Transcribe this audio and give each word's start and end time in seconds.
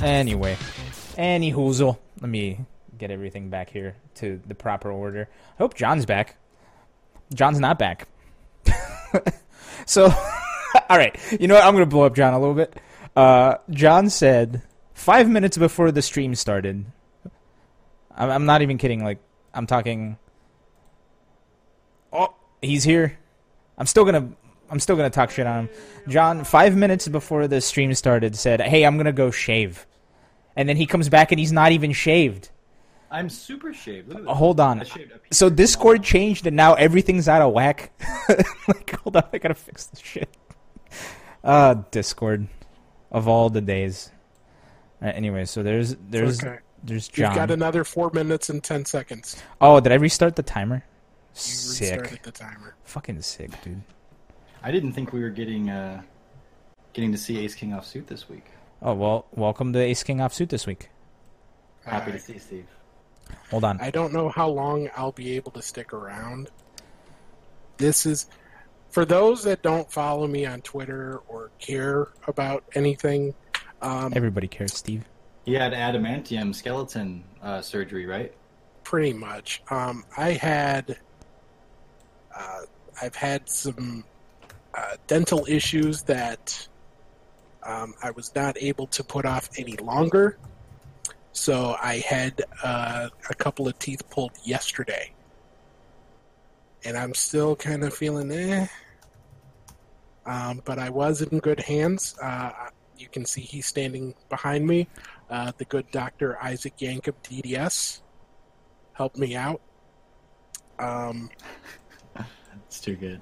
Anyway, 0.00 0.56
any 1.16 1.52
hoozle. 1.52 1.98
Let 2.20 2.30
me 2.30 2.60
get 2.98 3.10
everything 3.10 3.50
back 3.50 3.70
here 3.70 3.96
to 4.16 4.40
the 4.46 4.54
proper 4.54 4.90
order. 4.90 5.28
I 5.58 5.62
hope 5.62 5.74
John's 5.74 6.06
back. 6.06 6.36
John's 7.34 7.58
not 7.58 7.78
back. 7.78 8.06
so, 9.86 10.04
all 10.88 10.96
right. 10.96 11.16
You 11.38 11.48
know 11.48 11.54
what? 11.54 11.64
I'm 11.64 11.74
going 11.74 11.82
to 11.82 11.90
blow 11.90 12.04
up 12.04 12.14
John 12.14 12.34
a 12.34 12.38
little 12.38 12.54
bit. 12.54 12.74
Uh, 13.14 13.56
John 13.70 14.10
said 14.10 14.62
five 14.94 15.28
minutes 15.28 15.56
before 15.56 15.90
the 15.90 16.02
stream 16.02 16.34
started. 16.34 16.86
I'm, 18.14 18.30
I'm 18.30 18.46
not 18.46 18.62
even 18.62 18.78
kidding. 18.78 19.02
Like, 19.02 19.18
I'm 19.54 19.66
talking. 19.66 20.18
Oh, 22.12 22.34
he's 22.60 22.84
here. 22.84 23.18
I'm 23.78 23.86
still 23.86 24.04
gonna. 24.04 24.30
I'm 24.70 24.80
still 24.80 24.96
gonna 24.96 25.10
talk 25.10 25.30
shit 25.30 25.46
on 25.46 25.66
him. 25.66 25.68
John, 26.08 26.44
five 26.44 26.76
minutes 26.76 27.06
before 27.08 27.46
the 27.48 27.60
stream 27.60 27.92
started, 27.94 28.34
said, 28.36 28.60
"Hey, 28.60 28.84
I'm 28.84 28.96
gonna 28.96 29.12
go 29.12 29.30
shave," 29.30 29.86
and 30.56 30.68
then 30.68 30.76
he 30.76 30.86
comes 30.86 31.08
back 31.08 31.30
and 31.32 31.38
he's 31.38 31.52
not 31.52 31.72
even 31.72 31.92
shaved. 31.92 32.50
I'm 33.10 33.28
super 33.30 33.72
shaved. 33.72 34.08
Look 34.08 34.18
at 34.18 34.24
Uh, 34.24 34.30
this. 34.30 34.38
hold 34.38 34.58
on. 34.60 34.80
I 34.80 34.84
shaved. 34.84 35.12
So 35.30 35.48
Discord 35.48 36.02
changed 36.02 36.46
and 36.48 36.56
now 36.56 36.74
everything's 36.74 37.28
out 37.28 37.40
of 37.40 37.52
whack. 37.52 37.92
like, 38.68 38.90
hold 39.00 39.16
on, 39.16 39.22
I 39.32 39.38
gotta 39.38 39.54
fix 39.54 39.86
this 39.86 40.00
shit. 40.00 40.28
Uh, 41.44 41.74
Discord, 41.92 42.48
of 43.12 43.28
all 43.28 43.50
the 43.50 43.60
days. 43.60 44.10
All 45.00 45.06
right, 45.06 45.14
anyway, 45.14 45.44
so 45.44 45.62
there's 45.62 45.94
there's 46.10 46.42
okay. 46.42 46.58
there's 46.82 47.08
You've 47.14 47.34
got 47.34 47.52
another 47.52 47.84
four 47.84 48.10
minutes 48.12 48.48
and 48.50 48.64
ten 48.64 48.84
seconds. 48.84 49.40
Oh, 49.60 49.78
did 49.78 49.92
I 49.92 49.94
restart 49.94 50.34
the 50.34 50.42
timer? 50.42 50.82
You 51.34 51.40
Sick, 51.40 52.22
the 52.24 52.32
timer. 52.32 52.74
fucking 52.82 53.22
sick, 53.22 53.50
dude. 53.62 53.80
I 54.66 54.72
didn't 54.72 54.94
think 54.94 55.12
we 55.12 55.20
were 55.20 55.30
getting 55.30 55.70
uh, 55.70 56.02
getting 56.92 57.12
to 57.12 57.18
see 57.18 57.38
Ace 57.38 57.54
King 57.54 57.72
off 57.72 57.86
suit 57.86 58.08
this 58.08 58.28
week. 58.28 58.46
Oh 58.82 58.94
well, 58.94 59.26
welcome 59.30 59.72
to 59.74 59.78
Ace 59.78 60.02
King 60.02 60.18
Offsuit 60.18 60.48
this 60.48 60.66
week. 60.66 60.90
Happy 61.84 62.10
to 62.10 62.18
see 62.18 62.36
Steve. 62.38 62.66
Hold 63.50 63.62
on. 63.62 63.80
I 63.80 63.90
don't 63.90 64.12
know 64.12 64.28
how 64.28 64.48
long 64.48 64.90
I'll 64.96 65.12
be 65.12 65.36
able 65.36 65.52
to 65.52 65.62
stick 65.62 65.92
around. 65.92 66.50
This 67.76 68.06
is 68.06 68.26
for 68.90 69.04
those 69.04 69.44
that 69.44 69.62
don't 69.62 69.88
follow 69.92 70.26
me 70.26 70.46
on 70.46 70.62
Twitter 70.62 71.18
or 71.28 71.52
care 71.60 72.08
about 72.26 72.64
anything. 72.74 73.34
Um, 73.80 74.14
Everybody 74.16 74.48
cares, 74.48 74.74
Steve. 74.74 75.04
He 75.44 75.54
had 75.54 75.74
adamantium 75.74 76.52
skeleton 76.52 77.22
uh, 77.40 77.62
surgery, 77.62 78.04
right? 78.04 78.34
pretty 78.82 79.12
much. 79.12 79.62
Um, 79.70 80.04
I 80.16 80.32
had, 80.32 80.96
uh, 82.34 82.62
I've 83.00 83.14
had 83.14 83.48
some 83.48 84.04
uh, 84.76 84.96
dental 85.06 85.46
issues 85.48 86.02
that 86.02 86.68
um, 87.62 87.94
I 88.02 88.10
was 88.10 88.34
not 88.34 88.56
able 88.60 88.86
to 88.88 89.02
put 89.02 89.24
off 89.24 89.48
any 89.58 89.76
longer. 89.76 90.38
So 91.32 91.76
I 91.82 91.98
had 91.98 92.42
uh, 92.62 93.08
a 93.28 93.34
couple 93.34 93.68
of 93.68 93.78
teeth 93.78 94.08
pulled 94.10 94.32
yesterday, 94.44 95.12
and 96.84 96.96
I'm 96.96 97.14
still 97.14 97.56
kind 97.56 97.84
of 97.84 97.94
feeling 97.94 98.30
eh. 98.32 98.66
Um, 100.24 100.62
but 100.64 100.78
I 100.78 100.90
was 100.90 101.22
in 101.22 101.38
good 101.38 101.60
hands. 101.60 102.16
Uh, 102.20 102.50
you 102.96 103.08
can 103.08 103.24
see 103.24 103.42
he's 103.42 103.66
standing 103.66 104.14
behind 104.28 104.66
me. 104.66 104.88
Uh, 105.30 105.52
the 105.58 105.64
good 105.64 105.90
Doctor 105.90 106.42
Isaac 106.42 106.78
Yankem 106.78 107.14
DDS 107.22 108.00
helped 108.94 109.18
me 109.18 109.36
out. 109.36 109.60
Um, 110.78 111.30
It's 112.66 112.80
too 112.80 112.96
good. 112.96 113.20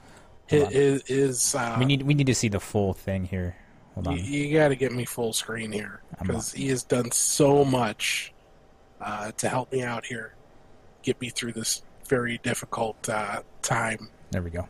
On. 0.52 0.68
is, 0.72 1.54
uh, 1.54 1.76
we 1.78 1.84
need 1.86 2.02
we 2.02 2.14
need 2.14 2.26
to 2.26 2.34
see 2.34 2.48
the 2.48 2.60
full 2.60 2.92
thing 2.92 3.24
here. 3.24 3.56
Hold 3.94 4.08
on. 4.08 4.18
you 4.18 4.52
got 4.58 4.68
to 4.68 4.76
get 4.76 4.92
me 4.92 5.04
full 5.04 5.32
screen 5.32 5.70
here 5.72 6.02
because 6.20 6.52
he 6.52 6.68
has 6.68 6.82
done 6.82 7.10
so 7.12 7.64
much 7.64 8.32
uh, 9.00 9.30
to 9.32 9.48
help 9.48 9.70
me 9.72 9.82
out 9.82 10.04
here, 10.04 10.34
get 11.02 11.20
me 11.20 11.30
through 11.30 11.52
this 11.52 11.82
very 12.08 12.38
difficult 12.38 13.08
uh, 13.08 13.40
time 13.62 14.08
There 14.30 14.42
we 14.42 14.50
go. 14.50 14.68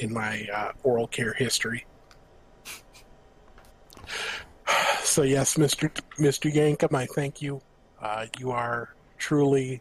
in 0.00 0.12
my 0.12 0.46
uh, 0.52 0.72
oral 0.82 1.06
care 1.06 1.32
history. 1.32 1.86
So 5.02 5.22
yes, 5.22 5.56
Mister 5.58 5.92
Mister 6.18 6.48
Yankem, 6.48 6.92
I 6.94 7.06
thank 7.06 7.40
you. 7.42 7.60
Uh, 8.00 8.26
you 8.38 8.50
are 8.50 8.94
truly 9.18 9.80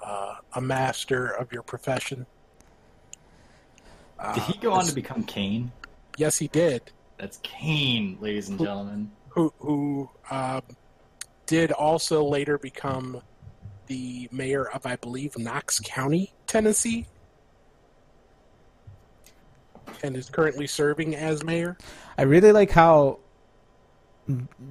uh, 0.00 0.34
a 0.54 0.60
master 0.60 1.26
of 1.26 1.50
your 1.50 1.62
profession. 1.62 2.26
Uh, 4.22 4.34
Did 4.34 4.42
he 4.44 4.58
go 4.58 4.72
on 4.72 4.84
to 4.84 4.94
become 4.94 5.24
Kane? 5.24 5.72
Yes, 6.16 6.38
he 6.38 6.46
did. 6.46 6.92
That's 7.18 7.38
Kane, 7.42 8.18
ladies 8.20 8.48
and 8.48 8.58
gentlemen. 8.58 9.10
who 9.28 9.52
who 9.58 10.10
um, 10.30 10.62
did 11.46 11.72
also 11.72 12.24
later 12.24 12.56
become 12.58 13.20
the 13.86 14.28
mayor 14.30 14.68
of, 14.70 14.86
I 14.86 14.96
believe, 14.96 15.36
Knox 15.36 15.80
County, 15.84 16.32
Tennessee, 16.46 17.06
and 20.02 20.16
is 20.16 20.30
currently 20.30 20.66
serving 20.66 21.16
as 21.16 21.42
mayor. 21.42 21.76
I 22.16 22.22
really 22.22 22.52
like 22.52 22.70
how 22.70 23.18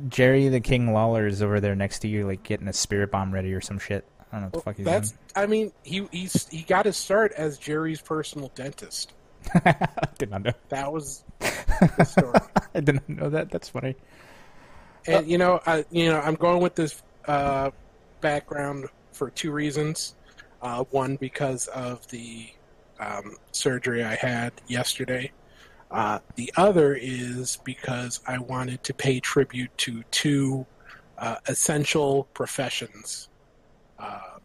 Jerry 0.08 0.48
the 0.48 0.62
King 0.62 0.94
Lawler 0.94 1.28
is 1.28 1.42
over 1.42 1.60
there 1.60 1.76
next 1.76 2.00
to 2.00 2.08
you, 2.08 2.26
like 2.26 2.44
getting 2.44 2.68
a 2.68 2.74
spirit 2.74 3.12
bomb 3.12 3.34
ready 3.34 3.54
or 3.54 3.62
some 3.62 3.80
shit. 3.80 4.06
I 4.32 4.40
don't 4.40 4.42
know 4.42 4.46
what 4.48 4.54
the 4.54 4.62
fuck 4.62 4.76
he's 4.78 4.86
doing. 4.86 4.96
That's, 4.96 5.14
I 5.36 5.46
mean, 5.46 5.74
he 5.84 6.08
he's 6.12 6.48
he 6.48 6.62
got 6.62 6.86
his 6.86 6.96
start 6.96 7.34
as 7.34 7.58
Jerry's 7.58 8.02
personal 8.02 8.50
dentist. 8.56 9.14
I 9.54 9.88
did 10.18 10.30
not 10.30 10.44
know. 10.44 10.54
That 10.70 10.92
was 10.92 11.24
the 11.40 12.04
story. 12.04 12.40
I 12.76 12.80
did 12.80 12.96
not 12.96 13.10
know 13.10 13.30
that. 13.30 13.50
That's 13.50 13.70
funny. 13.70 13.96
And 15.08 15.28
you 15.28 15.38
know, 15.38 15.60
I 15.66 15.86
you 15.92 16.10
know, 16.10 16.20
I'm 16.20 16.36
going 16.36 16.62
with 16.62 16.76
this 16.76 17.02
uh, 17.26 17.72
background 18.22 18.88
for 19.12 19.30
two 19.30 19.52
reasons. 19.52 20.16
Uh, 20.62 20.84
one, 20.92 21.16
because 21.16 21.66
of 21.68 22.08
the 22.10 22.48
um, 23.00 23.36
surgery 23.52 24.04
I 24.04 24.16
had 24.16 24.54
yesterday. 24.68 25.32
Uh, 25.90 26.20
the 26.36 26.54
other 26.56 26.96
is 26.96 27.58
because 27.66 28.22
I 28.26 28.38
wanted 28.38 28.84
to 28.84 28.94
pay 28.94 29.20
tribute 29.20 29.76
to 29.80 30.04
two 30.12 30.66
uh, 31.18 31.38
essential 31.48 32.30
professions. 32.34 33.28
Uh, 34.00 34.38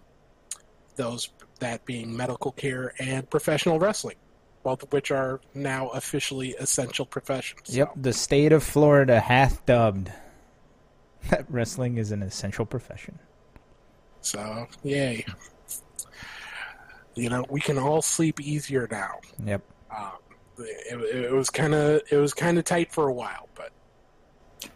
those 0.97 1.29
that 1.61 1.85
being 1.85 2.15
medical 2.15 2.53
care 2.53 2.95
and 2.99 3.29
professional 3.31 3.79
wrestling, 3.79 4.17
both 4.67 4.83
of 4.83 4.93
which 4.93 5.13
are 5.13 5.41
now 5.55 5.91
officially 5.91 6.57
essential 6.59 7.07
professions. 7.07 7.61
Yep, 7.69 7.93
the 7.95 8.13
state 8.13 8.51
of 8.51 8.65
Florida 8.65 9.21
hath 9.21 9.65
dubbed 9.65 10.11
that 11.31 11.45
wrestling 11.49 11.99
is 11.99 12.11
an 12.11 12.21
essential 12.21 12.67
profession. 12.67 13.17
So, 14.23 14.67
yay. 14.83 15.25
You 17.15 17.31
know, 17.31 17.45
we 17.49 17.61
can 17.61 17.79
all 17.79 18.03
sleep 18.03 18.41
easier 18.41 18.89
now. 18.91 19.21
Yep. 19.45 19.63
Um, 19.97 20.11
it, 20.59 21.27
it 21.27 21.33
was 21.33 21.49
kind 21.49 21.73
of 21.73 22.03
it 22.11 22.17
was 22.17 22.35
kind 22.35 22.59
of 22.59 22.65
tight 22.65 22.93
for 22.93 23.07
a 23.07 23.13
while, 23.13 23.49
but 23.55 23.71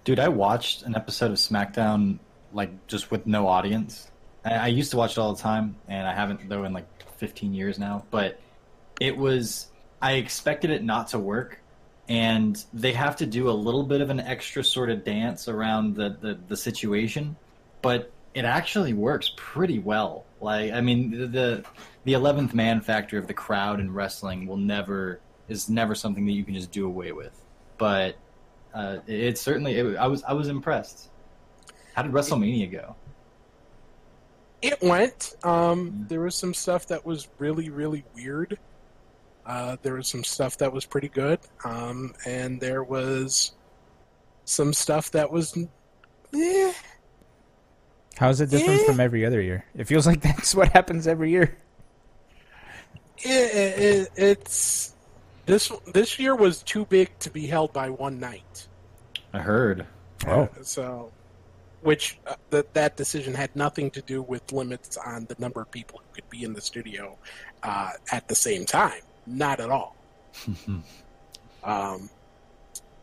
Dude, 0.04 0.20
I 0.20 0.28
watched 0.28 0.82
an 0.82 0.94
episode 0.94 1.32
of 1.32 1.38
SmackDown 1.38 2.20
like 2.52 2.86
just 2.86 3.10
with 3.10 3.26
no 3.26 3.48
audience. 3.48 4.08
I, 4.44 4.54
I 4.54 4.66
used 4.68 4.92
to 4.92 4.96
watch 4.96 5.12
it 5.12 5.18
all 5.18 5.34
the 5.34 5.42
time, 5.42 5.74
and 5.88 6.06
I 6.06 6.14
haven't 6.14 6.48
though 6.48 6.62
in 6.62 6.72
like 6.72 6.86
15 7.16 7.52
years 7.52 7.76
now. 7.76 8.04
But 8.12 8.38
it 9.00 9.16
was 9.16 9.69
I 10.02 10.12
expected 10.14 10.70
it 10.70 10.82
not 10.82 11.08
to 11.08 11.18
work, 11.18 11.60
and 12.08 12.62
they 12.72 12.92
have 12.92 13.16
to 13.16 13.26
do 13.26 13.50
a 13.50 13.52
little 13.52 13.82
bit 13.82 14.00
of 14.00 14.10
an 14.10 14.20
extra 14.20 14.64
sort 14.64 14.90
of 14.90 15.04
dance 15.04 15.48
around 15.48 15.96
the 15.96 16.16
the, 16.20 16.38
the 16.48 16.56
situation, 16.56 17.36
but 17.82 18.10
it 18.34 18.44
actually 18.44 18.92
works 18.92 19.32
pretty 19.36 19.78
well. 19.78 20.24
Like 20.40 20.72
I 20.72 20.80
mean 20.80 21.10
the 21.10 21.26
the 21.26 21.64
the 22.04 22.12
eleventh 22.14 22.54
man 22.54 22.80
factor 22.80 23.18
of 23.18 23.26
the 23.26 23.34
crowd 23.34 23.80
in 23.80 23.92
wrestling 23.92 24.46
will 24.46 24.56
never 24.56 25.20
is 25.48 25.68
never 25.68 25.94
something 25.94 26.26
that 26.26 26.32
you 26.32 26.44
can 26.44 26.54
just 26.54 26.70
do 26.70 26.86
away 26.86 27.12
with. 27.12 27.38
But 27.76 28.16
uh, 28.74 28.98
it 29.06 29.38
certainly 29.38 29.76
it, 29.76 29.96
I 29.96 30.06
was 30.06 30.22
I 30.24 30.32
was 30.32 30.48
impressed. 30.48 31.08
How 31.94 32.02
did 32.02 32.12
WrestleMania 32.12 32.70
go? 32.70 32.96
it 34.62 34.80
went. 34.82 35.34
Um, 35.42 36.06
there 36.08 36.20
was 36.20 36.34
some 36.34 36.54
stuff 36.54 36.86
that 36.88 37.04
was 37.04 37.28
really 37.38 37.70
really 37.70 38.04
weird. 38.14 38.58
Uh, 39.46 39.76
there 39.82 39.94
was 39.94 40.06
some 40.08 40.22
stuff 40.24 40.56
that 40.58 40.72
was 40.72 40.84
pretty 40.84 41.08
good, 41.08 41.38
um, 41.64 42.14
and 42.26 42.60
there 42.60 42.82
was 42.84 43.52
some 44.44 44.72
stuff 44.72 45.10
that 45.12 45.30
was. 45.30 45.56
Eh, 46.34 46.72
How 48.16 48.28
is 48.28 48.40
it 48.40 48.50
different 48.50 48.80
Eh. 48.82 48.84
from 48.84 49.00
every 49.00 49.24
other 49.26 49.40
year? 49.40 49.64
It 49.76 49.84
feels 49.84 50.06
like 50.06 50.20
that's 50.22 50.54
what 50.54 50.68
happens 50.72 51.06
every 51.06 51.30
year. 51.30 51.56
it, 53.18 53.28
it, 53.28 54.08
it's 54.16 54.94
this 55.46 55.70
this 55.92 56.18
year 56.18 56.34
was 56.36 56.62
too 56.62 56.84
big 56.86 57.10
to 57.20 57.30
be 57.30 57.46
held 57.46 57.72
by 57.72 57.90
one 57.90 58.20
night. 58.20 58.68
I 59.32 59.38
heard. 59.40 59.86
Oh. 60.26 60.42
Uh, 60.42 60.48
so, 60.62 61.12
which 61.82 62.18
uh, 62.26 62.34
that 62.50 62.72
that 62.74 62.96
decision 62.96 63.34
had 63.34 63.54
nothing 63.56 63.90
to 63.92 64.02
do 64.02 64.22
with 64.22 64.52
limits 64.52 64.96
on 64.96 65.24
the 65.26 65.36
number 65.38 65.60
of 65.62 65.70
people 65.70 66.00
who 66.06 66.14
could 66.14 66.28
be 66.30 66.44
in 66.44 66.52
the 66.52 66.60
studio 66.60 67.16
uh, 67.62 67.90
at 68.12 68.28
the 68.28 68.34
same 68.34 68.64
time. 68.64 69.00
Not 69.26 69.60
at 69.60 69.70
all. 69.70 69.96
um, 71.64 72.10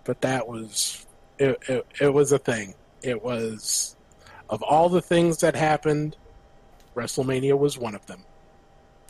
but 0.03 0.21
that 0.21 0.47
was 0.47 1.05
it, 1.37 1.57
it, 1.67 1.85
it 2.01 2.13
was 2.13 2.31
a 2.31 2.39
thing. 2.39 2.73
It 3.01 3.21
was 3.21 3.95
of 4.49 4.61
all 4.63 4.89
the 4.89 5.01
things 5.01 5.39
that 5.39 5.55
happened, 5.55 6.15
WrestleMania 6.95 7.57
was 7.57 7.77
one 7.77 7.95
of 7.95 8.05
them. 8.07 8.23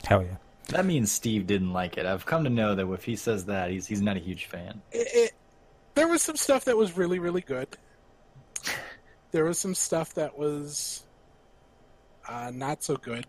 Hell 0.04 0.22
yeah. 0.22 0.36
That 0.68 0.84
means 0.84 1.10
Steve 1.10 1.46
didn't 1.46 1.72
like 1.72 1.96
it. 1.96 2.04
I've 2.04 2.26
come 2.26 2.44
to 2.44 2.50
know 2.50 2.74
that 2.74 2.86
if 2.90 3.04
he 3.04 3.16
says 3.16 3.46
that, 3.46 3.70
he's 3.70 3.86
he's 3.86 4.02
not 4.02 4.16
a 4.16 4.20
huge 4.20 4.46
fan. 4.46 4.82
It, 4.92 5.08
it, 5.14 5.32
there 5.94 6.08
was 6.08 6.20
some 6.20 6.36
stuff 6.36 6.66
that 6.66 6.76
was 6.76 6.96
really 6.96 7.18
really 7.18 7.42
good. 7.42 7.68
There 9.30 9.44
was 9.44 9.58
some 9.58 9.74
stuff 9.74 10.14
that 10.14 10.38
was 10.38 11.04
uh, 12.26 12.50
not 12.54 12.82
so 12.82 12.96
good. 12.96 13.26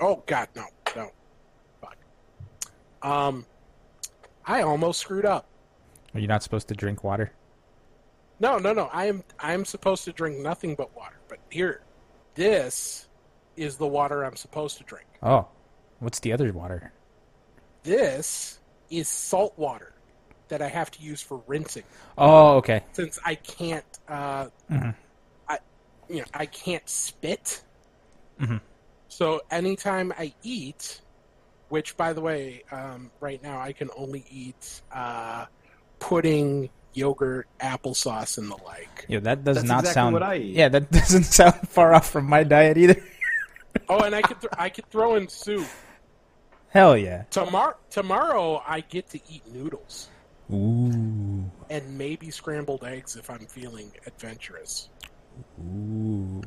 Oh 0.00 0.22
God, 0.24 0.48
no, 0.56 0.62
no, 0.62 0.66
fuck. 0.66 0.75
Um, 3.02 3.46
I 4.46 4.62
almost 4.62 5.00
screwed 5.00 5.24
up. 5.24 5.46
Are 6.14 6.20
you 6.20 6.26
not 6.26 6.42
supposed 6.42 6.68
to 6.68 6.74
drink 6.74 7.04
water? 7.04 7.32
No, 8.40 8.58
no, 8.58 8.72
no. 8.72 8.88
I 8.92 9.06
am 9.06 9.22
I 9.38 9.52
am 9.54 9.64
supposed 9.64 10.04
to 10.04 10.12
drink 10.12 10.38
nothing 10.38 10.74
but 10.74 10.94
water. 10.96 11.16
But 11.28 11.38
here, 11.50 11.82
this 12.34 13.08
is 13.56 13.76
the 13.76 13.86
water 13.86 14.24
I'm 14.24 14.36
supposed 14.36 14.78
to 14.78 14.84
drink. 14.84 15.06
Oh, 15.22 15.48
what's 16.00 16.20
the 16.20 16.32
other 16.32 16.52
water? 16.52 16.92
This 17.82 18.60
is 18.90 19.08
salt 19.08 19.54
water 19.56 19.94
that 20.48 20.62
I 20.62 20.68
have 20.68 20.90
to 20.92 21.02
use 21.02 21.20
for 21.20 21.42
rinsing 21.46 21.82
Oh, 22.18 22.56
okay. 22.56 22.84
since 22.92 23.18
I 23.24 23.34
can't. 23.36 23.84
Uh, 24.06 24.48
Mhm. 24.70 24.94
I, 25.48 25.58
you 26.08 26.18
know, 26.20 26.24
I 26.34 26.46
can't 26.46 26.88
spit. 26.88 27.62
Mhm. 28.40 28.60
So 29.08 29.40
anytime 29.50 30.12
I 30.18 30.34
eat, 30.42 31.00
which 31.68 31.96
by 31.96 32.12
the 32.12 32.20
way, 32.20 32.62
um, 32.70 33.10
right 33.20 33.42
now 33.42 33.60
I 33.60 33.72
can 33.72 33.90
only 33.96 34.24
eat 34.30 34.82
uh, 34.92 35.46
pudding, 35.98 36.70
yogurt, 36.94 37.48
applesauce, 37.60 38.38
and 38.38 38.50
the 38.50 38.56
like. 38.64 39.06
Yeah, 39.08 39.20
that 39.20 39.44
does 39.44 39.56
That's 39.56 39.68
not 39.68 39.80
exactly 39.80 39.94
sound. 39.94 40.12
what 40.14 40.22
I 40.22 40.36
eat. 40.36 40.54
Yeah, 40.56 40.68
that 40.70 40.90
doesn't 40.90 41.24
sound 41.24 41.68
far 41.68 41.94
off 41.94 42.10
from 42.10 42.26
my 42.26 42.44
diet 42.44 42.76
either. 42.78 42.96
Oh, 43.90 43.98
and 44.00 44.14
I 44.14 44.22
could 44.22 44.40
th- 44.40 44.52
I 44.58 44.70
could 44.70 44.88
throw 44.90 45.16
in 45.16 45.28
soup. 45.28 45.66
Hell 46.70 46.96
yeah. 46.96 47.24
Tomorrow, 47.30 47.76
tomorrow 47.90 48.62
I 48.66 48.80
get 48.80 49.10
to 49.10 49.20
eat 49.30 49.42
noodles 49.52 50.08
Ooh. 50.50 51.44
and 51.68 51.98
maybe 51.98 52.30
scrambled 52.30 52.84
eggs 52.84 53.16
if 53.16 53.28
I'm 53.28 53.46
feeling 53.46 53.92
adventurous. 54.06 54.88
Ooh. 55.60 56.42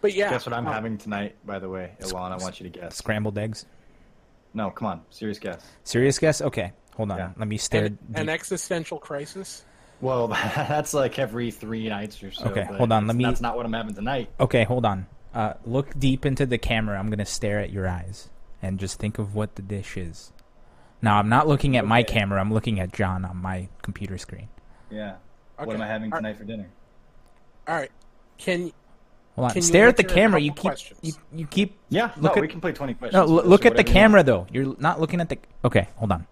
But 0.00 0.14
yeah, 0.14 0.30
Guess 0.30 0.46
what 0.46 0.52
I'm 0.52 0.66
uh, 0.68 0.72
having 0.72 0.98
tonight, 0.98 1.34
by 1.44 1.58
the 1.58 1.68
way, 1.68 1.92
Ilon? 2.00 2.32
I 2.32 2.36
want 2.36 2.60
you 2.60 2.70
to 2.70 2.78
guess. 2.80 2.96
Scrambled 2.96 3.36
eggs. 3.38 3.66
No, 4.54 4.70
come 4.70 4.86
on, 4.88 5.02
serious 5.10 5.38
guess. 5.38 5.64
Serious 5.84 6.18
guess? 6.18 6.40
Okay, 6.42 6.72
hold 6.94 7.10
on. 7.10 7.18
Yeah. 7.18 7.30
Let 7.36 7.48
me 7.48 7.56
stare. 7.56 7.86
An, 7.86 7.98
an 8.14 8.28
existential 8.28 8.98
crisis. 8.98 9.64
Well, 10.00 10.28
that's 10.56 10.92
like 10.94 11.18
every 11.18 11.50
three 11.50 11.88
nights 11.88 12.22
or 12.22 12.30
so. 12.32 12.46
Okay, 12.46 12.64
hold 12.64 12.92
on, 12.92 13.06
let 13.06 13.14
it's- 13.14 13.16
me- 13.16 13.24
That's 13.24 13.40
not 13.40 13.56
what 13.56 13.64
I'm 13.66 13.72
having 13.72 13.94
tonight. 13.94 14.30
Okay, 14.40 14.64
hold 14.64 14.84
on. 14.84 15.06
Uh, 15.34 15.54
look 15.64 15.98
deep 15.98 16.26
into 16.26 16.44
the 16.44 16.58
camera. 16.58 16.98
I'm 16.98 17.08
gonna 17.08 17.24
stare 17.24 17.58
at 17.60 17.70
your 17.70 17.88
eyes 17.88 18.28
and 18.60 18.78
just 18.78 18.98
think 18.98 19.18
of 19.18 19.34
what 19.34 19.54
the 19.56 19.62
dish 19.62 19.96
is. 19.96 20.32
Now, 21.00 21.18
I'm 21.18 21.28
not 21.28 21.48
looking 21.48 21.76
at 21.76 21.84
my 21.86 22.02
camera. 22.04 22.40
I'm 22.40 22.52
looking 22.52 22.78
at 22.78 22.92
John 22.92 23.24
on 23.24 23.36
my 23.38 23.68
computer 23.82 24.18
screen. 24.18 24.48
Yeah. 24.90 25.16
Okay. 25.58 25.66
What 25.66 25.74
am 25.76 25.82
I 25.82 25.86
having 25.86 26.12
All- 26.12 26.18
tonight 26.18 26.36
for 26.36 26.44
dinner? 26.44 26.68
All 27.66 27.74
right, 27.76 27.90
can 28.38 28.72
Hold 29.36 29.46
on. 29.46 29.52
Can 29.54 29.62
Stare 29.62 29.88
at 29.88 29.96
the 29.96 30.04
camera. 30.04 30.40
You 30.40 30.52
keep. 30.52 30.72
You, 31.00 31.12
you 31.34 31.46
keep. 31.46 31.78
Yeah, 31.88 32.10
Look 32.16 32.22
no, 32.22 32.36
at- 32.36 32.40
we 32.42 32.48
can 32.48 32.60
play 32.60 32.72
20 32.72 32.94
questions. 32.94 33.14
No, 33.14 33.38
l- 33.38 33.44
look 33.46 33.64
at 33.64 33.76
the 33.76 33.82
whatever 33.82 33.88
you 33.88 33.94
want. 33.94 33.94
camera 33.94 34.22
though. 34.22 34.46
You're 34.52 34.76
not 34.78 35.00
looking 35.00 35.20
at 35.20 35.28
the. 35.30 35.38
Okay, 35.64 35.88
hold 35.96 36.12
on. 36.12 36.26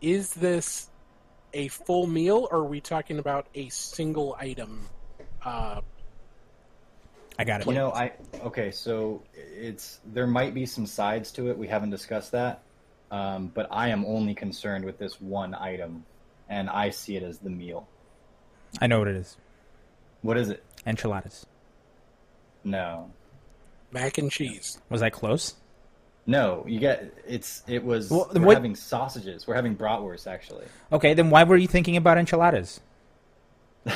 is 0.00 0.34
this 0.34 0.88
a 1.52 1.68
full 1.68 2.06
meal 2.06 2.48
or 2.50 2.58
are 2.58 2.64
we 2.64 2.80
talking 2.80 3.18
about 3.18 3.46
a 3.54 3.68
single 3.68 4.36
item? 4.38 4.86
Uh, 5.44 5.80
I 7.38 7.44
got 7.44 7.60
it. 7.60 7.66
You 7.66 7.74
know, 7.74 7.92
I 7.92 8.12
okay. 8.44 8.70
So 8.70 9.22
it's 9.34 10.00
there 10.12 10.26
might 10.26 10.54
be 10.54 10.66
some 10.66 10.86
sides 10.86 11.30
to 11.32 11.50
it. 11.50 11.56
We 11.56 11.68
haven't 11.68 11.90
discussed 11.90 12.32
that, 12.32 12.62
um, 13.10 13.50
but 13.54 13.68
I 13.70 13.88
am 13.88 14.04
only 14.04 14.34
concerned 14.34 14.84
with 14.84 14.98
this 14.98 15.20
one 15.20 15.54
item, 15.54 16.04
and 16.48 16.68
I 16.68 16.90
see 16.90 17.16
it 17.16 17.22
as 17.22 17.38
the 17.38 17.50
meal. 17.50 17.88
I 18.80 18.86
know 18.86 18.98
what 18.98 19.08
it 19.08 19.16
is. 19.16 19.36
What 20.22 20.36
is 20.36 20.48
it? 20.50 20.64
Enchiladas. 20.86 21.46
No, 22.64 23.10
mac 23.90 24.18
and 24.18 24.30
cheese. 24.30 24.80
Was 24.88 25.02
I 25.02 25.10
close? 25.10 25.54
no. 26.26 26.64
You 26.66 26.78
get 26.78 27.12
it's. 27.26 27.62
It 27.66 27.84
was. 27.84 28.10
Well, 28.10 28.30
we're 28.34 28.46
what- 28.46 28.56
having 28.56 28.76
sausages. 28.76 29.46
We're 29.46 29.54
having 29.54 29.76
bratwurst 29.76 30.26
actually. 30.26 30.66
Okay, 30.92 31.14
then 31.14 31.30
why 31.30 31.44
were 31.44 31.56
you 31.56 31.68
thinking 31.68 31.96
about 31.96 32.18
enchiladas? 32.18 32.80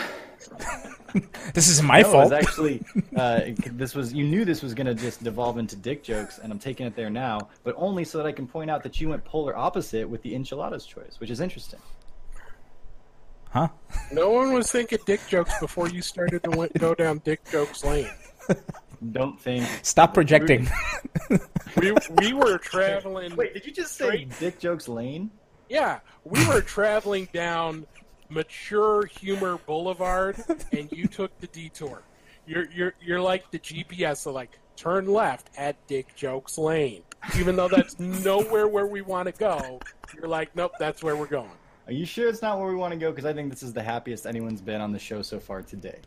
this 1.54 1.68
is 1.68 1.82
my 1.82 2.02
no, 2.02 2.10
fault. 2.10 2.30
Was 2.30 2.32
actually, 2.32 2.84
uh, 3.16 3.40
this 3.72 3.94
was 3.94 4.12
you 4.12 4.24
knew 4.24 4.44
this 4.44 4.62
was 4.62 4.74
going 4.74 4.86
to 4.86 4.94
just 4.94 5.22
devolve 5.22 5.58
into 5.58 5.76
dick 5.76 6.02
jokes, 6.02 6.38
and 6.38 6.52
I'm 6.52 6.58
taking 6.58 6.86
it 6.86 6.96
there 6.96 7.10
now, 7.10 7.48
but 7.64 7.74
only 7.78 8.04
so 8.04 8.18
that 8.18 8.26
I 8.26 8.32
can 8.32 8.46
point 8.46 8.70
out 8.70 8.82
that 8.82 9.00
you 9.00 9.08
went 9.08 9.24
polar 9.24 9.56
opposite 9.56 10.08
with 10.08 10.22
the 10.22 10.34
enchiladas 10.34 10.84
choice, 10.86 11.20
which 11.20 11.30
is 11.30 11.40
interesting. 11.40 11.80
Huh? 13.50 13.68
No 14.12 14.30
one 14.30 14.52
was 14.52 14.70
thinking 14.70 14.98
dick 15.06 15.20
jokes 15.28 15.52
before 15.60 15.88
you 15.88 16.02
started 16.02 16.42
to 16.44 16.50
went, 16.50 16.74
go 16.78 16.94
down 16.94 17.18
dick 17.24 17.40
jokes 17.50 17.84
lane. 17.84 18.10
Don't 19.12 19.40
think. 19.40 19.66
Stop 19.82 20.14
projecting. 20.14 20.68
We 21.76 21.92
we 22.22 22.32
were 22.32 22.56
traveling. 22.56 23.36
Wait, 23.36 23.52
did 23.52 23.66
you 23.66 23.72
just 23.72 23.96
say 23.96 24.06
Straight- 24.06 24.38
dick 24.40 24.58
jokes 24.58 24.88
lane? 24.88 25.30
Yeah, 25.68 25.98
we 26.24 26.46
were 26.48 26.62
traveling 26.62 27.28
down 27.34 27.84
mature 28.30 29.04
humor 29.04 29.58
boulevard, 29.66 30.36
and 30.72 30.90
you 30.90 31.06
took 31.06 31.38
the 31.40 31.46
detour. 31.48 32.02
You're 32.46 32.70
you're 32.72 32.94
you're 33.02 33.20
like 33.20 33.50
the 33.50 33.58
GPS, 33.58 34.18
so 34.18 34.32
like 34.32 34.58
turn 34.76 35.06
left 35.06 35.50
at 35.58 35.76
Dick 35.86 36.14
Jokes 36.16 36.56
Lane, 36.56 37.02
even 37.38 37.56
though 37.56 37.68
that's 37.68 37.98
nowhere 37.98 38.68
where 38.68 38.86
we 38.86 39.02
want 39.02 39.26
to 39.26 39.32
go. 39.32 39.80
You're 40.14 40.28
like, 40.28 40.56
nope, 40.56 40.72
that's 40.78 41.02
where 41.02 41.16
we're 41.16 41.26
going. 41.26 41.50
Are 41.86 41.92
you 41.92 42.04
sure 42.04 42.28
it's 42.28 42.42
not 42.42 42.58
where 42.58 42.68
we 42.68 42.74
want 42.74 42.92
to 42.92 42.98
go? 42.98 43.10
Because 43.10 43.24
I 43.24 43.32
think 43.32 43.50
this 43.50 43.62
is 43.62 43.72
the 43.72 43.82
happiest 43.82 44.26
anyone's 44.26 44.60
been 44.60 44.80
on 44.80 44.92
the 44.92 44.98
show 44.98 45.22
so 45.22 45.38
far 45.38 45.62
today. 45.62 45.98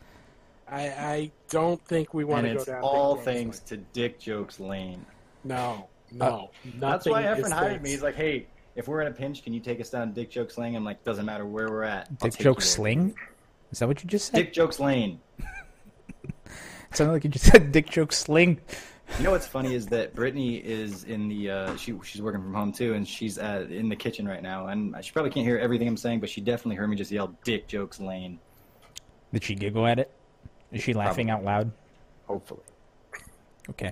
I 0.70 0.82
I 0.90 1.32
don't 1.50 1.84
think 1.86 2.14
we 2.14 2.24
want 2.26 2.46
And 2.46 2.48
to 2.48 2.54
go 2.56 2.60
it's 2.62 2.66
down. 2.66 2.82
all 2.82 3.16
Dick 3.16 3.24
Jokes 3.24 3.34
thanks 3.38 3.60
to 3.62 3.78
dick 3.78 4.20
jokes 4.20 4.60
lane. 4.60 4.70
Lane. 4.70 5.06
No, 5.46 5.58
uh, 5.62 5.82
no, 6.12 6.50
That's 6.80 7.06
why 7.08 7.22
is 7.32 7.40
Efren 7.40 7.52
hired 7.52 7.70
thanks. 7.72 7.84
me. 7.84 7.90
He's 7.92 8.04
like, 8.04 8.16
hey, 8.16 8.48
if 8.76 8.88
we're 8.88 9.02
in 9.02 9.08
a 9.08 9.12
pinch, 9.12 9.44
can 9.44 9.54
you 9.54 9.60
take 9.62 9.80
us 9.80 9.90
down 9.90 10.12
Dick 10.14 10.30
Jokes 10.30 10.58
Lane? 10.58 10.76
I'm 10.76 10.84
like, 10.84 11.04
doesn't 11.04 11.26
matter 11.26 11.46
where 11.46 11.70
we're 11.70 11.84
at. 11.84 12.10
Dick 12.20 12.34
Jokes 12.34 12.38
joke 12.38 12.46
you 12.58 12.62
there." 12.62 12.68
sling? 12.68 13.16
Is 13.72 13.80
that 13.80 13.88
what 13.88 14.04
you 14.04 14.10
just 14.10 14.28
said? 14.28 14.36
Dick 14.36 14.54
Jokes 14.54 14.80
Lane. 14.80 15.20
It 16.92 16.98
sounded 16.98 17.14
like 17.14 17.24
you 17.24 17.30
just 17.30 17.46
said 17.46 17.72
dick 17.72 17.88
Jokes 17.88 18.18
sling. 18.18 18.60
You 19.18 19.26
know 19.26 19.32
what's 19.32 19.48
funny 19.48 19.74
is 19.74 19.86
that 19.88 20.16
Brittany 20.16 20.56
is 20.58 21.04
in 21.04 21.28
the 21.28 21.52
uh, 21.52 21.76
she 21.76 21.94
she's 22.06 22.22
working 22.22 22.42
from 22.42 22.54
home 22.54 22.72
too, 22.72 22.94
and 22.94 23.06
she's 23.06 23.38
uh, 23.38 23.68
in 23.70 23.90
the 23.90 23.96
kitchen 23.96 24.26
right 24.26 24.42
now, 24.42 24.68
and 24.68 24.96
she 25.04 25.12
probably 25.12 25.32
can't 25.32 25.46
hear 25.46 25.58
everything 25.58 25.88
I'm 25.90 25.98
saying, 25.98 26.22
but 26.22 26.30
she 26.30 26.40
definitely 26.40 26.76
heard 26.78 26.90
me 26.90 26.96
just 26.96 27.12
yell 27.12 27.36
"Dick 27.44 27.68
Jokes 27.68 28.00
Lane." 28.00 28.40
Did 29.34 29.44
she 29.44 29.56
giggle 29.56 29.86
at 29.86 30.00
it? 30.00 30.10
Is 30.72 30.82
she 30.84 30.94
laughing 30.94 31.28
Probably. 31.28 31.48
out 31.48 31.58
loud? 31.58 31.72
Hopefully, 32.28 32.62
Okay. 33.70 33.92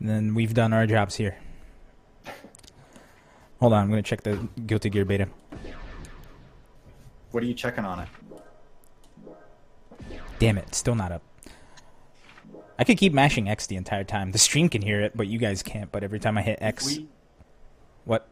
And 0.00 0.08
then 0.08 0.34
we've 0.34 0.54
done 0.54 0.72
our 0.72 0.86
jobs 0.86 1.14
here. 1.16 1.36
Hold 3.60 3.74
on, 3.74 3.82
I'm 3.84 3.90
gonna 3.90 4.02
check 4.02 4.22
the 4.22 4.36
Guilty 4.66 4.88
Gear 4.90 5.04
beta. 5.04 5.28
what 7.32 7.42
are 7.42 7.46
you 7.46 7.54
checking 7.54 7.84
on 7.84 8.00
it? 8.00 8.08
Damn 10.38 10.58
it, 10.58 10.74
still 10.74 10.94
not 10.94 11.12
up. 11.12 11.22
I 12.82 12.84
could 12.84 12.98
keep 12.98 13.12
mashing 13.12 13.48
X 13.48 13.68
the 13.68 13.76
entire 13.76 14.02
time. 14.02 14.32
The 14.32 14.38
stream 14.38 14.68
can 14.68 14.82
hear 14.82 15.00
it, 15.02 15.16
but 15.16 15.28
you 15.28 15.38
guys 15.38 15.62
can't. 15.62 15.92
But 15.92 16.02
every 16.02 16.18
time 16.18 16.36
I 16.36 16.42
hit 16.42 16.58
X, 16.60 16.84
We 16.84 17.06
what? 18.06 18.26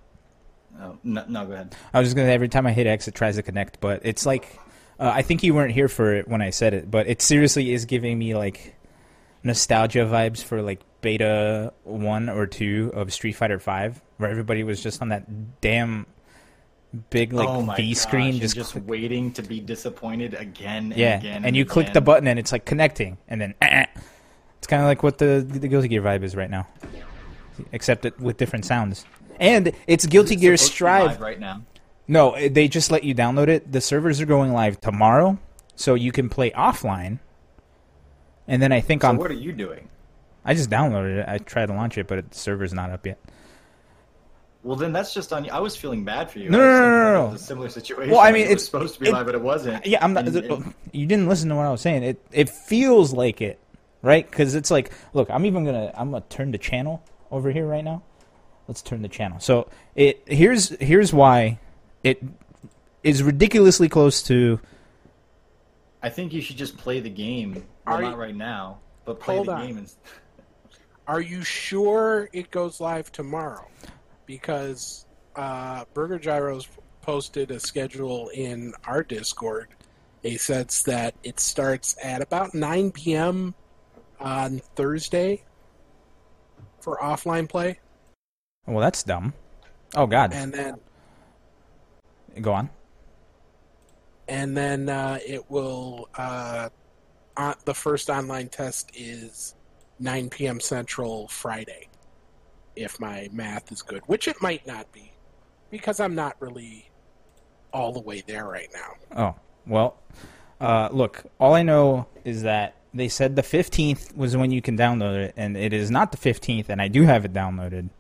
oh, 0.80 0.99
no, 1.04 1.25
no, 1.28 1.47
go 1.47 1.52
ahead. 1.52 1.76
I 1.95 2.00
was 2.00 2.09
just 2.09 2.16
gonna 2.16 2.26
say 2.26 2.35
every 2.35 2.49
time 2.49 2.66
I 2.66 2.73
hit 2.73 2.88
X, 2.88 3.07
it 3.07 3.14
tries 3.14 3.37
to 3.37 3.45
connect, 3.45 3.78
but 3.78 4.00
it's 4.02 4.26
like 4.26 4.59
uh, 4.99 5.12
I 5.14 5.23
think 5.23 5.45
you 5.45 5.54
weren't 5.54 5.73
here 5.73 5.87
for 5.87 6.12
it 6.16 6.26
when 6.26 6.42
I 6.42 6.50
said 6.50 6.75
it, 6.75 6.90
but 6.90 7.07
it 7.07 7.23
seriously 7.23 7.73
is 7.73 7.85
giving 7.85 8.19
me 8.19 8.35
like 8.35 8.75
nostalgia 9.45 10.00
vibes 10.00 10.42
for 10.42 10.62
like 10.62 10.80
beta 11.00 11.73
one 11.85 12.28
or 12.28 12.49
two 12.49 12.90
of 12.92 13.12
Street 13.12 13.35
Fighter 13.35 13.61
Five, 13.61 14.02
where 14.16 14.28
everybody 14.30 14.64
was 14.64 14.83
just 14.83 15.00
on 15.00 15.11
that 15.11 15.61
damn 15.61 16.07
big 17.11 17.33
like 17.33 17.49
oh 17.49 17.73
V 17.76 17.95
screen, 17.95 18.30
and 18.30 18.40
just, 18.40 18.57
just 18.57 18.73
click- 18.73 18.88
waiting 18.88 19.33
to 19.35 19.42
be 19.42 19.61
disappointed 19.61 20.35
again 20.35 20.87
and 20.90 20.97
yeah, 20.97 21.19
again. 21.21 21.45
and 21.45 21.54
you 21.54 21.64
click 21.64 21.92
the 21.92 22.00
button 22.00 22.26
and 22.26 22.37
it's 22.37 22.50
like 22.50 22.64
connecting, 22.64 23.16
and 23.28 23.40
then 23.40 23.54
eh, 23.62 23.87
it's 24.61 24.67
kind 24.67 24.83
of 24.83 24.87
like 24.87 25.02
what 25.02 25.17
the 25.17 25.40
the 25.47 25.67
Guilty 25.69 25.88
Gear 25.88 26.02
vibe 26.02 26.23
is 26.23 26.37
right 26.37 26.50
now, 26.50 26.67
except 27.73 28.05
it, 28.05 28.21
with 28.21 28.37
different 28.37 28.67
sounds. 28.67 29.07
And 29.38 29.73
it's 29.87 30.05
Guilty 30.05 30.35
It's 30.35 30.40
Gear 30.43 30.57
supposed 30.59 30.69
to 30.69 30.73
be 30.73 30.76
Strive 30.76 31.21
right 31.23 31.40
now. 31.40 31.62
No, 32.07 32.33
eh, 32.33 32.50
they 32.52 32.69
just 32.69 32.90
let 32.90 33.02
you 33.02 33.14
download 33.14 33.49
it. 33.49 33.73
The 33.73 33.81
servers 33.81 34.21
are 34.21 34.26
going 34.26 34.52
live 34.52 34.79
tomorrow, 34.79 35.38
so 35.76 35.95
you 35.95 36.12
can 36.12 36.29
play 36.29 36.50
offline. 36.50 37.21
And 38.47 38.61
then 38.61 38.71
I 38.71 38.81
think 38.83 39.00
So 39.00 39.09
on 39.09 39.17
what 39.17 39.31
are 39.31 39.35
you 39.35 39.52
doing? 39.52 39.88
I 40.45 40.52
just 40.52 40.69
downloaded 40.69 41.21
it. 41.21 41.29
I 41.29 41.38
tried 41.38 41.67
to 41.67 41.73
launch 41.73 41.97
it, 41.97 42.07
but 42.07 42.31
the 42.31 42.37
server's 42.37 42.75
not 42.75 42.90
up 42.90 43.07
yet. 43.07 43.19
Well, 44.62 44.76
then 44.76 44.93
that's 44.93 45.14
just 45.14 45.33
on 45.33 45.47
you. 45.47 45.52
I 45.52 45.61
was 45.61 45.75
feeling 45.75 46.05
bad 46.05 46.31
for 46.31 46.38
you. 46.38 46.50
No, 46.50 46.59
no, 46.59 46.64
no, 46.67 46.81
no, 46.81 47.12
no. 47.14 47.29
it 47.29 47.33
was 47.33 47.40
a 47.40 47.45
similar 47.45 47.69
situation. 47.71 48.11
Well, 48.11 48.21
I 48.21 48.31
mean, 48.31 48.43
it 48.43 48.49
was 48.49 48.52
it's- 48.52 48.64
supposed 48.67 48.95
to 48.95 49.00
be 49.00 49.09
it- 49.09 49.12
live, 49.12 49.25
but 49.25 49.35
it 49.35 49.40
wasn't. 49.40 49.87
Yeah, 49.87 50.05
I'm 50.05 50.12
not. 50.12 50.26
And- 50.26 50.37
and- 50.37 50.75
you 50.93 51.07
didn't 51.07 51.29
listen 51.29 51.49
to 51.49 51.55
what 51.55 51.64
I 51.64 51.71
was 51.71 51.81
saying. 51.81 52.02
It 52.02 52.21
it 52.31 52.50
feels 52.50 53.14
like 53.14 53.40
it, 53.40 53.59
right? 54.02 54.28
Because 54.28 54.54
it's 54.54 54.71
like, 54.71 54.92
look, 55.12 55.30
I'm 55.30 55.47
even 55.47 55.64
gonna 55.64 55.92
I'm 55.95 56.11
gonna 56.11 56.25
turn 56.28 56.50
the 56.50 56.59
channel 56.59 57.02
over 57.30 57.50
here 57.50 57.66
right 57.66 57.85
now. 57.85 58.02
Let's 58.69 58.83
turn 58.83 59.02
the 59.02 59.09
channel. 59.09 59.40
So 59.40 59.69
it 59.95 60.23
here's 60.26 60.69
here's 60.80 61.12
why 61.12 61.59
it 62.04 62.23
is 63.02 63.23
ridiculously 63.23 63.88
close 63.88 64.23
to. 64.25 64.61
I 66.02 66.09
think 66.09 66.33
you 66.33 66.40
should 66.40 66.57
just 66.57 66.76
play 66.76 67.00
the 67.00 67.11
game. 67.11 67.66
Well, 67.87 67.97
Are 67.97 68.02
not 68.02 68.19
right 68.19 68.35
now, 68.35 68.78
but 69.04 69.21
play 69.21 69.42
the 69.42 69.52
on. 69.52 69.66
game. 69.66 69.78
And... 69.78 69.92
Are 71.07 71.21
you 71.21 71.42
sure 71.42 72.28
it 72.33 72.50
goes 72.50 72.80
live 72.80 73.11
tomorrow? 73.11 73.66
Because 74.26 75.07
uh, 75.35 75.85
Burger 75.92 76.19
Gyros 76.19 76.69
posted 77.02 77.50
a 77.50 77.59
schedule 77.59 78.28
in 78.28 78.73
our 78.85 79.02
Discord. 79.02 79.69
He 80.23 80.37
says 80.37 80.85
that 80.85 81.14
it 81.23 81.40
starts 81.40 81.97
at 82.02 82.23
about 82.23 82.54
9 82.54 82.92
p.m. 82.92 83.54
on 84.21 84.61
Thursday 84.77 85.43
for 86.81 86.97
offline 86.99 87.49
play, 87.49 87.79
Well, 88.67 88.81
that's 88.81 89.03
dumb. 89.03 89.35
Oh 89.97 90.07
God, 90.07 90.33
and 90.33 90.53
then 90.53 90.77
go 92.41 92.53
on. 92.53 92.71
and 94.29 94.57
then 94.57 94.89
uh, 94.89 95.19
it 95.27 95.50
will. 95.50 96.09
Uh, 96.17 96.69
on, 97.37 97.55
the 97.65 97.75
first 97.75 98.09
online 98.11 98.49
test 98.49 98.91
is 98.95 99.55
9 99.99 100.29
p.m. 100.31 100.61
Central 100.61 101.27
Friday, 101.29 101.89
if 102.77 102.99
my 103.00 103.29
math 103.33 103.73
is 103.73 103.83
good, 103.83 104.03
which 104.07 104.29
it 104.29 104.41
might 104.43 104.67
not 104.67 104.91
be, 104.93 105.12
because 105.71 106.00
I'm 106.00 106.15
not 106.15 106.37
really 106.41 106.91
all 107.73 107.93
the 107.93 108.00
way 108.00 108.23
there 108.27 108.47
right 108.47 108.69
now. 108.73 109.17
Oh 109.17 109.35
well, 109.67 109.97
uh, 110.61 110.89
look. 110.93 111.25
All 111.41 111.55
I 111.55 111.62
know 111.62 112.07
is 112.25 112.43
that 112.43 112.77
they 112.92 113.09
said 113.09 113.37
the 113.37 113.42
15th 113.42 114.16
was 114.16 114.37
when 114.37 114.50
you 114.50 114.61
can 114.61 114.76
download 114.76 115.16
it, 115.16 115.35
and 115.37 115.56
it 115.56 115.73
is 115.73 115.90
not 115.90 116.12
the 116.12 116.18
15th, 116.18 116.68
and 116.68 116.82
I 116.82 116.88
do 116.88 117.02
have 117.04 117.25
it 117.25 117.32
downloaded. 117.32 117.90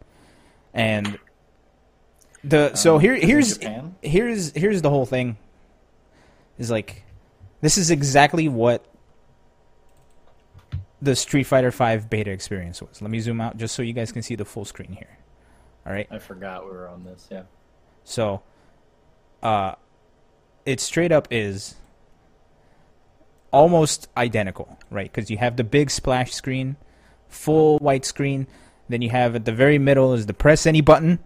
And 0.74 1.18
the 2.42 2.74
so 2.74 2.96
Um, 2.96 3.00
here 3.00 3.14
is 3.14 3.58
it 3.58 3.62
here's 3.62 3.92
here's 4.02 4.52
here's 4.52 4.82
the 4.82 4.90
whole 4.90 5.06
thing. 5.06 5.36
Is 6.58 6.70
like 6.70 7.04
this 7.60 7.76
is 7.76 7.90
exactly 7.90 8.48
what 8.48 8.84
the 11.02 11.16
Street 11.16 11.44
Fighter 11.44 11.70
V 11.70 11.98
beta 12.08 12.30
experience 12.30 12.82
was. 12.82 13.00
Let 13.00 13.10
me 13.10 13.20
zoom 13.20 13.40
out 13.40 13.56
just 13.56 13.74
so 13.74 13.82
you 13.82 13.92
guys 13.92 14.12
can 14.12 14.22
see 14.22 14.34
the 14.34 14.44
full 14.44 14.64
screen 14.64 14.92
here. 14.92 15.18
All 15.86 15.92
right. 15.92 16.06
I 16.10 16.18
forgot 16.18 16.64
we 16.64 16.72
were 16.72 16.88
on 16.88 17.04
this. 17.04 17.26
Yeah. 17.30 17.44
So, 18.04 18.42
uh, 19.42 19.74
it 20.66 20.80
straight 20.80 21.12
up 21.12 21.28
is 21.30 21.76
almost 23.52 24.08
identical, 24.16 24.78
right? 24.90 25.12
Because 25.12 25.30
you 25.30 25.38
have 25.38 25.56
the 25.56 25.64
big 25.64 25.90
splash 25.90 26.32
screen, 26.32 26.76
full 27.28 27.78
white 27.78 28.04
screen. 28.04 28.46
Then 28.88 29.02
you 29.02 29.10
have 29.10 29.36
at 29.36 29.44
the 29.44 29.52
very 29.52 29.78
middle 29.78 30.12
is 30.14 30.26
the 30.26 30.34
press 30.34 30.66
any 30.66 30.80
button, 30.80 31.18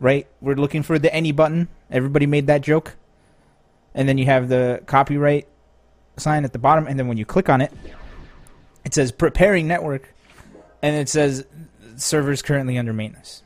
right? 0.00 0.26
We're 0.40 0.56
looking 0.56 0.82
for 0.82 0.98
the 0.98 1.12
any 1.14 1.32
button. 1.32 1.68
Everybody 1.90 2.26
made 2.26 2.46
that 2.48 2.60
joke. 2.60 2.96
And 3.94 4.08
then 4.08 4.18
you 4.18 4.26
have 4.26 4.48
the 4.48 4.82
copyright 4.86 5.48
sign 6.18 6.44
at 6.44 6.52
the 6.52 6.58
bottom. 6.58 6.86
And 6.86 6.98
then 6.98 7.08
when 7.08 7.16
you 7.16 7.24
click 7.24 7.48
on 7.48 7.60
it, 7.60 7.72
it 8.84 8.94
says 8.94 9.12
preparing 9.12 9.66
network. 9.66 10.14
And 10.82 10.94
it 10.94 11.08
says 11.08 11.46
servers 11.96 12.42
currently 12.42 12.78
under 12.78 12.92
maintenance. 12.92 13.42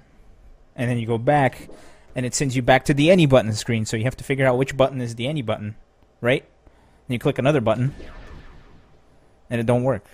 And 0.74 0.90
then 0.90 0.98
you 0.98 1.06
go 1.06 1.18
back 1.18 1.68
and 2.14 2.26
it 2.26 2.34
sends 2.34 2.56
you 2.56 2.62
back 2.62 2.84
to 2.86 2.94
the 2.94 3.10
any 3.10 3.26
button 3.26 3.52
screen. 3.52 3.86
So 3.86 3.96
you 3.96 4.04
have 4.04 4.16
to 4.16 4.24
figure 4.24 4.46
out 4.46 4.58
which 4.58 4.76
button 4.76 5.00
is 5.00 5.14
the 5.14 5.28
any 5.28 5.42
button, 5.42 5.76
right? 6.20 6.42
And 6.42 7.12
you 7.14 7.18
click 7.18 7.38
another 7.38 7.60
button, 7.60 7.94
and 9.50 9.60
it 9.60 9.66
don't 9.66 9.82
work. 9.82 10.04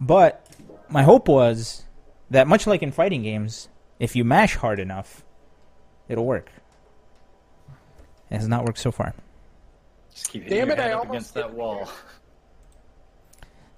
But 0.00 0.46
my 0.88 1.02
hope 1.02 1.28
was 1.28 1.84
that 2.30 2.46
much 2.46 2.66
like 2.66 2.82
in 2.82 2.92
fighting 2.92 3.22
games, 3.22 3.68
if 3.98 4.16
you 4.16 4.24
mash 4.24 4.56
hard 4.56 4.80
enough, 4.80 5.24
it'll 6.08 6.24
work. 6.26 6.50
It 8.30 8.36
has 8.36 8.48
not 8.48 8.64
worked 8.64 8.78
so 8.78 8.90
far. 8.90 9.14
Just 10.12 10.28
keep 10.30 10.44
hitting 10.44 10.58
Damn 10.58 10.68
your 10.68 10.76
it, 10.76 10.80
I 10.80 10.92
up 10.92 11.00
almost 11.00 11.10
against 11.10 11.34
that 11.34 11.52
wall. 11.52 11.88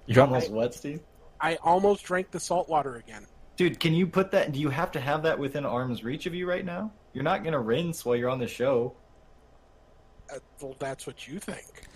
You 0.05 0.15
Jump- 0.15 0.31
almost 0.31 0.51
what, 0.51 0.73
Steve? 0.73 1.01
I 1.41 1.55
almost 1.57 2.05
drank 2.05 2.31
the 2.31 2.39
salt 2.39 2.69
water 2.69 2.95
again. 2.95 3.25
Dude, 3.57 3.79
can 3.79 3.93
you 3.93 4.05
put 4.07 4.31
that? 4.31 4.51
Do 4.51 4.59
you 4.59 4.69
have 4.69 4.91
to 4.91 4.99
have 4.99 5.23
that 5.23 5.37
within 5.37 5.65
arm's 5.65 6.03
reach 6.03 6.25
of 6.25 6.33
you 6.33 6.47
right 6.47 6.65
now? 6.65 6.91
You're 7.13 7.23
not 7.23 7.43
gonna 7.43 7.59
rinse 7.59 8.05
while 8.05 8.15
you're 8.15 8.29
on 8.29 8.39
the 8.39 8.47
show. 8.47 8.95
Uh, 10.33 10.39
well, 10.61 10.75
that's 10.79 11.07
what 11.07 11.27
you 11.27 11.39
think. 11.39 11.87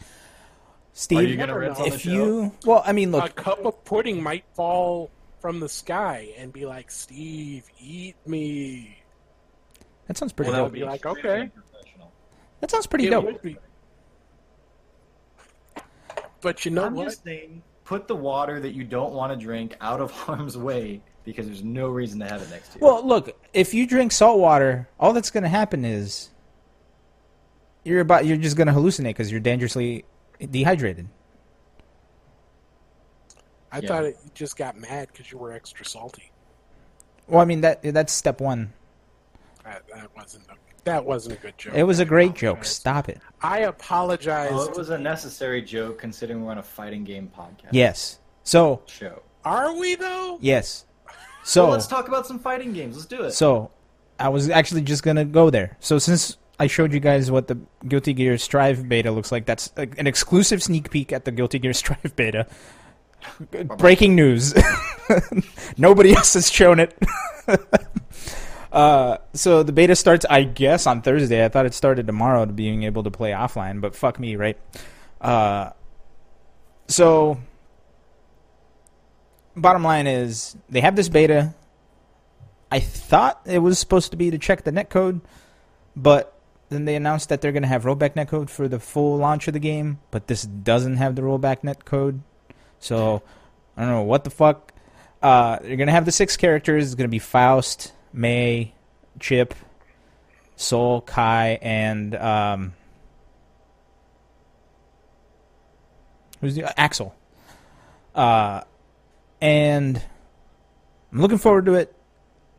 Steve, 0.99 1.17
Are 1.19 1.23
you 1.23 1.37
gonna 1.37 1.47
never 1.47 1.59
rinse 1.61 1.77
know. 1.79 1.85
on 1.85 1.89
the 1.91 1.95
if 1.95 2.05
you 2.05 2.51
well, 2.65 2.83
I 2.85 2.91
mean, 2.91 3.13
look, 3.13 3.23
a 3.23 3.33
cup 3.33 3.63
of 3.65 3.85
pudding 3.85 4.21
might 4.21 4.43
fall 4.53 5.09
from 5.39 5.61
the 5.61 5.69
sky 5.69 6.33
and 6.37 6.51
be 6.51 6.65
like, 6.65 6.91
"Steve, 6.91 7.63
eat 7.79 8.17
me." 8.27 8.97
that 10.07 10.17
sounds 10.17 10.33
pretty 10.33 10.51
Well, 10.51 10.65
dope. 10.65 10.73
be 10.73 10.83
like, 10.83 11.05
okay. 11.05 11.49
That 12.59 12.69
sounds 12.69 12.85
pretty 12.85 13.07
It 13.07 13.11
dope. 13.11 13.23
would 13.23 13.41
be. 13.41 13.57
But 16.41 16.65
you 16.65 16.71
know 16.71 16.83
I'm 16.83 16.95
what? 16.95 17.05
just 17.05 17.23
saying, 17.23 17.63
put 17.85 18.09
the 18.09 18.15
water 18.17 18.59
that 18.59 18.73
you 18.73 18.83
don't 18.83 19.13
want 19.13 19.31
to 19.31 19.37
drink 19.41 19.77
out 19.79 20.01
of 20.01 20.11
harm's 20.27 20.57
way 20.57 21.01
because 21.23 21.45
there's 21.45 21.63
no 21.63 21.87
reason 21.87 22.19
to 22.19 22.27
have 22.27 22.41
it 22.41 22.49
next 22.49 22.73
to 22.73 22.79
you. 22.79 22.85
Well, 22.85 23.07
look, 23.07 23.37
if 23.53 23.73
you 23.73 23.87
drink 23.87 24.11
salt 24.11 24.37
water, 24.39 24.89
all 24.99 25.13
that's 25.13 25.31
going 25.31 25.43
to 25.43 25.49
happen 25.49 25.85
is 25.85 26.29
you're 27.85 28.01
about 28.01 28.25
you're 28.25 28.35
just 28.35 28.57
going 28.57 28.67
to 28.67 28.73
hallucinate 28.73 29.03
because 29.11 29.31
you're 29.31 29.39
dangerously 29.39 30.03
dehydrated. 30.39 31.07
I 33.71 33.79
Yeah. 33.79 33.87
thought 33.87 34.05
it, 34.05 34.17
you 34.23 34.31
just 34.33 34.57
got 34.57 34.77
mad 34.77 35.09
because 35.11 35.31
you 35.31 35.37
were 35.37 35.51
extra 35.51 35.85
salty. 35.85 36.31
Well, 37.27 37.41
I 37.41 37.45
mean 37.45 37.61
that 37.61 37.81
that's 37.83 38.11
step 38.13 38.41
one. 38.41 38.73
That, 39.63 39.83
that 39.93 40.09
wasn't 40.15 40.45
a, 40.49 40.55
that 40.85 41.05
wasn't 41.05 41.37
a 41.37 41.41
good 41.41 41.57
joke. 41.57 41.73
It 41.75 41.83
was 41.83 41.99
a 41.99 42.03
I 42.03 42.05
great 42.05 42.33
joke. 42.33 42.63
Stop 42.65 43.09
it. 43.09 43.19
I 43.41 43.59
apologize. 43.59 44.51
Well, 44.51 44.67
it 44.67 44.75
was 44.75 44.89
a 44.89 44.97
necessary 44.97 45.61
joke 45.61 45.99
considering 45.99 46.43
we're 46.43 46.51
on 46.51 46.57
a 46.57 46.63
fighting 46.63 47.03
game 47.03 47.31
podcast 47.37 47.69
Yes. 47.71 48.19
So 48.43 48.81
show. 48.87 49.21
Are 49.45 49.77
we 49.77 49.95
though? 49.95 50.39
yes. 50.41 50.85
So 51.43 51.63
well, 51.63 51.73
let's 51.73 51.87
talk 51.87 52.07
about 52.07 52.25
some 52.25 52.39
fighting 52.39 52.73
games. 52.73 52.95
Let's 52.95 53.07
do 53.07 53.23
it. 53.23 53.31
so 53.31 53.69
I 54.19 54.29
was 54.29 54.49
actually 54.49 54.81
just 54.81 55.03
gonna 55.03 55.25
go 55.25 55.49
there. 55.51 55.77
So 55.79 55.99
since 55.99 56.37
I 56.59 56.67
showed 56.67 56.93
you 56.93 56.99
guys 56.99 57.31
what 57.31 57.47
the 57.47 57.57
Guilty 57.87 58.13
Gear 58.13 58.37
Strive 58.37 58.87
beta 58.87 59.11
looks 59.11 59.31
like, 59.31 59.45
that's 59.45 59.71
an 59.77 60.07
exclusive 60.07 60.61
sneak 60.61 60.91
peek 60.91 61.13
at 61.13 61.23
the 61.23 61.31
Guilty 61.31 61.59
Gear 61.59 61.73
Strive 61.73 62.15
beta. 62.15 62.47
Breaking 63.77 64.15
news. 64.15 64.53
Nobody 65.77 66.13
else 66.13 66.33
has 66.33 66.51
shown 66.51 66.79
it. 66.79 66.97
uh, 68.71 69.17
so 69.33 69.63
the 69.63 69.71
beta 69.71 69.95
starts, 69.95 70.25
I 70.29 70.43
guess, 70.43 70.85
on 70.87 71.01
Thursday. 71.01 71.43
I 71.43 71.49
thought 71.49 71.65
it 71.65 71.73
started 71.73 72.07
tomorrow 72.07 72.45
to 72.45 72.51
being 72.51 72.83
able 72.83 73.03
to 73.03 73.11
play 73.11 73.31
offline, 73.31 73.81
but 73.81 73.95
fuck 73.95 74.19
me, 74.19 74.35
right? 74.35 74.57
Uh, 75.19 75.71
so 76.87 77.39
bottom 79.55 79.83
line 79.83 80.07
is 80.07 80.55
they 80.69 80.81
have 80.81 80.95
this 80.95 81.09
beta. 81.09 81.53
I 82.71 82.79
thought 82.79 83.41
it 83.45 83.59
was 83.59 83.79
supposed 83.79 84.11
to 84.11 84.17
be 84.17 84.31
to 84.31 84.37
check 84.37 84.63
the 84.63 84.71
netcode, 84.71 85.21
but 85.95 86.38
then 86.69 86.85
they 86.85 86.95
announced 86.95 87.29
that 87.29 87.41
they're 87.41 87.51
going 87.51 87.63
to 87.63 87.67
have 87.67 87.83
rollback 87.83 88.13
netcode 88.13 88.49
for 88.49 88.67
the 88.67 88.79
full 88.79 89.17
launch 89.17 89.47
of 89.47 89.53
the 89.53 89.59
game, 89.59 89.99
but 90.11 90.27
this 90.27 90.43
doesn't 90.43 90.97
have 90.97 91.15
the 91.15 91.21
rollback 91.21 91.61
netcode. 91.61 92.19
So 92.79 93.23
I 93.75 93.81
don't 93.81 93.91
know 93.91 94.03
what 94.03 94.23
the 94.23 94.29
fuck. 94.29 94.73
Uh, 95.21 95.57
you're 95.63 95.77
going 95.77 95.87
to 95.87 95.93
have 95.93 96.05
the 96.05 96.11
six 96.11 96.37
characters. 96.37 96.85
It's 96.85 96.95
going 96.95 97.07
to 97.07 97.11
be 97.11 97.19
Faust, 97.19 97.91
May, 98.13 98.73
Chipp, 99.19 99.53
Sol, 100.55 101.01
Ky, 101.01 101.57
and 101.61 102.15
um, 102.15 102.73
who's 106.39 106.55
the 106.55 106.63
Axl. 106.77 107.11
Uh, 108.13 108.61
and 109.41 110.01
I'm 111.11 111.21
looking 111.21 111.37
forward 111.37 111.65
to 111.65 111.73
it. 111.75 111.95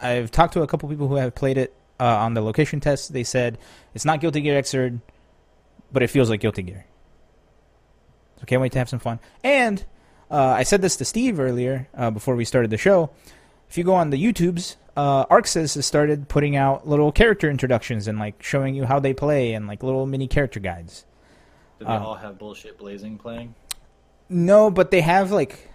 I've 0.00 0.30
talked 0.30 0.54
to 0.54 0.62
a 0.62 0.66
couple 0.66 0.88
people 0.88 1.08
who 1.08 1.16
have 1.16 1.34
played 1.34 1.58
it 1.58 1.74
uh, 2.00 2.04
on 2.04 2.34
the 2.34 2.40
location 2.40 2.80
test. 2.80 3.12
They 3.12 3.24
said 3.24 3.58
it's 3.94 4.04
not 4.04 4.20
Guilty 4.20 4.40
Gear 4.40 4.60
Xrd, 4.60 5.00
but 5.92 6.02
it 6.02 6.08
feels 6.08 6.30
like 6.30 6.40
Guilty 6.40 6.62
Gear. 6.62 6.86
So 8.38 8.46
can't 8.46 8.62
wait 8.62 8.72
to 8.72 8.78
have 8.78 8.88
some 8.88 8.98
fun. 8.98 9.20
And 9.44 9.84
uh, 10.30 10.54
I 10.56 10.62
said 10.62 10.80
this 10.80 10.96
to 10.96 11.04
Steve 11.04 11.38
earlier 11.38 11.88
uh, 11.94 12.10
before 12.10 12.34
we 12.34 12.44
started 12.44 12.70
the 12.70 12.78
show. 12.78 13.10
If 13.68 13.76
you 13.78 13.84
go 13.84 13.94
on 13.94 14.10
the 14.10 14.22
YouTubes, 14.22 14.76
uh, 14.96 15.26
ArcSys 15.26 15.74
has 15.74 15.86
started 15.86 16.28
putting 16.28 16.56
out 16.56 16.88
little 16.88 17.12
character 17.12 17.48
introductions 17.50 18.08
and 18.08 18.18
like 18.18 18.42
showing 18.42 18.74
you 18.74 18.84
how 18.84 18.98
they 18.98 19.14
play 19.14 19.52
and 19.52 19.66
like 19.66 19.82
little 19.82 20.06
mini 20.06 20.26
character 20.26 20.58
guides. 20.58 21.04
Did 21.78 21.88
they 21.88 21.92
uh, 21.92 22.00
all 22.00 22.14
have 22.14 22.38
bullshit 22.38 22.78
blazing 22.78 23.18
playing? 23.18 23.54
No, 24.28 24.70
but 24.70 24.90
they 24.90 25.00
have 25.00 25.30
like. 25.30 25.68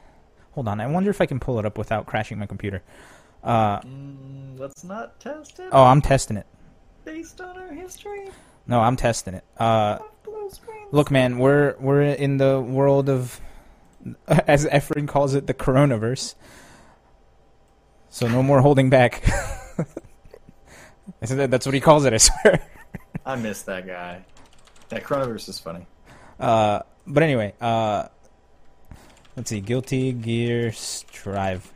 Hold 0.51 0.69
on, 0.69 0.79
I 0.79 0.87
wonder 0.87 1.09
if 1.09 1.19
I 1.19 1.25
can 1.25 1.39
pull 1.41 1.59
it 1.59 1.65
up 1.65 1.77
without 1.77 2.05
crashing 2.05 2.39
my 2.39 2.45
computer. 2.45 2.81
Uh, 3.45 3.79
Mm, 3.81 4.57
let's 4.59 4.83
not 4.83 5.19
test 5.19 5.59
it 5.59 5.69
oh, 5.71 5.83
I'm 5.83 6.01
testing 6.01 6.35
it. 6.37 6.47
based 7.05 7.39
on 7.39 7.55
our 7.57 7.71
history 7.71 8.29
No, 8.67 8.79
I'm 8.81 8.95
testing 8.95 9.35
it. 9.35 9.43
Uh, 9.59 9.99
of 10.01 10.23
blue 10.23 10.49
screens. 10.49 10.87
look, 10.91 11.11
man, 11.11 11.37
we're 11.37 11.75
we're 11.79 12.01
in 12.01 12.37
the 12.37 12.59
world 12.59 13.07
of, 13.09 13.39
as 14.27 14.65
Efren 14.65 15.07
calls 15.07 15.35
it, 15.35 15.45
the 15.45 15.53
coronaverse. 15.53 16.33
So 18.09 18.27
no 18.27 18.41
more 18.41 18.61
holding 18.61 18.89
back. 18.89 19.23
I 21.21 21.25
said 21.25 21.51
That's 21.51 21.65
what 21.67 21.75
he 21.75 21.81
calls 21.81 22.05
it. 22.05 22.13
I 22.13 22.17
swear. 22.17 22.65
I 23.25 23.35
miss 23.35 23.61
that 23.63 23.85
guy. 23.85 24.25
That 24.89 25.03
coronavirus 25.03 25.49
is 25.49 25.59
funny. 25.59 25.85
Uh, 26.39 26.79
but 27.05 27.21
anyway, 27.23 27.53
uh, 27.61 28.07
let's 29.35 29.49
see. 29.51 29.59
Guilty 29.61 30.13
Gear 30.13 30.71
Strive. 30.71 31.71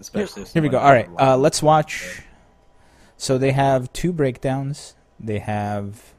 Especially 0.00 0.42
if 0.42 0.52
Here 0.52 0.62
we 0.62 0.68
go. 0.68 0.78
All 0.78 0.92
right, 0.92 1.08
uh, 1.18 1.36
let's 1.36 1.62
watch. 1.62 2.22
So 3.16 3.38
they 3.38 3.52
have 3.52 3.92
two 3.92 4.12
breakdowns. 4.12 4.94
They 5.20 5.38
have 5.38 6.14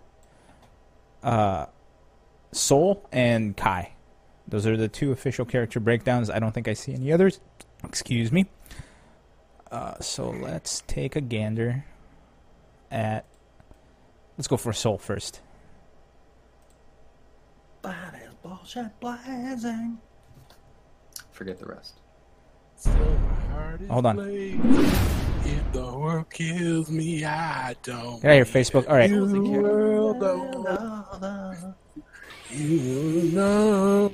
uh, 1.24 1.67
Sol 2.51 3.07
and 3.12 3.55
Ky. 3.55 3.89
Those 4.47 4.65
are 4.67 4.77
the 4.77 4.88
two 4.88 5.12
official 5.12 5.45
character 5.45 5.79
breakdowns. 5.79 6.29
I 6.29 6.39
don't 6.39 6.51
think 6.51 6.67
I 6.67 6.74
see 6.74 6.93
any 6.93 7.12
others. 7.12 7.39
Excuse 7.83 8.31
me. 8.31 8.45
Uh, 9.71 10.00
so 10.00 10.29
let's 10.29 10.83
take 10.88 11.15
a 11.15 11.21
gander 11.21 11.85
at. 12.91 13.25
Let's 14.38 14.47
go 14.47 14.57
for 14.57 14.74
Sol 14.74 14.97
first. 14.97 15.41
That 17.81 18.15
is 18.15 18.33
bullshit 18.41 19.00
blazing. 19.00 20.00
Forget 21.31 21.59
the 21.59 21.65
rest. 21.65 22.00
Hold 23.89 24.05
on. 24.05 24.20
If 24.20 25.72
the 25.74 25.84
world 25.84 26.29
kills 26.29 26.89
me, 26.89 27.24
I 27.25 27.75
don't. 27.84 28.22
Get 28.22 28.32
out 28.32 28.41
of 28.41 28.50
here, 28.51 28.63
Facebook. 28.63 28.89
All 28.89 28.96
right. 28.96 29.10
You 29.10 29.51
world. 29.51 30.24
You 32.51 33.32
know, 33.34 34.12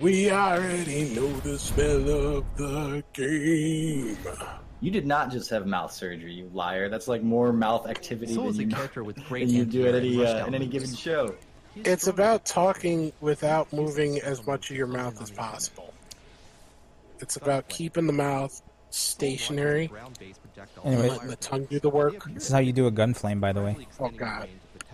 we 0.00 0.30
already 0.30 1.14
know 1.14 1.32
the 1.40 1.58
spell 1.58 2.08
of 2.10 2.44
the 2.56 3.04
game. 3.12 4.18
You 4.80 4.90
did 4.90 5.06
not 5.06 5.30
just 5.30 5.48
have 5.50 5.66
mouth 5.66 5.92
surgery, 5.92 6.32
you 6.32 6.50
liar. 6.52 6.88
That's 6.88 7.08
like 7.08 7.22
more 7.22 7.52
mouth 7.52 7.86
activity 7.86 8.34
Sol 8.34 8.48
is 8.48 8.56
than 8.56 8.66
a 8.66 8.68
you, 8.68 8.74
character 8.74 9.04
with 9.04 9.16
great 9.28 9.46
than 9.46 9.56
you 9.56 9.64
do 9.64 9.86
at 9.86 9.94
any 9.94 10.24
uh, 10.24 10.46
in 10.46 10.54
any 10.54 10.66
given 10.66 10.92
show. 10.92 11.34
It's 11.76 12.06
about 12.06 12.44
talking 12.44 13.12
without 13.20 13.72
moving 13.72 14.20
as 14.20 14.46
much 14.46 14.70
of 14.70 14.76
your 14.76 14.86
mouth 14.86 15.20
as 15.22 15.30
possible. 15.30 15.93
It's 17.24 17.36
about 17.36 17.70
keeping 17.70 18.06
the 18.06 18.12
mouth 18.12 18.60
stationary 18.90 19.90
Anyway. 20.84 21.00
and 21.00 21.08
letting 21.08 21.28
the 21.28 21.36
tongue 21.36 21.64
do 21.64 21.80
the 21.80 21.88
work. 21.88 22.22
This 22.34 22.44
is 22.48 22.52
how 22.52 22.58
you 22.58 22.70
do 22.74 22.86
a 22.86 22.90
gun 22.90 23.14
flame, 23.14 23.40
by 23.40 23.50
the 23.54 23.62
way. 23.62 23.78
Oh, 23.98 24.10
God. 24.10 24.46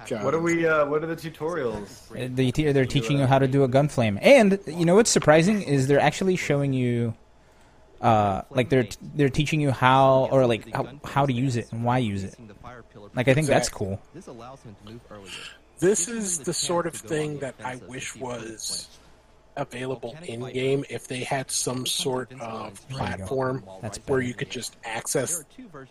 God. 0.08 0.25
What 0.25 0.32
are 0.32 0.40
we? 0.40 0.64
Uh, 0.64 0.87
what 0.87 1.02
are 1.02 1.08
the 1.08 1.16
tutorials? 1.16 1.88
Uh, 2.12 2.28
They 2.32 2.52
te- 2.52 2.70
they're 2.70 2.87
teaching 2.87 3.18
you 3.18 3.26
how 3.26 3.40
to 3.40 3.49
do 3.49 3.64
a 3.64 3.68
gun 3.68 3.88
flame, 3.88 4.16
and 4.22 4.60
you 4.66 4.84
know 4.87 4.94
what's 4.94 5.10
surprising 5.10 5.60
is 5.62 5.88
they're 5.88 6.00
actually 6.00 6.37
showing 6.37 6.72
you, 6.72 7.14
uh, 8.00 8.42
like 8.50 8.68
they're 8.70 8.87
they're 9.16 9.28
teaching 9.28 9.60
you 9.60 9.72
how 9.72 10.28
or 10.30 10.46
like 10.46 10.72
how, 10.72 10.88
how 11.04 11.26
to 11.26 11.32
use 11.32 11.56
it 11.56 11.70
and 11.72 11.84
why 11.84 11.99
use 11.99 12.22
it. 12.25 12.34
Like 13.14 13.26
I 13.28 13.34
think 13.34 13.49
that's 13.49 13.68
cool. 13.68 14.00
This 14.14 14.28
allows 14.28 14.62
him 14.62 14.75
to 14.87 14.92
move 14.92 15.00
earlier. 15.10 15.32
This 15.80 16.08
is 16.08 16.38
the 16.38 16.54
sort 16.54 16.87
of 16.87 16.94
thing 16.94 17.40
that 17.40 17.56
I 17.62 17.76
wish 17.87 18.16
was 18.16 18.88
available 19.61 20.17
in 20.25 20.40
game 20.52 20.85
if 20.88 21.07
they 21.07 21.23
had 21.23 21.50
some 21.50 21.87
sort 21.87 22.33
of 22.40 22.88
platform 22.88 23.62
That's 23.83 23.99
where 24.07 24.21
you 24.21 24.35
could 24.35 24.50
just 24.50 24.76
access 24.85 25.45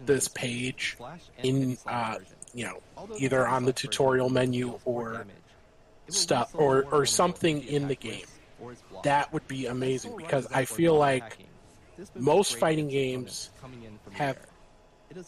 this 0.06 0.28
page 0.28 0.98
in, 1.44 1.78
uh, 1.86 2.18
you 2.54 2.66
know, 2.66 2.82
either 3.18 3.48
on 3.48 3.66
the 3.66 3.74
tutorial 3.74 4.30
menu 4.30 4.80
or 4.86 5.26
stuff 6.10 6.52
or 6.54 6.86
or 6.92 7.06
something 7.06 7.64
in 7.64 7.88
the 7.88 7.96
game. 7.96 8.26
That 9.04 9.32
would 9.32 9.48
be 9.48 9.68
amazing 9.68 10.18
because 10.18 10.48
I 10.52 10.66
feel 10.66 10.96
like 10.96 11.38
most 12.16 12.58
fighting 12.58 12.90
games 12.90 13.52
have 14.12 14.38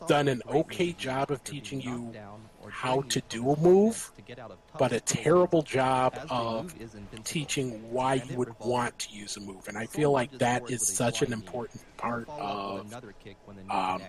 done 0.08 0.28
an 0.28 0.42
okay 0.48 0.92
job 0.94 1.32
of 1.32 1.44
teaching 1.44 1.82
you 1.82 2.14
how 2.70 3.02
to 3.02 3.22
do 3.30 3.52
a 3.52 3.60
move, 3.60 4.12
but 4.78 4.92
a 4.92 5.00
terrible 5.00 5.62
job 5.62 6.18
of 6.30 6.74
teaching 7.24 7.92
why 7.92 8.16
you 8.16 8.38
would 8.38 8.58
want 8.60 8.98
to 9.00 9.14
use 9.14 9.38
a 9.38 9.40
move. 9.42 9.68
And 9.68 9.78
I 9.78 9.86
feel 9.86 10.12
like 10.12 10.32
that 10.40 10.70
is 10.70 10.86
such 10.86 11.22
an 11.22 11.34
important 11.34 11.82
part 11.98 12.28
of 12.30 12.94
um, 13.70 14.02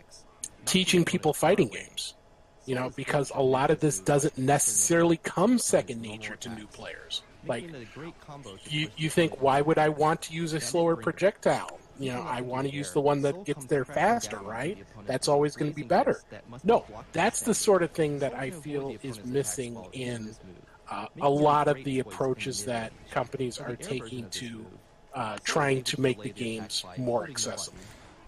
teaching 0.64 1.04
people 1.04 1.32
fighting 1.32 1.68
games. 1.68 2.14
You 2.64 2.76
know, 2.76 2.90
because 2.94 3.32
a 3.34 3.42
lot 3.42 3.72
of 3.72 3.80
this 3.80 3.98
doesn't 3.98 4.38
necessarily 4.38 5.16
come 5.16 5.58
second 5.58 6.00
nature 6.00 6.36
to 6.36 6.48
new 6.50 6.68
players. 6.68 7.22
Like, 7.44 7.68
you, 8.68 8.88
you 8.96 9.10
think, 9.10 9.42
why 9.42 9.60
would 9.60 9.78
I 9.78 9.88
want 9.88 10.22
to 10.22 10.32
use 10.32 10.52
a 10.52 10.60
slower 10.60 10.94
projectile? 10.94 11.80
You 11.98 12.12
know, 12.12 12.22
I 12.22 12.40
want 12.40 12.66
to 12.68 12.72
use 12.74 12.92
the 12.92 13.00
one 13.00 13.22
that 13.22 13.44
gets 13.44 13.64
there 13.66 13.84
faster, 13.84 14.38
right? 14.38 14.78
That's 15.06 15.28
always 15.28 15.56
going 15.56 15.70
to 15.70 15.74
be 15.76 15.82
better. 15.82 16.20
No, 16.64 16.84
that's 17.12 17.40
the 17.42 17.54
sort 17.54 17.82
of 17.82 17.90
thing 17.92 18.18
that 18.20 18.34
I 18.34 18.50
feel 18.50 18.96
is 19.02 19.24
missing 19.24 19.76
in 19.92 20.34
uh, 20.90 21.06
a 21.20 21.28
lot 21.30 21.68
of 21.68 21.82
the 21.84 22.00
approaches 22.00 22.64
that 22.64 22.92
companies 23.10 23.58
are 23.58 23.76
taking 23.76 24.28
to 24.30 24.66
uh, 25.14 25.36
trying 25.44 25.82
to 25.84 26.00
make 26.00 26.20
the 26.22 26.30
games 26.30 26.84
more 26.96 27.24
accessible. 27.28 27.78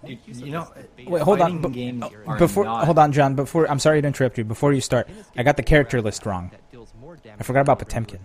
You, 0.06 0.18
you 0.26 0.50
know, 0.52 0.70
Wait, 1.06 1.22
hold 1.22 1.40
on. 1.40 1.62
fighting 1.62 1.72
games 1.72 2.04
are 2.26 2.36
before, 2.36 2.64
not- 2.64 2.84
hold 2.84 2.98
on, 2.98 3.10
John. 3.12 3.34
Before, 3.34 3.70
I'm 3.70 3.78
sorry 3.78 4.02
to 4.02 4.06
interrupt 4.06 4.36
you. 4.36 4.44
Before 4.44 4.72
you 4.72 4.82
start, 4.82 5.08
I 5.36 5.42
got 5.42 5.56
the 5.56 5.62
character 5.62 6.02
list 6.02 6.26
wrong. 6.26 6.50
I 7.38 7.42
forgot 7.42 7.62
about 7.62 7.78
Potemkin. 7.78 8.20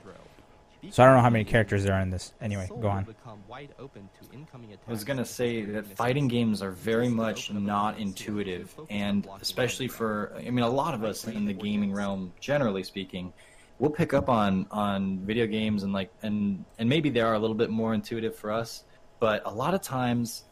So 0.91 1.03
I 1.03 1.07
don't 1.07 1.15
know 1.15 1.21
how 1.21 1.29
many 1.29 1.43
characters 1.43 1.83
there 1.83 1.93
are 1.93 2.01
in 2.01 2.09
this. 2.09 2.33
Anyway, 2.41 2.69
go 2.79 2.87
on. 2.87 3.05
I 3.51 4.91
was 4.91 5.03
gonna 5.03 5.25
say 5.25 5.63
that 5.63 5.85
fighting 5.85 6.27
games 6.27 6.61
are 6.61 6.71
very 6.71 7.09
much 7.09 7.51
not 7.51 7.99
intuitive, 7.99 8.73
and 8.89 9.27
especially 9.41 9.87
for 9.87 10.33
I 10.37 10.49
mean 10.49 10.63
a 10.63 10.69
lot 10.69 10.93
of 10.93 11.03
us 11.03 11.25
in 11.25 11.45
the 11.45 11.53
gaming 11.53 11.93
realm, 11.93 12.31
generally 12.39 12.83
speaking, 12.83 13.33
we'll 13.79 13.91
pick 13.91 14.13
up 14.13 14.29
on 14.29 14.67
on 14.71 15.19
video 15.19 15.47
games 15.47 15.83
and 15.83 15.91
like 15.91 16.11
and 16.21 16.63
and 16.77 16.87
maybe 16.87 17.09
they 17.09 17.21
are 17.21 17.33
a 17.33 17.39
little 17.39 17.55
bit 17.55 17.69
more 17.69 17.93
intuitive 17.93 18.35
for 18.35 18.51
us, 18.51 18.83
but 19.19 19.41
a 19.45 19.51
lot 19.51 19.73
of 19.73 19.81
times, 19.81 20.45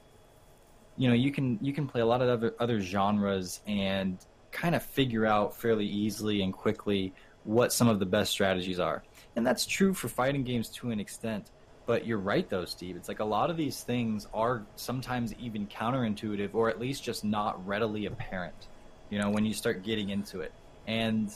you 0.98 1.08
know, 1.08 1.16
you 1.16 1.32
can 1.32 1.58
you 1.62 1.72
can 1.74 1.88
play 1.88 2.02
a 2.02 2.06
lot 2.06 2.22
of 2.22 2.30
other 2.30 2.56
other 2.60 2.82
genres 2.82 3.62
and 3.66 4.18
kind 4.52 4.76
of 4.76 4.84
figure 4.84 5.26
out 5.26 5.56
fairly 5.56 5.86
easily 5.86 6.42
and 6.42 6.54
quickly 6.54 7.14
what 7.44 7.72
some 7.72 7.88
of 7.88 8.00
the 8.00 8.06
best 8.06 8.32
strategies 8.32 8.80
are, 8.80 9.04
and 9.38 9.46
that's 9.46 9.66
true 9.66 9.94
for 9.94 10.10
fighting 10.10 10.44
games 10.44 10.68
to 10.68 10.90
an 10.90 11.00
extent. 11.00 11.52
But 11.86 12.06
you're 12.06 12.18
right, 12.18 12.50
though, 12.50 12.66
Steve. 12.66 12.98
It's 12.98 13.08
like 13.08 13.20
a 13.20 13.26
lot 13.26 13.50
of 13.50 13.56
these 13.56 13.82
things 13.82 14.28
are 14.34 14.64
sometimes 14.76 15.34
even 15.40 15.68
counterintuitive, 15.68 16.54
or 16.54 16.70
at 16.70 16.82
least 16.82 17.04
just 17.04 17.24
not 17.24 17.66
readily 17.66 18.08
apparent. 18.08 18.68
You 19.10 19.20
know, 19.20 19.30
when 19.30 19.46
you 19.46 19.54
start 19.54 19.84
getting 19.84 20.10
into 20.10 20.42
it. 20.42 20.52
And 20.88 21.32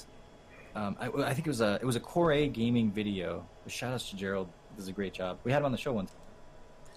um, 0.76 0.98
I, 1.00 1.08
I 1.08 1.34
think 1.34 1.48
it 1.48 1.50
was 1.50 1.62
a 1.62 1.76
it 1.76 1.86
was 1.86 1.96
a 1.96 2.00
Core 2.02 2.34
A 2.34 2.48
gaming 2.48 2.92
video. 2.92 3.46
Shout 3.68 3.94
outs 3.94 4.10
to 4.10 4.18
Gerald. 4.18 4.50
Does 4.76 4.88
a 4.88 4.92
great 4.92 5.14
job. 5.14 5.38
We 5.44 5.52
had 5.52 5.60
him 5.60 5.66
on 5.66 5.72
the 5.72 5.78
show 5.78 5.94
once. 5.94 6.12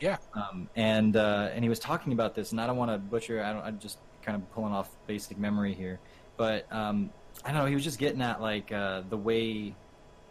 Yeah. 0.01 0.17
Um, 0.35 0.69
and 0.75 1.17
uh, 1.17 1.51
and 1.53 1.63
he 1.63 1.69
was 1.69 1.79
talking 1.79 2.13
about 2.13 2.35
this, 2.35 2.51
and 2.51 2.61
I 2.61 2.67
don't 2.67 2.77
want 2.77 2.91
to 2.91 2.99
butcher. 2.99 3.45
I 3.45 3.53
don't. 3.53 3.63
I'm 3.63 3.79
just 3.79 3.99
kind 4.23 4.37
of 4.37 4.51
pulling 4.53 4.73
off 4.73 4.91
basic 5.07 5.39
memory 5.39 5.75
here, 5.75 6.01
but 6.39 6.67
um, 6.73 7.11
I 7.45 7.53
don't 7.53 7.59
know. 7.59 7.67
He 7.67 7.75
was 7.75 7.85
just 7.85 7.99
getting 7.99 8.23
at 8.23 8.41
like 8.41 8.73
uh, 8.73 9.03
the 9.11 9.19
way 9.19 9.75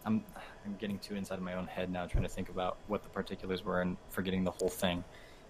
I'm. 0.04 0.24
I'm 0.64 0.76
getting 0.76 0.98
too 0.98 1.14
inside 1.14 1.36
of 1.36 1.42
my 1.42 1.54
own 1.54 1.66
head 1.66 1.90
now, 1.90 2.06
trying 2.06 2.22
to 2.24 2.28
think 2.28 2.48
about 2.48 2.78
what 2.86 3.02
the 3.02 3.08
particulars 3.08 3.64
were 3.64 3.80
and 3.80 3.96
forgetting 4.10 4.44
the 4.44 4.50
whole 4.50 4.68
thing. 4.68 5.04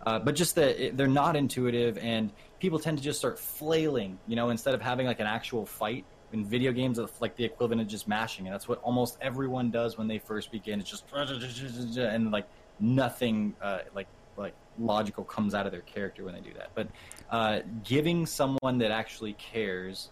Uh, 0.07 0.18
but 0.18 0.35
just 0.35 0.55
that 0.57 0.96
they're 0.96 1.07
not 1.07 1.37
intuitive, 1.37 1.96
and 1.98 2.33
people 2.61 2.79
tend 2.79 2.98
to 2.98 3.05
just 3.05 3.18
start 3.18 3.38
flailing. 3.38 4.18
You 4.27 4.37
know, 4.37 4.50
instead 4.50 4.74
of 4.74 4.83
having 4.83 5.07
like 5.07 5.20
an 5.20 5.27
actual 5.27 5.64
fight 5.64 6.05
in 6.33 6.44
video 6.44 6.72
games, 6.72 6.98
like 7.20 7.37
the 7.37 7.44
equivalent 7.44 7.81
of 7.81 7.88
just 7.88 8.07
mashing, 8.07 8.46
and 8.46 8.53
that's 8.53 8.68
what 8.68 8.81
almost 8.83 9.16
everyone 9.20 9.70
does 9.70 9.96
when 9.96 10.09
they 10.09 10.18
first 10.18 10.53
begin. 10.53 10.81
It's 10.81 10.90
just 10.90 11.05
and 11.12 12.31
like 12.31 12.46
nothing 12.81 13.55
uh, 13.62 13.79
like 13.94 14.09
like 14.37 14.55
logical 14.79 15.24
comes 15.24 15.55
out 15.55 15.64
of 15.64 15.72
their 15.72 15.81
character 15.83 16.24
when 16.24 16.35
they 16.35 16.40
do 16.40 16.53
that. 16.55 16.70
But 16.74 16.88
uh, 17.31 17.61
giving 17.83 18.27
someone 18.27 18.79
that 18.79 18.90
actually 18.90 19.35
cares 19.35 20.11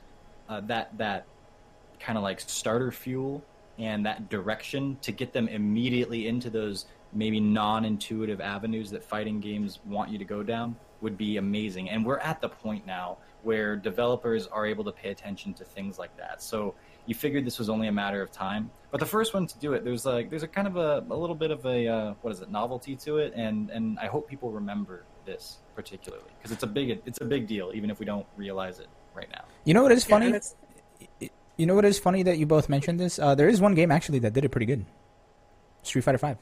uh, 0.48 0.60
that 0.62 0.96
that 0.98 1.26
kind 2.00 2.16
of 2.16 2.24
like 2.24 2.40
starter 2.40 2.90
fuel 2.90 3.44
and 3.82 4.06
that 4.06 4.30
direction 4.30 4.96
to 5.02 5.10
get 5.10 5.32
them 5.32 5.48
immediately 5.48 6.28
into 6.28 6.48
those 6.48 6.86
maybe 7.12 7.40
non-intuitive 7.40 8.40
avenues 8.40 8.90
that 8.92 9.02
fighting 9.02 9.40
games 9.40 9.80
want 9.84 10.08
you 10.08 10.18
to 10.18 10.24
go 10.24 10.42
down 10.42 10.76
would 11.00 11.18
be 11.18 11.36
amazing. 11.36 11.90
And 11.90 12.06
we're 12.06 12.20
at 12.20 12.40
the 12.40 12.48
point 12.48 12.86
now 12.86 13.18
where 13.42 13.74
developers 13.74 14.46
are 14.46 14.64
able 14.64 14.84
to 14.84 14.92
pay 14.92 15.10
attention 15.10 15.52
to 15.54 15.64
things 15.64 15.98
like 15.98 16.16
that. 16.16 16.40
So 16.40 16.76
you 17.06 17.14
figured 17.16 17.44
this 17.44 17.58
was 17.58 17.68
only 17.68 17.88
a 17.88 17.92
matter 17.92 18.22
of 18.22 18.30
time. 18.30 18.70
But 18.92 19.00
the 19.00 19.06
first 19.06 19.34
one 19.34 19.48
to 19.48 19.58
do 19.58 19.72
it, 19.72 19.82
there's 19.84 20.06
like 20.06 20.30
there's 20.30 20.44
a 20.44 20.48
kind 20.48 20.68
of 20.68 20.76
a, 20.76 21.04
a 21.10 21.16
little 21.16 21.34
bit 21.34 21.50
of 21.50 21.66
a 21.66 21.88
uh, 21.88 22.14
what 22.22 22.32
is 22.32 22.40
it 22.40 22.50
novelty 22.50 22.94
to 22.96 23.18
it, 23.18 23.32
and 23.34 23.68
and 23.70 23.98
I 23.98 24.06
hope 24.06 24.28
people 24.28 24.52
remember 24.52 25.04
this 25.24 25.58
particularly 25.74 26.30
because 26.38 26.52
it's 26.52 26.62
a 26.62 26.66
big 26.68 27.02
it's 27.04 27.20
a 27.20 27.24
big 27.24 27.48
deal, 27.48 27.72
even 27.74 27.90
if 27.90 27.98
we 27.98 28.06
don't 28.06 28.26
realize 28.36 28.78
it 28.78 28.86
right 29.14 29.28
now. 29.32 29.44
You 29.64 29.74
know 29.74 29.82
what 29.82 29.92
is 29.92 30.04
funny? 30.04 30.26
and 30.26 30.36
it's- 30.36 30.54
You 31.56 31.66
know 31.66 31.74
what 31.74 31.84
is 31.84 31.98
funny 31.98 32.22
that 32.24 32.38
you 32.38 32.46
both 32.46 32.68
mentioned 32.68 32.98
this? 32.98 33.18
Uh, 33.18 33.34
there 33.34 33.48
is 33.48 33.60
one 33.60 33.74
game 33.74 33.90
actually 33.90 34.18
that 34.20 34.32
did 34.32 34.44
it 34.44 34.48
pretty 34.50 34.66
good. 34.66 34.84
Street 35.82 36.02
Fighter 36.02 36.18
Five. 36.18 36.38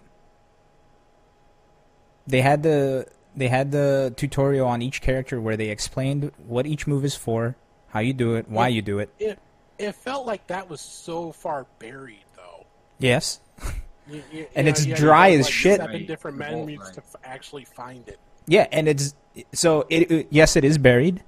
They 2.27 2.41
had 2.43 2.63
the 2.63 3.07
they 3.35 3.49
had 3.49 3.73
the 3.73 4.13
tutorial 4.17 4.67
on 4.69 4.83
each 4.83 5.01
character 5.01 5.41
where 5.41 5.57
they 5.57 5.69
explained 5.69 6.33
what 6.47 6.67
each 6.67 6.87
move 6.87 7.05
is 7.05 7.15
for, 7.15 7.57
how 7.89 8.01
you 8.01 8.13
do 8.13 8.35
it, 8.35 8.49
why 8.49 8.69
you 8.69 8.83
do 8.83 8.99
it. 8.99 9.11
it 9.19 9.39
it 9.79 9.95
felt 9.95 10.27
like 10.27 10.47
that 10.49 10.69
was 10.69 10.81
so 10.81 11.33
far 11.33 11.67
buried 11.79 12.25
though. 12.37 12.67
Yes. 12.99 13.41
You- 14.09 14.25
you- 14.33 14.47
And 14.57 14.67
you 14.67 14.71
it's 14.73 14.85
you 14.85 14.91
had 14.93 14.97
to 14.99 15.03
dry 15.05 15.31
as 15.33 15.45
like, 15.47 15.53
shit. 15.53 15.77
Seven 15.81 16.05
different 16.07 16.39
The 16.39 16.45
menus 16.45 16.79
right. 16.81 16.95
to 16.95 17.01
f- 17.01 17.15
actually 17.23 17.65
find 17.65 18.09
it. 18.09 18.19
Yeah, 18.49 18.67
and 18.73 18.89
it's 18.89 19.15
so 19.53 19.87
it, 19.89 20.11
it- 20.11 20.27
yes, 20.31 20.57
it 20.57 20.65
is 20.65 20.79
buried. 20.79 21.23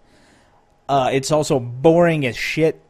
Uh, 0.89 1.11
it's 1.13 1.31
also 1.31 1.61
boring 1.61 2.27
as 2.27 2.37
shit. 2.37 2.81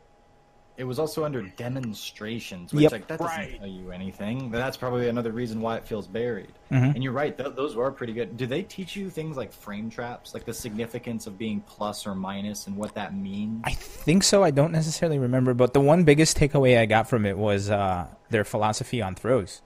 It 0.83 0.87
was 0.89 0.99
also 0.99 1.25
under 1.25 1.43
demonstrations, 1.43 2.73
which 2.73 2.83
Yep. 2.83 2.91
like 2.93 3.07
that 3.07 3.21
doesn't 3.21 3.37
Right. 3.37 3.57
tell 3.57 3.69
you 3.69 3.93
anything. 3.93 4.51
That's 4.51 4.77
probably 4.77 5.09
another 5.09 5.31
reason 5.31 5.61
why 5.61 5.77
it 5.77 5.85
feels 5.87 6.09
buried. 6.09 6.51
Mhm. 6.73 6.97
And 6.97 7.05
you're 7.05 7.13
right; 7.13 7.39
th- 7.39 7.55
those 7.55 7.77
were 7.77 7.93
pretty 7.93 8.13
good. 8.13 8.37
Do 8.37 8.47
they 8.47 8.63
teach 8.63 8.97
you 8.97 9.09
things 9.09 9.37
like 9.37 9.53
frame 9.53 9.91
traps, 9.91 10.35
like 10.35 10.45
the 10.45 10.53
significance 10.53 11.29
of 11.29 11.39
being 11.39 11.61
plus 11.69 12.05
or 12.05 12.17
minus, 12.17 12.67
and 12.67 12.77
what 12.77 12.95
that 12.97 13.15
means? 13.15 13.63
I 13.65 13.75
think 13.75 14.25
so. 14.25 14.43
I 14.43 14.51
don't 14.51 14.73
necessarily 14.73 15.21
remember, 15.21 15.55
but 15.55 15.73
the 15.73 15.81
one 15.81 16.03
biggest 16.03 16.37
takeaway 16.37 16.77
I 16.77 16.87
got 16.87 17.09
from 17.09 17.27
it 17.27 17.39
was 17.39 17.71
uh, 17.71 18.09
their 18.31 18.43
philosophy 18.43 19.01
on 19.01 19.15
throws, 19.15 19.63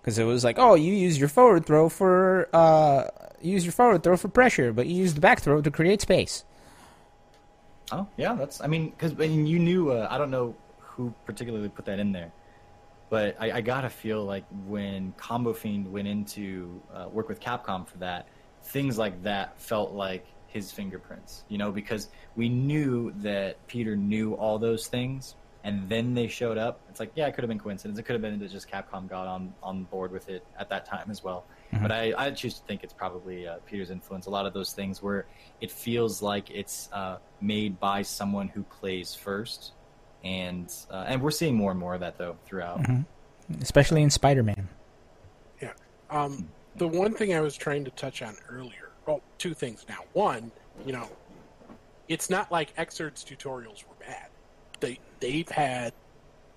because 0.00 0.18
it 0.18 0.24
was 0.24 0.42
like, 0.42 0.56
oh, 0.58 0.74
you 0.74 0.94
use 0.94 1.18
your 1.18 1.28
forward 1.28 1.66
throw 1.66 1.90
for 1.90 2.48
uh, 2.54 3.04
you 3.42 3.52
use 3.52 3.66
your 3.66 3.72
forward 3.72 4.02
throw 4.02 4.16
for 4.16 4.28
pressure, 4.28 4.72
but 4.72 4.86
you 4.86 4.94
use 4.94 5.12
the 5.12 5.20
back 5.20 5.40
throw 5.42 5.60
to 5.60 5.70
create 5.70 6.00
space. 6.00 6.44
Oh, 7.92 8.06
yeah, 8.16 8.34
that's. 8.34 8.60
I 8.60 8.66
mean, 8.66 8.90
because 8.90 9.12
you 9.12 9.58
knew. 9.58 9.92
Uh, 9.92 10.08
I 10.10 10.18
don't 10.18 10.30
know 10.30 10.54
who 10.78 11.14
particularly 11.24 11.68
put 11.68 11.84
that 11.84 11.98
in 11.98 12.12
there, 12.12 12.32
but 13.10 13.36
I, 13.38 13.52
I 13.52 13.60
gotta 13.60 13.90
feel 13.90 14.24
like 14.24 14.44
when 14.66 15.12
Combofiend 15.18 15.86
went 15.88 16.08
into 16.08 16.80
uh, 16.92 17.08
work 17.10 17.28
with 17.28 17.40
Capcom 17.40 17.86
for 17.86 17.98
that, 17.98 18.26
things 18.62 18.98
like 18.98 19.22
that 19.22 19.60
felt 19.60 19.92
like 19.92 20.26
his 20.48 20.72
fingerprints. 20.72 21.44
You 21.48 21.58
know, 21.58 21.70
because 21.70 22.08
we 22.34 22.48
knew 22.48 23.12
that 23.18 23.64
Peter 23.68 23.94
knew 23.94 24.34
all 24.34 24.58
those 24.58 24.88
things, 24.88 25.36
and 25.62 25.88
then 25.88 26.14
they 26.14 26.26
showed 26.26 26.58
up. 26.58 26.80
It's 26.88 26.98
like, 26.98 27.12
yeah, 27.14 27.28
it 27.28 27.34
could 27.34 27.44
have 27.44 27.48
been 27.48 27.60
coincidence. 27.60 28.00
It 28.00 28.02
could 28.02 28.14
have 28.14 28.22
been 28.22 28.38
that 28.40 28.50
just 28.50 28.68
Capcom 28.68 29.08
got 29.08 29.28
on 29.28 29.54
on 29.62 29.84
board 29.84 30.10
with 30.10 30.28
it 30.28 30.44
at 30.58 30.68
that 30.70 30.86
time 30.86 31.08
as 31.08 31.22
well. 31.22 31.44
But 31.72 31.92
I, 31.92 32.14
I 32.16 32.30
choose 32.30 32.54
to 32.54 32.66
think 32.66 32.82
it's 32.84 32.92
probably 32.92 33.46
uh, 33.46 33.56
Peter's 33.66 33.90
influence. 33.90 34.26
A 34.26 34.30
lot 34.30 34.46
of 34.46 34.54
those 34.54 34.72
things 34.72 35.02
where 35.02 35.26
it 35.60 35.70
feels 35.70 36.22
like 36.22 36.50
it's 36.50 36.88
uh, 36.92 37.18
made 37.40 37.78
by 37.78 38.02
someone 38.02 38.48
who 38.48 38.62
plays 38.62 39.14
first, 39.14 39.72
and 40.24 40.72
uh, 40.90 41.04
and 41.06 41.20
we're 41.22 41.30
seeing 41.30 41.54
more 41.54 41.70
and 41.70 41.80
more 41.80 41.94
of 41.94 42.00
that 42.00 42.18
though 42.18 42.36
throughout. 42.46 42.80
especially 43.60 44.02
in 44.02 44.10
Spider-Man. 44.10 44.68
Yeah. 45.60 45.72
Um, 46.10 46.48
the 46.76 46.88
one 46.88 47.14
thing 47.14 47.34
I 47.34 47.40
was 47.40 47.56
trying 47.56 47.84
to 47.84 47.90
touch 47.92 48.22
on 48.22 48.36
earlier. 48.48 48.90
Well, 49.06 49.22
two 49.38 49.54
things 49.54 49.84
now. 49.88 50.00
One, 50.12 50.50
you 50.84 50.92
know, 50.92 51.08
it's 52.08 52.28
not 52.28 52.50
like 52.50 52.76
Xrd's 52.76 53.24
tutorials 53.24 53.84
were 53.86 53.94
bad. 54.00 54.28
They 54.80 54.98
they've 55.20 55.48
had 55.48 55.92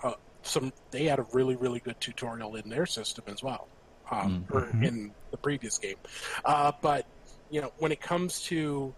uh, 0.04 0.14
some. 0.42 0.74
They 0.92 1.06
had 1.06 1.20
a 1.20 1.26
really 1.34 1.56
really 1.56 1.80
good 1.80 2.00
tutorial 2.02 2.56
in 2.56 2.70
their 2.70 2.86
system 2.86 3.26
as 3.28 3.44
well, 3.44 3.68
um, 4.12 4.46
or 4.52 4.70
in 4.82 5.12
the 5.32 5.38
previous 5.38 5.78
game. 5.78 5.98
Uh, 6.46 6.72
but 6.82 7.06
you 7.50 7.62
know, 7.62 7.72
when 7.78 7.92
it 7.92 8.02
comes 8.02 8.42
to 8.44 8.94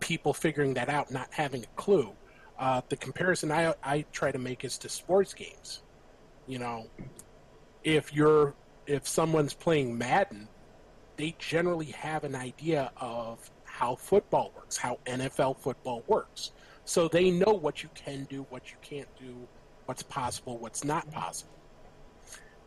people 0.00 0.32
figuring 0.32 0.74
that 0.74 0.88
out, 0.88 1.10
not 1.10 1.28
having 1.30 1.62
a 1.62 1.80
clue, 1.80 2.12
uh, 2.58 2.80
the 2.88 2.96
comparison 2.96 3.50
I 3.50 3.74
I 3.82 4.04
try 4.12 4.30
to 4.32 4.38
make 4.38 4.64
is 4.64 4.78
to 4.78 4.88
sports 4.88 5.34
games. 5.34 5.82
You 6.46 6.58
know, 6.58 6.86
if 7.84 8.12
you're 8.12 8.54
if 8.86 9.06
someone's 9.06 9.54
playing 9.54 9.96
Madden, 9.96 10.48
they 11.16 11.34
generally 11.38 11.86
have 11.86 12.24
an 12.24 12.34
idea 12.34 12.90
of 12.96 13.50
how 13.64 13.94
football 13.94 14.52
works, 14.56 14.76
how 14.76 14.98
NFL 15.06 15.58
football 15.58 16.02
works. 16.06 16.52
So 16.84 17.08
they 17.08 17.30
know 17.30 17.52
what 17.52 17.82
you 17.82 17.88
can 17.94 18.24
do, 18.24 18.44
what 18.50 18.70
you 18.70 18.76
can't 18.82 19.08
do, 19.18 19.46
what's 19.86 20.02
possible, 20.02 20.58
what's 20.58 20.84
not 20.84 21.10
possible. 21.10 21.52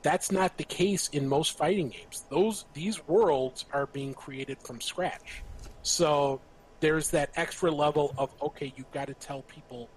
That's 0.06 0.32
not 0.32 0.56
the 0.58 0.64
case 0.64 1.08
in 1.14 1.28
most 1.28 1.58
fighting 1.58 1.90
games. 1.90 2.26
Those 2.30 2.66
these 2.76 3.08
worlds 3.08 3.66
are 3.74 3.88
being 3.88 4.14
created 4.14 4.60
from 4.62 4.80
scratch. 4.80 5.42
So 5.82 6.40
there's 6.80 7.10
that 7.10 7.32
extra 7.36 7.72
level 7.72 8.14
of 8.16 8.30
okay, 8.40 8.72
you've 8.78 8.92
got 8.92 9.08
to 9.08 9.16
tell 9.16 9.42
people 9.42 9.90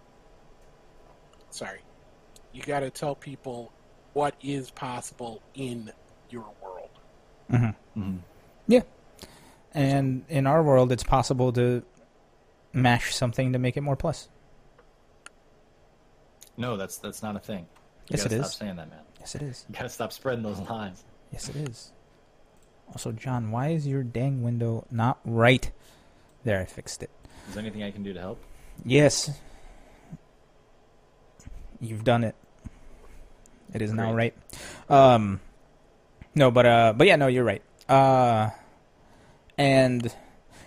sorry. 1.50 1.80
You 2.54 2.62
got 2.62 2.80
to 2.80 2.88
tell 2.88 3.14
people 3.16 3.70
what 4.14 4.34
is 4.42 4.70
possible 4.70 5.42
in 5.54 5.92
your 6.30 6.46
world. 6.62 6.88
Mm-hmm. 7.52 8.00
Mm-hmm. 8.00 8.16
Yeah, 8.66 8.80
and 9.74 10.24
in 10.30 10.46
our 10.46 10.62
world, 10.62 10.90
it's 10.90 11.04
possible 11.04 11.52
to 11.52 11.82
mash 12.72 13.14
something 13.14 13.52
to 13.52 13.58
make 13.58 13.76
it 13.76 13.82
more 13.82 13.94
plus. 13.96 14.30
No, 16.56 16.78
that's 16.78 16.96
that's 16.96 17.22
not 17.22 17.36
a 17.36 17.40
thing. 17.40 17.66
You 18.08 18.16
Yes, 18.16 18.22
gotta 18.22 18.36
it 18.36 18.38
stop 18.38 18.50
is. 18.50 18.56
saying 18.56 18.76
that, 18.76 18.88
man. 18.88 19.00
Yes, 19.28 19.34
it 19.34 19.42
is. 19.42 19.66
You 19.68 19.74
gotta 19.74 19.90
stop 19.90 20.10
spreading 20.14 20.42
those 20.42 20.58
lies. 20.60 21.04
Yes, 21.32 21.50
it 21.50 21.56
is. 21.56 21.92
Also, 22.88 23.12
John, 23.12 23.50
why 23.50 23.68
is 23.68 23.86
your 23.86 24.02
dang 24.02 24.42
window 24.42 24.86
not 24.90 25.18
right? 25.22 25.70
There, 26.44 26.58
I 26.58 26.64
fixed 26.64 27.02
it. 27.02 27.10
Is 27.46 27.54
there 27.54 27.60
anything 27.60 27.82
I 27.82 27.90
can 27.90 28.02
do 28.02 28.14
to 28.14 28.20
help? 28.20 28.40
Yes. 28.86 29.38
You've 31.78 32.04
done 32.04 32.24
it. 32.24 32.36
It 33.74 33.82
is 33.82 33.92
now 33.92 34.14
right. 34.14 34.34
Um 34.88 35.40
no, 36.34 36.50
but 36.50 36.64
uh 36.64 36.94
but 36.96 37.06
yeah, 37.06 37.16
no, 37.16 37.26
you're 37.26 37.44
right. 37.44 37.62
Uh 37.86 38.48
and 39.58 40.10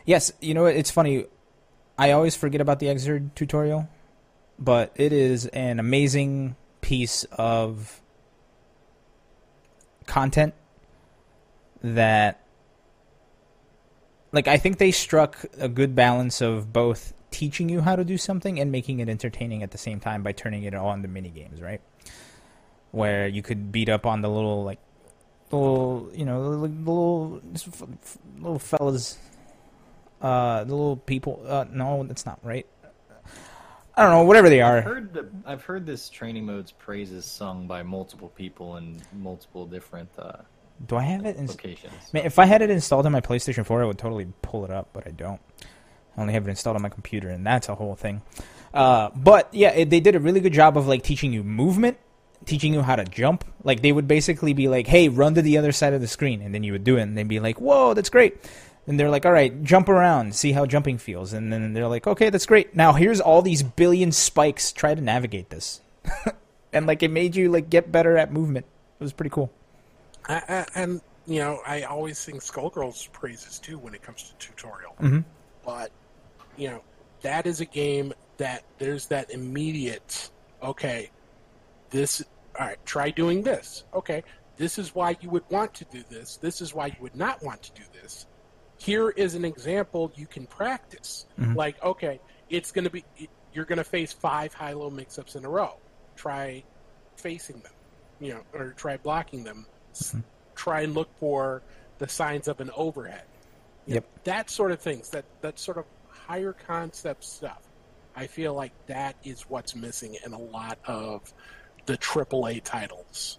yes, 0.06 0.34
you 0.40 0.54
know 0.54 0.64
what, 0.64 0.76
it's 0.76 0.92
funny. 0.92 1.26
I 1.98 2.12
always 2.12 2.36
forget 2.36 2.62
about 2.62 2.78
the 2.78 2.86
Xrd 2.86 3.34
tutorial, 3.34 3.90
but 4.60 4.92
it 4.98 5.14
is 5.14 5.48
an 5.48 5.80
amazing 5.80 6.56
piece 6.82 7.24
of 7.32 7.98
content 10.12 10.54
that 11.82 12.42
like 14.34 14.48
I 14.50 14.58
think 14.58 14.78
they 14.78 14.92
struck 14.92 15.46
a 15.58 15.70
good 15.70 15.96
balance 15.96 16.42
of 16.42 16.74
both 16.74 17.14
teaching 17.32 17.70
you 17.70 17.80
how 17.80 17.96
to 17.96 18.04
do 18.04 18.18
something 18.18 18.60
and 18.60 18.74
making 18.74 19.00
it 19.00 19.08
entertaining 19.08 19.64
at 19.64 19.72
the 19.72 19.78
same 19.78 20.02
time 20.02 20.22
by 20.22 20.34
turning 20.34 20.64
it 20.64 20.76
all 20.76 20.92
into 20.92 21.08
mini 21.08 21.30
games, 21.30 21.62
right? 21.62 21.80
Where 22.92 23.26
you 23.26 23.42
could 23.42 23.72
beat 23.72 23.88
up 23.88 24.06
on 24.06 24.22
the 24.22 24.30
little 24.30 24.66
like 24.66 24.80
little 25.50 26.12
you 26.14 26.26
know 26.26 26.44
the 26.44 26.58
little 26.58 27.42
little 28.38 28.60
fellas, 28.60 29.18
uh, 30.22 30.66
the 30.66 30.76
little 30.76 30.98
people. 30.98 31.42
Uh, 31.48 31.66
no, 31.72 32.04
that's 32.04 32.26
not 32.26 32.40
right. 32.44 32.68
I 34.02 34.06
don't 34.06 34.14
know, 34.14 34.24
whatever 34.24 34.50
they 34.50 34.62
I've 34.62 34.74
are. 34.74 34.82
heard 34.82 35.14
the, 35.14 35.28
I've 35.46 35.64
heard 35.64 35.86
this 35.86 36.10
training 36.10 36.46
mode's 36.46 36.72
praises 36.72 37.26
sung 37.26 37.68
by 37.68 37.84
multiple 37.84 38.30
people 38.30 38.78
in 38.78 39.00
multiple 39.14 39.66
different 39.68 40.10
uh, 40.18 40.38
Do 40.88 40.96
I 40.96 41.04
have 41.04 41.26
it? 41.26 41.36
In, 41.38 41.48
locations. 41.48 41.94
Man, 42.14 42.26
if 42.26 42.40
I 42.40 42.46
had 42.46 42.62
it 42.62 42.70
installed 42.70 43.06
on 43.06 43.12
my 43.12 43.22
PlayStation 43.22 43.66
4, 43.66 43.84
I 43.84 43.86
would 43.86 43.98
totally 44.00 44.28
pull 44.42 44.66
it 44.66 44.72
up, 44.72 44.90
but 44.94 45.06
I 45.08 45.12
don't. 45.12 45.40
I 46.18 46.22
only 46.22 46.34
have 46.34 46.48
it 46.48 46.50
installed 46.50 46.76
on 46.76 46.82
my 46.82 46.90
computer, 46.90 47.30
and 47.30 47.46
that's 47.46 47.70
a 47.70 47.76
whole 47.76 47.96
thing. 47.96 48.22
Uh, 48.74 49.10
but 49.16 49.54
yeah, 49.54 49.70
it, 49.70 49.90
they 49.90 50.00
did 50.00 50.16
a 50.16 50.20
really 50.20 50.40
good 50.40 50.54
job 50.54 50.78
of 50.78 50.88
like 50.88 51.04
teaching 51.04 51.32
you 51.32 51.44
movement, 51.44 51.98
teaching 52.46 52.74
you 52.74 52.82
how 52.82 52.96
to 52.96 53.06
jump. 53.06 53.46
Like 53.64 53.82
they 53.82 53.92
would 53.92 54.08
basically 54.08 54.54
be 54.54 54.68
like, 54.68 54.88
"Hey, 54.88 55.10
run 55.10 55.36
to 55.36 55.42
the 55.42 55.58
other 55.58 55.72
side 55.72 55.94
of 55.94 56.02
the 56.02 56.08
screen," 56.08 56.42
and 56.42 56.54
then 56.56 56.64
you 56.64 56.72
would 56.74 56.84
do 56.84 56.98
it, 56.98 57.02
and 57.04 57.18
they'd 57.18 57.28
be 57.28 57.40
like, 57.40 57.62
"Whoa, 57.62 57.94
that's 57.94 58.10
great." 58.10 58.38
And 58.88 59.00
they're 59.00 59.10
like, 59.10 59.26
"All 59.26 59.32
right, 59.32 59.64
jump 59.64 59.90
around, 59.90 60.36
see 60.36 60.54
how 60.54 60.66
jumping 60.66 60.98
feels." 60.98 61.34
And 61.34 61.54
then 61.54 61.74
they're 61.74 61.88
like, 61.88 62.08
"Okay, 62.08 62.30
that's 62.30 62.46
great. 62.46 62.76
Now 62.76 62.94
here's 62.94 63.22
all 63.22 63.42
these 63.42 63.64
billion 63.64 64.12
spikes. 64.12 64.72
Try 64.72 64.96
to 64.96 65.02
navigate 65.02 65.50
this." 65.50 65.82
and 66.74 66.88
like 66.88 67.04
it 67.04 67.12
made 67.12 67.36
you 67.36 67.52
like 67.52 67.70
get 67.70 67.92
better 67.92 68.18
at 68.18 68.32
movement. 68.32 68.66
It 69.00 69.04
was 69.04 69.14
pretty 69.14 69.30
cool. 69.30 69.52
I, 70.28 70.42
I, 70.48 70.66
and 70.76 71.02
you 71.28 71.40
know, 71.40 71.62
I 71.66 71.84
always 71.84 72.18
sing 72.18 72.40
Skullgirls 72.40 73.12
praises 73.12 73.60
too 73.60 73.78
when 73.78 73.94
it 73.94 74.02
comes 74.02 74.24
to 74.24 74.48
tutorial. 74.48 74.96
Mhm. 75.00 75.24
But 75.66 75.92
you 76.58 76.70
know, 76.70 76.84
that 77.22 77.46
is 77.46 77.62
a 77.62 77.66
game 77.66 78.14
that 78.38 78.64
there's 78.80 79.08
that 79.08 79.30
immediate. 79.32 80.30
Okay, 80.64 81.12
this. 81.90 82.24
All 82.60 82.68
right, 82.68 82.86
try 82.86 83.12
doing 83.12 83.44
this. 83.44 83.86
Okay, 83.94 84.24
this 84.58 84.78
is 84.78 84.94
why 84.94 85.16
you 85.22 85.30
would 85.30 85.50
want 85.50 85.74
to 85.76 85.86
do 85.86 86.04
this. 86.10 86.38
This 86.38 86.62
is 86.62 86.74
why 86.74 86.88
you 86.88 86.98
would 87.00 87.16
not 87.16 87.42
want 87.42 87.62
to 87.64 87.72
do 87.74 87.84
this. 87.94 88.26
Here 88.84 89.10
is 89.12 89.36
an 89.36 89.46
example 89.46 90.12
you 90.16 90.26
can 90.26 90.48
practice. 90.48 91.26
Like, 91.38 91.82
okay, 91.84 92.20
it's 92.50 92.72
going 92.72 92.86
to 92.86 92.90
be 92.90 93.04
you're 93.54 93.66
going 93.66 93.78
to 93.78 93.84
face 93.84 94.12
five 94.12 94.54
high-low 94.56 94.90
mix-ups 94.90 95.36
in 95.36 95.46
a 95.46 95.50
row. 95.50 95.76
Try 96.16 96.64
facing 97.18 97.60
them, 97.60 97.72
you 98.20 98.34
know, 98.34 98.42
or 98.54 98.74
try 98.78 98.98
blocking 98.98 99.44
them. 99.44 99.66
S- 99.92 100.16
Try 100.56 100.82
and 100.82 100.94
look 100.96 101.10
for 101.20 101.62
the 102.00 102.08
signs 102.08 102.48
of 102.48 102.60
an 102.60 102.72
overhead. 102.76 103.24
You 103.86 103.96
know, 103.96 103.96
Yep. 103.96 104.24
that 104.24 104.50
sort 104.50 104.72
of 104.72 104.80
things, 104.80 105.10
that 105.12 105.26
that 105.42 105.60
sort 105.60 105.78
of 105.78 105.86
higher 106.10 106.54
concept 106.54 107.24
stuff. 107.24 107.62
I 108.16 108.26
feel 108.28 108.54
like 108.56 108.72
that 108.88 109.16
is 109.24 109.42
what's 109.50 109.76
missing 109.76 110.18
in 110.26 110.34
a 110.34 110.40
lot 110.40 110.78
of 110.86 111.32
the 111.86 111.98
AAA 111.98 112.62
titles, 112.64 113.38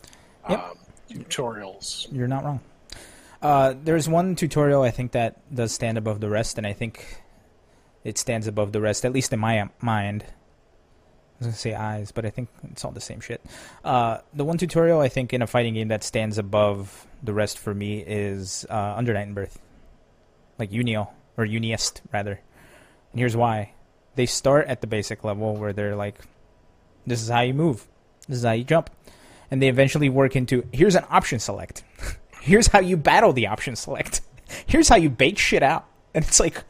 Yep. 0.48 0.59
um, 0.61 0.78
tutorials. 1.11 2.07
You're 2.12 2.28
not 2.28 2.44
wrong. 2.44 2.61
Uh, 3.42 3.74
there's 3.83 4.09
one 4.09 4.37
tutorial 4.37 4.83
I 4.83 4.90
think 4.90 5.12
that 5.12 5.37
does 5.52 5.72
stand 5.72 5.98
above 5.98 6.20
the 6.20 6.31
rest, 6.31 6.59
and 6.59 6.66
I 6.66 6.72
think 6.72 7.20
it 8.05 8.16
stands 8.16 8.46
above 8.46 8.70
the 8.70 8.81
rest, 8.81 9.05
at 9.05 9.12
least 9.12 9.33
in 9.33 9.40
my 9.40 9.68
mind. 9.81 10.22
I 10.22 10.28
was 11.38 11.46
gonna 11.48 11.57
say 11.57 11.74
eyes, 11.74 12.12
but 12.12 12.24
I 12.24 12.31
think 12.31 12.48
it's 12.70 12.85
all 12.85 12.92
the 12.92 13.00
same 13.00 13.18
shit. 13.18 13.44
Uh, 13.85 14.18
the 14.33 14.44
one 14.44 14.59
tutorial 14.59 15.00
I 15.00 15.09
think 15.09 15.33
in 15.33 15.42
a 15.42 15.48
fighting 15.48 15.74
game 15.74 15.88
that 15.88 16.05
stands 16.05 16.38
above 16.38 17.09
the 17.20 17.35
rest 17.35 17.59
for 17.59 17.74
me 17.74 17.98
is 17.98 18.64
uh, 18.70 18.94
Under 18.96 19.12
Night 19.12 19.26
In-Birth, 19.26 19.59
like 20.61 20.70
Unio 20.70 21.09
or 21.37 21.44
UNIST 21.44 22.00
rather. 22.12 22.40
And 23.11 23.18
here's 23.18 23.37
why: 23.37 23.72
they 24.14 24.26
start 24.26 24.68
at 24.68 24.83
the 24.83 24.87
basic 24.87 25.24
level 25.24 25.57
where 25.57 25.72
they're 25.72 25.96
like, 25.96 26.20
"This 27.09 27.20
is 27.20 27.28
how 27.28 27.40
you 27.40 27.55
move, 27.55 27.88
this 28.28 28.38
is 28.38 28.44
how 28.44 28.52
you 28.52 28.62
jump," 28.62 28.88
and 29.50 29.61
they 29.61 29.68
eventually 29.68 30.09
work 30.09 30.37
into 30.37 30.64
here's 30.72 30.94
an 30.94 31.07
option 31.11 31.40
select. 31.40 31.83
here's 32.42 32.66
how 32.66 32.81
you 32.81 32.96
battle 32.96 33.33
the 33.33 33.46
option 33.46 33.76
select. 33.76 34.20
Here's 34.66 34.88
how 34.88 34.96
you 34.96 35.09
bait 35.09 35.38
shit 35.38 35.62
out. 35.62 35.87
And 36.12 36.22
it's 36.26 36.38
like, 36.38 36.62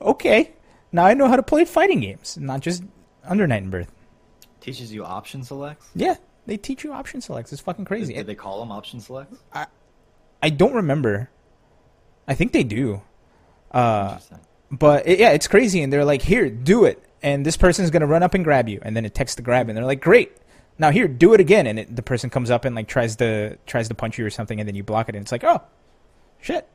okay, 0.00 0.52
now 0.92 1.04
I 1.04 1.14
know 1.14 1.26
how 1.26 1.34
to 1.34 1.42
play 1.42 1.64
fighting 1.64 1.98
games, 1.98 2.38
not 2.38 2.60
just 2.60 2.84
Under 3.24 3.44
Night 3.44 3.64
In-Birth. 3.64 3.90
Teaches 4.60 4.92
you 4.92 5.04
option 5.04 5.42
selects. 5.42 5.88
Yeah, 5.96 6.14
they 6.46 6.56
teach 6.56 6.84
you 6.84 6.92
option 6.92 7.20
selects. 7.20 7.52
It's 7.52 7.60
fucking 7.60 7.86
crazy. 7.86 8.14
Did 8.14 8.28
they 8.28 8.36
call 8.36 8.60
them 8.60 8.70
option 8.70 9.00
selects? 9.00 9.38
I 9.52 9.66
I 10.42 10.50
don't 10.50 10.74
remember. 10.74 11.28
I 12.28 12.34
think 12.34 12.52
they 12.52 12.62
do. 12.62 13.02
Uh, 13.72 14.18
but 14.70 15.06
it, 15.08 15.18
yeah, 15.18 15.30
it's 15.30 15.48
crazy. 15.48 15.82
And 15.82 15.92
they're 15.92 16.04
like, 16.04 16.22
here, 16.22 16.48
do 16.48 16.84
it. 16.84 17.02
And 17.22 17.44
this 17.44 17.56
person's 17.56 17.90
going 17.90 18.02
to 18.02 18.06
run 18.06 18.22
up 18.22 18.34
and 18.34 18.44
grab 18.44 18.68
you. 18.68 18.78
And 18.82 18.96
then 18.96 19.04
it 19.04 19.14
texts 19.14 19.36
the 19.36 19.42
grab. 19.42 19.68
And 19.68 19.76
they're 19.76 19.84
like, 19.84 20.02
great. 20.02 20.36
Now 20.78 20.90
here, 20.90 21.06
do 21.08 21.34
it 21.34 21.40
again. 21.40 21.66
And 21.66 21.78
it, 21.78 21.94
the 21.94 22.02
person 22.02 22.30
comes 22.30 22.50
up 22.50 22.64
and 22.64 22.74
like 22.74 22.88
tries 22.88 23.16
to 23.16 23.56
tries 23.66 23.88
to 23.88 23.94
punch 23.94 24.18
you 24.18 24.26
or 24.26 24.30
something. 24.30 24.58
And 24.60 24.68
then 24.68 24.74
you 24.74 24.82
block 24.82 25.08
it. 25.08 25.14
And 25.14 25.22
it's 25.22 25.32
like, 25.32 25.44
oh, 25.44 25.62
shit. 26.40 26.68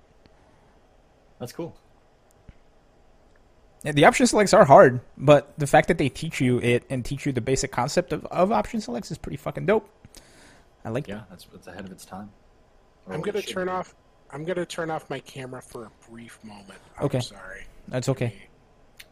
That's 1.40 1.52
cool. 1.52 1.76
Yeah, 3.84 3.94
the 3.94 4.06
option 4.06 4.28
selects 4.28 4.54
are 4.54 4.66
hard, 4.66 5.00
but 5.18 5.58
the 5.58 5.66
fact 5.68 5.88
that 5.88 5.98
they 5.98 6.10
teach 6.10 6.42
you 6.42 6.60
it 6.60 6.84
and 6.90 7.04
teach 7.06 7.26
you 7.26 7.32
the 7.32 7.40
basic 7.40 7.72
concept 7.72 8.12
of, 8.12 8.26
of 8.26 8.52
option 8.52 8.82
selects 8.82 9.10
is 9.10 9.18
pretty 9.18 9.38
fucking 9.38 9.66
dope. 9.66 9.90
I 10.84 10.90
like 10.90 11.08
Yeah, 11.08 11.22
that's 11.30 11.48
it's 11.54 11.68
ahead 11.68 11.86
of 11.86 11.92
its 11.92 12.04
time. 12.04 12.30
Or 13.06 13.14
I'm 13.14 13.22
gonna 13.22 13.42
turn 13.42 13.68
be. 13.68 13.72
off. 13.72 13.96
I'm 14.32 14.44
gonna 14.44 14.66
turn 14.66 14.92
off 14.92 15.10
my 15.10 15.20
camera 15.20 15.62
for 15.62 15.86
a 15.86 15.92
brief 16.10 16.40
moment. 16.44 16.80
I'm 16.98 17.06
Okay. 17.06 17.22
sorry. 17.22 17.66
That's 17.88 18.10
okay. 18.10 18.34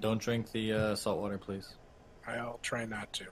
Don't 0.02 0.20
drink 0.22 0.52
the 0.52 0.74
uh, 0.74 0.96
salt 0.96 1.20
water, 1.20 1.38
please. 1.38 1.76
I'll 2.28 2.60
try 2.62 2.84
not 2.84 3.12
to. 3.14 3.26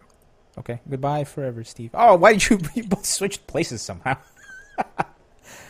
Okay. 0.58 0.80
Goodbye 0.90 1.24
forever, 1.26 1.64
Steve. 1.64 1.92
Oh, 1.94 2.16
why 2.16 2.34
did 2.34 2.50
you, 2.50 2.60
you 2.76 2.84
both 2.84 3.06
switch 3.06 3.46
places 3.48 3.82
somehow? 3.82 4.18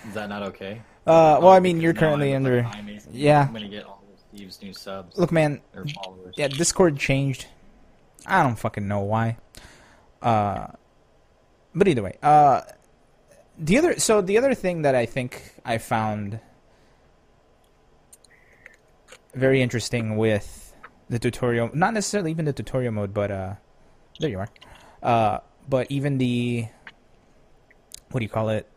Is 0.08 0.13
that 0.13 0.30
not 0.30 0.43
okay? 0.43 0.82
Uh, 1.08 1.38
well, 1.41 1.48
Oh, 1.48 1.50
I 1.50 1.60
mean, 1.60 1.82
you're 1.82 1.93
currently 1.93 2.32
I'm 2.32 2.45
under. 2.45 2.63
me. 2.84 3.00
Yeah. 3.12 3.45
I'm 3.48 3.54
gonna 3.54 3.67
get 3.67 3.86
all 3.86 4.04
of 4.13 4.19
Steve's 4.19 4.62
new 4.62 4.74
subs 4.74 5.17
Look, 5.17 5.32
man. 5.32 5.62
Yeah, 6.36 6.48
Discord 6.48 6.98
changed. 6.98 7.48
I 8.26 8.41
don't 8.43 8.56
fucking 8.58 8.88
know 8.88 9.02
why. 9.02 9.38
Uh, 10.21 10.67
but 11.76 11.88
either 11.88 12.02
way, 12.04 12.17
uh, 12.24 12.62
the 13.58 13.78
other 13.78 14.00
so 14.00 14.21
the 14.21 14.38
other 14.38 14.54
thing 14.56 14.82
that 14.82 14.95
I 14.95 15.06
think 15.06 15.54
I 15.63 15.78
found 15.78 16.39
very 19.34 19.62
interesting 19.62 20.17
with 20.17 20.74
the 21.10 21.19
tutorial, 21.19 21.69
not 21.74 21.93
necessarily 21.93 22.32
even 22.32 22.45
the 22.45 22.54
tutorial 22.54 22.91
mode, 22.93 23.13
but 23.13 23.30
uh, 23.30 23.54
there 24.19 24.30
you 24.30 24.39
are. 24.39 24.50
Uh, 25.06 25.39
but 25.70 25.86
even 25.91 26.18
the 26.18 26.65
what 28.10 28.20
do 28.20 28.24
you 28.24 28.30
call 28.30 28.50
it? 28.50 28.68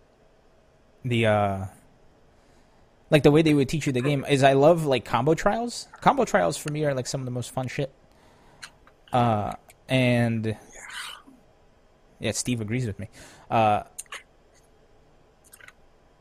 The 1.05 1.27
uh, 1.27 1.67
like 3.11 3.23
the 3.23 3.31
way 3.31 3.41
they 3.41 3.55
would 3.55 3.69
teach 3.69 3.87
you 3.87 3.93
the 3.93 4.03
game 4.03 4.27
is 4.29 4.43
I 4.43 4.53
love 4.53 4.85
like 4.85 5.07
combo 5.07 5.35
trials. 5.35 5.89
Combo 6.03 6.27
trials 6.27 6.59
for 6.59 6.71
me 6.71 6.85
are 6.85 6.93
like 6.93 7.07
some 7.07 7.23
of 7.23 7.25
the 7.25 7.31
most 7.31 7.51
fun 7.51 7.67
shit. 7.67 7.93
Uh, 9.11 9.55
and 9.89 10.55
yeah, 12.21 12.33
Steve 12.33 12.61
agrees 12.61 12.87
with 12.87 12.99
me. 12.99 13.09
Uh, 13.51 13.85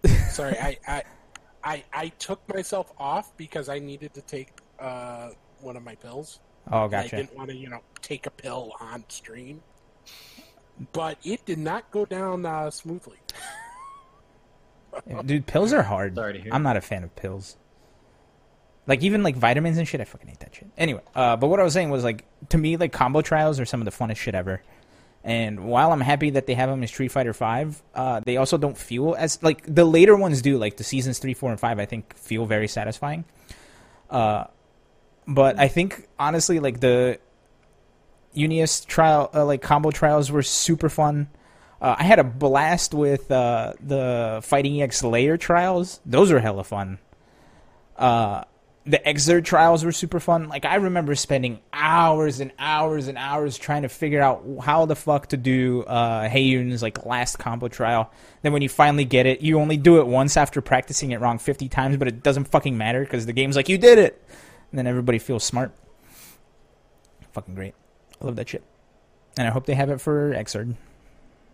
Sorry, 0.29 0.57
I, 0.57 0.77
I, 0.87 1.03
I, 1.63 1.83
I 1.91 2.07
took 2.09 2.41
myself 2.53 2.93
off 2.97 3.35
because 3.35 3.67
I 3.67 3.79
needed 3.79 4.13
to 4.13 4.21
take 4.21 4.49
uh, 4.79 5.31
one 5.59 5.75
of 5.75 5.83
my 5.83 5.95
pills. 5.95 6.39
oh, 6.71 6.85
And 6.85 6.95
I 6.95 7.07
didn't 7.07 7.35
want 7.35 7.49
to, 7.49 7.57
you 7.57 7.69
know, 7.69 7.81
take 8.01 8.25
a 8.25 8.31
pill 8.31 8.71
on 8.79 9.03
stream. 9.09 9.61
But 10.93 11.17
it 11.23 11.45
did 11.45 11.57
not 11.57 11.89
go 11.91 12.05
down 12.05 12.45
uh, 12.45 12.69
smoothly. 12.69 13.17
Dude, 15.25 15.45
pills 15.45 15.73
are 15.73 15.83
hard. 15.83 16.15
Sorry 16.15 16.33
to 16.33 16.39
hear. 16.39 16.53
I'm 16.53 16.63
not 16.63 16.77
a 16.77 16.81
fan 16.81 17.03
of 17.03 17.15
pills. 17.15 17.57
Like 18.87 19.03
even 19.03 19.21
like 19.21 19.35
vitamins 19.35 19.77
and 19.77 19.87
shit, 19.87 19.99
I 19.99 20.05
fucking 20.05 20.27
hate 20.27 20.39
that 20.39 20.55
shit. 20.55 20.69
Anyway, 20.77 21.01
uh, 21.13 21.35
but 21.35 21.47
what 21.47 21.59
I 21.59 21.63
was 21.63 21.73
saying 21.73 21.89
was 21.89 22.03
like 22.03 22.25
to 22.49 22.57
me, 22.57 22.77
like 22.77 22.93
combo 22.93 23.21
trials 23.21 23.59
are 23.59 23.65
some 23.65 23.81
of 23.81 23.85
the 23.85 23.91
funnest 23.91 24.17
shit 24.17 24.33
ever. 24.33 24.61
And 25.23 25.65
while 25.65 25.91
I'm 25.91 25.99
happy 25.99 26.29
that 26.31 26.45
they 26.45 26.53
have 26.53 26.69
them 26.69 26.81
in 26.81 26.87
Street 26.87 27.11
Fighter 27.11 27.33
Five, 27.33 27.81
uh, 27.93 28.21
they 28.21 28.37
also 28.37 28.57
don't 28.57 28.77
feel 28.77 29.13
as 29.17 29.43
like 29.43 29.63
the 29.67 29.83
later 29.83 30.15
ones 30.15 30.41
do. 30.41 30.57
Like 30.57 30.77
the 30.77 30.85
seasons 30.85 31.19
three, 31.19 31.33
four, 31.33 31.51
and 31.51 31.59
five, 31.59 31.79
I 31.79 31.85
think 31.85 32.15
feel 32.15 32.45
very 32.45 32.69
satisfying. 32.69 33.25
Uh, 34.09 34.45
but 35.27 35.59
I 35.59 35.67
think 35.67 36.07
honestly, 36.17 36.61
like 36.61 36.79
the 36.79 37.19
UNIST 38.37 38.85
trial, 38.85 39.29
uh, 39.33 39.45
like 39.45 39.61
combo 39.61 39.91
trials, 39.91 40.31
were 40.31 40.43
super 40.43 40.89
fun. 40.89 41.27
Uh, 41.81 41.95
I 41.97 42.03
had 42.03 42.19
a 42.19 42.23
blast 42.23 42.93
with 42.93 43.29
uh, 43.31 43.73
the 43.79 44.39
Fighting 44.43 44.81
EX 44.81 45.03
Layer 45.03 45.37
trials. 45.37 45.99
Those 46.05 46.31
were 46.31 46.39
hella 46.39 46.63
fun. 46.63 46.99
Uh, 47.95 48.43
the 48.87 48.99
Xrd 48.99 49.43
trials 49.43 49.83
were 49.83 49.91
super 49.91 50.19
fun. 50.19 50.47
Like 50.47 50.63
I 50.63 50.75
remember 50.75 51.13
spending 51.13 51.59
hours 51.73 52.39
and 52.39 52.51
hours 52.57 53.09
and 53.09 53.17
hours 53.17 53.57
trying 53.57 53.81
to 53.81 53.89
figure 53.89 54.21
out 54.21 54.45
how 54.63 54.85
the 54.85 54.95
fuck 54.95 55.27
to 55.27 55.37
do 55.37 55.83
uh, 55.83 56.29
Haehyun's 56.29 56.81
like 56.81 57.05
last 57.05 57.37
combo 57.37 57.67
trial. 57.67 58.11
Then 58.41 58.53
when 58.53 58.61
you 58.61 58.69
finally 58.69 59.03
get 59.03 59.25
it, 59.25 59.41
you 59.41 59.59
only 59.59 59.75
do 59.75 59.99
it 59.99 60.07
once 60.07 60.37
after 60.37 60.61
practicing 60.61 61.11
it 61.11 61.19
wrong 61.19 61.37
fifty 61.37 61.67
times, 61.67 61.97
but 61.97 62.07
it 62.07 62.23
doesn't 62.23 62.45
fucking 62.45 62.77
matter 62.77 63.01
because 63.01 63.25
the 63.25 63.33
game's 63.33 63.57
like 63.57 63.67
you 63.67 63.77
did 63.77 63.99
it, 63.99 64.23
and 64.71 64.79
then 64.79 64.87
everybody 64.87 65.19
feels 65.19 65.43
smart. 65.43 65.73
Fucking 67.33 67.55
great. 67.55 67.75
I 68.21 68.25
love 68.25 68.35
that 68.37 68.49
shit, 68.49 68.63
and 69.37 69.47
I 69.47 69.51
hope 69.51 69.65
they 69.65 69.75
have 69.75 69.89
it 69.89 70.01
for 70.01 70.31
Xrd. 70.33 70.75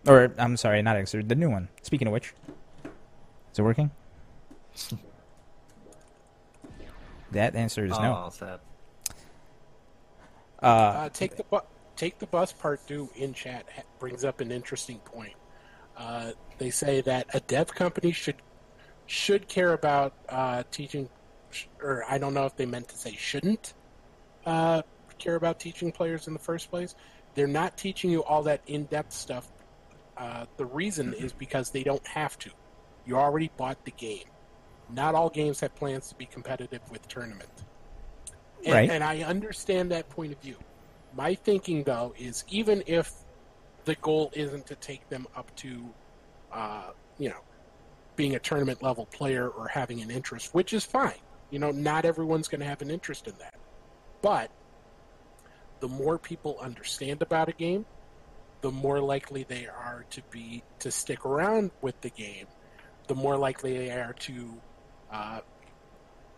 Or 0.06 0.32
I'm 0.38 0.56
sorry, 0.56 0.80
not 0.82 0.96
Xrd, 0.96 1.28
the 1.28 1.34
new 1.34 1.50
one. 1.50 1.68
Speaking 1.82 2.06
of 2.06 2.12
which, 2.12 2.32
is 3.52 3.58
it 3.58 3.62
working? 3.62 3.90
That 7.32 7.56
answer 7.56 7.84
is 7.84 7.90
no. 7.98 8.26
Oh, 8.26 8.30
sad. 8.30 8.60
Uh, 10.62 10.66
Uh, 10.66 11.08
take 11.08 11.36
the 11.36 11.42
bu- 11.44 11.66
take 11.96 12.18
the 12.20 12.26
bus 12.26 12.52
part 12.52 12.86
due 12.86 13.10
in 13.16 13.34
chat 13.34 13.66
ha- 13.74 13.82
brings 13.98 14.24
up 14.24 14.40
an 14.40 14.52
interesting 14.52 14.98
point. 15.00 15.34
Uh, 15.96 16.30
they 16.58 16.70
say 16.70 17.00
that 17.00 17.26
a 17.34 17.40
dev 17.40 17.74
company 17.74 18.12
should 18.12 18.36
should 19.06 19.48
care 19.48 19.72
about 19.72 20.14
uh, 20.28 20.62
teaching, 20.70 21.08
sh- 21.50 21.64
or 21.82 22.04
I 22.08 22.18
don't 22.18 22.34
know 22.34 22.46
if 22.46 22.56
they 22.56 22.66
meant 22.66 22.88
to 22.90 22.96
say 22.96 23.12
shouldn't 23.16 23.74
uh, 24.46 24.82
care 25.18 25.34
about 25.36 25.58
teaching 25.60 25.92
players 25.92 26.26
in 26.26 26.32
the 26.32 26.38
first 26.38 26.70
place. 26.70 26.94
They're 27.34 27.46
not 27.46 27.76
teaching 27.76 28.10
you 28.10 28.22
all 28.24 28.42
that 28.44 28.60
in 28.66 28.84
depth 28.84 29.12
stuff. 29.12 29.48
Uh, 30.16 30.46
the 30.56 30.64
reason 30.66 31.12
is 31.14 31.32
because 31.32 31.70
they 31.70 31.82
don't 31.82 32.06
have 32.06 32.38
to. 32.40 32.50
You 33.04 33.16
already 33.16 33.50
bought 33.56 33.84
the 33.84 33.90
game. 33.90 34.24
Not 34.90 35.14
all 35.14 35.30
games 35.30 35.60
have 35.60 35.74
plans 35.74 36.08
to 36.10 36.14
be 36.14 36.26
competitive 36.26 36.80
with 36.90 37.06
tournament. 37.08 37.50
And, 38.64 38.72
Right. 38.72 38.90
and 38.90 39.02
I 39.02 39.22
understand 39.22 39.90
that 39.90 40.08
point 40.08 40.32
of 40.32 40.38
view. 40.40 40.56
My 41.14 41.34
thinking, 41.34 41.84
though, 41.84 42.14
is 42.18 42.44
even 42.48 42.82
if 42.86 43.12
the 43.84 43.94
goal 43.96 44.30
isn't 44.34 44.66
to 44.66 44.74
take 44.76 45.08
them 45.08 45.26
up 45.36 45.54
to, 45.56 45.84
uh, 46.52 46.90
you 47.18 47.28
know, 47.28 47.40
being 48.16 48.34
a 48.34 48.38
tournament 48.38 48.82
level 48.82 49.06
player 49.06 49.48
or 49.48 49.68
having 49.68 50.00
an 50.00 50.10
interest, 50.10 50.54
which 50.54 50.72
is 50.72 50.84
fine. 50.84 51.18
You 51.50 51.58
know, 51.58 51.70
not 51.70 52.04
everyone's 52.04 52.48
going 52.48 52.60
to 52.60 52.66
have 52.66 52.80
an 52.82 52.90
interest 52.90 53.26
in 53.26 53.34
that. 53.38 53.54
But 54.22 54.50
the 55.84 55.88
more 55.88 56.16
people 56.16 56.56
understand 56.62 57.20
about 57.20 57.50
a 57.50 57.52
game, 57.52 57.84
the 58.62 58.70
more 58.70 59.00
likely 59.00 59.42
they 59.42 59.66
are 59.66 60.06
to 60.08 60.22
be 60.30 60.62
to 60.78 60.90
stick 60.90 61.26
around 61.26 61.72
with 61.82 62.00
the 62.00 62.08
game. 62.08 62.46
The 63.06 63.14
more 63.14 63.36
likely 63.36 63.76
they 63.76 63.90
are 63.90 64.14
to 64.14 64.54
uh, 65.12 65.40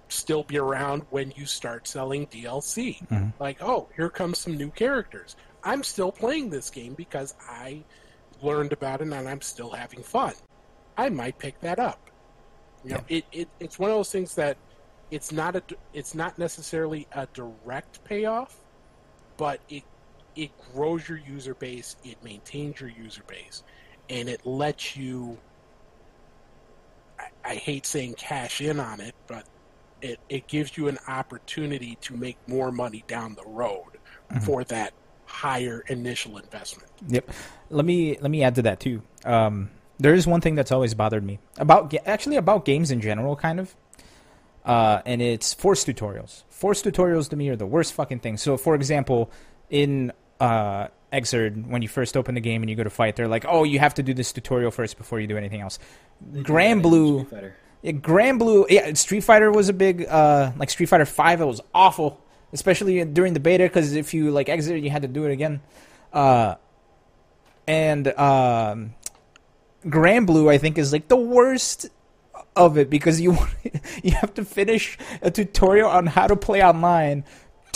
still 0.08 0.42
be 0.42 0.58
around 0.58 1.04
when 1.10 1.32
you 1.36 1.46
start 1.46 1.86
selling 1.86 2.26
DLC. 2.26 3.06
Mhm. 3.06 3.34
Like, 3.38 3.62
oh, 3.62 3.88
here 3.94 4.10
comes 4.10 4.38
some 4.40 4.56
new 4.56 4.72
characters. 4.72 5.36
I'm 5.62 5.84
still 5.84 6.10
playing 6.10 6.50
this 6.50 6.68
game 6.68 6.94
because 6.94 7.32
I 7.48 7.84
learned 8.42 8.72
about 8.72 9.00
it 9.00 9.04
and 9.04 9.28
I'm 9.28 9.42
still 9.42 9.70
having 9.70 10.02
fun. 10.02 10.34
I 10.98 11.08
might 11.08 11.38
pick 11.38 11.60
that 11.60 11.78
up. 11.78 12.10
You 12.82 12.94
know, 12.94 13.04
it, 13.06 13.24
it 13.30 13.48
it's 13.60 13.78
one 13.78 13.90
of 13.90 13.96
those 13.96 14.10
things 14.10 14.34
that 14.34 14.56
it's 15.12 15.30
not 15.30 15.54
a 15.54 15.62
it's 15.92 16.16
not 16.16 16.36
necessarily 16.36 17.06
a 17.12 17.28
direct 17.32 18.02
payoff, 18.02 18.58
but 19.36 19.60
it 19.68 19.84
it 20.34 20.50
grows 20.72 21.08
your 21.08 21.18
user 21.18 21.54
base, 21.54 21.96
it 22.04 22.22
maintains 22.22 22.80
your 22.80 22.90
user 22.90 23.22
base, 23.26 23.62
and 24.10 24.28
it 24.28 24.44
lets 24.44 24.96
you. 24.96 25.38
I, 27.18 27.28
I 27.44 27.54
hate 27.54 27.86
saying 27.86 28.14
cash 28.14 28.60
in 28.60 28.78
on 28.78 29.00
it, 29.00 29.14
but 29.26 29.44
it, 30.02 30.20
it 30.28 30.46
gives 30.46 30.76
you 30.76 30.88
an 30.88 30.98
opportunity 31.08 31.96
to 32.02 32.14
make 32.14 32.36
more 32.46 32.70
money 32.70 33.02
down 33.06 33.34
the 33.34 33.48
road 33.48 33.98
for 34.42 34.64
that 34.64 34.92
higher 35.26 35.84
initial 35.88 36.38
investment. 36.38 36.90
Yep. 37.08 37.30
Let 37.70 37.84
me 37.84 38.18
let 38.20 38.30
me 38.30 38.42
add 38.42 38.54
to 38.56 38.62
that 38.62 38.80
too. 38.80 39.02
Um, 39.24 39.70
there 39.98 40.14
is 40.14 40.26
one 40.26 40.40
thing 40.40 40.54
that's 40.54 40.72
always 40.72 40.94
bothered 40.94 41.24
me 41.24 41.38
about 41.58 41.94
actually 42.06 42.36
about 42.36 42.64
games 42.64 42.90
in 42.90 43.00
general, 43.00 43.36
kind 43.36 43.60
of. 43.60 43.74
Uh, 44.66 45.00
and 45.06 45.22
it's 45.22 45.54
force 45.54 45.84
tutorials. 45.84 46.42
Force 46.50 46.82
tutorials 46.82 47.30
to 47.30 47.36
me 47.36 47.48
are 47.48 47.56
the 47.56 47.66
worst 47.66 47.94
fucking 47.94 48.18
thing. 48.18 48.36
So, 48.36 48.56
for 48.56 48.74
example, 48.74 49.30
in 49.70 50.12
uh, 50.40 50.88
Xrd, 51.12 51.68
when 51.68 51.82
you 51.82 51.88
first 51.88 52.16
open 52.16 52.34
the 52.34 52.40
game 52.40 52.62
and 52.62 52.68
you 52.68 52.74
go 52.74 52.82
to 52.82 52.90
fight, 52.90 53.14
they're 53.14 53.28
like, 53.28 53.44
"Oh, 53.48 53.62
you 53.62 53.78
have 53.78 53.94
to 53.94 54.02
do 54.02 54.12
this 54.12 54.32
tutorial 54.32 54.72
first 54.72 54.98
before 54.98 55.20
you 55.20 55.28
do 55.28 55.36
anything 55.36 55.60
else." 55.60 55.78
Granblue, 56.32 57.52
yeah, 57.82 57.92
Granblue, 57.92 58.66
yeah, 58.68 58.92
Street 58.94 59.20
Fighter 59.20 59.52
was 59.52 59.68
a 59.68 59.72
big, 59.72 60.04
uh, 60.08 60.50
like 60.58 60.70
Street 60.70 60.86
Fighter 60.86 61.06
Five. 61.06 61.40
It 61.40 61.44
was 61.44 61.60
awful, 61.72 62.20
especially 62.52 63.04
during 63.04 63.34
the 63.34 63.40
beta 63.40 63.64
because 63.64 63.94
if 63.94 64.14
you 64.14 64.32
like 64.32 64.48
exited, 64.48 64.82
you 64.82 64.90
had 64.90 65.02
to 65.02 65.08
do 65.08 65.26
it 65.26 65.30
again. 65.30 65.60
Uh, 66.12 66.56
and 67.68 68.08
um, 68.18 68.94
Granblue, 69.84 70.50
I 70.50 70.58
think, 70.58 70.76
is 70.76 70.92
like 70.92 71.06
the 71.06 71.16
worst 71.16 71.86
of 72.56 72.78
it 72.78 72.90
because 72.90 73.20
you 73.20 73.36
you 74.02 74.12
have 74.12 74.34
to 74.34 74.44
finish 74.44 74.98
a 75.22 75.30
tutorial 75.30 75.88
on 75.88 76.06
how 76.06 76.26
to 76.26 76.36
play 76.36 76.62
online 76.62 77.24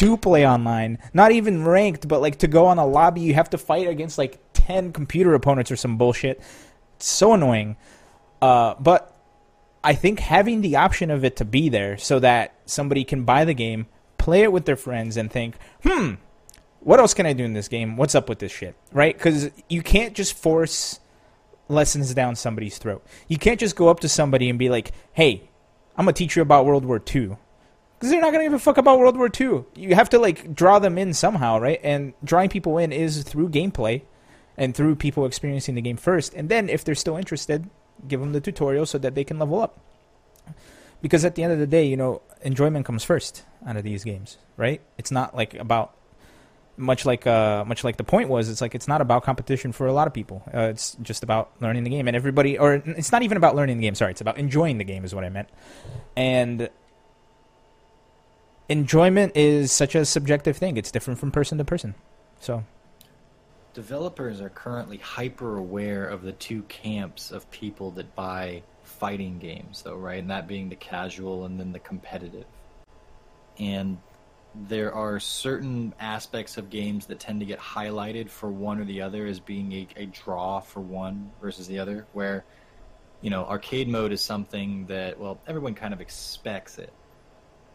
to 0.00 0.16
play 0.16 0.48
online. 0.48 0.98
Not 1.12 1.30
even 1.32 1.62
ranked, 1.62 2.08
but 2.08 2.22
like 2.22 2.38
to 2.38 2.48
go 2.48 2.64
on 2.64 2.78
a 2.78 2.86
lobby, 2.86 3.20
you 3.20 3.34
have 3.34 3.50
to 3.50 3.58
fight 3.58 3.86
against 3.86 4.16
like 4.16 4.40
ten 4.54 4.92
computer 4.92 5.34
opponents 5.34 5.70
or 5.70 5.76
some 5.76 5.98
bullshit. 5.98 6.40
It's 6.96 7.06
so 7.06 7.34
annoying. 7.34 7.76
Uh, 8.40 8.74
but 8.80 9.14
I 9.84 9.94
think 9.94 10.20
having 10.20 10.62
the 10.62 10.76
option 10.76 11.10
of 11.10 11.22
it 11.22 11.36
to 11.36 11.44
be 11.44 11.68
there 11.68 11.98
so 11.98 12.18
that 12.20 12.54
somebody 12.64 13.04
can 13.04 13.24
buy 13.24 13.44
the 13.44 13.52
game, 13.52 13.88
play 14.16 14.42
it 14.42 14.52
with 14.52 14.64
their 14.64 14.76
friends, 14.76 15.18
and 15.18 15.30
think, 15.30 15.56
hmm, 15.82 16.14
what 16.80 16.98
else 16.98 17.12
can 17.12 17.26
I 17.26 17.34
do 17.34 17.44
in 17.44 17.52
this 17.52 17.68
game? 17.68 17.98
What's 17.98 18.14
up 18.14 18.26
with 18.28 18.38
this 18.38 18.52
shit? 18.52 18.76
Right? 18.92 19.14
Because 19.14 19.50
you 19.68 19.82
can't 19.82 20.14
just 20.14 20.34
force 20.34 20.98
lessons 21.70 22.12
down 22.14 22.36
somebody's 22.36 22.78
throat. 22.78 23.04
You 23.28 23.38
can't 23.38 23.60
just 23.60 23.76
go 23.76 23.88
up 23.88 24.00
to 24.00 24.08
somebody 24.08 24.50
and 24.50 24.58
be 24.58 24.68
like, 24.68 24.92
hey, 25.12 25.48
I'm 25.96 26.04
to 26.14 26.18
teach 26.18 26.36
you 26.36 26.42
about 26.42 26.66
World 26.66 26.84
War 26.84 26.96
II. 26.96 27.36
Because 27.94 28.10
they're 28.10 28.20
not 28.20 28.30
to 28.32 28.38
give 28.40 28.52
a 28.54 28.58
fuck 28.58 28.78
about 28.78 28.98
World 28.98 29.16
War 29.16 29.28
II. 29.28 29.64
You 29.74 29.94
have 29.94 30.08
to, 30.10 30.18
like, 30.18 30.54
draw 30.54 30.78
them 30.78 30.96
in 30.96 31.12
somehow, 31.12 31.58
right? 31.58 31.78
And 31.82 32.14
drawing 32.24 32.48
people 32.48 32.78
in 32.78 32.92
is 32.92 33.22
through 33.22 33.50
gameplay 33.50 34.02
and 34.56 34.74
through 34.74 34.96
people 34.96 35.26
experiencing 35.26 35.74
the 35.74 35.82
game 35.82 35.98
first. 35.98 36.32
And 36.34 36.48
then, 36.48 36.68
if 36.68 36.82
they're 36.82 36.94
still 36.94 37.16
interested, 37.16 37.68
give 38.08 38.20
them 38.20 38.32
the 38.32 38.40
tutorial 38.40 38.86
so 38.86 38.96
that 38.98 39.14
they 39.14 39.24
can 39.24 39.38
level 39.38 39.60
up. 39.60 39.78
Because 41.02 41.24
at 41.24 41.34
the 41.34 41.42
end 41.42 41.52
of 41.52 41.58
the 41.58 41.66
day, 41.66 41.84
you 41.84 41.96
know, 41.96 42.22
enjoyment 42.42 42.86
comes 42.86 43.04
first 43.04 43.44
out 43.66 43.76
of 43.76 43.84
these 43.84 44.04
games, 44.04 44.38
right? 44.56 44.80
It's 44.96 45.10
not 45.10 45.36
like 45.36 45.54
about 45.54 45.94
much 46.80 47.04
like 47.06 47.26
uh, 47.26 47.64
much 47.64 47.84
like 47.84 47.96
the 47.96 48.04
point 48.04 48.28
was. 48.28 48.48
It's 48.48 48.60
like 48.60 48.74
it's 48.74 48.88
not 48.88 49.00
about 49.00 49.22
competition 49.22 49.72
for 49.72 49.86
a 49.86 49.92
lot 49.92 50.06
of 50.06 50.14
people. 50.14 50.42
Uh, 50.52 50.62
it's 50.62 50.96
just 51.02 51.22
about 51.22 51.50
learning 51.60 51.84
the 51.84 51.90
game, 51.90 52.08
and 52.08 52.16
everybody, 52.16 52.58
or 52.58 52.74
it's 52.74 53.12
not 53.12 53.22
even 53.22 53.36
about 53.36 53.54
learning 53.54 53.78
the 53.78 53.82
game. 53.82 53.94
Sorry, 53.94 54.10
it's 54.10 54.20
about 54.20 54.38
enjoying 54.38 54.78
the 54.78 54.84
game, 54.84 55.04
is 55.04 55.14
what 55.14 55.24
I 55.24 55.28
meant. 55.28 55.48
And 56.16 56.70
enjoyment 58.68 59.36
is 59.36 59.70
such 59.72 59.94
a 59.94 60.04
subjective 60.04 60.56
thing. 60.56 60.76
It's 60.76 60.90
different 60.90 61.20
from 61.20 61.30
person 61.30 61.58
to 61.58 61.64
person. 61.64 61.94
So 62.40 62.64
Developers 63.72 64.40
are 64.40 64.48
currently 64.48 64.96
hyper 64.96 65.56
aware 65.56 66.04
of 66.04 66.22
the 66.22 66.32
two 66.32 66.62
camps 66.62 67.30
of 67.30 67.48
people 67.52 67.92
that 67.92 68.16
buy 68.16 68.62
fighting 68.82 69.38
games, 69.38 69.82
though, 69.82 69.94
right? 69.94 70.18
And 70.18 70.30
that 70.30 70.48
being 70.48 70.68
the 70.68 70.76
casual 70.76 71.44
and 71.44 71.58
then 71.58 71.70
the 71.70 71.78
competitive. 71.78 72.46
And 73.58 73.98
there 74.54 74.92
are 74.92 75.20
certain 75.20 75.94
aspects 76.00 76.56
of 76.56 76.70
games 76.70 77.06
that 77.06 77.20
tend 77.20 77.40
to 77.40 77.46
get 77.46 77.58
highlighted 77.58 78.28
for 78.28 78.50
one 78.50 78.80
or 78.80 78.84
the 78.84 79.02
other 79.02 79.26
as 79.26 79.38
being 79.40 79.72
a, 79.72 79.88
a 79.96 80.06
draw 80.06 80.60
for 80.60 80.80
one 80.80 81.30
versus 81.40 81.66
the 81.66 81.78
other, 81.78 82.06
where, 82.12 82.44
you 83.20 83.30
know, 83.30 83.44
arcade 83.44 83.88
mode 83.88 84.12
is 84.12 84.20
something 84.20 84.86
that, 84.86 85.18
well, 85.18 85.40
everyone 85.46 85.74
kind 85.74 85.94
of 85.94 86.00
expects 86.00 86.78
it. 86.78 86.92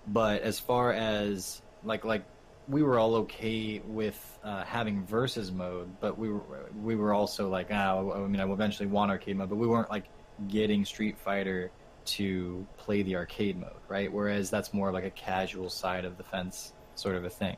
But 0.07 0.41
as 0.41 0.59
far 0.59 0.91
as, 0.91 1.61
like, 1.83 2.03
like, 2.03 2.25
we 2.67 2.83
were 2.83 2.97
all 2.97 3.15
okay 3.15 3.79
with 3.85 4.39
uh, 4.43 4.63
having 4.63 5.05
versus 5.05 5.51
mode, 5.51 5.99
but 5.99 6.17
we 6.17 6.29
were 6.29 6.41
we 6.81 6.95
were 6.95 7.13
also 7.13 7.47
like, 7.47 7.67
ah, 7.71 7.99
I 7.99 8.27
mean, 8.27 8.39
I 8.39 8.45
will 8.45 8.55
eventually 8.55 8.87
want 8.87 9.11
arcade 9.11 9.37
mode, 9.37 9.49
but 9.49 9.57
we 9.57 9.67
weren't 9.67 9.89
like 9.89 10.05
getting 10.47 10.83
Street 10.83 11.17
Fighter 11.17 11.71
to 12.05 12.65
play 12.77 13.01
the 13.01 13.15
arcade 13.15 13.59
mode, 13.59 13.71
right? 13.87 14.11
Whereas 14.11 14.49
that's 14.49 14.73
more 14.73 14.91
like 14.91 15.05
a 15.05 15.09
casual 15.09 15.69
side 15.69 16.05
of 16.05 16.17
the 16.17 16.23
fence 16.23 16.73
sort 16.95 17.15
of 17.15 17.25
a 17.25 17.29
thing. 17.29 17.57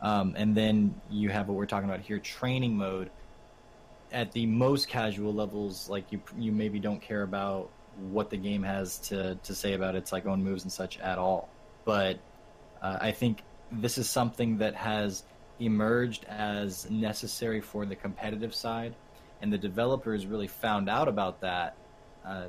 Um, 0.00 0.34
and 0.36 0.54
then 0.54 1.00
you 1.10 1.30
have 1.30 1.48
what 1.48 1.56
we're 1.56 1.66
talking 1.66 1.88
about 1.88 2.00
here, 2.00 2.18
training 2.18 2.76
mode. 2.76 3.10
At 4.12 4.32
the 4.32 4.46
most 4.46 4.86
casual 4.88 5.34
levels, 5.34 5.88
like 5.88 6.12
you 6.12 6.20
you 6.38 6.52
maybe 6.52 6.78
don't 6.78 7.00
care 7.00 7.22
about 7.22 7.70
what 8.10 8.30
the 8.30 8.36
game 8.36 8.62
has 8.62 8.98
to 8.98 9.36
to 9.36 9.54
say 9.54 9.72
about 9.72 9.96
its 9.96 10.12
like 10.12 10.26
own 10.26 10.44
moves 10.44 10.62
and 10.62 10.70
such 10.70 10.98
at 11.00 11.18
all. 11.18 11.48
But 11.84 12.18
uh, 12.80 12.98
I 13.00 13.10
think 13.10 13.42
this 13.72 13.98
is 13.98 14.08
something 14.08 14.58
that 14.58 14.74
has 14.74 15.24
emerged 15.58 16.26
as 16.26 16.88
necessary 16.90 17.60
for 17.60 17.86
the 17.86 17.96
competitive 17.96 18.54
side, 18.54 18.94
and 19.42 19.52
the 19.52 19.58
developers 19.58 20.26
really 20.26 20.48
found 20.48 20.88
out 20.88 21.08
about 21.08 21.40
that 21.40 21.76
uh, 22.24 22.46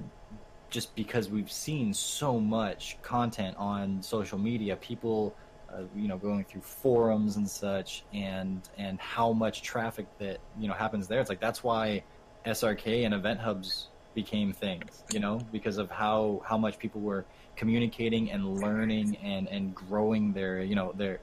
just 0.70 0.96
because 0.96 1.30
we've 1.30 1.52
seen 1.52 1.94
so 1.94 2.40
much 2.40 2.98
content 3.02 3.56
on 3.58 4.02
social 4.02 4.38
media, 4.38 4.76
people, 4.76 5.36
uh, 5.72 5.82
you 5.96 6.08
know, 6.08 6.18
going 6.18 6.44
through 6.44 6.62
forums 6.62 7.38
and 7.38 7.50
such, 7.50 8.04
and 8.14 8.68
and 8.78 9.00
how 9.00 9.32
much 9.32 9.62
traffic 9.62 10.06
that 10.20 10.40
you 10.60 10.68
know 10.68 10.74
happens 10.74 11.08
there. 11.08 11.20
It's 11.20 11.30
like 11.30 11.42
that's 11.42 11.64
why 11.64 12.04
SRK 12.46 13.06
and 13.06 13.14
EventHubs 13.14 13.88
became 14.14 14.54
things, 14.54 15.04
you 15.12 15.20
know, 15.20 15.40
because 15.52 15.78
of 15.78 15.90
how 15.92 16.42
how 16.46 16.58
much 16.58 16.80
people 16.80 17.02
were 17.02 17.26
communicating 17.56 18.32
and 18.32 18.60
learning 18.60 19.18
and 19.18 19.48
and 19.48 19.76
growing 19.76 20.34
their 20.34 20.62
you 20.62 20.76
know 20.76 20.94
their 20.94 21.20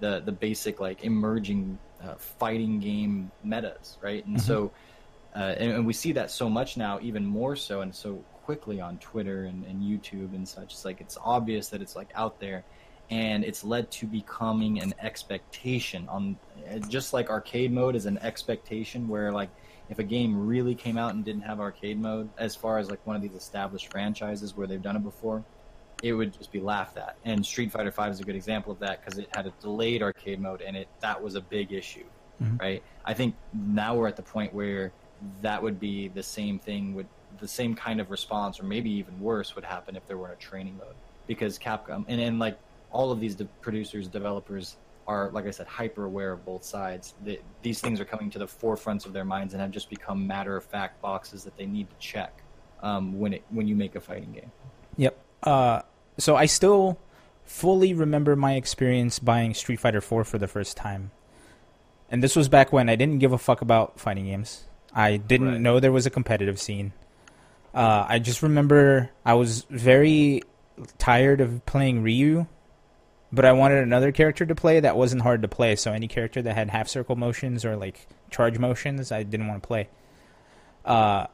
the 0.00 0.20
the 0.24 0.32
basic 0.32 0.80
like 0.80 1.04
emerging 1.04 1.78
uh, 2.02 2.14
fighting 2.14 2.80
game 2.80 3.30
metas, 3.44 3.98
right? 4.00 4.24
And 4.26 4.40
so, 4.40 4.72
uh, 5.36 5.54
and, 5.58 5.72
and 5.72 5.86
we 5.86 5.92
see 5.92 6.12
that 6.12 6.30
so 6.30 6.48
much 6.48 6.76
now, 6.76 6.98
even 7.02 7.24
more 7.24 7.54
so, 7.56 7.82
and 7.82 7.94
so 7.94 8.24
quickly 8.44 8.80
on 8.80 8.98
Twitter 8.98 9.44
and, 9.44 9.64
and 9.64 9.82
YouTube 9.82 10.34
and 10.34 10.48
such. 10.48 10.72
It's 10.72 10.84
like 10.84 11.00
it's 11.00 11.18
obvious 11.22 11.68
that 11.68 11.82
it's 11.82 11.96
like 11.96 12.10
out 12.14 12.40
there, 12.40 12.64
and 13.10 13.44
it's 13.44 13.64
led 13.64 13.90
to 13.92 14.06
becoming 14.06 14.80
an 14.80 14.94
expectation 15.00 16.08
on 16.08 16.36
just 16.88 17.12
like 17.12 17.30
arcade 17.30 17.72
mode 17.72 17.96
is 17.96 18.06
an 18.06 18.18
expectation 18.18 19.08
where 19.08 19.32
like 19.32 19.50
if 19.88 19.98
a 19.98 20.04
game 20.04 20.46
really 20.46 20.74
came 20.74 20.96
out 20.96 21.14
and 21.14 21.24
didn't 21.24 21.42
have 21.42 21.60
arcade 21.60 22.00
mode, 22.00 22.30
as 22.38 22.54
far 22.54 22.78
as 22.78 22.88
like 22.88 23.04
one 23.06 23.16
of 23.16 23.22
these 23.22 23.34
established 23.34 23.90
franchises 23.90 24.56
where 24.56 24.66
they've 24.66 24.82
done 24.82 24.94
it 24.94 25.02
before, 25.02 25.44
it 26.02 26.12
would 26.12 26.32
just 26.32 26.52
be 26.52 26.60
laughed 26.60 26.96
at. 26.96 27.16
And 27.24 27.44
Street 27.44 27.72
Fighter 27.72 27.90
Five 27.90 28.12
is 28.12 28.20
a 28.20 28.24
good 28.24 28.36
example 28.36 28.72
of 28.72 28.78
that 28.78 29.04
because 29.04 29.18
it 29.18 29.28
had 29.34 29.46
a 29.46 29.52
delayed 29.60 30.02
arcade 30.02 30.40
mode, 30.40 30.62
and 30.62 30.76
it 30.76 30.88
that 31.00 31.20
was 31.20 31.34
a 31.34 31.40
big 31.40 31.72
issue, 31.72 32.04
mm-hmm. 32.40 32.56
right? 32.56 32.82
I 33.04 33.14
think 33.14 33.34
now 33.52 33.96
we're 33.96 34.08
at 34.08 34.16
the 34.16 34.22
point 34.22 34.54
where 34.54 34.92
that 35.42 35.62
would 35.62 35.78
be 35.80 36.08
the 36.08 36.22
same 36.22 36.58
thing 36.58 36.94
with 36.94 37.06
the 37.40 37.48
same 37.48 37.74
kind 37.74 38.00
of 38.00 38.10
response, 38.10 38.60
or 38.60 38.64
maybe 38.64 38.90
even 38.90 39.18
worse, 39.20 39.54
would 39.54 39.64
happen 39.64 39.96
if 39.96 40.06
there 40.06 40.16
weren't 40.18 40.34
a 40.34 40.36
training 40.36 40.76
mode 40.76 40.94
because 41.26 41.58
Capcom 41.58 42.04
and, 42.08 42.20
and 42.20 42.38
like 42.38 42.58
all 42.90 43.10
of 43.10 43.20
these 43.20 43.34
de- 43.34 43.44
producers, 43.60 44.08
developers 44.08 44.76
are, 45.06 45.30
like 45.32 45.46
I 45.46 45.50
said, 45.50 45.66
hyper 45.66 46.04
aware 46.04 46.32
of 46.32 46.44
both 46.44 46.64
sides. 46.64 47.14
The, 47.24 47.40
these 47.62 47.80
things 47.80 48.00
are 48.00 48.04
coming 48.04 48.30
to 48.30 48.38
the 48.38 48.46
forefronts 48.46 49.06
of 49.06 49.12
their 49.12 49.24
minds 49.24 49.54
and 49.54 49.60
have 49.60 49.70
just 49.70 49.90
become 49.90 50.26
matter 50.26 50.56
of 50.56 50.64
fact 50.64 51.00
boxes 51.00 51.44
that 51.44 51.56
they 51.56 51.66
need 51.66 51.88
to 51.90 51.96
check 51.98 52.42
um, 52.82 53.18
when 53.18 53.32
it 53.34 53.44
when 53.50 53.66
you 53.66 53.74
make 53.76 53.94
a 53.96 54.00
fighting 54.00 54.32
game. 54.32 54.50
Yep. 54.96 55.16
Uh, 55.42 55.82
so 56.18 56.36
I 56.36 56.46
still 56.46 56.98
fully 57.44 57.94
remember 57.94 58.36
my 58.36 58.54
experience 58.54 59.18
buying 59.18 59.54
Street 59.54 59.80
Fighter 59.80 60.00
4 60.00 60.24
for 60.24 60.38
the 60.38 60.46
first 60.46 60.76
time. 60.76 61.10
And 62.10 62.22
this 62.22 62.36
was 62.36 62.48
back 62.48 62.72
when 62.72 62.88
I 62.88 62.96
didn't 62.96 63.18
give 63.18 63.32
a 63.32 63.38
fuck 63.38 63.60
about 63.60 63.98
fighting 63.98 64.26
games. 64.26 64.64
I 64.92 65.16
didn't 65.16 65.48
Right. 65.48 65.60
know 65.60 65.80
there 65.80 65.92
was 65.92 66.06
a 66.06 66.10
competitive 66.10 66.60
scene. 66.60 66.92
Uh, 67.74 68.06
I 68.08 68.18
just 68.18 68.42
remember 68.42 69.10
I 69.24 69.34
was 69.34 69.64
very 69.70 70.42
tired 70.98 71.40
of 71.40 71.64
playing 71.66 72.02
Ryu, 72.02 72.46
but 73.32 73.44
I 73.44 73.52
wanted 73.52 73.82
another 73.82 74.12
character 74.12 74.44
to 74.46 74.54
play 74.54 74.80
that 74.80 74.96
wasn't 74.96 75.22
hard 75.22 75.42
to 75.42 75.48
play. 75.48 75.76
So 75.76 75.92
any 75.92 76.08
character 76.08 76.42
that 76.42 76.54
had 76.54 76.70
half 76.70 76.88
circle 76.88 77.16
motions 77.16 77.64
or 77.64 77.76
like 77.76 78.06
charge 78.30 78.58
motions, 78.58 79.12
I 79.12 79.22
didn't 79.22 79.46
want 79.46 79.62
to 79.62 79.66
play. 79.66 79.88
Uh, 80.84 81.26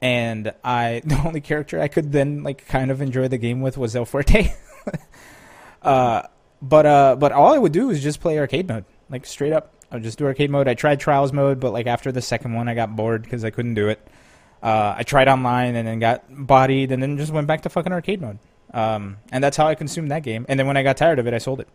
and 0.00 0.52
I 0.64 1.02
the 1.04 1.20
only 1.24 1.40
character 1.40 1.80
I 1.80 1.88
could 1.88 2.12
then 2.12 2.42
like 2.42 2.66
kind 2.66 2.90
of 2.90 3.02
enjoy 3.02 3.28
the 3.28 3.38
game 3.38 3.60
with 3.60 3.76
was 3.76 3.94
El 3.94 4.06
Fuerte. 4.06 4.54
uh, 5.82 6.22
but 6.62 6.86
uh, 6.86 7.16
but 7.16 7.32
all 7.32 7.52
I 7.52 7.58
would 7.58 7.72
do 7.72 7.90
is 7.90 8.02
just 8.02 8.20
play 8.20 8.38
arcade 8.38 8.68
mode, 8.68 8.84
like 9.08 9.26
straight 9.26 9.52
up. 9.52 9.74
I 9.90 9.96
would 9.96 10.04
just 10.04 10.18
do 10.18 10.26
arcade 10.26 10.50
mode. 10.50 10.68
I 10.68 10.74
tried 10.74 11.00
trials 11.00 11.32
mode, 11.32 11.58
but 11.58 11.72
like 11.72 11.86
after 11.86 12.12
the 12.12 12.22
second 12.22 12.54
one, 12.54 12.68
I 12.68 12.74
got 12.74 12.94
bored 12.94 13.22
because 13.22 13.44
I 13.44 13.50
couldn't 13.50 13.74
do 13.74 13.88
it. 13.88 14.06
Uh, 14.62 14.94
I 14.98 15.02
tried 15.04 15.28
online 15.28 15.74
and 15.74 15.88
then 15.88 15.98
got 15.98 16.24
bodied, 16.28 16.92
and 16.92 17.02
then 17.02 17.16
just 17.16 17.32
went 17.32 17.46
back 17.46 17.62
to 17.62 17.68
fucking 17.68 17.92
arcade 17.92 18.20
mode. 18.20 18.38
Um, 18.72 19.16
and 19.32 19.42
that's 19.42 19.56
how 19.56 19.66
I 19.66 19.74
consumed 19.74 20.10
that 20.10 20.22
game. 20.22 20.46
And 20.48 20.58
then 20.58 20.66
when 20.66 20.76
I 20.76 20.82
got 20.82 20.96
tired 20.96 21.18
of 21.18 21.26
it, 21.26 21.34
I 21.34 21.38
sold 21.38 21.60
it. 21.60 21.68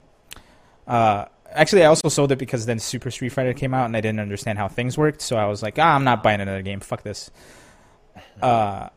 Uh, 0.87 1.25
actually, 1.51 1.83
I 1.83 1.87
also 1.87 2.09
sold 2.09 2.31
it 2.31 2.37
because 2.37 2.65
then 2.65 2.79
Super 2.79 3.11
Street 3.11 3.29
Fighter 3.29 3.53
came 3.53 3.73
out, 3.73 3.85
and 3.85 3.97
I 3.97 4.01
didn't 4.01 4.19
understand 4.19 4.59
how 4.59 4.67
things 4.67 4.97
worked. 4.97 5.21
So 5.21 5.35
I 5.35 5.45
was 5.45 5.63
like, 5.63 5.79
ah, 5.79 5.95
I'm 5.95 6.03
not 6.03 6.23
buying 6.23 6.41
another 6.41 6.61
game. 6.61 6.79
Fuck 6.79 7.03
this. 7.03 7.31
Uh, 8.41 8.89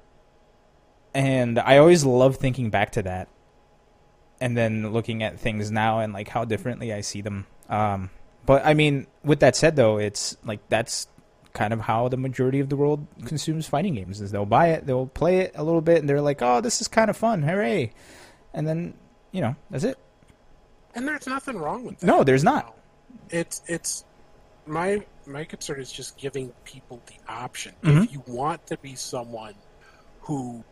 and 1.15 1.59
I 1.59 1.79
always 1.79 2.05
love 2.05 2.37
thinking 2.37 2.71
back 2.71 2.93
to 2.93 3.03
that, 3.03 3.29
and 4.41 4.57
then 4.57 4.93
looking 4.93 5.23
at 5.23 5.39
things 5.39 5.71
now 5.71 6.01
and 6.01 6.13
like 6.13 6.29
how 6.29 6.45
differently 6.45 6.93
I 6.93 7.01
see 7.01 7.21
them. 7.21 7.47
Um, 7.69 8.11
but 8.47 8.65
I 8.65 8.75
mean, 8.75 9.07
with 9.25 9.41
that 9.41 9.57
said, 9.57 9.77
though, 9.77 9.99
it's 9.99 10.37
like 10.45 10.61
that's 10.69 11.09
kind 11.53 11.73
of 11.73 11.81
how 11.81 12.09
the 12.09 12.17
majority 12.17 12.61
of 12.61 12.69
the 12.69 12.77
world 12.77 13.07
consumes 13.25 13.67
fighting 13.67 13.95
games. 13.95 14.21
Is 14.21 14.31
they'll 14.31 14.47
buy 14.47 14.69
it, 14.69 14.87
they'll 14.87 15.07
play 15.07 15.39
it 15.39 15.53
a 15.55 15.63
little 15.65 15.81
bit, 15.81 15.99
and 15.99 16.09
they're 16.09 16.21
like, 16.21 16.43
"Oh, 16.43 16.61
this 16.61 16.81
is 16.81 16.89
kind 16.89 17.11
of 17.11 17.17
fun, 17.17 17.43
hooray!" 17.43 17.93
And 18.55 18.67
then 18.67 18.95
you 19.33 19.41
know 19.41 19.57
that's 19.71 19.85
it. 19.85 19.99
And 20.95 21.07
there's 21.07 21.27
nothing 21.27 21.57
wrong 21.59 21.85
with 21.85 22.01
that. 22.01 22.07
No, 22.07 22.25
there's 22.25 22.45
not. 22.45 22.75
It's 23.31 23.63
it's 23.67 24.05
my 24.67 25.05
my 25.27 25.45
concern 25.45 25.81
is 25.81 25.93
just 25.93 26.17
giving 26.17 26.51
people 26.65 27.01
the 27.07 27.33
option. 27.33 27.73
Mhm. 27.83 28.05
If 28.05 28.13
you 28.13 28.23
want 28.27 28.67
to 28.69 28.77
be 28.79 28.95
someone 28.95 29.55
who 30.23 30.65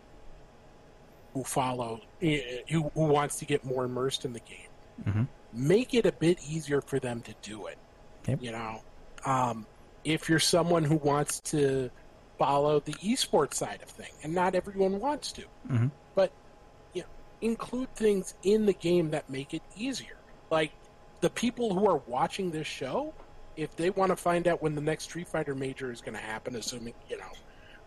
who 1.35 1.45
follow 1.45 2.01
who, 2.21 2.39
who 2.71 2.91
wants 2.95 3.37
to 3.37 3.45
get 3.45 3.65
more 3.65 3.85
immersed 3.85 4.25
in 4.25 4.33
the 4.33 4.41
game, 4.41 4.69
Mhm. 5.05 5.29
make 5.53 5.93
it 5.95 6.07
a 6.07 6.13
bit 6.13 6.39
easier 6.49 6.81
for 6.81 6.99
them 6.99 7.21
to 7.23 7.35
do 7.43 7.67
it. 7.67 7.77
Yep. 8.27 8.39
You 8.43 8.53
know, 8.53 8.81
um, 9.25 9.67
if 10.07 10.29
you're 10.29 10.39
someone 10.39 10.85
who 10.85 10.97
wants 10.97 11.41
to 11.41 11.91
follow 12.39 12.79
the 12.81 12.93
esports 12.95 13.55
side 13.55 13.81
of 13.83 13.89
thing, 13.89 14.13
and 14.23 14.33
not 14.35 14.55
everyone 14.55 15.01
wants 15.01 15.33
to, 15.33 15.43
Mhm. 15.69 15.91
but 16.15 16.31
you 16.95 17.03
know, 17.03 17.09
include 17.41 17.93
things 17.97 18.35
in 18.45 18.67
the 18.67 18.73
game 18.73 19.11
that 19.11 19.29
make 19.29 19.53
it 19.53 19.63
easier. 19.75 20.17
Like 20.51 20.73
the 21.21 21.31
people 21.31 21.75
who 21.75 21.89
are 21.89 21.97
watching 22.07 22.51
this 22.53 22.67
show, 22.67 23.13
if 23.57 23.75
they 23.75 23.91
want 23.91 24.11
to 24.11 24.17
find 24.17 24.47
out 24.47 24.63
when 24.63 24.75
the 24.75 24.81
next 24.81 25.05
Street 25.05 25.27
Fighter 25.29 25.55
major 25.55 25.91
is 25.91 26.01
going 26.01 26.15
to 26.15 26.21
happen, 26.21 26.55
assuming 26.55 26.95
you 27.11 27.19
know 27.19 27.33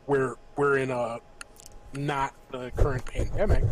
we're 0.08 0.36
we're 0.58 0.78
in 0.78 0.92
a 0.92 1.20
not 1.94 2.34
the 2.52 2.70
current 2.72 3.06
pandemic, 3.06 3.64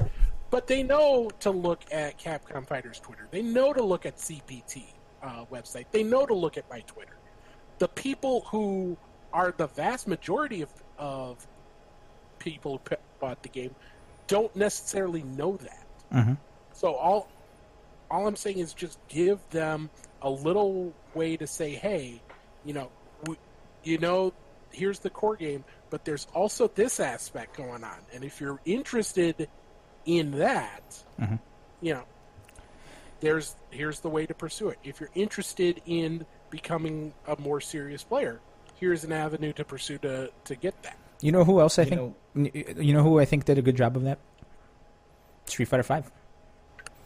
but 0.51 0.67
they 0.67 0.83
know 0.83 1.29
to 1.41 1.51
look 1.51 1.81
at 1.91 2.17
Capcom 2.17 2.65
Fighters 2.65 2.99
Twitter. 2.99 3.27
They 3.29 3.41
know 3.41 3.73
to 3.73 3.83
look 3.83 4.05
at 4.05 4.17
CPT 4.17 4.85
uh, 5.21 5.45
website. 5.51 5.85
They 5.91 6.03
know 6.03 6.25
to 6.25 6.33
look 6.33 6.57
at 6.57 6.69
my 6.69 6.79
Twitter. 6.81 7.17
The 7.79 7.87
people 7.87 8.41
who 8.41 8.97
are 9.33 9.53
the 9.55 9.67
vast 9.67 10.07
majority 10.07 10.61
of 10.61 10.69
of 10.97 11.45
people 12.39 12.73
who 12.83 12.95
p- 12.95 13.01
bought 13.19 13.43
the 13.43 13.49
game 13.49 13.75
don't 14.27 14.55
necessarily 14.55 15.21
know 15.23 15.57
that. 15.57 15.85
Mhm. 16.11 16.37
So 16.73 16.95
all 16.95 17.27
all 18.09 18.25
I'm 18.27 18.35
saying 18.35 18.59
is 18.59 18.73
just 18.73 18.97
give 19.09 19.39
them 19.49 19.89
a 20.21 20.29
little 20.29 20.93
way 21.13 21.35
to 21.37 21.45
say, 21.45 21.71
hey, 21.75 22.21
you 22.65 22.73
know, 22.73 22.89
we, 23.27 23.35
you 23.83 23.97
know, 23.97 24.31
here's 24.71 24.99
the 24.99 25.09
core 25.09 25.35
game, 25.35 25.63
but 25.89 26.05
there's 26.05 26.25
also 26.33 26.67
this 26.69 26.99
aspect 26.99 27.57
going 27.57 27.83
on, 27.83 27.99
and 28.13 28.23
if 28.23 28.39
you're 28.41 28.59
interested 28.65 29.49
in 30.05 30.31
that, 30.39 31.03
Mhm. 31.19 31.39
you 31.81 31.93
know, 31.95 32.03
there's 33.19 33.55
here's 33.71 33.99
the 33.99 34.09
way 34.09 34.25
to 34.25 34.33
pursue 34.33 34.69
it. 34.69 34.79
If 34.83 34.99
you're 34.99 35.09
interested 35.15 35.81
in 35.85 36.25
becoming 36.49 37.13
a 37.27 37.39
more 37.39 37.59
serious 37.61 38.03
player, 38.03 38.39
here's 38.75 39.03
an 39.03 39.11
avenue 39.11 39.53
to 39.53 39.63
pursue 39.65 39.97
to 39.99 40.31
to 40.45 40.55
get 40.55 40.81
that. 40.83 40.97
You 41.21 41.31
know 41.31 41.43
who 41.43 41.59
else 41.59 41.79
I 41.79 41.83
You 41.83 41.89
think? 41.89 42.01
know- 42.01 42.15
you 42.83 42.93
know 42.93 43.01
who 43.01 43.19
I 43.19 43.25
think 43.25 43.45
did 43.45 43.57
a 43.57 43.61
good 43.63 43.75
job 43.75 43.97
of 43.97 44.03
that? 44.03 44.19
Street 45.47 45.65
Fighter 45.65 45.83
Five. 45.83 46.11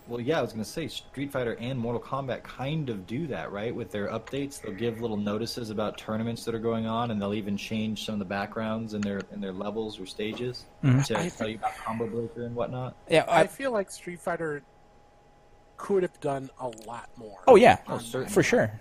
Well, 0.07 0.19
yeah, 0.19 0.39
I 0.39 0.41
was 0.41 0.51
going 0.51 0.63
to 0.63 0.69
say 0.69 0.89
Street 0.89 1.31
Fighter 1.31 1.55
and 1.61 1.79
Mortal 1.79 2.01
Kombat 2.01 2.43
kind 2.43 2.89
of 2.89 3.07
do 3.07 3.27
that, 3.27 3.51
right? 3.53 3.73
With 3.73 3.91
their 3.91 4.09
updates, 4.09 4.59
they'll 4.61 4.73
give 4.73 4.99
little 4.99 5.15
notices 5.15 5.69
about 5.69 5.97
tournaments 5.97 6.43
that 6.43 6.53
are 6.55 6.59
going 6.59 6.85
on, 6.85 7.11
and 7.11 7.21
they'll 7.21 7.35
even 7.35 7.55
change 7.55 8.05
some 8.05 8.13
of 8.13 8.19
the 8.19 8.25
backgrounds 8.25 8.93
in 8.93 8.99
their 8.99 9.21
in 9.31 9.39
their 9.39 9.53
levels 9.53 9.99
or 9.99 10.05
stages 10.05 10.65
Mhm. 10.83 11.05
to 11.05 11.17
I 11.19 11.29
tell 11.29 11.47
you 11.47 11.55
about 11.55 11.77
combo 11.77 12.07
breaker 12.07 12.43
and 12.45 12.53
whatnot. 12.55 12.95
Yeah. 13.09 13.23
I 13.29 13.41
I, 13.41 13.47
feel 13.47 13.71
like 13.71 13.89
Street 13.89 14.19
Fighter 14.19 14.63
could 15.77 16.03
have 16.03 16.19
done 16.19 16.49
a 16.59 16.67
lot 16.85 17.09
more. 17.15 17.39
oh 17.47 17.55
yeah, 17.55 17.77
Oh, 17.87 17.97
for 18.27 18.43
sure. 18.43 18.71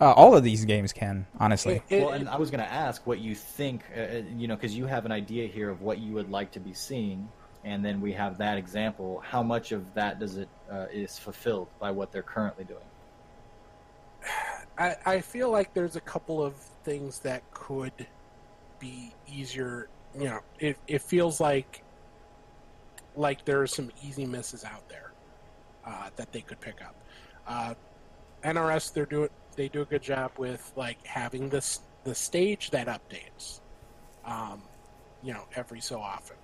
Uh, 0.00 0.12
all 0.12 0.34
of 0.34 0.42
these 0.42 0.64
games 0.64 0.92
can 0.92 1.26
honestly. 1.38 1.82
It- 1.90 2.02
well, 2.02 2.12
and 2.12 2.28
I 2.28 2.36
was 2.38 2.50
going 2.50 2.64
to 2.64 2.72
ask 2.72 3.06
what 3.06 3.18
you 3.18 3.34
think, 3.34 3.84
uh, 3.94 4.00
uh, 4.00 4.22
you 4.36 4.48
know, 4.48 4.56
because 4.56 4.74
you 4.74 4.86
have 4.86 5.04
an 5.04 5.12
idea 5.12 5.46
here 5.46 5.68
of 5.68 5.82
what 5.82 5.98
you 5.98 6.14
would 6.14 6.30
like 6.30 6.52
to 6.52 6.60
be 6.60 6.72
seeing, 6.72 7.28
and 7.64 7.84
then 7.84 8.00
we 8.00 8.12
have 8.12 8.38
that 8.38 8.56
example. 8.56 9.22
How 9.24 9.42
much 9.42 9.72
of 9.72 9.92
that 9.94 10.18
does 10.18 10.36
it 10.38 10.48
uh, 10.72 10.86
is 10.90 11.18
fulfilled 11.18 11.68
by 11.78 11.90
what 11.90 12.12
they're 12.12 12.22
currently 12.22 12.64
doing? 12.64 12.80
I, 14.78 14.96
I 15.04 15.20
feel 15.20 15.50
like 15.50 15.74
there's 15.74 15.96
a 15.96 16.00
couple 16.00 16.42
of 16.42 16.54
things 16.84 17.18
that 17.20 17.42
could 17.52 18.06
be 18.78 19.12
easier. 19.30 19.90
You 20.18 20.24
know, 20.24 20.40
it, 20.58 20.78
it 20.88 21.02
feels 21.02 21.40
like 21.40 21.84
like 23.16 23.44
there 23.44 23.60
are 23.60 23.66
some 23.66 23.90
easy 24.02 24.24
misses 24.24 24.64
out 24.64 24.88
there 24.88 25.12
uh, 25.84 26.08
that 26.16 26.32
they 26.32 26.40
could 26.40 26.60
pick 26.60 26.80
up. 26.80 26.94
Uh, 27.46 27.74
NRS 28.42 28.94
they're 28.94 29.04
doing 29.04 29.28
they 29.60 29.68
do 29.68 29.82
a 29.82 29.84
good 29.84 30.02
job 30.02 30.32
with 30.38 30.72
like 30.74 31.06
having 31.06 31.50
this 31.50 31.80
the 32.04 32.14
stage 32.14 32.70
that 32.70 32.86
updates, 32.86 33.60
um, 34.24 34.62
you 35.22 35.34
know, 35.34 35.44
every 35.54 35.82
so 35.82 36.00
often. 36.00 36.36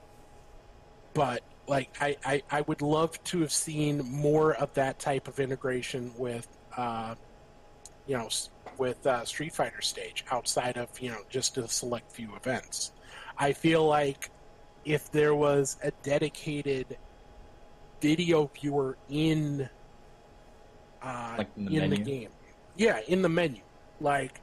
But 1.14 1.40
like 1.66 1.88
I, 1.98 2.16
I, 2.26 2.42
I 2.50 2.60
would 2.62 2.82
love 2.82 3.22
to 3.24 3.40
have 3.40 3.52
seen 3.52 4.04
more 4.04 4.54
of 4.56 4.72
that 4.74 4.98
type 4.98 5.28
of 5.28 5.40
integration 5.40 6.12
with 6.18 6.46
uh, 6.76 7.14
you 8.06 8.18
know, 8.18 8.28
with 8.76 9.04
uh, 9.06 9.24
Street 9.24 9.54
Fighter 9.54 9.80
stage 9.80 10.22
outside 10.30 10.76
of 10.76 10.88
you 11.00 11.10
know 11.10 11.20
just 11.30 11.56
a 11.56 11.66
select 11.66 12.12
few 12.12 12.36
events. 12.36 12.92
I 13.38 13.54
feel 13.54 13.86
like 13.86 14.30
if 14.84 15.10
there 15.10 15.34
was 15.34 15.78
a 15.82 15.90
dedicated 16.02 16.98
video 18.02 18.50
viewer 18.54 18.98
in 19.08 19.70
uh, 21.02 21.34
Like 21.38 21.48
in 21.56 21.64
the 21.64 21.76
in 21.78 21.90
the 21.90 21.96
game, 21.96 22.30
yeah, 22.76 23.00
in 23.08 23.22
the 23.22 23.28
menu, 23.28 23.62
like 24.00 24.40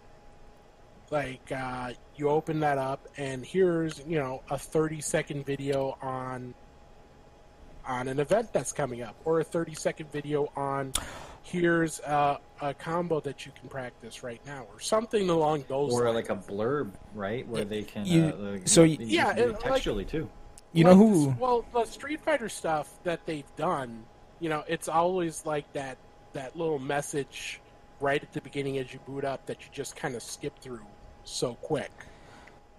like 1.12 1.52
uh, 1.52 1.92
you 2.16 2.30
open 2.30 2.60
that 2.62 2.78
up 2.78 3.08
and 3.18 3.46
here's 3.46 4.00
you 4.08 4.18
know 4.18 4.42
a 4.50 4.58
30 4.58 5.02
second 5.02 5.46
video 5.46 5.98
on 6.02 6.54
on 7.86 8.08
an 8.08 8.20
event 8.20 8.52
that's 8.54 8.72
coming 8.72 9.02
up 9.04 9.16
or 9.26 9.42
a 9.42 9.44
30 9.44 9.76
second 9.76 10.12
video 10.12 10.50
on 10.56 10.94
here's 11.44 12.00
a, 12.00 12.40
a 12.62 12.74
combo 12.74 13.20
that 13.20 13.46
you 13.46 13.52
can 13.60 13.68
practice 13.70 14.24
right 14.24 14.40
now 14.46 14.66
or 14.74 14.80
something 14.80 15.30
along 15.30 15.66
those 15.68 15.94
Or 15.94 16.06
lines. 16.06 16.16
like 16.16 16.30
a 16.30 16.42
blurb, 16.42 16.94
right, 17.14 17.46
where 17.50 17.66
they 17.66 17.84
can. 17.84 18.06
You- 18.06 18.24
uh, 18.24 18.28
uh, 18.28 18.58
so 18.64 18.84
you 18.84 18.98
y- 19.00 19.06
Yeah, 19.10 19.34
do 19.34 19.42
it 19.42 19.46
it- 19.50 19.52
like- 19.52 19.62
textually 19.64 20.06
too. 20.06 20.30
You 20.72 20.86
know 20.86 20.92
Like 20.92 20.98
who? 20.98 21.36
well, 21.38 21.66
the 21.74 21.84
Street 21.86 22.22
Fighter 22.22 22.48
stuff 22.50 22.90
that 23.04 23.26
they've 23.28 23.54
done, 23.58 24.06
you 24.40 24.48
know, 24.50 24.64
it's 24.68 24.88
always 24.88 25.46
like 25.46 25.72
that 25.74 25.98
that 26.32 26.56
little 26.56 26.80
message 26.80 27.60
right 28.00 28.22
at 28.22 28.34
the 28.34 28.42
beginning 28.42 28.78
as 28.78 28.94
you 28.94 29.00
boot 29.00 29.26
up 29.26 29.46
that 29.46 29.62
you 29.62 29.68
just 29.72 29.96
kind 29.96 30.16
of 30.16 30.24
skip 30.24 30.60
through 30.60 30.86
so 31.24 31.56
quick. 31.56 31.92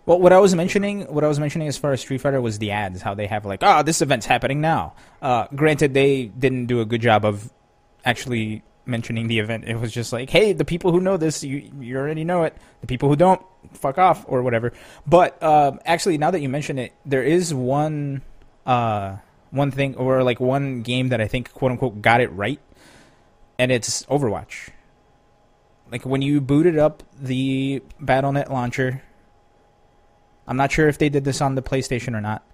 Well, 0.06 0.18
what 0.18 0.34
I 0.34 0.38
was 0.38 0.54
mentioning, 0.54 1.02
what 1.02 1.24
I 1.24 1.28
was 1.28 1.40
mentioning 1.40 1.66
as 1.66 1.78
far 1.78 1.92
as 1.92 2.00
Street 2.02 2.20
Fighter 2.20 2.40
was 2.40 2.58
the 2.58 2.72
ads, 2.72 3.00
how 3.00 3.14
they 3.14 3.26
have 3.26 3.46
like, 3.46 3.62
ah, 3.62 3.82
this 3.82 4.02
event's 4.02 4.26
happening 4.26 4.60
now. 4.60 4.92
Uh, 5.22 5.46
granted, 5.54 5.94
they 5.94 6.26
didn't 6.26 6.66
do 6.66 6.80
a 6.80 6.84
good 6.84 7.00
job 7.00 7.24
of 7.24 7.50
actually 8.04 8.62
mentioning 8.86 9.28
the 9.28 9.38
event. 9.38 9.64
It 9.64 9.76
was 9.76 9.92
just 9.92 10.12
like, 10.12 10.28
hey, 10.28 10.52
the 10.52 10.64
people 10.64 10.92
who 10.92 11.00
know 11.00 11.16
this, 11.16 11.42
you 11.42 11.70
you 11.80 11.96
already 11.96 12.24
know 12.24 12.42
it. 12.42 12.54
The 12.82 12.86
people 12.86 13.08
who 13.08 13.16
don't, 13.16 13.40
fuck 13.72 13.96
off 13.96 14.24
or 14.28 14.42
whatever. 14.42 14.74
But 15.06 15.42
um, 15.42 15.80
actually, 15.86 16.18
now 16.18 16.30
that 16.30 16.40
you 16.40 16.50
mention 16.50 16.78
it, 16.78 16.92
there 17.06 17.22
is 17.22 17.54
one 17.54 18.20
uh, 18.66 19.16
one 19.50 19.70
thing 19.70 19.96
or 19.96 20.22
like 20.22 20.40
one 20.40 20.82
game 20.82 21.08
that 21.08 21.20
I 21.20 21.28
think 21.28 21.52
quote 21.52 21.72
unquote 21.72 22.02
got 22.02 22.20
it 22.20 22.30
right, 22.32 22.60
and 23.58 23.72
it's 23.72 24.04
Overwatch. 24.04 24.70
Like 25.90 26.04
when 26.04 26.22
you 26.22 26.40
booted 26.40 26.78
up 26.78 27.02
the 27.20 27.82
BattleNet 28.02 28.50
launcher. 28.50 29.02
I'm 30.46 30.56
not 30.56 30.72
sure 30.72 30.88
if 30.88 30.98
they 30.98 31.08
did 31.08 31.24
this 31.24 31.40
on 31.40 31.54
the 31.54 31.62
PlayStation 31.62 32.14
or 32.14 32.20
not. 32.20 32.44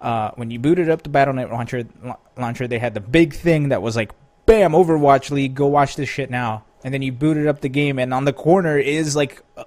Uh, 0.00 0.30
when 0.34 0.50
you 0.50 0.58
booted 0.58 0.90
up 0.90 1.02
the 1.02 1.10
BattleNet 1.10 1.50
launcher, 1.50 1.84
la- 2.02 2.16
launcher, 2.36 2.66
they 2.66 2.78
had 2.78 2.94
the 2.94 3.00
big 3.00 3.34
thing 3.34 3.68
that 3.70 3.82
was 3.82 3.96
like, 3.96 4.12
"Bam, 4.46 4.72
Overwatch 4.72 5.30
League, 5.30 5.54
go 5.54 5.66
watch 5.66 5.96
this 5.96 6.08
shit 6.08 6.30
now." 6.30 6.64
And 6.84 6.92
then 6.92 7.02
you 7.02 7.12
booted 7.12 7.46
up 7.46 7.60
the 7.60 7.68
game, 7.68 7.98
and 7.98 8.12
on 8.12 8.24
the 8.24 8.32
corner 8.32 8.78
is 8.78 9.16
like 9.16 9.42
uh, 9.56 9.64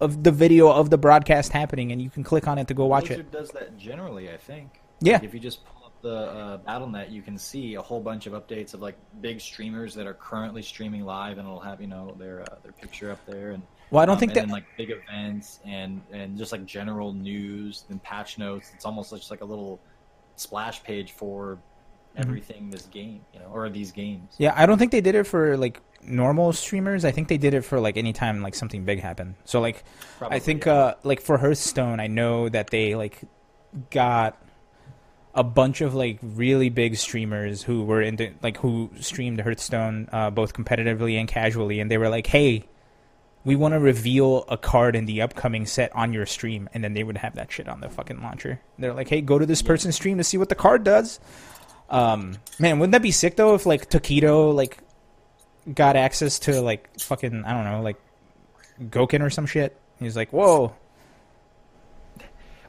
of 0.00 0.22
the 0.22 0.30
video 0.30 0.70
of 0.70 0.90
the 0.90 0.98
broadcast 0.98 1.52
happening, 1.52 1.90
and 1.90 2.00
you 2.00 2.10
can 2.10 2.22
click 2.22 2.46
on 2.46 2.58
it 2.58 2.68
to 2.68 2.74
go 2.74 2.86
watch 2.86 3.10
it. 3.10 3.30
Does 3.32 3.50
that 3.52 3.76
generally, 3.78 4.30
I 4.30 4.36
think. 4.36 4.80
Yeah. 5.00 5.14
Like 5.14 5.24
if 5.24 5.34
you 5.34 5.40
just 5.40 5.60
the 6.02 6.14
uh, 6.14 6.58
BattleNet, 6.58 7.10
you 7.12 7.22
can 7.22 7.38
see 7.38 7.74
a 7.74 7.82
whole 7.82 8.00
bunch 8.00 8.26
of 8.26 8.32
updates 8.34 8.74
of 8.74 8.80
like 8.82 8.98
big 9.20 9.40
streamers 9.40 9.94
that 9.94 10.06
are 10.06 10.14
currently 10.14 10.62
streaming 10.62 11.04
live, 11.04 11.38
and 11.38 11.46
it'll 11.46 11.60
have 11.60 11.80
you 11.80 11.86
know 11.88 12.14
their 12.18 12.42
uh, 12.42 12.56
their 12.62 12.72
picture 12.72 13.10
up 13.12 13.24
there, 13.26 13.52
and 13.52 13.66
Well, 13.90 14.02
I 14.02 14.06
don't 14.06 14.16
um, 14.16 14.20
think 14.20 14.34
and 14.36 14.50
that. 14.50 14.50
like 14.50 14.64
big 14.76 14.90
events 14.90 15.60
and 15.64 16.02
and 16.12 16.36
just 16.38 16.52
like 16.52 16.64
general 16.66 17.12
news 17.14 17.84
and 17.88 18.02
patch 18.02 18.38
notes. 18.38 18.72
It's 18.74 18.84
almost 18.84 19.10
just 19.12 19.30
like 19.30 19.42
a 19.42 19.44
little 19.46 19.80
splash 20.36 20.82
page 20.84 21.12
for 21.12 21.62
Mm-hmm. 22.18 22.20
everything 22.28 22.70
this 22.70 22.86
game, 22.86 23.26
you 23.32 23.40
know, 23.40 23.46
or 23.46 23.70
these 23.70 23.92
games. 23.92 24.38
Yeah, 24.38 24.52
I 24.56 24.66
don't 24.66 24.78
think 24.78 24.92
they 24.92 25.00
did 25.00 25.14
it 25.14 25.24
for 25.24 25.56
like 25.56 25.80
normal 26.02 26.52
streamers. 26.52 27.04
I 27.04 27.12
think 27.12 27.28
they 27.28 27.38
did 27.38 27.54
it 27.54 27.62
for 27.62 27.80
like 27.80 27.96
anytime 27.96 28.42
like 28.42 28.54
something 28.54 28.84
big 28.84 29.00
happened. 29.00 29.36
So 29.44 29.60
like 29.60 29.84
Probably, 30.18 30.36
I 30.36 30.40
think 30.40 30.66
yeah. 30.66 30.72
uh 30.72 30.94
like 31.04 31.20
for 31.20 31.38
Hearthstone, 31.38 32.00
I 32.00 32.06
know 32.08 32.48
that 32.48 32.70
they 32.70 32.94
like 32.94 33.20
got 33.90 34.41
a 35.34 35.42
bunch 35.42 35.80
of 35.80 35.94
like 35.94 36.18
really 36.22 36.68
big 36.68 36.96
streamers 36.96 37.62
who 37.62 37.84
were 37.84 38.02
into 38.02 38.32
like 38.42 38.58
who 38.58 38.90
streamed 39.00 39.40
Hearthstone 39.40 40.08
uh, 40.12 40.30
both 40.30 40.52
competitively 40.52 41.18
and 41.18 41.26
casually, 41.26 41.80
and 41.80 41.90
they 41.90 41.98
were 41.98 42.08
like, 42.08 42.26
"Hey, 42.26 42.64
we 43.44 43.56
want 43.56 43.72
to 43.72 43.80
reveal 43.80 44.44
a 44.48 44.58
card 44.58 44.94
in 44.94 45.06
the 45.06 45.22
upcoming 45.22 45.64
set 45.64 45.94
on 45.96 46.12
your 46.12 46.26
stream," 46.26 46.68
and 46.74 46.84
then 46.84 46.92
they 46.92 47.02
would 47.02 47.16
have 47.16 47.34
that 47.36 47.50
shit 47.50 47.68
on 47.68 47.80
the 47.80 47.88
fucking 47.88 48.22
launcher. 48.22 48.60
They're 48.78 48.92
like, 48.92 49.08
"Hey, 49.08 49.22
go 49.22 49.38
to 49.38 49.46
this 49.46 49.62
person's 49.62 49.94
stream 49.94 50.18
to 50.18 50.24
see 50.24 50.36
what 50.36 50.50
the 50.50 50.54
card 50.54 50.84
does." 50.84 51.18
Um, 51.88 52.38
man, 52.58 52.78
wouldn't 52.78 52.92
that 52.92 53.02
be 53.02 53.10
sick 53.10 53.36
though 53.36 53.54
if 53.54 53.64
like 53.66 53.88
Taquito 53.88 54.54
like 54.54 54.78
got 55.72 55.96
access 55.96 56.38
to 56.40 56.60
like 56.60 56.98
fucking 57.00 57.44
I 57.44 57.52
don't 57.52 57.64
know 57.64 57.82
like 57.82 57.96
Gokin 58.90 59.22
or 59.22 59.30
some 59.30 59.46
shit? 59.46 59.78
He's 59.98 60.16
like, 60.16 60.30
"Whoa." 60.30 60.74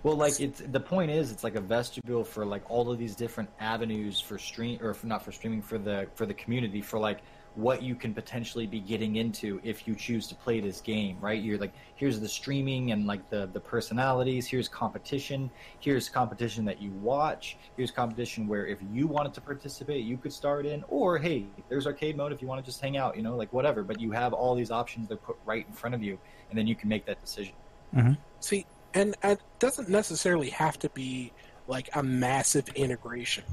Well, 0.03 0.17
like 0.17 0.41
it's 0.41 0.61
the 0.61 0.81
point 0.81 1.11
is, 1.11 1.31
it's 1.31 1.45
like 1.45 1.55
a 1.55 1.61
vestibule 1.61 2.25
for 2.25 2.45
like 2.45 2.69
all 2.69 2.91
of 2.91 2.99
these 2.99 3.15
different 3.15 3.49
avenues 3.59 4.19
for 4.19 4.37
stream 4.37 4.79
or 4.81 4.93
for, 4.93 5.07
not 5.07 5.23
for 5.23 5.31
streaming 5.31 5.61
for 5.61 5.77
the 5.77 6.07
for 6.13 6.25
the 6.25 6.33
community 6.33 6.81
for 6.81 6.99
like 6.99 7.21
what 7.55 7.83
you 7.83 7.95
can 7.95 8.13
potentially 8.13 8.65
be 8.65 8.79
getting 8.79 9.17
into 9.17 9.61
if 9.63 9.87
you 9.87 9.95
choose 9.95 10.27
to 10.27 10.35
play 10.35 10.59
this 10.59 10.81
game, 10.81 11.17
right? 11.21 11.41
You're 11.41 11.59
like, 11.59 11.73
here's 11.95 12.19
the 12.19 12.27
streaming 12.27 12.91
and 12.91 13.07
like 13.07 13.29
the 13.29 13.49
the 13.53 13.61
personalities. 13.61 14.45
Here's 14.45 14.67
competition. 14.67 15.49
Here's 15.79 16.09
competition 16.09 16.65
that 16.65 16.81
you 16.81 16.91
watch. 16.91 17.55
Here's 17.77 17.91
competition 17.91 18.45
where 18.45 18.65
if 18.65 18.79
you 18.91 19.07
wanted 19.07 19.33
to 19.35 19.41
participate, 19.41 20.03
you 20.03 20.17
could 20.17 20.33
start 20.33 20.65
in. 20.65 20.83
Or 20.89 21.17
hey, 21.17 21.45
there's 21.69 21.87
arcade 21.87 22.17
mode 22.17 22.33
if 22.33 22.41
you 22.41 22.47
want 22.49 22.59
to 22.59 22.65
just 22.65 22.81
hang 22.81 22.97
out, 22.97 23.15
you 23.15 23.23
know, 23.23 23.37
like 23.37 23.53
whatever. 23.53 23.83
But 23.83 24.01
you 24.01 24.11
have 24.11 24.33
all 24.33 24.53
these 24.53 24.71
options 24.71 25.07
that 25.07 25.13
are 25.13 25.17
put 25.17 25.37
right 25.45 25.65
in 25.65 25.73
front 25.73 25.95
of 25.95 26.03
you, 26.03 26.19
and 26.49 26.59
then 26.59 26.67
you 26.67 26.75
can 26.75 26.89
make 26.89 27.05
that 27.05 27.21
decision. 27.21 27.53
Mm-hmm. 27.95 28.13
See, 28.41 28.65
and 28.93 29.15
and 29.23 29.39
it 29.39 29.45
doesn't 29.59 29.89
necessarily 29.89 30.49
have 30.51 30.77
to 30.79 30.89
be 30.91 31.33
like 31.67 31.89
a 31.95 32.03
massive 32.03 32.67
integration. 32.69 33.45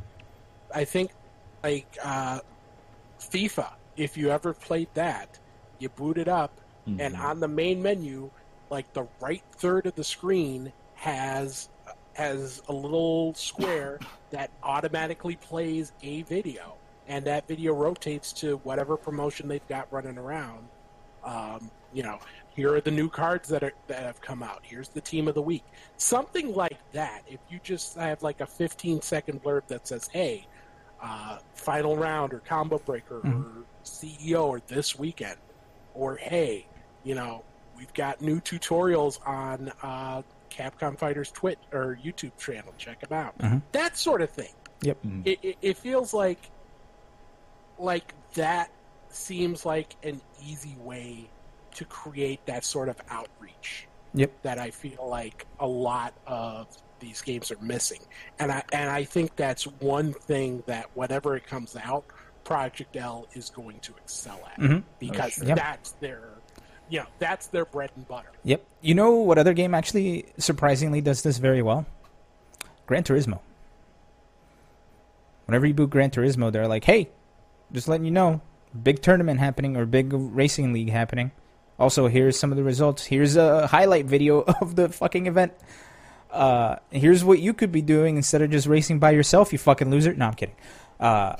I 0.74 0.84
think 0.84 1.12
like 1.62 1.97
uh, 2.03 2.41
FIFA, 3.20 3.72
if 3.97 4.16
you 4.16 4.30
ever 4.30 4.55
played 4.55 4.88
that, 4.95 5.38
you 5.78 5.88
boot 5.91 6.18
it 6.18 6.28
up, 6.28 6.61
and 6.99 7.14
Mhm. 7.16 7.20
on 7.20 7.41
the 7.41 7.49
main 7.49 7.82
menu, 7.82 8.32
like 8.70 8.93
the 8.93 9.09
right 9.20 9.45
third 9.57 9.86
of 9.86 9.95
the 9.95 10.05
screen 10.05 10.72
has 10.95 11.70
has 12.14 12.61
a 12.68 12.72
little 12.72 13.34
square 13.34 14.03
that 14.30 14.51
automatically 14.62 15.36
plays 15.36 15.93
a 16.03 16.22
video, 16.22 16.80
and 17.07 17.24
that 17.26 17.47
video 17.49 17.74
rotates 17.74 18.32
to 18.34 18.57
whatever 18.59 18.97
promotion 18.97 19.49
they've 19.49 19.66
got 19.68 19.91
running 19.93 20.18
around. 20.18 20.70
Um, 21.22 21.70
you 21.93 22.03
know, 22.03 22.18
here 22.55 22.74
are 22.74 22.80
the 22.80 22.90
new 22.90 23.09
cards 23.09 23.48
that 23.48 23.62
are 23.62 23.72
that 23.86 24.03
have 24.03 24.20
come 24.20 24.42
out. 24.42 24.61
Here's 24.62 24.88
the 24.88 25.01
team 25.01 25.28
of 25.28 25.34
the 25.34 25.42
week. 25.42 25.64
Something 25.96 26.55
like 26.55 26.78
that. 26.92 27.22
If 27.28 27.40
you 27.48 27.61
just 27.62 27.96
have 27.96 28.22
like 28.22 28.40
a 28.40 28.46
15 28.46 29.03
second 29.03 29.42
blurb 29.42 29.66
that 29.68 29.86
says, 29.86 30.09
"Hey, 30.12 30.46
uh, 31.03 31.38
final 31.55 31.96
round 31.96 32.34
or 32.34 32.40
combo 32.40 32.78
breaker 32.78 33.18
or 33.18 33.64
CEO 33.84 34.46
or 34.48 34.61
this 34.66 34.98
weekend," 34.98 35.36
or 35.94 36.16
"Hey, 36.16 36.66
you 37.05 37.14
know, 37.14 37.44
we've 37.78 37.92
got 37.94 38.20
new 38.20 38.40
tutorials 38.40 39.18
on 39.26 39.72
uh, 39.82 40.22
Capcom 40.51 40.98
Fighters 40.98 41.30
Twitch 41.30 41.59
or 41.72 41.98
YouTube 42.05 42.36
channel. 42.38 42.74
Check 42.78 43.01
them 43.01 43.16
out." 43.18 43.38
Mhm. 43.38 43.62
That 43.72 43.96
sort 43.96 44.22
of 44.22 44.30
thing. 44.30 44.53
Yep. 44.82 44.98
It, 45.24 45.38
it, 45.42 45.57
it 45.62 45.76
feels 45.76 46.12
like 46.12 46.40
like 47.78 48.14
that 48.34 48.70
seems 49.09 49.64
like 49.64 49.96
an 50.03 50.20
easy 50.44 50.76
way 50.80 51.28
to 51.80 51.84
create 51.86 52.44
that 52.44 52.62
sort 52.62 52.90
of 52.90 52.96
outreach 53.08 53.86
Yep. 54.12 54.42
that 54.42 54.58
I 54.58 54.70
feel 54.70 55.08
like 55.08 55.46
a 55.58 55.66
lot 55.66 56.12
of 56.26 56.66
these 56.98 57.22
games 57.22 57.50
are 57.50 57.58
missing. 57.62 58.00
And 58.38 58.52
I 58.52 58.62
and 58.70 58.90
I 58.90 59.04
think 59.04 59.34
that's 59.34 59.64
one 59.66 60.12
thing 60.12 60.62
that 60.66 60.90
whenever 60.94 61.36
it 61.36 61.46
comes 61.46 61.74
out, 61.74 62.04
Project 62.44 62.96
L 62.96 63.26
is 63.32 63.48
going 63.48 63.80
to 63.80 63.94
excel 63.96 64.38
at 64.52 64.58
Mhm. 64.60 64.82
because 64.98 65.32
sure. 65.32 65.46
Yep. 65.46 65.56
that's 65.56 65.92
their 65.92 66.24
you 66.90 66.98
know, 66.98 67.06
that's 67.18 67.46
their 67.46 67.64
bread 67.64 67.90
and 67.96 68.06
butter. 68.06 68.32
Yep. 68.44 68.62
You 68.82 68.94
know 68.94 69.12
what 69.12 69.38
other 69.38 69.54
game 69.54 69.74
actually 69.74 70.26
surprisingly 70.38 71.00
does 71.00 71.22
this 71.22 71.38
very 71.38 71.62
well? 71.62 71.86
Gran 72.86 73.04
Turismo. 73.04 73.38
Whenever 75.46 75.66
you 75.66 75.72
boot 75.74 75.88
Gran 75.90 76.10
Turismo, 76.10 76.52
they're 76.52 76.66
like, 76.68 76.84
"Hey, 76.84 77.08
just 77.72 77.88
letting 77.88 78.04
you 78.04 78.10
know, 78.10 78.40
big 78.82 79.00
tournament 79.02 79.40
happening 79.40 79.76
or 79.76 79.86
big 79.86 80.12
racing 80.12 80.72
league 80.72 80.90
happening. 80.90 81.30
Also, 81.80 82.06
here's 82.06 82.38
some 82.38 82.52
of 82.52 82.56
the 82.56 82.62
results. 82.62 83.04
Here's 83.04 83.36
a 83.36 83.66
highlight 83.66 84.04
video 84.04 84.40
of 84.60 84.76
the 84.76 84.88
fucking 84.88 85.26
event. 85.26 85.52
Uh, 86.30 86.76
here's 86.90 87.24
what 87.24 87.40
you 87.40 87.54
could 87.54 87.72
be 87.72 87.82
doing 87.82 88.16
instead 88.16 88.42
of 88.42 88.50
just 88.50 88.66
racing 88.66 88.98
by 88.98 89.10
yourself, 89.10 89.52
you 89.52 89.58
fucking 89.58 89.90
loser." 89.90 90.14
No, 90.14 90.26
I'm 90.26 90.34
kidding. 90.34 90.54
Uh, 91.00 91.36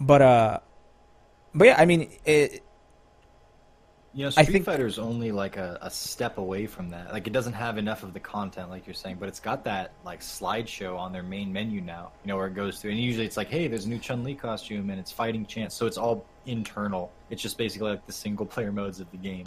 but 0.00 0.22
uh, 0.22 0.58
but 1.54 1.64
yeah, 1.66 1.76
I 1.78 1.84
mean, 1.84 2.08
it, 2.24 2.61
You 4.14 4.24
know, 4.24 4.28
I 4.36 4.42
Street 4.42 4.52
think- 4.52 4.64
Fighter's 4.66 4.98
only 4.98 5.32
like 5.32 5.56
a, 5.56 5.78
a 5.80 5.90
step 5.90 6.36
away 6.36 6.66
from 6.66 6.90
that. 6.90 7.12
Like, 7.12 7.26
it 7.26 7.32
doesn't 7.32 7.54
have 7.54 7.78
enough 7.78 8.02
of 8.02 8.12
the 8.12 8.20
content, 8.20 8.68
like 8.68 8.86
you're 8.86 8.92
saying, 8.94 9.16
but 9.18 9.28
it's 9.28 9.40
got 9.40 9.64
that 9.64 9.92
like 10.04 10.20
slideshow 10.20 10.98
on 10.98 11.12
their 11.12 11.22
main 11.22 11.50
menu 11.52 11.80
now. 11.80 12.12
You 12.22 12.28
know, 12.28 12.36
where 12.36 12.46
it 12.46 12.54
goes 12.54 12.78
through, 12.78 12.90
and 12.90 13.00
usually 13.00 13.24
it's 13.24 13.38
like, 13.38 13.48
hey, 13.48 13.68
there's 13.68 13.86
a 13.86 13.88
new 13.88 13.98
Chun 13.98 14.22
Li 14.22 14.34
costume, 14.34 14.90
and 14.90 15.00
it's 15.00 15.10
fighting 15.10 15.46
chance. 15.46 15.74
So 15.74 15.86
it's 15.86 15.96
all 15.96 16.26
internal. 16.44 17.10
It's 17.30 17.40
just 17.40 17.56
basically 17.56 17.90
like 17.90 18.06
the 18.06 18.12
single 18.12 18.44
player 18.44 18.70
modes 18.70 19.00
of 19.00 19.10
the 19.12 19.16
game. 19.16 19.46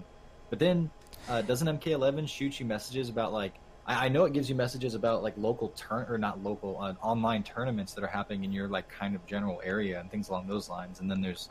But 0.49 0.57
then, 0.59 0.89
uh, 1.30 1.43
doesn't 1.43 1.68
MK11 1.80 2.28
shoot 2.28 2.59
you 2.59 2.66
messages 2.66 3.09
about 3.09 3.34
like? 3.34 3.53
I, 3.86 4.05
I 4.05 4.09
know 4.09 4.26
it 4.26 4.34
gives 4.34 4.49
you 4.49 4.55
messages 4.55 4.95
about 4.95 5.22
like 5.22 5.36
local 5.38 5.70
turn 5.70 6.07
or 6.09 6.18
not 6.18 6.43
local, 6.43 6.82
uh, 6.82 6.95
online 7.03 7.43
tournaments 7.43 7.93
that 7.93 8.03
are 8.03 8.07
happening 8.07 8.43
in 8.43 8.51
your 8.51 8.68
like 8.68 8.89
kind 8.89 9.13
of 9.13 9.24
general 9.28 9.61
area 9.63 9.99
and 9.99 10.09
things 10.09 10.30
along 10.30 10.47
those 10.47 10.70
lines. 10.70 11.01
And 11.01 11.11
then 11.11 11.22
there's 11.22 11.49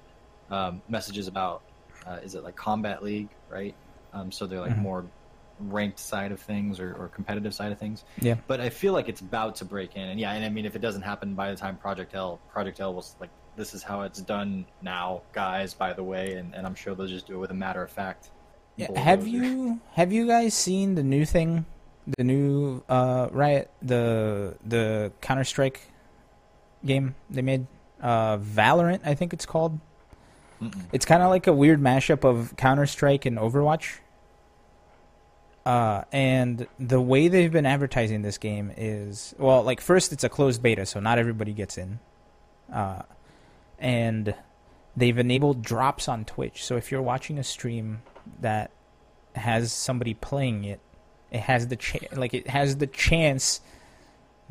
um, 0.50 0.82
messages 0.88 1.28
about 1.28 1.62
uh, 2.06 2.18
is 2.22 2.34
it 2.34 2.42
like 2.44 2.56
Kombat 2.56 3.02
League 3.02 3.28
right? 3.50 3.74
Um, 4.12 4.30
so 4.32 4.46
they're 4.46 4.60
like 4.60 4.72
Mhm. 4.72 4.78
more 4.78 5.04
ranked 5.60 5.98
side 6.00 6.32
of 6.32 6.40
things 6.40 6.80
or, 6.80 6.92
or 6.94 7.08
competitive 7.08 7.54
side 7.54 7.70
of 7.72 7.78
things. 7.78 8.04
Yeah. 8.20 8.34
but 8.48 8.60
i 8.60 8.70
feel 8.70 8.92
like 8.92 9.08
it's 9.08 9.20
about 9.20 9.54
to 9.56 9.64
break 9.64 9.94
in. 9.96 10.02
And 10.08 10.18
yeah 10.18 10.32
and 10.32 10.44
i 10.44 10.48
mean 10.48 10.66
if 10.66 10.74
it 10.74 10.80
doesn't 10.80 11.02
happen 11.02 11.34
by 11.34 11.50
the 11.50 11.56
time 11.56 11.76
project 11.76 12.12
l 12.14 12.40
project 12.52 12.80
l 12.80 12.92
was 12.92 13.14
like 13.20 13.30
this 13.56 13.72
is 13.72 13.82
how 13.84 14.02
it's 14.02 14.20
done 14.20 14.66
now 14.82 15.22
guys 15.32 15.72
by 15.74 15.92
the 15.92 16.02
way 16.02 16.34
and, 16.34 16.54
and 16.56 16.66
i'm 16.66 16.74
sure 16.74 16.96
they'll 16.96 17.06
just 17.06 17.28
do 17.28 17.34
it 17.34 17.38
with 17.38 17.50
a 17.52 17.54
matter 17.54 17.82
of 17.82 17.90
fact. 17.90 18.30
Yeah, 18.76 18.98
have 18.98 19.28
you 19.28 19.80
have 19.92 20.12
you 20.12 20.26
guys 20.26 20.52
seen 20.54 20.96
the 20.96 21.04
new 21.04 21.24
thing, 21.24 21.64
the 22.18 22.24
new 22.24 22.82
uh, 22.88 23.28
riot, 23.30 23.70
the 23.80 24.56
the 24.66 25.12
Counter 25.20 25.44
Strike 25.44 25.80
game 26.84 27.14
they 27.30 27.42
made, 27.42 27.68
uh, 28.02 28.38
Valorant, 28.38 29.00
I 29.06 29.14
think 29.14 29.32
it's 29.32 29.46
called. 29.46 29.78
Mm-mm. 30.64 30.86
It's 30.92 31.04
kind 31.04 31.22
of 31.22 31.30
like 31.30 31.46
a 31.46 31.52
weird 31.52 31.80
mashup 31.80 32.24
of 32.24 32.56
Counter 32.56 32.86
Strike 32.86 33.26
and 33.26 33.38
Overwatch. 33.38 33.98
Uh, 35.64 36.04
and 36.12 36.66
the 36.78 37.00
way 37.00 37.28
they've 37.28 37.52
been 37.52 37.64
advertising 37.64 38.20
this 38.20 38.36
game 38.36 38.70
is 38.76 39.34
well, 39.38 39.62
like 39.62 39.80
first 39.80 40.12
it's 40.12 40.24
a 40.24 40.28
closed 40.28 40.62
beta, 40.62 40.84
so 40.84 41.00
not 41.00 41.18
everybody 41.18 41.52
gets 41.52 41.78
in. 41.78 42.00
Uh, 42.72 43.02
and 43.78 44.34
they've 44.96 45.18
enabled 45.18 45.62
drops 45.62 46.08
on 46.08 46.24
Twitch. 46.24 46.64
So 46.64 46.76
if 46.76 46.90
you're 46.90 47.02
watching 47.02 47.38
a 47.38 47.44
stream 47.44 48.02
that 48.40 48.70
has 49.34 49.72
somebody 49.72 50.14
playing 50.14 50.64
it, 50.64 50.80
it 51.30 51.40
has 51.40 51.68
the 51.68 51.76
cha- 51.76 52.14
like 52.14 52.34
it 52.34 52.48
has 52.48 52.76
the 52.76 52.86
chance 52.86 53.60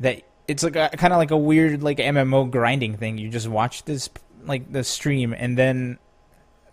that 0.00 0.22
it's 0.48 0.62
like 0.62 0.74
kind 0.74 1.12
of 1.12 1.18
like 1.18 1.30
a 1.30 1.36
weird 1.36 1.82
like 1.82 1.98
MMO 1.98 2.50
grinding 2.50 2.96
thing. 2.96 3.18
You 3.18 3.30
just 3.30 3.48
watch 3.48 3.84
this 3.84 4.10
like 4.44 4.70
the 4.70 4.84
stream, 4.84 5.32
and 5.32 5.56
then 5.56 5.98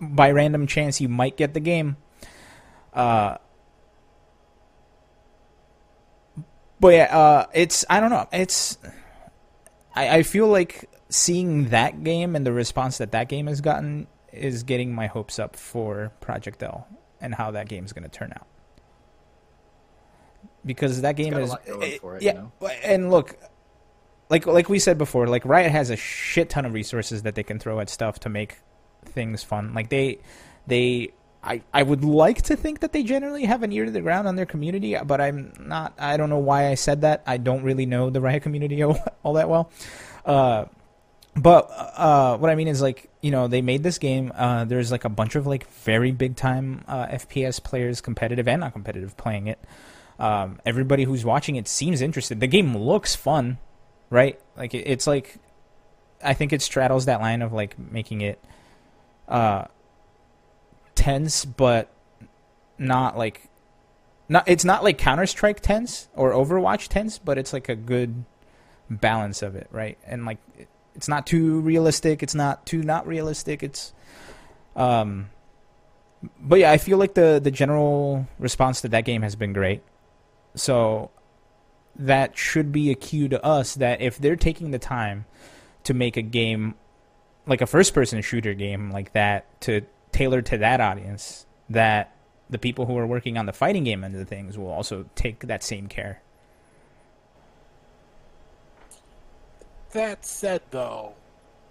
by 0.01 0.31
random 0.31 0.65
chance 0.65 0.99
you 0.99 1.07
might 1.07 1.37
get 1.37 1.53
the 1.53 1.59
game. 1.59 1.95
Uh, 2.91 3.37
but 6.79 6.89
yeah, 6.89 7.17
uh, 7.17 7.45
it's 7.53 7.85
I 7.89 7.99
don't 7.99 8.09
know. 8.09 8.27
It's 8.33 8.77
I, 9.95 10.17
I 10.17 10.23
feel 10.23 10.47
like 10.47 10.89
seeing 11.09 11.69
that 11.69 12.03
game 12.03 12.35
and 12.35 12.45
the 12.45 12.51
response 12.51 12.97
that 12.97 13.11
that 13.11 13.29
game 13.29 13.47
has 13.47 13.61
gotten 13.61 14.07
is 14.33 14.63
getting 14.63 14.93
my 14.93 15.07
hopes 15.07 15.37
up 15.37 15.55
for 15.55 16.11
Project 16.21 16.63
L 16.63 16.87
and 17.19 17.35
how 17.35 17.51
that 17.51 17.69
game's 17.69 17.93
going 17.93 18.03
to 18.03 18.09
turn 18.09 18.33
out. 18.35 18.47
Because 20.65 21.01
that 21.01 21.15
game 21.15 21.33
is 21.35 21.53
for 21.99 22.17
it, 22.17 22.23
yeah, 22.23 22.33
you 22.33 22.37
know? 22.39 22.67
and 22.83 23.11
look, 23.11 23.35
like 24.29 24.45
like 24.45 24.69
we 24.69 24.79
said 24.79 24.97
before, 24.97 25.27
like 25.27 25.45
Riot 25.45 25.71
has 25.71 25.89
a 25.89 25.95
shit 25.95 26.49
ton 26.49 26.65
of 26.65 26.73
resources 26.73 27.23
that 27.23 27.35
they 27.35 27.43
can 27.43 27.59
throw 27.59 27.79
at 27.79 27.89
stuff 27.89 28.19
to 28.21 28.29
make 28.29 28.57
things 29.11 29.43
fun. 29.43 29.73
Like 29.73 29.89
they 29.89 30.19
they 30.67 31.13
I, 31.43 31.63
I 31.73 31.83
would 31.83 32.03
like 32.03 32.43
to 32.43 32.55
think 32.55 32.81
that 32.81 32.91
they 32.91 33.03
generally 33.03 33.45
have 33.45 33.63
an 33.63 33.71
ear 33.71 33.85
to 33.85 33.91
the 33.91 34.01
ground 34.01 34.27
on 34.27 34.35
their 34.35 34.45
community, 34.45 34.95
but 35.03 35.19
I'm 35.19 35.53
not. 35.59 35.93
I 35.97 36.17
don't 36.17 36.29
know 36.29 36.37
why 36.37 36.67
I 36.67 36.75
said 36.75 37.01
that. 37.01 37.23
I 37.25 37.37
don't 37.37 37.63
really 37.63 37.85
know 37.87 38.09
the 38.09 38.21
Riot 38.21 38.43
community 38.43 38.83
all, 38.83 38.99
all 39.23 39.33
that 39.33 39.49
well. 39.49 39.71
Uh, 40.23 40.65
but 41.35 41.71
uh, 41.71 42.37
what 42.37 42.51
I 42.51 42.55
mean 42.55 42.67
is 42.67 42.81
like 42.81 43.09
you 43.21 43.31
know 43.31 43.47
they 43.47 43.61
made 43.61 43.81
this 43.81 43.97
game. 43.97 44.31
Uh, 44.35 44.65
there's 44.65 44.91
like 44.91 45.05
a 45.05 45.09
bunch 45.09 45.35
of 45.35 45.47
like 45.47 45.67
very 45.67 46.11
big 46.11 46.35
time 46.35 46.83
uh, 46.87 47.07
FPS 47.07 47.63
players, 47.63 48.01
competitive 48.01 48.47
and 48.47 48.59
not 48.59 48.73
competitive, 48.73 49.17
playing 49.17 49.47
it. 49.47 49.59
Um, 50.19 50.59
everybody 50.65 51.05
who's 51.05 51.25
watching 51.25 51.55
it 51.55 51.67
seems 51.67 52.01
interested. 52.01 52.39
The 52.39 52.47
game 52.47 52.77
looks 52.77 53.15
fun, 53.15 53.57
right? 54.11 54.39
Like 54.55 54.75
it, 54.75 54.85
it's 54.85 55.07
like 55.07 55.37
I 56.23 56.35
think 56.35 56.53
it 56.53 56.61
straddles 56.61 57.05
that 57.05 57.21
line 57.21 57.41
of 57.41 57.51
like 57.51 57.79
making 57.79 58.21
it 58.21 58.39
uh, 59.27 59.65
tense, 60.95 61.45
but 61.45 61.91
not 62.77 63.17
like 63.17 63.49
not. 64.29 64.47
It's 64.47 64.65
not 64.65 64.83
like 64.83 64.97
Counter 64.97 65.25
Strike 65.25 65.59
tense 65.59 66.09
or 66.15 66.31
Overwatch 66.31 66.87
tense, 66.87 67.17
but 67.17 67.37
it's 67.37 67.53
like 67.53 67.69
a 67.69 67.75
good 67.75 68.25
balance 68.89 69.41
of 69.41 69.55
it, 69.55 69.67
right? 69.71 69.97
And 70.05 70.25
like 70.25 70.39
it's 70.95 71.07
not 71.07 71.25
too 71.25 71.59
realistic. 71.61 72.23
It's 72.23 72.35
not 72.35 72.65
too 72.65 72.83
not 72.83 73.07
realistic. 73.07 73.63
It's 73.63 73.93
um, 74.75 75.29
but 76.39 76.59
yeah, 76.59 76.71
I 76.71 76.77
feel 76.77 76.97
like 76.97 77.13
the 77.13 77.39
the 77.41 77.51
general 77.51 78.27
response 78.39 78.81
to 78.81 78.89
that 78.89 79.05
game 79.05 79.21
has 79.21 79.35
been 79.35 79.53
great. 79.53 79.81
So 80.55 81.11
that 81.95 82.37
should 82.37 82.71
be 82.71 82.91
a 82.91 82.95
cue 82.95 83.27
to 83.29 83.43
us 83.43 83.75
that 83.75 84.01
if 84.01 84.17
they're 84.17 84.35
taking 84.35 84.71
the 84.71 84.79
time 84.79 85.25
to 85.83 85.93
make 85.93 86.17
a 86.17 86.21
game 86.21 86.75
like 87.45 87.61
a 87.61 87.67
first 87.67 87.93
person 87.93 88.21
shooter 88.21 88.53
game 88.53 88.91
like 88.91 89.13
that 89.13 89.59
to 89.61 89.81
tailor 90.11 90.41
to 90.41 90.57
that 90.59 90.79
audience 90.81 91.45
that 91.69 92.15
the 92.49 92.57
people 92.57 92.85
who 92.85 92.97
are 92.97 93.07
working 93.07 93.37
on 93.37 93.45
the 93.45 93.53
fighting 93.53 93.83
game 93.83 94.03
end 94.03 94.15
of 94.15 94.27
things 94.27 94.57
will 94.57 94.67
also 94.69 95.05
take 95.15 95.39
that 95.47 95.63
same 95.63 95.87
care. 95.87 96.21
That 99.93 100.25
said, 100.25 100.61
though, 100.71 101.13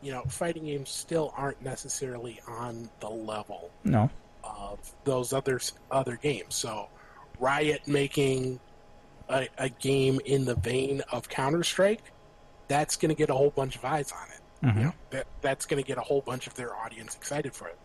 you 0.03 0.13
know, 0.13 0.23
fighting 0.29 0.67
games 0.67 0.91
still 0.91 1.33
aren't 1.37 1.63
necessarily 1.63 2.41
on 2.47 2.91
the 3.01 3.09
level 3.09 3.71
No. 3.85 4.11
of 4.45 4.79
those 5.05 5.33
other 5.33 5.61
other 5.91 6.17
games. 6.17 6.55
So, 6.55 6.89
Riot 7.39 7.87
making 7.87 8.61
a, 9.29 9.49
a 9.57 9.69
game 9.71 10.21
in 10.27 10.45
the 10.45 10.55
vein 10.55 11.03
of 11.13 11.29
Counter 11.29 11.63
Strike, 11.63 12.13
that's 12.69 12.97
going 12.97 13.09
to 13.11 13.15
get 13.15 13.31
a 13.31 13.35
whole 13.35 13.51
bunch 13.51 13.77
of 13.77 13.85
eyes 13.85 14.13
on 14.13 14.29
it. 14.35 14.40
Mhm. 14.63 14.77
You 14.77 14.83
know, 14.85 14.95
that 15.11 15.27
that's 15.41 15.67
going 15.67 15.83
to 15.83 15.87
get 15.87 15.99
a 15.99 16.03
whole 16.03 16.21
bunch 16.21 16.47
of 16.47 16.55
their 16.55 16.77
audience 16.77 17.15
excited 17.15 17.55
for 17.55 17.69
it. 17.69 17.79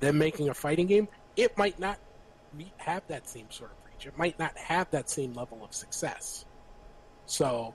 Them 0.00 0.18
making 0.18 0.48
a 0.48 0.54
fighting 0.54 0.86
game, 0.86 1.08
it 1.36 1.56
might 1.58 1.78
not 1.78 1.98
have 2.78 3.06
that 3.08 3.28
same 3.28 3.50
sort 3.50 3.70
of 3.70 3.76
reach. 3.86 4.06
It 4.06 4.16
might 4.16 4.38
not 4.38 4.56
have 4.56 4.90
that 4.90 5.08
same 5.10 5.34
level 5.34 5.62
of 5.64 5.74
success. 5.74 6.44
So 7.26 7.74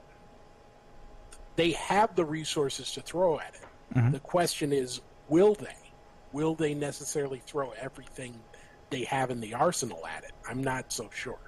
they 1.56 1.72
have 1.72 2.14
the 2.14 2.24
resources 2.24 2.92
to 2.92 3.00
throw 3.00 3.40
at 3.40 3.54
it. 3.54 3.96
Mhm. 3.96 4.12
The 4.12 4.20
question 4.20 4.72
is, 4.72 5.00
will 5.28 5.54
they? 5.54 5.76
Will 6.32 6.54
they 6.54 6.74
necessarily 6.74 7.40
throw 7.46 7.70
everything 7.72 8.38
they 8.90 9.04
have 9.04 9.30
in 9.30 9.40
the 9.40 9.54
arsenal 9.54 10.06
at 10.06 10.24
it? 10.24 10.32
I'm 10.48 10.62
not 10.62 10.92
so 10.92 11.08
sure. 11.12 11.47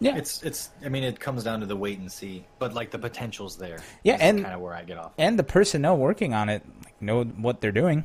Yeah. 0.00 0.16
It's 0.16 0.42
it's. 0.42 0.70
I 0.84 0.88
mean, 0.88 1.04
it 1.04 1.20
comes 1.20 1.44
down 1.44 1.60
to 1.60 1.66
the 1.66 1.76
wait 1.76 1.98
and 1.98 2.10
see, 2.10 2.44
but 2.58 2.74
like 2.74 2.90
the 2.90 2.98
potential's 2.98 3.56
there. 3.56 3.78
Yeah, 4.02 4.16
and- 4.20 4.42
kind 4.42 4.54
of 4.54 4.60
where 4.60 4.74
I 4.74 4.82
get 4.84 4.98
off. 4.98 5.12
and 5.18 5.38
the 5.38 5.44
personnel 5.44 5.96
working 5.96 6.34
on 6.34 6.48
it 6.48 6.62
like, 6.84 7.00
know 7.00 7.24
what 7.24 7.60
they're 7.60 7.72
doing. 7.72 8.04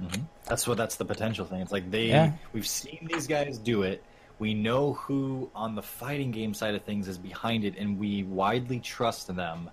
Mm-hmm. 0.00 0.22
That's 0.46 0.66
what 0.66 0.76
that's 0.78 0.96
the 0.96 1.04
potential 1.04 1.44
thing. 1.46 1.60
It's 1.60 1.72
like 1.72 1.90
they 1.90 2.06
Yeah. 2.08 2.32
we've 2.52 2.66
seen 2.66 3.06
these 3.12 3.26
guys 3.26 3.58
do 3.58 3.82
it. 3.82 4.02
We 4.38 4.54
know 4.54 4.94
who 4.94 5.50
on 5.54 5.74
the 5.74 5.82
fighting 5.82 6.30
game 6.30 6.54
side 6.54 6.74
of 6.74 6.82
things 6.84 7.06
is 7.08 7.18
behind 7.18 7.64
it, 7.64 7.76
and 7.76 7.98
we 7.98 8.22
widely 8.24 8.80
trust 8.80 9.34
them. 9.34 9.70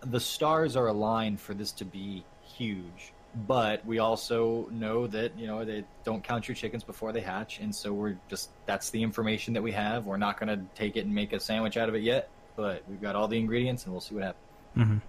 The 0.00 0.18
stars 0.20 0.76
are 0.76 0.88
aligned 0.88 1.40
for 1.40 1.54
this 1.54 1.70
to 1.72 1.84
be 1.84 2.24
huge, 2.42 3.12
but 3.34 3.84
we 3.84 3.98
also 3.98 4.68
know 4.70 5.06
that 5.08 5.36
you 5.38 5.46
know 5.46 5.64
they 5.64 5.84
don't 6.04 6.22
count 6.22 6.48
your 6.48 6.54
chickens 6.54 6.84
before 6.84 7.12
they 7.12 7.20
hatch, 7.20 7.58
and 7.60 7.74
so 7.74 7.92
we're 7.92 8.16
just 8.28 8.50
that's 8.66 8.90
the 8.90 9.02
information 9.02 9.54
that 9.54 9.62
we 9.62 9.72
have. 9.72 10.06
We're 10.06 10.16
not 10.16 10.38
going 10.38 10.56
to 10.56 10.64
take 10.74 10.96
it 10.96 11.04
and 11.04 11.14
make 11.14 11.32
a 11.32 11.40
sandwich 11.40 11.76
out 11.76 11.88
of 11.88 11.94
it 11.94 12.02
yet, 12.02 12.30
but 12.56 12.82
we've 12.88 13.02
got 13.02 13.16
all 13.16 13.28
the 13.28 13.38
ingredients, 13.38 13.84
and 13.84 13.92
we'll 13.92 14.00
see 14.00 14.14
what 14.14 14.24
happens. 14.24 15.02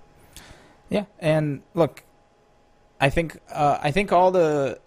Yeah, 0.90 1.06
and 1.20 1.62
look, 1.74 2.04
I 3.00 3.10
think 3.10 3.40
uh, 3.52 3.80
I 3.82 3.92
think 3.92 4.12
all 4.12 4.32
the 4.32 4.80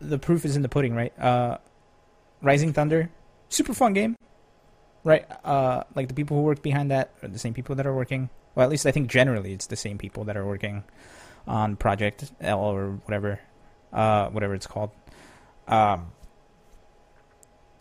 the 0.00 0.18
proof 0.18 0.44
is 0.44 0.56
in 0.56 0.62
the 0.62 0.68
pudding, 0.68 0.94
right? 0.94 1.18
Uh, 1.18 1.58
Rising 2.42 2.72
Thunder, 2.72 3.10
super 3.48 3.72
fun 3.72 3.94
game, 3.94 4.16
right? 5.04 5.26
Uh, 5.44 5.84
like 5.94 6.08
the 6.08 6.14
people 6.14 6.36
who 6.36 6.42
work 6.42 6.62
behind 6.62 6.90
that 6.90 7.12
are 7.22 7.28
the 7.28 7.38
same 7.38 7.54
people 7.54 7.74
that 7.76 7.86
are 7.86 7.94
working. 7.94 8.28
Well, 8.54 8.64
at 8.64 8.70
least 8.70 8.86
I 8.86 8.92
think 8.92 9.10
generally 9.10 9.52
it's 9.52 9.66
the 9.66 9.76
same 9.76 9.98
people 9.98 10.24
that 10.24 10.36
are 10.36 10.46
working 10.46 10.84
on 11.46 11.76
Project 11.76 12.32
L 12.40 12.60
or 12.60 13.00
whatever, 13.04 13.40
uh, 13.92 14.28
whatever 14.30 14.54
it's 14.54 14.66
called. 14.66 14.90
Um, 15.68 16.12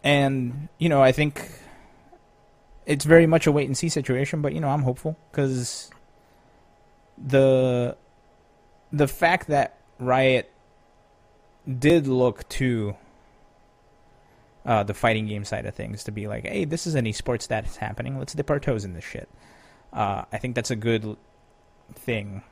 and 0.04 0.70
you 0.78 0.90
know, 0.90 1.02
I 1.02 1.12
think 1.12 1.50
it's 2.86 3.06
very 3.06 3.28
much 3.28 3.48
a 3.48 3.52
wait 3.52 3.68
and 3.68 3.78
see 3.78 3.90
situation, 3.90 4.42
but 4.42 4.54
you 4.54 4.60
know, 4.60 4.70
I'm 4.70 4.84
hopeful 4.84 5.18
because 5.32 5.90
the 7.18 7.96
the 8.92 9.08
fact 9.08 9.48
that 9.48 9.78
Riot 10.00 10.52
did 11.80 12.08
look 12.08 12.48
to 12.50 12.96
uh, 14.66 14.84
the 14.84 14.94
fighting 14.94 15.28
game 15.28 15.46
side 15.46 15.66
of 15.66 15.76
things 15.76 16.04
to 16.06 16.12
be 16.12 16.28
like, 16.28 16.46
hey, 16.46 16.66
this 16.66 16.88
is 16.88 16.96
an 16.96 17.06
esports 17.06 17.48
that's 17.48 17.78
happening. 17.78 18.18
Let's 18.18 18.34
dip 18.34 18.50
our 18.50 18.60
toes 18.60 18.86
in 18.86 18.94
this 18.94 19.04
shit. 19.04 19.30
Uh, 19.92 20.24
I 20.32 20.38
think 20.38 20.56
that's 20.56 20.72
a 20.72 20.76
good 20.76 21.18
thing. 21.96 22.44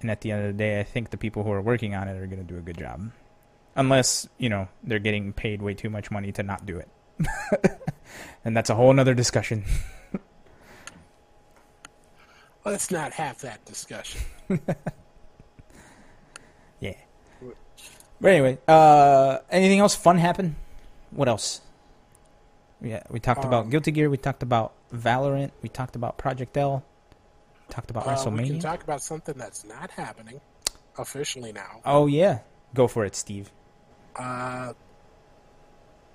And 0.00 0.10
at 0.10 0.20
the 0.20 0.32
end 0.32 0.42
of 0.46 0.48
the 0.48 0.58
day, 0.58 0.80
I 0.80 0.84
think 0.84 1.10
the 1.10 1.16
people 1.16 1.42
who 1.44 1.50
are 1.50 1.60
working 1.60 1.94
on 1.94 2.08
it 2.08 2.16
are 2.16 2.26
going 2.26 2.38
to 2.38 2.44
do 2.52 2.58
a 2.58 2.62
good 2.62 2.78
job. 2.78 3.10
Unless, 3.74 4.28
you 4.38 4.48
know, 4.48 4.68
they're 4.84 4.98
getting 4.98 5.32
paid 5.32 5.62
way 5.62 5.74
too 5.74 5.90
much 5.90 6.10
money 6.10 6.32
to 6.32 6.42
not 6.42 6.66
do 6.66 6.78
it. 6.78 6.88
and 8.44 8.56
that's 8.56 8.70
a 8.70 8.74
whole 8.74 8.92
nother 8.92 9.14
discussion. 9.14 9.64
Let's 12.64 12.90
not 12.90 13.12
have 13.12 13.40
that 13.40 13.64
discussion. 13.64 14.20
Yeah. 16.80 16.94
But 18.20 18.28
anyway, 18.32 18.58
uh, 18.68 19.38
anything 19.50 19.80
else 19.80 19.94
fun 19.96 20.16
happen? 20.18 20.54
What 21.10 21.28
else? 21.28 21.60
Yeah, 22.80 23.02
we 23.10 23.18
talked 23.18 23.44
about 23.44 23.64
Um, 23.64 23.70
Guilty 23.70 23.90
Gear. 23.90 24.08
We 24.08 24.16
talked 24.16 24.44
about 24.44 24.74
Valorant. 24.94 25.50
We 25.62 25.68
talked 25.68 25.96
about 25.96 26.18
Project 26.18 26.56
L. 26.56 26.84
Talked 27.70 27.90
about 27.90 28.06
Uh, 28.06 28.30
we 28.30 28.46
can 28.46 28.58
talk 28.58 28.82
about 28.82 29.02
something 29.02 29.36
that's 29.36 29.64
not 29.64 29.90
happening 29.90 30.40
officially 30.98 31.52
now. 31.52 31.80
oh 31.84 32.06
yeah, 32.06 32.40
go 32.74 32.88
for 32.88 33.04
it, 33.04 33.14
Steve. 33.14 33.50
uh, 34.16 34.72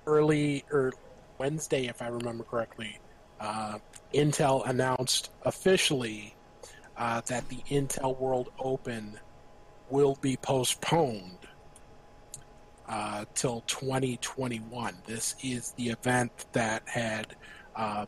early 0.06 0.64
or 0.70 0.92
Wednesday, 1.38 1.86
if 1.86 2.02
I 2.02 2.08
remember 2.08 2.44
correctly, 2.44 2.98
uh, 3.40 3.78
Intel 4.12 4.68
announced 4.68 5.30
officially 5.42 6.34
uh, 6.96 7.22
that 7.26 7.48
the 7.48 7.58
Intel 7.70 8.18
World 8.18 8.50
Open 8.58 9.18
will 9.90 10.16
be 10.20 10.36
postponed 10.36 11.38
uh, 12.88 13.24
till 13.34 13.62
2021. 13.66 14.94
This 15.06 15.34
is 15.42 15.72
the 15.72 15.88
event 15.88 16.46
that 16.52 16.82
had 16.86 17.34
uh, 17.74 18.06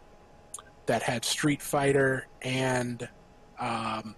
that 0.87 1.03
had 1.03 1.25
Street 1.25 1.63
Fighter 1.63 2.27
and 2.43 3.09
um, 3.59 4.15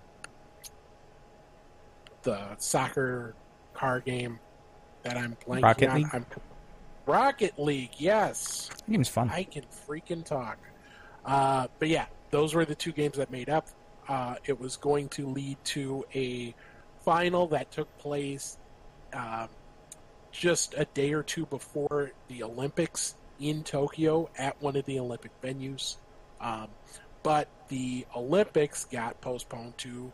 the 2.22 2.56
soccer 2.58 3.34
car 3.74 4.00
game 4.00 4.38
that 5.02 5.16
I'm 5.16 5.36
blanking 5.46 5.62
Rocket 5.62 5.88
on. 5.88 5.96
League? 5.96 6.08
I'm, 6.12 6.26
Rocket 7.06 7.58
League, 7.58 7.92
yes. 7.98 8.68
That 8.68 8.90
game's 8.90 9.08
fun. 9.08 9.30
I 9.30 9.44
can 9.44 9.64
freaking 9.86 10.24
talk. 10.24 10.58
Uh, 11.24 11.68
but 11.78 11.88
yeah, 11.88 12.06
those 12.30 12.54
were 12.54 12.64
the 12.64 12.74
two 12.74 12.92
games 12.92 13.16
that 13.16 13.30
made 13.30 13.48
up. 13.48 13.68
Uh, 14.08 14.36
it 14.44 14.58
was 14.58 14.76
going 14.76 15.08
to 15.10 15.26
lead 15.26 15.56
to 15.64 16.04
a 16.14 16.54
final 17.04 17.46
that 17.48 17.70
took 17.70 17.96
place 17.98 18.58
um, 19.12 19.48
just 20.32 20.74
a 20.76 20.84
day 20.86 21.12
or 21.12 21.22
two 21.22 21.46
before 21.46 22.12
the 22.28 22.42
Olympics 22.42 23.14
in 23.40 23.62
Tokyo 23.62 24.28
at 24.36 24.60
one 24.62 24.76
of 24.76 24.84
the 24.84 24.98
Olympic 24.98 25.30
venues. 25.42 25.96
Um, 26.40 26.68
but 27.22 27.48
the 27.68 28.06
Olympics 28.16 28.84
got 28.84 29.20
postponed 29.20 29.76
to 29.78 30.10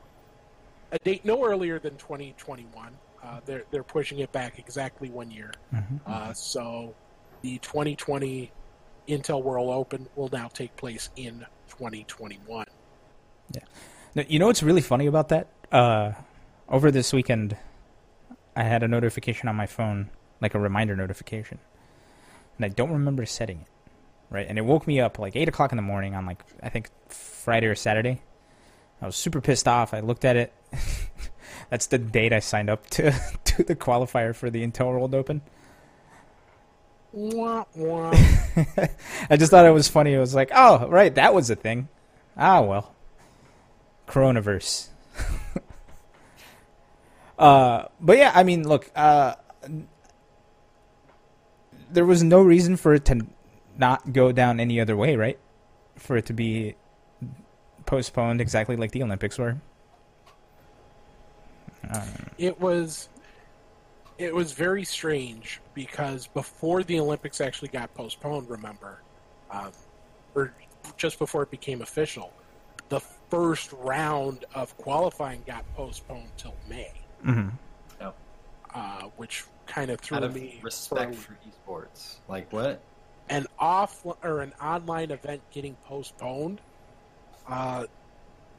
a 0.93 0.99
date 1.01 1.25
no 1.25 1.45
earlier 1.45 1.79
than 1.79 1.97
2021. 1.97 2.97
Uh, 3.23 3.41
they're 3.47 3.65
they're 3.71 3.83
pushing 3.83 4.19
it 4.19 4.31
back 4.33 4.59
exactly 4.59 5.09
one 5.09 5.31
year. 5.31 5.53
Mhm. 5.73 6.01
Uh, 6.07 6.33
so 6.35 6.95
the 7.43 7.59
2020 7.59 8.51
Intel 9.09 9.43
World 9.43 9.71
Open 9.71 10.09
will 10.17 10.29
now 10.33 10.49
take 10.49 10.75
place 10.77 11.11
in 11.17 11.47
2021. 11.69 12.67
No, 14.15 14.23
You 14.29 14.39
know 14.39 14.47
what's 14.47 14.63
really 14.63 14.81
funny 14.81 15.07
about 15.07 15.29
that? 15.31 15.49
Uh, 15.73 16.13
over 16.69 16.91
this 16.91 17.13
weekend, 17.13 17.57
I 18.55 18.63
had 18.63 18.83
a 18.83 18.89
notification 18.89 19.49
on 19.49 19.57
my 19.57 19.67
phone, 19.67 20.11
like 20.41 20.55
a 20.55 20.59
reminder 20.61 20.95
notification, 20.95 21.59
and 22.57 22.65
I 22.65 22.69
don't 22.69 22.93
remember 22.93 23.27
setting 23.27 23.61
it. 23.63 23.67
Right, 24.31 24.47
and 24.49 24.59
it 24.59 24.64
woke 24.64 24.87
me 24.87 25.01
up 25.01 25.18
like 25.18 25.37
eight 25.37 25.49
o'clock 25.49 25.70
in 25.72 25.77
the 25.77 25.83
morning 25.83 26.14
on 26.14 26.27
like 26.27 26.43
I 26.62 26.68
think 26.68 26.91
Friday 27.09 27.66
or 27.66 27.75
Saturday. 27.75 28.20
I 29.01 29.07
was 29.07 29.16
super 29.16 29.41
pissed 29.41 29.68
off. 29.68 29.95
I 29.95 30.01
looked 30.01 30.25
at 30.25 30.37
it. 30.37 30.53
That's 31.70 31.87
the 31.87 31.99
date 31.99 32.33
I 32.33 32.41
signed 32.41 32.70
up 32.70 32.89
to 32.91 33.12
to 33.45 33.62
the 33.62 33.77
qualifier 33.77 34.35
for 34.35 34.51
the 34.51 34.66
Intel 34.66 34.87
World 34.87 35.14
Open. 35.14 35.43
Wah, 37.12 37.64
wah. 37.77 38.11
I 39.31 39.37
just 39.37 39.53
thought 39.53 39.66
it 39.66 39.70
was 39.70 39.87
funny. 39.87 40.14
It 40.14 40.18
was 40.18 40.35
like, 40.35 40.51
oh, 40.53 40.89
right, 40.89 41.14
that 41.14 41.33
was 41.33 41.49
a 41.49 41.55
thing. 41.55 41.89
Ah, 42.37 42.61
well. 42.61 42.93
Coronavirus. 44.09 44.89
uh, 47.39 47.85
but 48.01 48.18
yeah, 48.18 48.33
I 48.35 48.43
mean, 48.43 48.66
look, 48.66 48.91
uh, 48.97 49.35
there 51.91 52.05
was 52.05 52.25
no 52.25 52.43
reason 52.43 52.77
for 52.77 52.95
it 52.95 53.05
to 53.05 53.27
not 53.79 54.12
go 54.12 54.33
down 54.33 54.61
any 54.61 54.81
other 54.81 54.97
way, 54.97 55.16
right? 55.16 55.39
For 55.97 56.16
it 56.16 56.27
to 56.27 56.33
be 56.33 56.75
postponed 57.87 58.41
exactly 58.41 58.77
like 58.77 58.93
the 58.93 59.03
Olympics 59.03 59.39
were. 59.39 59.57
Um, 61.93 62.09
it 62.39 62.61
was 62.61 63.09
it 64.18 64.35
was 64.35 64.53
very 64.53 64.85
strange 64.85 65.61
because 65.75 66.29
before 66.29 66.83
the 66.83 67.01
Olympics 67.01 67.41
actually 67.41 67.68
got 67.68 67.93
postponed, 67.95 68.49
remember, 68.49 69.01
um, 69.51 69.72
or 70.35 70.55
just 70.97 71.18
before 71.18 71.43
it 71.43 71.51
became 71.51 71.83
official, 71.83 72.33
the 72.89 73.01
first 73.01 73.72
round 73.72 74.45
of 74.55 74.77
qualifying 74.79 75.43
got 75.47 75.64
postponed 75.75 76.31
till 76.37 76.55
May, 76.68 76.93
mhm. 77.25 77.51
uh, 78.01 79.03
which 79.16 79.45
kind 79.66 79.91
of 79.91 80.01
threw 80.01 80.18
Out 80.18 80.25
of 80.25 80.35
me 80.35 80.61
respect 80.62 81.14
for 81.14 81.33
for 81.33 81.83
esports. 81.89 82.16
Like 82.29 82.53
what? 82.53 82.81
An 83.29 83.47
off 83.59 84.05
or 84.22 84.41
an 84.41 84.53
online 84.61 85.11
event 85.11 85.43
getting 85.51 85.77
postponed. 85.85 86.61
Uh, 87.47 87.87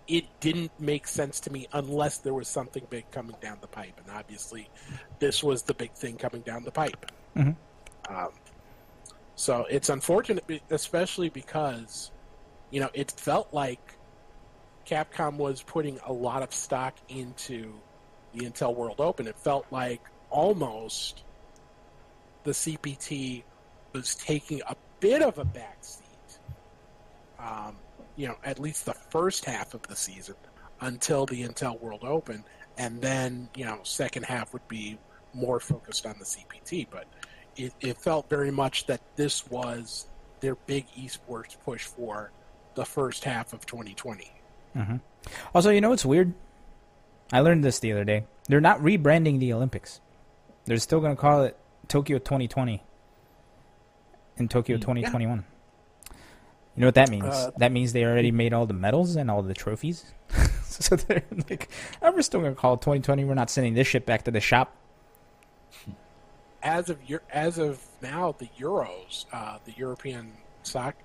it 0.08 0.26
didn't 0.40 0.72
make 0.80 1.08
sense 1.08 1.40
to 1.42 1.52
me 1.52 1.68
unless 1.74 2.20
there 2.20 2.34
was 2.34 2.48
something 2.48 2.86
big 2.90 3.10
coming 3.12 3.36
down 3.42 3.58
the 3.62 3.68
pipe, 3.68 4.00
and 4.04 4.16
obviously, 4.16 4.70
this 5.20 5.44
was 5.44 5.64
the 5.64 5.74
big 5.74 5.94
thing 5.94 6.16
coming 6.16 6.42
down 6.42 6.64
the 6.64 6.72
pipe. 6.72 7.12
Mhm. 7.36 7.56
Um, 8.10 8.32
so 9.36 9.66
it's 9.70 9.90
unfortunate, 9.90 10.62
especially 10.70 11.30
because 11.30 12.12
you 12.70 12.80
know 12.80 12.90
it 12.94 13.12
felt 13.12 13.52
like 13.52 13.98
Capcom 14.86 15.38
was 15.38 15.64
putting 15.64 16.00
a 16.06 16.14
lot 16.14 16.44
of 16.44 16.54
stock 16.54 16.96
into 17.10 17.74
the 18.34 18.46
Intel 18.46 18.76
World 18.76 19.02
Open. 19.02 19.28
It 19.28 19.38
felt 19.40 19.66
like 19.72 20.02
almost 20.30 21.24
the 22.44 22.52
CPT 22.52 23.44
was 23.96 24.16
taking 24.16 24.62
a 24.68 24.76
bit 25.00 25.22
of 25.22 25.38
a 25.38 25.46
backseat. 25.46 26.02
Um, 27.40 27.78
you 28.18 28.28
know, 28.28 28.36
at 28.44 28.60
least 28.60 28.86
the 28.86 28.94
first 28.94 29.46
half 29.46 29.74
of 29.74 29.82
the 29.84 29.96
season 29.96 30.36
until 30.82 31.26
the 31.26 31.44
Intel 31.44 31.80
World 31.80 32.04
Open, 32.04 32.44
and 32.78 33.02
then 33.02 33.50
you 33.56 33.66
know, 33.66 33.80
second 33.84 34.24
half 34.24 34.52
would 34.52 34.68
be 34.68 34.98
more 35.34 35.60
focused 35.60 36.06
on 36.06 36.16
the 36.20 36.26
CPT. 36.26 36.88
But 36.90 37.06
it, 37.56 37.74
it 37.80 37.98
felt 37.98 38.30
very 38.30 38.52
much 38.52 38.86
that 38.88 39.02
this 39.16 39.50
was 39.50 40.08
their 40.42 40.56
big 40.56 40.86
esports 40.98 41.58
push 41.64 41.86
for 41.86 42.32
the 42.76 42.86
first 42.86 43.24
half 43.24 43.54
of 43.54 43.66
2020. 43.66 44.30
hmm 44.74 44.96
Also, 45.54 45.70
you 45.70 45.80
know 45.80 45.90
what's 45.90 46.06
weird? 46.06 46.34
I 47.32 47.40
learned 47.40 47.64
this 47.64 47.80
the 47.80 47.94
other 47.94 48.04
day. 48.04 48.26
They're 48.50 48.62
not 48.62 48.80
rebranding 48.82 49.40
the 49.40 49.54
Olympics. 49.54 50.02
They're 50.66 50.78
still 50.78 51.00
going 51.00 51.16
to 51.16 51.22
call 51.22 51.44
it 51.44 51.58
Tokyo 51.88 52.18
2020 52.18 52.84
and 54.38 54.50
Tokyo 54.50 54.78
Hmm. 54.78 54.82
2021. 54.82 55.46
You 56.76 56.82
know 56.82 56.88
what 56.88 56.96
that 56.96 57.10
means? 57.10 57.24
Uh, 57.26 57.52
that 57.58 57.72
means 57.72 57.94
they 57.94 58.04
already 58.04 58.32
made 58.32 58.52
all 58.54 58.66
the 58.66 58.74
medals 58.74 59.16
and 59.16 59.32
all 59.32 59.42
the 59.42 59.54
trophies. 59.54 60.14
so 60.66 60.96
they're 60.98 61.24
like, 61.50 61.70
oh, 62.02 62.12
we're 62.12 62.22
still 62.22 62.42
going 62.42 62.54
to 62.54 62.60
call 62.60 62.74
it 62.74 62.82
2020. 62.82 63.24
We're 63.24 63.34
not 63.34 63.50
sending 63.50 63.74
this 63.76 63.88
shit 63.88 64.06
back 64.06 64.24
to 64.24 64.32
the 64.32 64.42
shop. 64.42 64.76
as 66.62 66.90
of 66.90 66.98
your 67.08 67.22
as 67.32 67.58
of 67.60 67.80
now, 68.02 68.36
the 68.38 68.50
Euros, 68.60 69.26
uh, 69.32 69.60
the 69.66 69.74
European 69.78 70.34
Soc- 70.64 70.96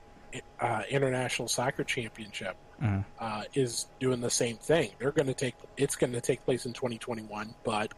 uh, 0.61 0.83
International 0.89 1.49
Soccer 1.49 1.85
Championship, 1.85 2.57
Mhm. 2.83 3.05
uh, 3.19 3.43
is 3.55 3.87
doing 4.01 4.21
the 4.21 4.31
same 4.31 4.57
thing. 4.57 4.91
They're 4.99 5.13
going 5.13 5.27
to 5.27 5.35
take 5.35 5.55
it's 5.77 5.97
going 5.97 6.13
to 6.15 6.21
take 6.21 6.45
place 6.45 6.67
in 6.67 6.73
2021, 6.73 7.55
but 7.63 7.93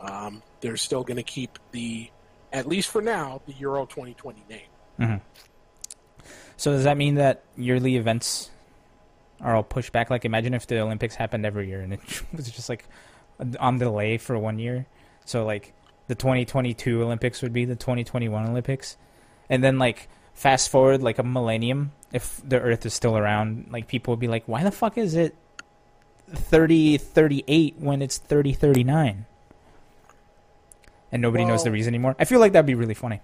um, 0.00 0.42
they're 0.60 0.76
still 0.76 1.02
going 1.04 1.16
to 1.16 1.22
keep 1.22 1.58
the 1.70 2.10
at 2.52 2.66
least 2.66 2.88
for 2.88 3.02
now 3.02 3.40
the 3.46 3.52
Euro 3.54 3.86
2020 3.86 4.44
name. 4.48 4.60
Mm-hmm. 5.00 5.16
So 6.56 6.72
does 6.72 6.84
that 6.84 6.96
mean 6.96 7.16
that 7.16 7.44
yearly 7.56 7.96
events 7.96 8.50
are 9.40 9.54
all 9.54 9.62
pushed 9.62 9.92
back? 9.92 10.10
Like, 10.10 10.24
imagine 10.24 10.54
if 10.54 10.66
the 10.66 10.80
Olympics 10.80 11.14
happened 11.14 11.44
every 11.44 11.68
year 11.68 11.80
and 11.80 11.92
it 11.92 12.00
was 12.32 12.50
just 12.50 12.68
like 12.68 12.86
on 13.60 13.78
delay 13.78 14.18
for 14.18 14.38
one 14.38 14.58
year. 14.58 14.86
So 15.24 15.44
like 15.44 15.74
the 16.08 16.14
2022 16.14 17.02
Olympics 17.02 17.42
would 17.42 17.52
be 17.52 17.64
the 17.64 17.76
2021 17.76 18.48
Olympics, 18.48 18.96
and 19.50 19.62
then 19.62 19.78
like 19.78 20.08
fast 20.34 20.70
forward 20.70 21.02
like 21.02 21.18
a 21.18 21.22
millennium, 21.22 21.92
if 22.12 22.40
the 22.44 22.60
Earth 22.60 22.86
is 22.86 22.94
still 22.94 23.16
around, 23.16 23.68
like 23.70 23.88
people 23.88 24.12
would 24.12 24.20
be 24.20 24.28
like, 24.28 24.44
why 24.46 24.62
the 24.62 24.70
fuck 24.70 24.96
is 24.96 25.14
it 25.14 25.34
3038 26.32 27.76
when 27.78 28.02
it's 28.02 28.18
3039? 28.18 29.26
And 31.16 31.22
nobody 31.22 31.46
knows 31.46 31.64
the 31.64 31.70
reason 31.70 31.94
anymore. 31.94 32.14
I 32.18 32.26
feel 32.26 32.40
like 32.40 32.52
that'd 32.52 32.66
be 32.66 32.74
really 32.74 32.92
funny. 32.92 33.22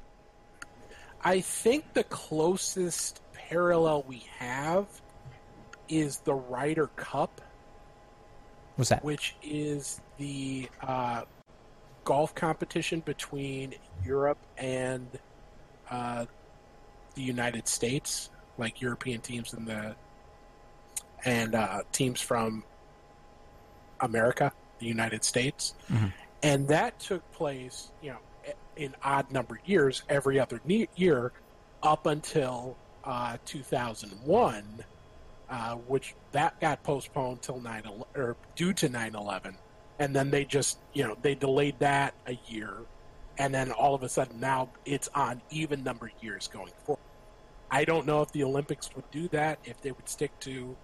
I 1.22 1.42
think 1.42 1.92
the 1.92 2.04
closest 2.04 3.20
parallel 3.34 4.02
we 4.08 4.24
have 4.38 4.86
is 5.90 6.16
the 6.20 6.32
Ryder 6.32 6.86
Cup, 6.96 7.42
What's 8.76 8.88
that? 8.88 9.04
which 9.04 9.36
is 9.42 10.00
the 10.16 10.70
uh, 10.80 11.24
golf 12.04 12.34
competition 12.34 13.00
between 13.00 13.74
Europe 14.06 14.38
and 14.56 15.06
uh, 15.90 16.24
the 17.14 17.22
United 17.22 17.68
States, 17.68 18.30
like 18.56 18.80
European 18.80 19.20
teams 19.20 19.52
and 19.52 19.68
the 19.68 19.94
and 21.26 21.54
uh, 21.54 21.82
teams 21.92 22.22
from 22.22 22.64
America, 24.00 24.50
the 24.78 24.86
United 24.86 25.24
States, 25.24 25.74
Mhm. 25.92 26.10
And 26.42 26.66
that 26.68 26.98
took 26.98 27.30
place, 27.32 27.92
you 28.02 28.10
know, 28.10 28.18
in 28.76 28.94
odd 29.02 29.30
numbered 29.30 29.60
years 29.64 30.02
every 30.08 30.40
other 30.40 30.60
year 30.96 31.32
up 31.82 32.06
until 32.06 32.76
uh, 33.04 33.36
2001 33.44 34.84
uh, 35.52 35.74
which 35.74 36.14
that 36.32 36.58
got 36.60 36.82
postponed 36.82 37.42
till 37.42 37.60
9 37.60 37.82
or 38.16 38.36
due 38.56 38.72
to 38.72 38.88
9/11 38.88 39.54
and 39.98 40.16
then 40.16 40.30
they 40.30 40.44
just 40.44 40.78
you 40.94 41.04
know 41.04 41.16
they 41.22 41.34
delayed 41.34 41.78
that 41.78 42.14
a 42.26 42.38
year. 42.48 42.72
And 43.38 43.54
then 43.54 43.72
all 43.72 43.94
of 43.94 44.02
a 44.02 44.08
sudden 44.08 44.40
now 44.40 44.70
it's 44.84 45.08
on 45.14 45.42
even 45.50 45.82
numbered 45.84 46.12
years 46.20 46.48
going 46.48 46.72
forward 46.84 47.02
I 47.70 47.84
don't 47.84 48.06
know 48.06 48.22
if 48.22 48.32
the 48.32 48.44
Olympics 48.44 48.90
would 48.94 49.10
do 49.10 49.28
that 49.28 49.58
if 49.64 49.80
they 49.82 49.92
would 49.92 50.08
stick 50.08 50.38
to 50.40 50.76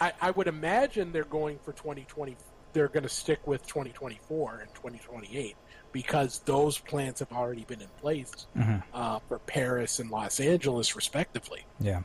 I, 0.00 0.12
I 0.20 0.30
would 0.32 0.48
imagine 0.48 1.12
they're 1.12 1.24
going 1.24 1.58
for 1.58 1.72
2020 1.72 2.36
they're 2.72 2.88
going 2.88 3.02
to 3.02 3.08
stick 3.08 3.46
with 3.46 3.66
2024 3.66 4.60
and 4.60 4.74
2028 4.74 5.56
because 5.92 6.40
those 6.44 6.78
plans 6.78 7.18
have 7.18 7.32
already 7.32 7.64
been 7.64 7.80
in 7.80 7.88
place 8.00 8.46
Mhm. 8.56 8.82
uh, 8.94 9.18
for 9.28 9.38
Paris 9.40 9.98
and 9.98 10.10
Los 10.10 10.38
Angeles 10.40 10.94
respectively 10.94 11.64
Yeah. 11.80 12.02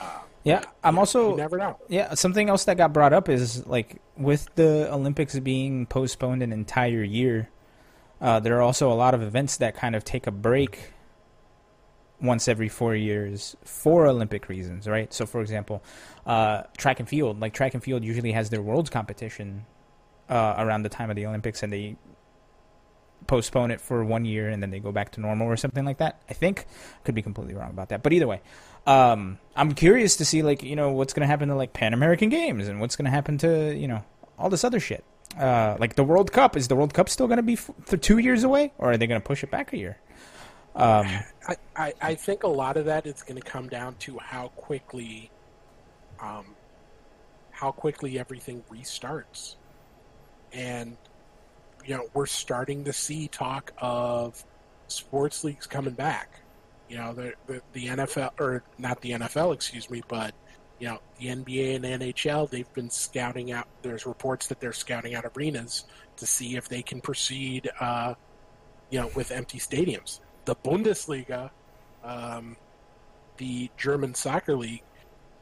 uh, 0.00 0.20
Yeah, 0.44 0.62
I'm 0.82 0.98
also 0.98 1.30
you 1.32 1.36
never 1.36 1.58
know 1.58 1.78
Yeah, 1.88 2.14
something 2.14 2.48
else 2.48 2.64
that 2.64 2.76
got 2.76 2.92
brought 2.92 3.12
up 3.12 3.28
is 3.28 3.66
like 3.66 4.00
with 4.16 4.48
the 4.54 4.88
Olympics 4.92 5.38
being 5.38 5.86
postponed 5.86 6.42
an 6.42 6.52
entire 6.52 7.02
year, 7.02 7.48
uh, 8.20 8.40
there 8.40 8.56
are 8.56 8.62
also 8.62 8.90
a 8.90 8.94
lot 8.94 9.14
of 9.14 9.22
events 9.22 9.56
that 9.58 9.74
kind 9.74 9.94
of 9.94 10.04
take 10.04 10.26
a 10.26 10.30
break 10.30 10.92
once 12.20 12.46
every 12.46 12.68
four 12.68 12.94
years 12.94 13.56
for 13.64 14.06
Olympic 14.06 14.48
reasons, 14.48 14.86
right? 14.86 15.12
So, 15.12 15.26
for 15.26 15.40
example, 15.40 15.82
uh, 16.24 16.62
track 16.76 17.00
and 17.00 17.08
field, 17.08 17.40
like 17.40 17.52
track 17.52 17.74
and 17.74 17.82
field 17.82 18.04
usually 18.04 18.30
has 18.32 18.48
their 18.48 18.62
world's 18.62 18.90
competition 18.90 19.66
uh, 20.32 20.54
around 20.56 20.82
the 20.82 20.88
time 20.88 21.10
of 21.10 21.16
the 21.16 21.26
Olympics, 21.26 21.62
and 21.62 21.70
they 21.70 21.96
postpone 23.26 23.70
it 23.70 23.80
for 23.80 24.04
one 24.04 24.24
year 24.24 24.48
and 24.48 24.60
then 24.60 24.70
they 24.70 24.80
go 24.80 24.90
back 24.90 25.12
to 25.12 25.20
normal 25.20 25.46
or 25.46 25.56
something 25.56 25.84
like 25.84 25.98
that. 25.98 26.20
I 26.28 26.32
think 26.32 26.66
could 27.04 27.14
be 27.14 27.22
completely 27.22 27.54
wrong 27.54 27.70
about 27.70 27.90
that, 27.90 28.02
but 28.02 28.12
either 28.12 28.26
way, 28.26 28.40
um, 28.86 29.38
I'm 29.54 29.74
curious 29.74 30.16
to 30.16 30.24
see 30.24 30.42
like 30.42 30.62
you 30.62 30.74
know 30.74 30.90
what's 30.90 31.12
going 31.12 31.20
to 31.20 31.26
happen 31.26 31.48
to 31.48 31.54
like 31.54 31.72
Pan 31.72 31.92
American 31.92 32.30
Games 32.30 32.66
and 32.66 32.80
what's 32.80 32.96
going 32.96 33.04
to 33.04 33.10
happen 33.10 33.38
to 33.38 33.76
you 33.76 33.88
know 33.88 34.04
all 34.38 34.48
this 34.48 34.64
other 34.64 34.80
shit. 34.80 35.04
Uh, 35.38 35.76
like 35.78 35.94
the 35.96 36.04
World 36.04 36.32
Cup 36.32 36.56
is 36.56 36.68
the 36.68 36.76
World 36.76 36.92
Cup 36.94 37.08
still 37.08 37.26
going 37.26 37.38
to 37.38 37.42
be 37.42 37.54
f- 37.54 37.70
for 37.84 37.96
two 37.96 38.18
years 38.18 38.42
away, 38.42 38.72
or 38.78 38.92
are 38.92 38.96
they 38.96 39.06
going 39.06 39.20
to 39.20 39.26
push 39.26 39.42
it 39.42 39.50
back 39.50 39.72
a 39.72 39.78
year? 39.78 39.98
Um, 40.74 41.06
I, 41.48 41.56
I, 41.76 41.92
I 42.00 42.14
think 42.14 42.42
a 42.42 42.48
lot 42.48 42.76
of 42.76 42.86
that 42.86 43.06
is 43.06 43.22
going 43.22 43.40
to 43.40 43.46
come 43.46 43.68
down 43.68 43.94
to 44.00 44.18
how 44.18 44.48
quickly, 44.48 45.30
um, 46.20 46.54
how 47.50 47.72
quickly 47.72 48.18
everything 48.18 48.62
restarts, 48.70 49.56
and 50.52 50.96
you 51.84 51.96
know 51.96 52.06
we're 52.14 52.26
starting 52.26 52.84
to 52.84 52.92
see 52.92 53.28
talk 53.28 53.72
of 53.78 54.44
sports 54.88 55.44
leagues 55.44 55.66
coming 55.66 55.94
back. 55.94 56.40
You 56.88 56.98
know 56.98 57.12
the 57.12 57.34
the, 57.46 57.62
the 57.72 57.86
NFL 57.86 58.32
or 58.38 58.62
not 58.78 59.00
the 59.00 59.12
NFL, 59.12 59.54
excuse 59.54 59.90
me, 59.90 60.02
but 60.08 60.34
you 60.78 60.88
know 60.88 60.98
the 61.18 61.26
NBA 61.26 61.76
and 61.76 61.84
NHL. 61.84 62.48
They've 62.50 62.72
been 62.74 62.90
scouting 62.90 63.52
out. 63.52 63.66
There's 63.82 64.06
reports 64.06 64.48
that 64.48 64.60
they're 64.60 64.72
scouting 64.72 65.14
out 65.14 65.24
arenas 65.36 65.84
to 66.16 66.26
see 66.26 66.56
if 66.56 66.68
they 66.68 66.82
can 66.82 67.00
proceed. 67.00 67.70
Uh, 67.80 68.14
you 68.92 69.00
know, 69.00 69.10
with 69.16 69.32
empty 69.32 69.58
stadiums. 69.58 70.20
The 70.44 70.54
Bundesliga, 70.54 71.50
um, 72.04 72.56
the 73.38 73.70
German 73.78 74.14
soccer 74.14 74.54
league, 74.54 74.82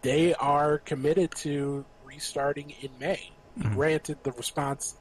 they 0.03 0.35
are 0.35 0.79
committed 0.79 1.35
to 1.39 1.85
restarting 2.05 2.73
in 2.81 2.91
May. 3.01 3.33
Mhm. 3.59 3.75
Granted, 3.75 4.19
the 4.23 4.31
response 4.33 4.95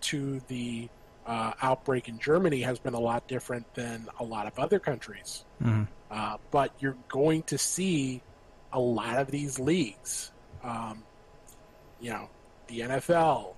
to 0.00 0.40
the 0.48 0.88
uh, 1.26 1.52
outbreak 1.62 2.08
in 2.08 2.18
Germany 2.18 2.60
has 2.62 2.78
been 2.78 2.94
a 2.94 3.00
lot 3.00 3.28
different 3.28 3.72
than 3.74 4.08
a 4.18 4.24
lot 4.24 4.46
of 4.46 4.58
other 4.58 4.78
countries. 4.78 5.44
mhm. 5.62 5.86
Uh, 6.10 6.36
but 6.50 6.72
you're 6.80 6.96
going 7.08 7.40
to 7.44 7.56
see 7.56 8.20
a 8.72 8.80
lot 8.80 9.18
of 9.18 9.30
these 9.30 9.60
leagues, 9.60 10.32
um, 10.64 11.04
you 12.00 12.10
know, 12.10 12.28
the 12.66 12.80
NFL, 12.80 13.54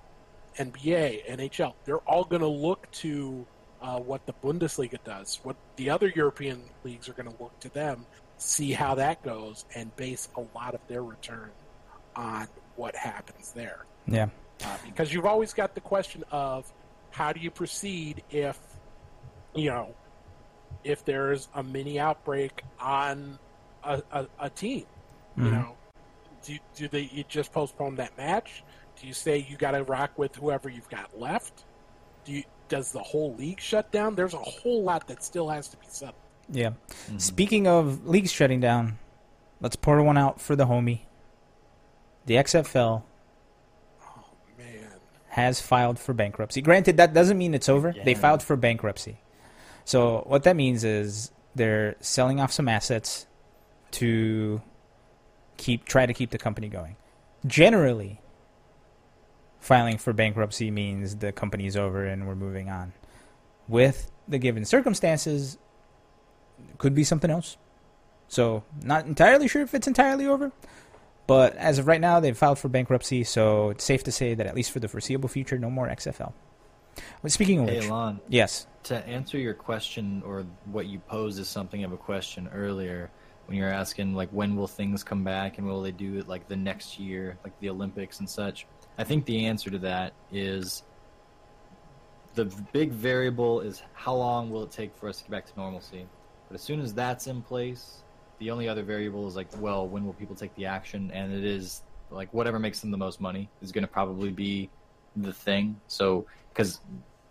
NBA, 0.57 1.27
NHL, 1.27 1.73
they're 1.85 1.97
all 1.99 2.23
going 2.23 2.41
to 2.41 2.47
look 2.47 2.89
to 2.91 3.45
uh, 3.81 3.99
what 3.99 4.25
the 4.27 4.33
Bundesliga 4.43 4.97
does, 5.03 5.39
what 5.43 5.55
the 5.77 5.89
other 5.89 6.11
European 6.15 6.61
leagues 6.83 7.09
are 7.09 7.13
going 7.13 7.31
to 7.31 7.41
look 7.41 7.59
to 7.59 7.69
them, 7.69 8.05
see 8.37 8.71
how 8.71 8.95
that 8.95 9.23
goes, 9.23 9.65
and 9.75 9.95
base 9.95 10.29
a 10.37 10.41
lot 10.55 10.75
of 10.75 10.81
their 10.87 11.03
return 11.03 11.49
on 12.15 12.47
what 12.75 12.95
happens 12.95 13.51
there. 13.51 13.85
Yeah. 14.07 14.29
Uh, 14.63 14.77
because 14.85 15.13
you've 15.13 15.25
always 15.25 15.53
got 15.53 15.75
the 15.75 15.81
question 15.81 16.23
of 16.31 16.71
how 17.11 17.31
do 17.33 17.39
you 17.39 17.51
proceed 17.51 18.23
if, 18.29 18.59
you 19.53 19.69
know, 19.69 19.93
if 20.83 21.03
there's 21.05 21.47
a 21.55 21.63
mini 21.63 21.99
outbreak 21.99 22.63
on 22.79 23.37
a, 23.83 24.01
a, 24.11 24.27
a 24.39 24.49
team, 24.49 24.85
you 25.37 25.43
Mhm. 25.45 25.51
know, 25.51 25.75
do, 26.43 26.57
do 26.75 26.87
they 26.87 27.09
you 27.13 27.23
just 27.27 27.51
postpone 27.51 27.95
that 27.95 28.17
match? 28.17 28.63
Do 28.99 29.07
you 29.07 29.13
say 29.13 29.37
you 29.49 29.57
got 29.57 29.71
to 29.71 29.83
rock 29.83 30.17
with 30.17 30.35
whoever 30.35 30.69
you've 30.69 30.89
got 30.89 31.19
left? 31.19 31.63
Do 32.25 32.33
you, 32.33 32.43
does 32.69 32.91
the 32.91 32.99
whole 32.99 33.33
league 33.35 33.59
shut 33.59 33.91
down? 33.91 34.15
There's 34.15 34.33
a 34.33 34.37
whole 34.37 34.83
lot 34.83 35.07
that 35.07 35.23
still 35.23 35.49
has 35.49 35.67
to 35.69 35.77
be 35.77 35.85
settled. 35.89 36.15
Yeah. 36.49 36.71
Speaking 37.17 37.67
of 37.67 38.05
leagues 38.07 38.31
shutting 38.31 38.59
down, 38.59 38.97
let's 39.61 39.75
pour 39.75 40.01
one 40.03 40.17
out 40.17 40.39
for 40.41 40.55
the 40.55 40.65
homie. 40.65 41.01
The 42.25 42.35
XFL 42.35 43.03
man, 43.03 43.03
has 45.33 45.59
filed 45.59 45.97
for 45.97 46.13
bankruptcy. 46.13 46.61
Granted, 46.61 46.97
that 46.97 47.11
doesn't 47.11 47.39
mean 47.39 47.55
it's 47.55 47.67
over. 47.67 47.91
They 48.05 48.13
filed 48.13 48.43
for 48.43 48.55
bankruptcy. 48.55 49.19
So 49.83 50.23
what 50.27 50.43
that 50.43 50.55
means 50.55 50.83
is 50.83 51.31
they're 51.55 51.95
selling 52.01 52.39
off 52.39 52.51
some 52.51 52.69
assets 52.69 53.25
to 53.93 54.61
keep 55.57 55.85
try 55.85 56.05
to 56.05 56.13
keep 56.13 56.29
the 56.29 56.37
company 56.37 56.69
going. 56.69 56.97
Generally, 57.47 58.21
filing 59.59 59.97
for 59.97 60.13
bankruptcy 60.13 60.69
means 60.69 61.15
the 61.15 61.31
company's 61.31 61.75
over 61.75 62.05
and 62.05 62.27
we're 62.27 62.35
moving 62.35 62.69
on. 62.69 62.93
With 63.67 64.11
the 64.27 64.37
given 64.37 64.65
circumstances, 64.65 65.57
could 66.77 66.93
be 66.93 67.03
something 67.03 67.31
else. 67.31 67.57
So, 68.27 68.63
not 68.83 69.07
entirely 69.07 69.47
sure 69.47 69.63
if 69.63 69.73
it's 69.73 69.87
entirely 69.87 70.27
over, 70.27 70.51
but 71.27 71.55
as 71.55 71.79
of 71.79 71.87
right 71.87 72.01
now, 72.01 72.19
they've 72.19 72.37
filed 72.37 72.59
for 72.59 72.69
bankruptcy, 72.69 73.23
so 73.23 73.69
it's 73.69 73.83
safe 73.83 74.03
to 74.03 74.11
say 74.11 74.33
that 74.33 74.45
at 74.45 74.55
least 74.55 74.71
for 74.71 74.79
the 74.79 74.87
foreseeable 74.87 75.29
future, 75.29 75.57
no 75.57 75.69
more 75.69 75.87
XFL. 75.87 76.33
Well, 77.21 77.29
speaking 77.29 77.59
of 77.59 77.69
Hey, 77.69 77.89
which, 77.89 78.15
yes, 78.29 78.67
to 78.83 79.07
answer 79.07 79.37
your 79.37 79.53
question 79.53 80.21
or 80.25 80.45
what 80.65 80.87
you 80.87 80.99
posed 80.99 81.39
as 81.39 81.47
something 81.47 81.83
of 81.83 81.93
a 81.93 81.97
question 81.97 82.49
earlier 82.53 83.09
when 83.45 83.57
you're 83.57 83.71
asking 83.71 84.13
like 84.13 84.29
when 84.29 84.55
will 84.55 84.67
things 84.67 85.03
come 85.03 85.23
back 85.23 85.57
and 85.57 85.67
will 85.67 85.81
they 85.81 85.91
do 85.91 86.17
it 86.17 86.27
like 86.27 86.47
the 86.47 86.55
next 86.55 86.99
year 86.99 87.37
like 87.43 87.57
the 87.59 87.69
olympics 87.69 88.19
and 88.19 88.29
such 88.29 88.65
i 88.97 89.03
think 89.03 89.25
the 89.25 89.45
answer 89.45 89.69
to 89.69 89.77
that 89.77 90.13
is 90.31 90.83
the 92.35 92.45
big 92.71 92.91
variable 92.91 93.61
is 93.61 93.83
how 93.93 94.13
long 94.13 94.49
will 94.49 94.63
it 94.63 94.71
take 94.71 94.95
for 94.95 95.09
us 95.09 95.17
to 95.17 95.23
get 95.23 95.31
back 95.31 95.45
to 95.45 95.53
normalcy 95.57 96.05
but 96.47 96.55
as 96.55 96.61
soon 96.61 96.79
as 96.79 96.93
that's 96.93 97.27
in 97.27 97.41
place 97.41 98.03
the 98.39 98.51
only 98.51 98.67
other 98.67 98.83
variable 98.83 99.27
is 99.27 99.35
like 99.35 99.47
well 99.59 99.87
when 99.87 100.05
will 100.05 100.13
people 100.13 100.35
take 100.35 100.55
the 100.55 100.65
action? 100.65 101.11
And 101.13 101.33
it 101.33 101.43
is 101.43 101.81
like 102.09 102.33
whatever 102.33 102.59
makes 102.59 102.79
them 102.79 102.91
the 102.91 102.97
most 102.97 103.19
money 103.19 103.49
is 103.61 103.71
going 103.71 103.83
to 103.83 103.87
probably 103.91 104.31
be 104.31 104.69
the 105.15 105.33
thing. 105.33 105.79
So 105.87 106.25
because 106.49 106.79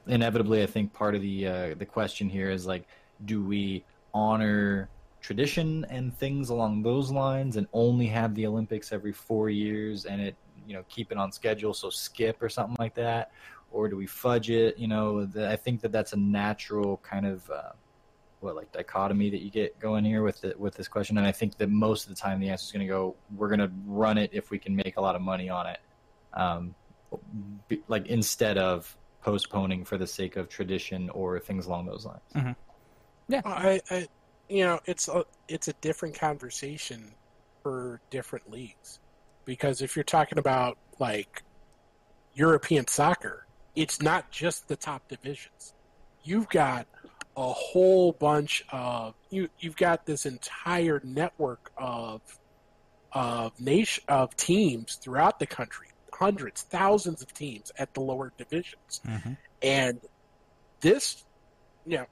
inevitably, 0.06 0.62
I 0.62 0.66
think 0.66 0.92
part 0.92 1.14
of 1.14 1.22
the 1.22 1.46
uh, 1.46 1.74
the 1.74 1.86
question 1.86 2.28
here 2.28 2.50
is 2.50 2.66
like, 2.66 2.86
do 3.24 3.44
we 3.44 3.84
honor 4.14 4.88
tradition 5.20 5.86
and 5.88 6.16
things 6.16 6.50
along 6.50 6.82
those 6.82 7.10
lines, 7.10 7.56
and 7.56 7.66
only 7.72 8.06
have 8.06 8.34
the 8.34 8.46
Olympics 8.46 8.92
every 8.92 9.12
four 9.12 9.50
years, 9.50 10.04
and 10.04 10.20
it 10.20 10.36
you 10.66 10.74
know 10.74 10.84
keep 10.88 11.12
it 11.12 11.18
on 11.18 11.32
schedule, 11.32 11.74
so 11.74 11.90
skip 11.90 12.42
or 12.42 12.48
something 12.48 12.76
like 12.78 12.94
that, 12.94 13.30
or 13.70 13.88
do 13.88 13.96
we 13.96 14.06
fudge 14.06 14.50
it? 14.50 14.78
You 14.78 14.88
know, 14.88 15.24
the, 15.24 15.50
I 15.50 15.56
think 15.56 15.80
that 15.82 15.92
that's 15.92 16.12
a 16.12 16.18
natural 16.18 16.98
kind 16.98 17.26
of 17.26 17.48
uh, 17.50 17.72
what 18.42 18.56
like 18.56 18.72
dichotomy 18.72 19.30
that 19.30 19.40
you 19.40 19.50
get 19.50 19.78
going 19.78 20.04
here 20.04 20.22
with 20.22 20.40
the, 20.40 20.54
with 20.58 20.74
this 20.74 20.88
question, 20.88 21.18
and 21.18 21.26
I 21.26 21.32
think 21.32 21.56
that 21.58 21.70
most 21.70 22.04
of 22.04 22.14
the 22.14 22.20
time 22.20 22.40
the 22.40 22.48
answer 22.48 22.64
is 22.64 22.72
going 22.72 22.86
to 22.86 22.90
go, 22.92 23.14
we're 23.36 23.48
going 23.48 23.60
to 23.60 23.70
run 23.86 24.18
it 24.18 24.30
if 24.32 24.50
we 24.50 24.58
can 24.58 24.74
make 24.74 24.96
a 24.96 25.00
lot 25.00 25.16
of 25.16 25.22
money 25.22 25.48
on 25.48 25.66
it, 25.66 25.78
um, 26.34 26.74
be- 27.68 27.82
like 27.88 28.06
instead 28.06 28.58
of 28.58 28.96
postponing 29.22 29.84
for 29.84 29.96
the 29.96 30.06
sake 30.06 30.36
of 30.36 30.48
tradition 30.48 31.08
or 31.10 31.38
things 31.38 31.66
along 31.66 31.86
those 31.86 32.04
lines. 32.04 32.56
Yeah. 33.28 33.40
I, 33.44 33.80
I, 33.90 34.08
you 34.48 34.64
know, 34.64 34.80
it's 34.84 35.08
a 35.08 35.24
it's 35.48 35.68
a 35.68 35.72
different 35.74 36.18
conversation 36.18 37.14
for 37.62 38.00
different 38.10 38.50
leagues 38.50 38.98
because 39.44 39.80
if 39.80 39.96
you're 39.96 40.04
talking 40.04 40.38
about 40.38 40.76
like 40.98 41.42
European 42.34 42.86
soccer, 42.86 43.46
it's 43.74 44.02
not 44.02 44.30
just 44.30 44.68
the 44.68 44.76
top 44.76 45.08
divisions. 45.08 45.74
You've 46.24 46.48
got 46.48 46.86
a 47.36 47.52
whole 47.52 48.12
bunch 48.12 48.64
of 48.70 49.14
you. 49.30 49.48
You've 49.58 49.76
got 49.76 50.06
this 50.06 50.26
entire 50.26 51.00
network 51.04 51.72
of 51.76 52.20
of 53.12 53.58
nation 53.60 54.02
of 54.08 54.34
teams 54.36 54.94
throughout 54.96 55.38
the 55.38 55.46
country, 55.46 55.88
hundreds, 56.14 56.62
thousands 56.62 57.20
of 57.22 57.32
teams 57.34 57.70
at 57.76 57.92
the 57.92 58.00
lower 58.00 58.32
divisions, 58.38 59.00
Mhm. 59.04 59.36
and 59.62 60.00
this, 60.80 61.24
you 61.84 61.98
know, 61.98 62.06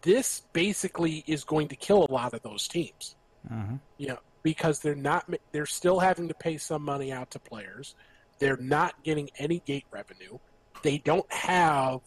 this 0.00 0.40
basically 0.52 1.22
is 1.26 1.44
going 1.44 1.68
to 1.68 1.76
kill 1.76 2.06
a 2.08 2.10
lot 2.12 2.32
of 2.34 2.42
those 2.42 2.66
teams 2.66 3.14
Mhm. 3.50 3.80
you 3.98 4.08
know, 4.08 4.18
because 4.42 4.80
they're 4.80 4.94
not 4.94 5.28
they're 5.52 5.66
still 5.66 5.98
having 6.00 6.28
to 6.28 6.34
pay 6.34 6.56
some 6.56 6.82
money 6.82 7.12
out 7.12 7.30
to 7.32 7.38
players. 7.38 7.94
They're 8.38 8.56
not 8.56 9.02
getting 9.02 9.30
any 9.36 9.60
gate 9.60 9.86
revenue. 9.90 10.38
They 10.82 10.98
don't 10.98 11.30
have, 11.32 12.00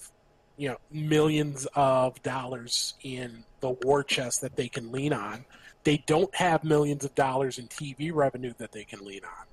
you 0.57 0.69
know, 0.69 0.77
millions 0.91 1.67
of 1.75 2.21
dollars 2.23 2.93
in 3.03 3.43
the 3.59 3.71
war 3.71 4.03
chest 4.03 4.41
that 4.41 4.55
they 4.55 4.67
can 4.67 4.91
lean 4.91 5.13
on. 5.13 5.45
They 5.83 6.03
don't 6.07 6.33
have 6.35 6.63
millions 6.63 7.05
of 7.05 7.13
dollars 7.15 7.59
in 7.59 7.67
TV 7.67 8.11
revenue 8.13 8.53
that 8.57 8.71
they 8.71 8.83
can 8.83 9.05
lean 9.05 9.21
on. 9.23 9.45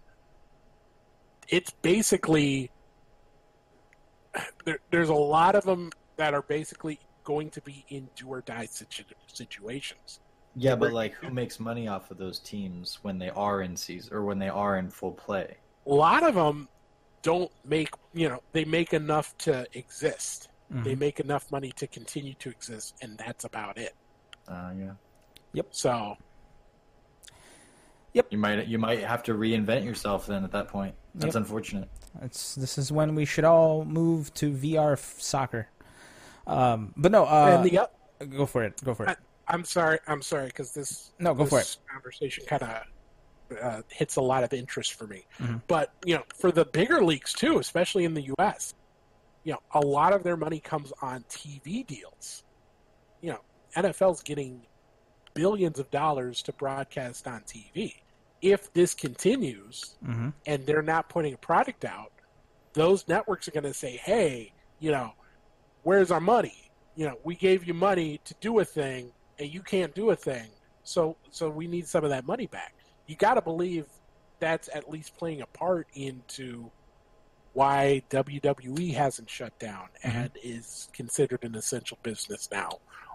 It's 1.48 1.70
basically 1.82 2.70
there, 4.64 4.78
there's 4.90 5.10
a 5.10 5.14
lot 5.14 5.54
of 5.54 5.64
them 5.64 5.90
that 6.16 6.34
are 6.34 6.42
basically 6.42 6.98
going 7.24 7.50
to 7.50 7.60
be 7.60 7.84
in 7.88 8.08
do 8.16 8.28
or 8.28 8.40
die 8.40 8.66
situ- 8.66 9.04
situations. 9.26 10.20
Yeah, 10.54 10.76
but 10.76 10.92
like 10.92 11.14
who 11.14 11.30
makes 11.30 11.58
money 11.58 11.88
off 11.88 12.10
of 12.10 12.18
those 12.18 12.38
teams 12.38 12.98
when 13.02 13.18
they 13.18 13.30
are 13.30 13.62
in 13.62 13.76
season 13.76 14.14
or 14.14 14.24
when 14.24 14.38
they 14.38 14.48
are 14.48 14.78
in 14.78 14.90
full 14.90 15.12
play? 15.12 15.56
a 15.86 15.92
lot 15.92 16.22
of 16.22 16.34
them 16.34 16.68
don't 17.22 17.50
make 17.64 17.90
you 18.14 18.28
know 18.28 18.42
they 18.52 18.64
make 18.64 18.92
enough 18.92 19.36
to 19.38 19.66
exist 19.74 20.48
they 20.72 20.94
Mhm. 20.94 20.98
make 20.98 21.20
enough 21.20 21.50
money 21.52 21.70
to 21.72 21.86
continue 21.86 22.34
to 22.34 22.48
exist 22.48 22.96
and 23.02 23.18
that's 23.18 23.44
about 23.44 23.76
it 23.78 23.94
Uh, 24.48 24.72
yeah, 24.76 24.92
Yep. 25.52 25.66
so 25.70 26.16
Yep. 28.14 28.26
you 28.30 28.38
might 28.38 28.66
you 28.66 28.78
might 28.78 29.00
have 29.00 29.22
to 29.24 29.34
reinvent 29.34 29.84
yourself 29.84 30.26
then 30.26 30.44
at 30.44 30.52
that 30.52 30.68
point. 30.68 30.94
That's 31.14 31.34
Yep. 31.34 31.42
unfortunate. 31.44 31.88
It's 32.20 32.54
this 32.56 32.76
is 32.76 32.92
when 32.92 33.14
we 33.14 33.24
should 33.24 33.44
all 33.44 33.84
move 33.84 34.32
to 34.34 34.52
VR 34.52 34.92
f- 34.94 35.20
soccer. 35.20 35.68
Um, 36.46 36.92
but 36.96 37.10
no, 37.12 37.24
uh, 37.24 37.54
and 37.56 37.64
the 37.64 37.78
o- 37.78 38.26
go 38.26 38.44
for 38.46 38.64
it. 38.64 38.82
Go 38.84 38.94
for 38.94 39.06
it. 39.06 39.18
i'm 39.48 39.64
sorry 39.64 39.98
i'm 40.06 40.22
sorry 40.22 40.46
because 40.46 40.72
this 40.72 41.10
No, 41.18 41.34
go 41.34 41.44
for 41.44 41.58
this 41.58 41.78
conversation 41.92 42.44
kind 42.46 42.62
of 42.62 43.56
uh, 43.60 43.82
hits 43.88 44.14
a 44.16 44.20
lot 44.20 44.44
of 44.44 44.52
interest 44.52 44.92
for 44.94 45.06
me 45.08 45.26
Mhm. 45.38 45.60
but 45.66 45.92
you 46.06 46.14
know 46.14 46.22
for 46.38 46.52
the 46.52 46.64
bigger 46.64 47.04
leagues 47.04 47.32
too 47.32 47.58
especially 47.58 48.04
in 48.04 48.14
the 48.14 48.30
us 48.38 48.72
you 49.44 49.52
know 49.52 49.60
a 49.72 49.80
lot 49.80 50.12
of 50.12 50.22
their 50.22 50.36
money 50.36 50.60
comes 50.60 50.92
on 51.02 51.24
tv 51.28 51.86
deals 51.86 52.42
you 53.20 53.30
know 53.30 53.40
NFL's 53.76 54.22
getting 54.22 54.62
billions 55.34 55.78
of 55.78 55.90
dollars 55.90 56.42
to 56.42 56.52
broadcast 56.52 57.26
on 57.26 57.40
TV. 57.42 57.94
If 58.40 58.72
this 58.72 58.94
continues 58.94 59.96
hmm 60.04 60.30
and 60.46 60.66
they're 60.66 60.82
not 60.82 61.08
putting 61.08 61.34
a 61.34 61.38
product 61.38 61.84
out, 61.84 62.12
those 62.74 63.06
networks 63.06 63.46
are 63.46 63.52
going 63.52 63.64
to 63.64 63.74
say, 63.74 63.96
"Hey, 63.96 64.52
you 64.80 64.90
know, 64.90 65.12
where's 65.84 66.10
our 66.10 66.20
money? 66.20 66.70
You 66.96 67.06
know, 67.06 67.18
we 67.22 67.34
gave 67.34 67.64
you 67.64 67.74
money 67.74 68.20
to 68.24 68.34
do 68.40 68.58
a 68.58 68.64
thing, 68.64 69.12
and 69.38 69.52
you 69.52 69.62
can't 69.62 69.94
do 69.94 70.10
a 70.10 70.16
thing. 70.16 70.48
So, 70.82 71.16
so 71.30 71.48
we 71.48 71.68
need 71.68 71.86
some 71.86 72.04
of 72.04 72.10
that 72.10 72.26
money 72.26 72.46
back." 72.46 72.74
You 73.06 73.16
got 73.16 73.34
to 73.34 73.42
believe 73.42 73.86
that's 74.40 74.68
at 74.74 74.90
least 74.90 75.16
playing 75.16 75.42
a 75.42 75.46
part 75.46 75.86
into 75.94 76.70
why 77.52 78.02
WWE 78.10 78.94
hasn't 78.94 79.28
shut 79.28 79.58
down 79.58 79.88
and 80.02 80.30
is 80.42 80.88
considered 80.92 81.44
an 81.44 81.54
essential 81.54 81.98
business 82.02 82.48
now. 82.50 82.70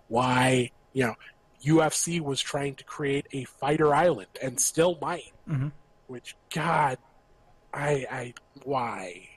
Why, 0.07 0.71
you 0.93 1.05
know, 1.05 1.15
UFC 1.65 2.21
was 2.21 2.39
trying 2.39 2.75
to 2.75 2.83
create 2.83 3.27
a 3.31 3.45
fighter 3.45 3.93
island 3.93 4.29
and 4.41 4.59
still 4.59 4.97
might 5.01 5.33
hmm 5.47 5.67
which 6.07 6.35
God, 6.53 6.97
I, 7.73 8.05
I, 8.09 8.33
why? 8.63 9.27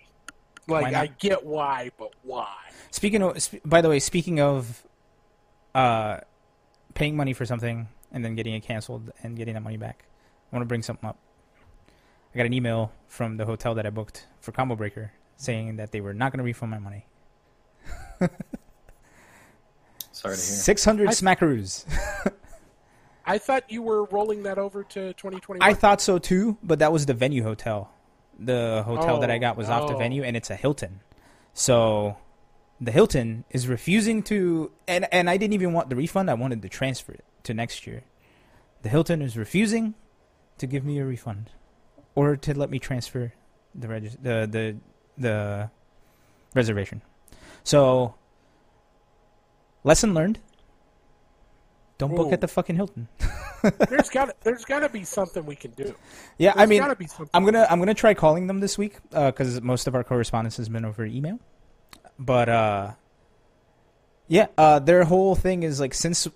Why 0.67 0.83
Like, 0.83 0.93
not? 0.93 1.03
I 1.03 1.07
get 1.19 1.45
why, 1.45 1.91
but 1.99 2.11
why? 2.23 2.55
Speaking 2.93 3.23
of, 3.23 3.37
by 3.65 3.81
the 3.81 3.89
way, 3.89 3.99
speaking 3.99 4.41
of, 4.41 4.85
uh, 5.75 6.19
paying 6.95 7.17
money 7.17 7.33
for 7.33 7.45
something 7.45 7.89
and 8.13 8.25
then 8.25 8.35
getting 8.35 8.55
it 8.55 8.61
canceled 8.61 9.11
and 9.23 9.37
getting 9.37 9.55
that 9.55 9.63
money 9.63 9.77
back, 9.77 10.05
I 10.53 10.57
want 10.57 10.63
to 10.63 10.67
bring 10.67 10.83
something 10.83 11.09
up. 11.09 11.19
I 12.35 12.39
got 12.39 12.47
an 12.47 12.53
email 12.53 12.93
from 13.09 13.37
the 13.37 13.47
hotel 13.47 13.75
that 13.75 13.87
I 13.87 13.91
booked 13.91 14.27
for 14.41 14.53
Combo 14.53 14.77
Breaker 14.77 15.13
saying 15.37 15.77
that 15.77 15.91
they 15.91 16.01
were 16.01 16.15
not 16.15 16.33
going 16.33 16.39
to 16.39 16.45
refund 16.45 16.71
my 16.71 16.79
money. 16.79 17.07
Sorry 20.13 20.35
to 20.37 20.41
hear. 20.41 20.57
Six 20.57 20.85
hundred 20.85 21.09
I- 21.09 21.13
smackaroos. 21.13 21.85
I 23.27 23.39
thought 23.39 23.71
you 23.71 23.83
were 23.83 24.05
rolling 24.07 24.43
that 24.45 24.59
over 24.59 24.83
to 24.83 25.13
2021. 25.13 25.59
I 25.63 25.75
thought 25.75 26.01
so 26.01 26.19
too, 26.19 26.59
but 26.63 26.81
that 26.81 26.93
was 26.93 27.07
the 27.07 27.15
venue 27.15 27.43
hotel. 27.43 27.93
The 28.39 28.83
hotel 28.85 29.21
that 29.21 29.31
I 29.31 29.37
oh, 29.37 29.41
got 29.41 29.57
was 29.57 29.69
off 29.69 29.87
the 29.89 29.95
Oh. 29.95 29.99
venue, 29.99 30.23
and 30.25 30.37
it's 30.37 30.51
a 30.51 30.57
Hilton. 30.57 31.01
So 31.53 32.17
the 32.81 32.91
Hilton 32.91 33.45
is 33.51 33.69
refusing 33.69 34.23
to, 34.25 34.73
and 34.89 35.07
and 35.13 35.29
I 35.31 35.37
didn't 35.37 35.53
even 35.55 35.73
want 35.73 35.91
the 35.91 35.97
refund. 35.97 36.31
I 36.31 36.35
wanted 36.35 36.63
to 36.63 36.69
transfer 36.69 37.13
it 37.13 37.25
to 37.45 37.55
next 37.55 37.87
year. 37.87 38.03
The 38.83 38.89
Hilton 38.89 39.21
is 39.23 39.37
refusing 39.37 39.95
to 40.59 40.67
give 40.67 40.85
me 40.85 40.99
a 40.99 41.05
refund, 41.05 41.51
or 42.15 42.37
to 42.37 42.59
let 42.59 42.71
me 42.71 42.79
transfer 42.79 43.33
the 43.75 43.89
regis- 43.89 44.17
the 44.23 44.49
the 44.51 44.77
the 45.19 45.71
reservation. 46.55 47.03
So 47.65 48.15
lesson 49.85 50.15
learned. 50.15 50.39
Don't 51.99 52.15
book 52.15 52.33
at 52.33 52.41
the 52.41 52.49
fucking 52.49 52.77
Hilton. 52.77 53.09
there's 53.91 54.09
got 54.09 54.41
there's 54.41 54.65
got 54.65 54.81
to 54.81 54.89
be 54.89 55.05
something 55.05 55.45
we 55.45 55.55
can 55.55 55.71
do. 55.73 55.95
Yeah, 56.39 56.55
There's 56.55 56.63
I 56.63 56.67
mean. 56.67 56.83
I'm 57.35 57.45
gonna 57.45 57.67
I'm 57.69 57.79
gonna 57.79 57.93
try 57.95 58.15
calling 58.15 58.47
them 58.47 58.61
this 58.61 58.79
week 58.79 58.97
because 59.11 59.61
most 59.61 59.87
of 59.87 59.95
our 59.95 60.03
correspondence 60.03 60.57
has 60.57 60.69
been 60.69 60.87
over 60.87 61.05
email. 61.05 61.39
But 62.19 62.49
uh, 62.49 62.93
yeah, 64.29 64.47
uh, 64.57 64.79
their 64.79 65.05
whole 65.05 65.35
thing 65.35 65.63
is 65.63 65.81
like 65.81 65.93
since, 65.93 66.27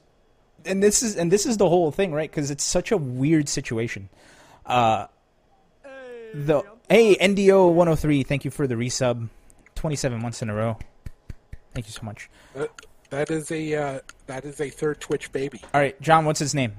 and 0.64 0.82
this 0.82 1.02
is 1.02 1.16
and 1.16 1.32
this 1.32 1.46
is 1.46 1.56
the 1.56 1.68
whole 1.68 1.90
thing, 1.90 2.12
right? 2.12 2.30
Because 2.30 2.50
it's 2.50 2.64
such 2.64 2.92
a 2.92 2.96
weird 2.96 3.48
situation. 3.48 4.10
Uh, 4.66 5.06
the 6.34 6.62
hey 6.88 7.16
NDO 7.16 7.68
103, 7.72 8.22
thank 8.24 8.44
you 8.44 8.50
for 8.50 8.66
the 8.66 8.74
resub, 8.74 9.28
27 9.76 10.20
months 10.20 10.42
in 10.42 10.50
a 10.50 10.54
row. 10.54 10.76
Thank 11.72 11.86
you 11.86 11.92
so 11.92 12.02
much. 12.02 12.28
That- 12.54 12.70
that 13.10 13.30
is 13.30 13.52
a 13.52 13.74
uh, 13.76 14.00
that 14.26 14.44
is 14.44 14.60
a 14.60 14.68
third 14.70 15.00
Twitch 15.00 15.30
baby. 15.30 15.60
All 15.72 15.80
right, 15.80 16.00
John, 16.00 16.24
what's 16.24 16.40
his 16.40 16.52
name? 16.52 16.72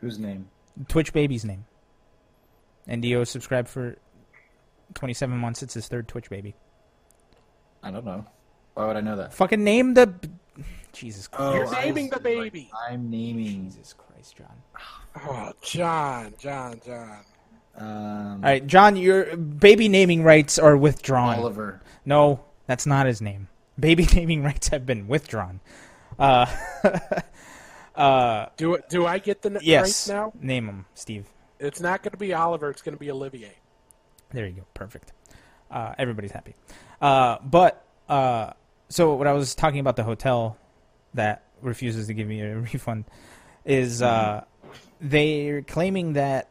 Whose 0.00 0.18
name? 0.18 0.48
Twitch 0.88 1.12
baby's 1.12 1.44
name. 1.44 1.66
NDO 2.88 3.26
subscribed 3.26 3.68
for 3.68 3.96
27 4.94 5.36
months. 5.36 5.62
It's 5.62 5.74
his 5.74 5.88
third 5.88 6.08
Twitch 6.08 6.30
baby. 6.30 6.54
I 7.82 7.90
don't 7.90 8.04
know. 8.06 8.24
Why 8.74 8.86
would 8.86 8.96
I 8.96 9.00
know 9.00 9.16
that? 9.16 9.34
Fucking 9.34 9.62
name 9.62 9.92
the. 9.94 10.14
Jesus 10.92 11.28
Christ. 11.28 11.42
Oh, 11.52 11.54
You're 11.54 11.74
I 11.74 11.84
naming 11.86 12.08
the 12.10 12.16
see. 12.16 12.22
baby. 12.22 12.70
I'm 12.88 13.10
naming. 13.10 13.68
Jesus 13.70 13.92
Christ, 13.92 14.11
John. 14.30 14.62
Oh, 15.26 15.52
John, 15.60 16.34
John, 16.38 16.80
John. 16.84 17.18
Um, 17.76 17.86
All 17.86 18.40
right, 18.42 18.66
John, 18.66 18.96
your 18.96 19.36
baby 19.36 19.88
naming 19.88 20.22
rights 20.22 20.58
are 20.58 20.76
withdrawn. 20.76 21.38
Oliver. 21.38 21.80
No, 22.04 22.44
that's 22.66 22.86
not 22.86 23.06
his 23.06 23.20
name. 23.20 23.48
Baby 23.78 24.06
naming 24.14 24.42
rights 24.42 24.68
have 24.68 24.84
been 24.86 25.08
withdrawn. 25.08 25.60
Uh, 26.18 26.46
uh, 27.96 28.46
Do. 28.56 28.78
Do 28.88 29.06
I 29.06 29.18
get 29.18 29.42
the 29.42 29.52
n- 29.52 29.58
yes. 29.62 29.82
rights 29.82 30.08
now? 30.08 30.32
Name 30.40 30.68
him, 30.68 30.86
Steve. 30.94 31.26
It's 31.58 31.80
not 31.80 32.02
going 32.02 32.12
to 32.12 32.18
be 32.18 32.34
Oliver. 32.34 32.70
It's 32.70 32.82
going 32.82 32.94
to 32.94 32.98
be 33.00 33.10
Olivier. 33.10 33.52
There 34.30 34.46
you 34.46 34.52
go. 34.52 34.66
Perfect. 34.74 35.12
Uh, 35.70 35.94
everybody's 35.98 36.32
happy. 36.32 36.54
Uh, 37.00 37.38
but 37.42 37.84
uh, 38.08 38.52
so 38.88 39.14
what 39.14 39.26
I 39.26 39.32
was 39.32 39.54
talking 39.54 39.80
about 39.80 39.96
the 39.96 40.04
hotel 40.04 40.58
that 41.14 41.44
refuses 41.62 42.06
to 42.08 42.14
give 42.14 42.28
me 42.28 42.40
a 42.40 42.56
refund 42.72 43.04
is 43.64 44.02
uh, 44.02 44.44
they're 45.00 45.62
claiming 45.62 46.14
that. 46.14 46.48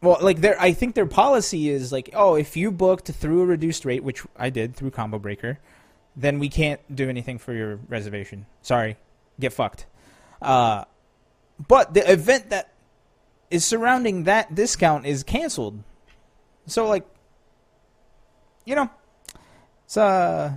Well, 0.00 0.18
like 0.20 0.40
their, 0.40 0.60
I 0.60 0.74
think 0.74 0.94
their 0.94 1.06
policy 1.06 1.68
is 1.68 1.90
like, 1.90 2.10
oh, 2.14 2.36
if 2.36 2.56
you 2.56 2.70
booked 2.70 3.08
through 3.08 3.42
a 3.42 3.46
reduced 3.46 3.84
rate, 3.84 4.04
which 4.04 4.22
I 4.36 4.48
did 4.48 4.76
through 4.76 4.92
Combo 4.92 5.18
Breaker, 5.18 5.58
then 6.14 6.38
we 6.38 6.48
can't 6.48 6.80
do 6.94 7.08
anything 7.08 7.38
for 7.38 7.52
your 7.52 7.80
reservation. 7.88 8.46
Sorry, 8.62 8.96
get 9.40 9.52
fucked. 9.52 9.86
Uh, 10.40 10.84
but 11.66 11.94
the 11.94 12.10
event 12.10 12.50
that 12.50 12.72
is 13.50 13.64
surrounding 13.64 14.24
that 14.24 14.54
discount 14.54 15.06
is 15.06 15.24
canceled. 15.24 15.82
So 16.66 16.86
like, 16.86 17.06
you 18.64 18.76
know, 18.76 18.90
it's 19.84 19.96
uh, 19.96 20.52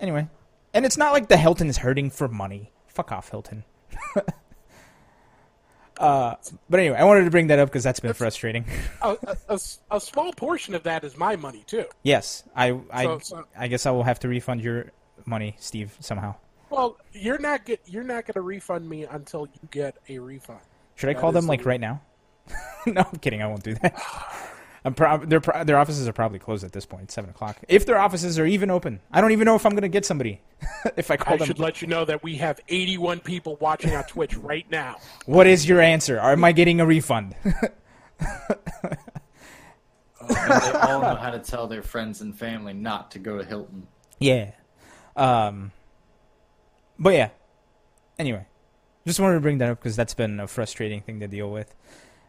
anyway, 0.00 0.28
and 0.74 0.84
it's 0.84 0.98
not 0.98 1.12
like 1.12 1.28
the 1.28 1.36
Hilton 1.36 1.68
is 1.68 1.78
hurting 1.78 2.10
for 2.10 2.28
money. 2.28 2.72
Fuck 2.88 3.12
off, 3.12 3.30
Hilton. 3.30 3.64
uh, 5.98 6.34
but 6.70 6.80
anyway, 6.80 6.96
I 6.96 7.04
wanted 7.04 7.24
to 7.24 7.30
bring 7.30 7.48
that 7.48 7.58
up 7.58 7.68
because 7.68 7.82
that's 7.84 8.00
been 8.00 8.12
frustrating. 8.14 8.64
A 9.90 10.00
small 10.00 10.32
portion 10.32 10.74
of 10.74 10.82
that 10.84 11.04
is 11.04 11.16
my 11.16 11.36
money 11.36 11.64
too. 11.66 11.84
yes, 12.02 12.44
I 12.56 12.78
I 12.90 13.04
So- 13.04 13.18
so- 13.20 13.44
I 13.58 13.68
guess 13.68 13.86
I 13.86 13.90
will 13.90 14.02
have 14.04 14.18
to 14.20 14.28
refund 14.28 14.60
your 14.62 14.92
money, 15.26 15.56
Steve, 15.58 15.94
somehow. 16.00 16.34
Well, 16.70 16.96
you're 17.12 17.38
not 17.38 17.64
get, 17.66 17.80
you're 17.86 18.02
not 18.02 18.24
going 18.26 18.34
to 18.34 18.40
refund 18.40 18.88
me 18.88 19.04
until 19.04 19.46
you 19.46 19.68
get 19.70 19.96
a 20.08 20.18
refund. 20.18 20.60
Should 20.94 21.10
I 21.10 21.12
That 21.12 21.20
call 21.20 21.32
them 21.32 21.46
like 21.46 21.62
the- 21.62 21.68
right 21.68 21.80
now? 21.80 22.00
no, 22.86 23.02
I'm 23.12 23.18
kidding. 23.18 23.42
I 23.42 23.46
won't 23.46 23.62
do 23.62 23.74
that. 23.74 23.94
I'm 24.84 24.94
pro- 24.94 25.24
their 25.24 25.40
pro- 25.40 25.62
their 25.64 25.78
offices 25.78 26.08
are 26.08 26.12
probably 26.12 26.38
closed 26.40 26.64
at 26.64 26.72
this. 26.72 26.86
Seven 27.08 27.30
o'clock. 27.30 27.56
If 27.68 27.86
their 27.86 27.98
offices 27.98 28.38
are 28.38 28.46
even 28.46 28.68
open, 28.70 29.00
I 29.12 29.20
don't 29.20 29.30
even 29.32 29.44
know 29.44 29.54
if 29.54 29.64
I'm 29.64 29.72
going 29.72 29.82
to 29.82 29.88
get 29.88 30.04
somebody. 30.04 30.40
if 30.96 31.10
I 31.10 31.16
call 31.16 31.34
I 31.34 31.36
them, 31.38 31.46
should 31.46 31.58
let 31.60 31.80
you 31.82 31.88
know 31.88 32.04
that 32.04 32.22
we 32.22 32.36
have 32.36 32.60
81 32.68 33.20
people 33.20 33.56
watching 33.60 33.94
on 33.94 34.04
Twitch 34.04 34.36
right 34.36 34.68
now. 34.70 34.96
what 35.26 35.46
is 35.46 35.68
your 35.68 35.80
answer? 35.80 36.18
Am 36.18 36.42
I 36.44 36.52
getting 36.52 36.80
a 36.80 36.86
refund? 36.86 37.34
And 40.20 40.28
they 40.62 40.72
all 40.78 41.00
know 41.02 41.16
how 41.16 41.30
to 41.30 41.40
tell 41.40 41.66
their 41.66 41.82
friends 41.82 42.20
and 42.20 42.36
family 42.38 42.72
not 42.72 43.10
to 43.12 43.18
go 43.18 43.38
to 43.38 43.44
Hilton. 43.44 43.86
yeah. 44.20 44.52
Um. 45.16 45.72
But 46.98 47.14
yeah. 47.14 47.30
Anyway, 48.18 48.46
just 49.06 49.18
wanted 49.18 49.34
to 49.34 49.40
bring 49.40 49.58
that 49.58 49.70
up 49.70 49.78
because 49.80 49.96
that's 49.96 50.14
been 50.14 50.38
a 50.38 50.46
frustrating 50.46 51.00
thing 51.02 51.20
to 51.20 51.26
deal 51.28 51.50
with, 51.50 51.74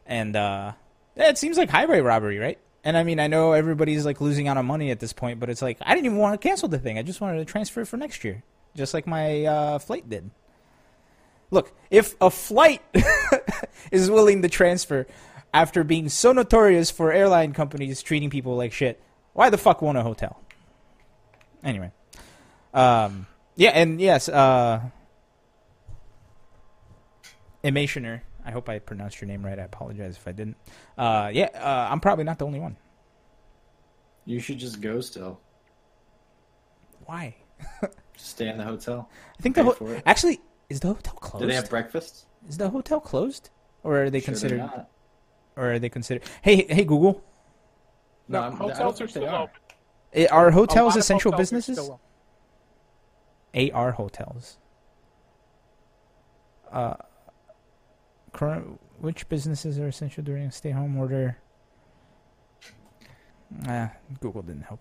and 0.08 0.36
uh, 0.36 0.72
it 1.16 1.38
seems 1.38 1.57
like 1.57 1.70
highway 1.70 1.99
robbery, 2.01 2.39
right? 2.39 2.59
And 2.84 2.97
I 2.97 3.03
mean, 3.03 3.20
I 3.20 3.28
know 3.28 3.53
everybody's 3.53 4.05
like 4.05 4.20
losing 4.20 4.47
out 4.47 4.57
on 4.57 4.66
money 4.66 4.91
at 4.91 4.99
this 4.99 5.14
point, 5.14 5.39
but 5.39 5.49
it's 5.49 5.61
like 5.61 5.78
I 5.82 5.93
didn't 5.93 6.07
even 6.07 6.18
want 6.18 6.39
to 6.39 6.47
cancel 6.47 6.68
the 6.68 6.80
thing. 6.80 6.97
I 6.97 7.01
just 7.01 7.22
wanted 7.22 7.38
to 7.38 7.45
transfer 7.45 7.82
it 7.82 7.86
for 7.86 7.97
next 7.97 8.24
year, 8.24 8.43
just 8.76 8.93
like 8.93 9.07
my 9.07 9.45
uh, 9.45 9.80
flight 9.80 10.09
did. 10.09 10.30
Look, 11.49 11.72
if 11.89 12.16
a 12.20 12.30
flight 12.30 12.82
is 13.91 14.09
willing 14.09 14.41
to 14.41 14.49
transfer 14.49 15.05
after 15.53 15.84
being 15.84 16.09
so 16.09 16.34
notorious 16.34 16.89
for 16.89 17.11
airline 17.11 17.53
companies 17.53 18.01
treating 18.01 18.30
people 18.30 18.57
like 18.57 18.74
shit, 18.74 19.01
why 19.34 19.49
the 19.49 19.57
fuck 19.57 19.82
won't 19.82 19.97
a 19.97 20.01
hotel? 20.01 20.41
Anyway, 21.64 21.91
um, 22.74 23.28
yeah, 23.55 23.70
and 23.70 24.01
yes, 24.01 24.28
uh, 24.28 24.82
Emationer. 27.64 28.22
I 28.46 28.52
hope 28.52 28.68
I 28.70 28.80
pronounced 28.80 29.22
your 29.22 29.28
name 29.28 29.46
right. 29.46 29.58
I 29.58 29.64
apologize 29.64 30.18
if 30.18 30.28
I 30.28 30.32
didn't. 30.34 30.58
Uh, 30.98 31.30
yeah, 31.34 31.50
uh, 31.56 31.88
I'm 31.91 32.00
probably 32.00 32.26
not 32.26 32.39
the 32.39 32.46
only 32.46 32.60
one. 32.60 32.76
You 34.26 34.39
should 34.39 34.58
just 34.60 34.82
go 34.82 35.00
still. 35.02 35.39
Why? 37.06 37.36
Just 38.14 38.30
stay 38.30 38.48
in 38.48 38.58
the 38.58 38.64
hotel. 38.64 39.10
I 39.39 39.41
think 39.41 39.56
the 39.56 39.64
Pay 39.64 39.86
ho- 39.96 40.02
actually 40.06 40.39
is 40.70 40.80
the 40.82 40.88
hotel 40.89 41.14
closed. 41.16 41.41
Do 41.41 41.48
they 41.48 41.56
have 41.56 41.70
breakfast? 41.70 42.26
is 42.48 42.58
the 42.58 42.70
hotel 42.70 43.00
closed, 43.00 43.50
or 43.84 44.04
are 44.04 44.10
they 44.10 44.20
Sure 44.20 44.26
considered? 44.26 44.58
not. 44.60 44.89
or 45.58 45.74
are 45.74 45.80
they 45.80 45.89
considered? 45.89 46.24
Hey, 46.41 46.66
hey, 46.70 46.84
Google. 46.86 47.24
No, 48.28 48.41
I'm- 48.41 48.52
don't 48.58 48.70
hotels 48.70 49.02
are 49.02 49.06
they 49.06 49.12
still 49.12 49.26
are. 49.30 49.44
open. 49.44 49.56
eh, 50.14 50.28
Are 50.32 50.52
hotels 50.52 50.96
essential 50.96 51.32
hotels 51.32 51.52
are 51.52 51.56
businesses? 51.58 51.78
still. 51.84 52.00
AR 53.74 53.91
hotels. 53.94 54.58
Uh, 56.72 56.96
current 58.34 58.79
which 58.99 59.27
businesses 59.29 59.79
are 59.79 59.88
essential 59.88 60.23
during 60.23 60.43
a 60.45 60.51
stay-home 60.51 60.97
order? 60.97 61.38
Ah, 63.67 63.91
Google 64.19 64.41
didn't 64.41 64.63
help. 64.63 64.79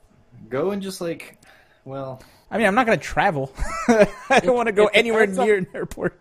Go 0.48 0.70
and 0.70 0.80
just 0.82 1.00
like, 1.00 1.38
well, 1.84 2.22
I 2.50 2.59
mean, 2.59 2.66
I'm 2.66 2.74
not 2.74 2.86
going 2.86 2.98
to 2.98 3.05
travel. 3.05 3.53
I 3.88 4.40
don't 4.42 4.57
want 4.57 4.66
to 4.68 4.72
go 4.72 4.86
anywhere 4.86 5.20
depends 5.22 5.38
on- 5.38 5.46
near 5.46 5.57
an 5.59 5.66
airport. 5.74 6.18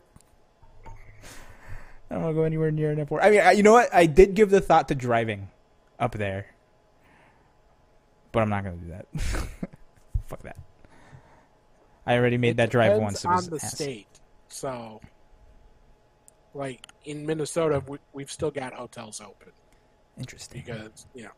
I 2.10 2.16
don't 2.16 2.24
want 2.24 2.36
to 2.36 2.40
go 2.42 2.44
anywhere 2.44 2.72
near 2.72 2.92
an 2.92 3.00
airport. 3.00 3.24
I 3.24 3.30
mean, 3.30 3.40
I, 3.40 3.52
you 3.54 3.64
know 3.64 3.72
what? 3.72 3.94
I 3.94 4.06
did 4.06 4.34
give 4.34 4.50
the 4.50 4.60
thought 4.60 4.90
to 4.90 4.96
driving 4.96 5.48
up 5.98 6.12
there, 6.14 6.48
but 8.34 8.42
I'm 8.42 8.50
not 8.50 8.66
going 8.66 8.80
to 8.80 8.86
do 8.86 8.92
that. 8.92 9.08
Fuck 10.28 10.42
that. 10.44 10.58
I 12.06 12.18
already 12.18 12.38
made 12.38 12.50
It 12.50 12.58
that 12.58 12.70
drive 12.70 13.00
once. 13.02 13.24
It 13.24 13.30
was 13.30 13.48
on 13.48 13.58
the 13.58 13.64
ass. 13.64 13.76
state. 13.76 14.08
So, 14.50 15.00
like 16.54 16.86
in 17.06 17.26
Minnesota, 17.26 17.84
we, 17.88 17.98
we've 18.14 18.32
still 18.32 18.52
got 18.52 18.74
hotels 18.74 19.22
open 19.22 19.52
Interesting. 20.18 20.64
because 20.66 21.06
you 21.16 21.24
know 21.24 21.32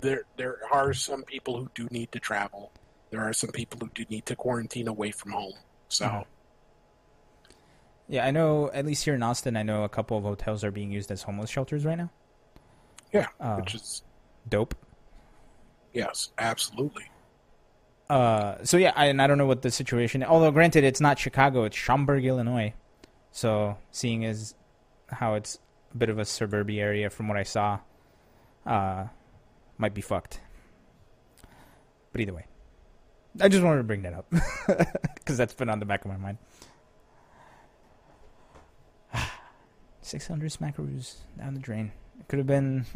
there 0.00 0.22
there 0.36 0.58
are 0.72 0.92
some 0.92 1.22
people 1.24 1.58
who 1.58 1.70
do 1.74 1.88
need 1.90 2.12
to 2.12 2.20
travel. 2.20 2.72
There 3.10 3.20
are 3.22 3.32
some 3.32 3.50
people 3.50 3.78
who 3.80 3.88
do 3.94 4.04
need 4.10 4.26
to 4.26 4.36
quarantine 4.36 4.86
away 4.88 5.10
from 5.10 5.32
home. 5.32 5.54
So, 5.88 6.04
Mhm. 6.06 6.24
Yeah, 8.10 8.26
I 8.26 8.30
know. 8.30 8.70
At 8.72 8.86
least 8.86 9.04
here 9.04 9.14
in 9.14 9.22
Austin, 9.22 9.56
I 9.56 9.62
know 9.62 9.84
a 9.84 9.88
couple 9.88 10.16
of 10.16 10.24
hotels 10.24 10.64
are 10.64 10.70
being 10.70 10.90
used 10.90 11.10
as 11.10 11.22
homeless 11.22 11.50
shelters 11.50 11.84
right 11.84 11.98
now. 11.98 12.10
yeah, 13.12 13.28
Uh, 13.40 13.56
which 13.56 13.74
is 13.74 14.02
dope. 14.48 14.74
yes, 15.94 16.30
absolutely. 16.38 17.04
Uh, 18.10 18.56
so 18.64 18.76
yeah, 18.78 18.92
I, 18.96 19.06
and 19.06 19.20
I 19.20 19.26
don't 19.26 19.36
know 19.38 19.46
what 19.46 19.60
the 19.62 19.70
situation. 19.70 20.22
Although, 20.22 20.50
granted, 20.50 20.84
it's 20.84 21.00
not 21.00 21.18
Chicago; 21.18 21.64
it's 21.64 21.76
Schaumburg, 21.76 22.24
Illinois. 22.24 22.72
So, 23.30 23.76
seeing 23.90 24.24
as 24.24 24.54
how 25.08 25.34
it's 25.34 25.58
a 25.94 25.96
bit 25.96 26.08
of 26.08 26.18
a 26.18 26.24
suburban 26.24 26.76
area, 26.76 27.10
from 27.10 27.28
what 27.28 27.36
I 27.36 27.42
saw, 27.42 27.78
uh, 28.66 29.06
might 29.76 29.94
be 29.94 30.00
fucked. 30.00 30.40
But 32.12 32.20
either 32.20 32.34
way, 32.34 32.46
I 33.40 33.48
just 33.48 33.62
wanted 33.62 33.78
to 33.78 33.84
bring 33.84 34.02
that 34.02 34.14
up 34.14 34.26
because 35.14 35.36
that's 35.36 35.54
been 35.54 35.68
on 35.68 35.78
the 35.78 35.86
back 35.86 36.04
of 36.04 36.10
my 36.10 36.16
mind. 36.16 36.38
Six 40.02 40.26
hundred 40.26 40.50
smackaroos 40.50 41.16
down 41.38 41.54
the 41.54 41.60
drain. 41.60 41.92
It 42.18 42.28
could 42.28 42.38
have 42.38 42.46
been. 42.46 42.86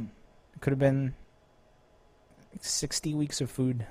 It 0.54 0.60
could 0.60 0.72
have 0.72 0.80
been. 0.80 1.14
Sixty 2.60 3.14
weeks 3.14 3.40
of 3.40 3.50
food. 3.50 3.86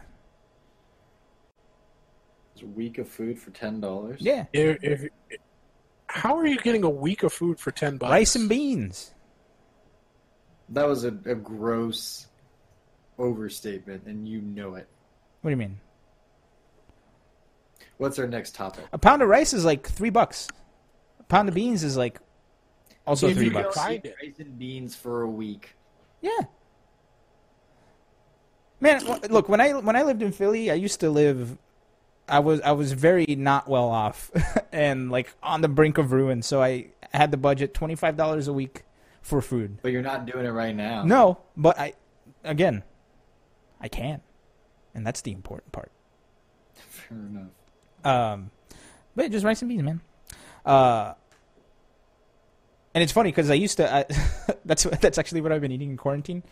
it's 2.62 2.64
a 2.64 2.68
week 2.68 2.98
of 2.98 3.08
food 3.08 3.40
for 3.40 3.52
ten 3.52 3.80
dollars. 3.82 4.22
Yeah. 4.22 4.46
If, 4.54 4.78
if, 4.84 5.10
how 6.14 6.38
are 6.38 6.46
you 6.46 6.58
getting 6.60 6.84
a 6.84 6.90
week 6.90 7.24
of 7.24 7.34
food 7.34 7.60
for 7.60 7.72
ten 7.72 7.98
bucks? 7.98 8.12
Rice 8.12 8.36
and 8.36 8.48
beans. 8.50 9.14
that 10.70 10.88
was 10.88 11.04
a, 11.04 11.10
a 11.26 11.36
gross 11.36 12.28
overstatement, 13.18 14.04
and 14.06 14.28
you 14.28 14.42
know 14.42 14.76
it. 14.76 14.88
What 15.42 15.50
do 15.50 15.52
you 15.52 15.58
mean? 15.58 15.80
What's 17.98 18.18
our 18.20 18.28
next 18.28 18.56
topic? 18.56 18.86
A 18.94 18.98
pound 18.98 19.22
of 19.22 19.28
rice 19.30 19.54
is 19.54 19.64
like 19.66 19.88
three 19.88 20.10
bucks. 20.10 20.48
A 21.20 21.24
pound 21.24 21.50
of 21.50 21.56
beans 21.56 21.84
is 21.84 21.98
like 21.98 22.20
also 23.06 23.28
If 23.28 23.36
three 23.38 23.46
you 23.46 23.52
bucks. 23.52 23.76
Find 23.76 24.04
it. 24.06 24.16
rice 24.22 24.40
and 24.40 24.58
beans 24.58 24.96
for 24.96 25.22
a 25.24 25.30
week. 25.30 25.76
Yeah. 26.22 26.40
Man, 28.80 29.04
look 29.30 29.48
when 29.50 29.62
I 29.62 29.74
when 29.74 29.96
I 29.96 30.02
lived 30.02 30.24
in 30.24 30.32
Philly, 30.32 30.72
I 30.72 30.76
used 30.76 31.00
to 31.02 31.10
live. 31.12 31.58
I 32.28 32.40
was 32.40 32.62
I 32.62 32.72
was 32.72 32.94
very 32.94 33.26
not 33.26 33.68
well 33.68 33.90
off, 33.90 34.32
and 34.72 35.12
like 35.12 35.34
on 35.44 35.62
the 35.62 35.68
brink 35.68 35.98
of 35.98 36.12
ruin. 36.12 36.42
So 36.42 36.62
I 36.62 36.88
had 37.14 37.32
the 37.32 37.38
budget 37.38 37.74
twenty 37.74 37.96
five 37.96 38.18
dollars 38.18 38.48
a 38.48 38.54
week 38.54 38.84
for 39.22 39.42
food. 39.42 39.80
But 39.82 39.92
you're 39.92 40.02
not 40.02 40.26
doing 40.26 40.46
it 40.46 40.52
right 40.52 40.76
now. 40.76 41.04
No, 41.04 41.40
but 41.58 41.80
I 41.80 41.94
again, 42.44 42.84
I 43.80 43.88
can, 43.88 44.22
and 44.94 45.06
that's 45.06 45.22
the 45.22 45.32
important 45.32 45.72
part. 45.72 45.92
Fair 46.74 47.18
enough. 47.18 47.48
Um, 48.04 48.52
but 49.16 49.32
just 49.32 49.46
rice 49.46 49.62
and 49.62 49.70
beans, 49.70 49.84
man. 49.84 50.02
Uh, 50.66 51.14
and 52.94 53.04
it's 53.04 53.12
funny 53.12 53.30
because 53.30 53.50
I 53.50 53.56
used 53.56 53.78
to. 53.78 53.94
I, 53.94 54.06
that's 54.66 54.84
that's 54.84 55.18
actually 55.18 55.42
what 55.42 55.52
I've 55.52 55.62
been 55.62 55.72
eating 55.72 55.92
in 55.92 55.98
quarantine. 55.98 56.44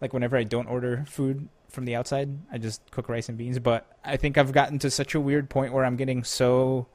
Like 0.00 0.12
whenever 0.12 0.36
I 0.36 0.44
don't 0.44 0.66
order 0.66 1.04
food 1.08 1.48
from 1.68 1.84
the 1.84 1.94
outside, 1.94 2.30
I 2.50 2.58
just 2.58 2.90
cook 2.90 3.08
rice 3.08 3.28
and 3.28 3.36
beans. 3.36 3.58
But 3.58 3.86
I 4.04 4.16
think 4.16 4.38
I've 4.38 4.52
gotten 4.52 4.78
to 4.80 4.90
such 4.90 5.14
a 5.14 5.20
weird 5.20 5.50
point 5.50 5.72
where 5.72 5.84
I'm 5.84 5.96
getting 5.96 6.24
so 6.24 6.86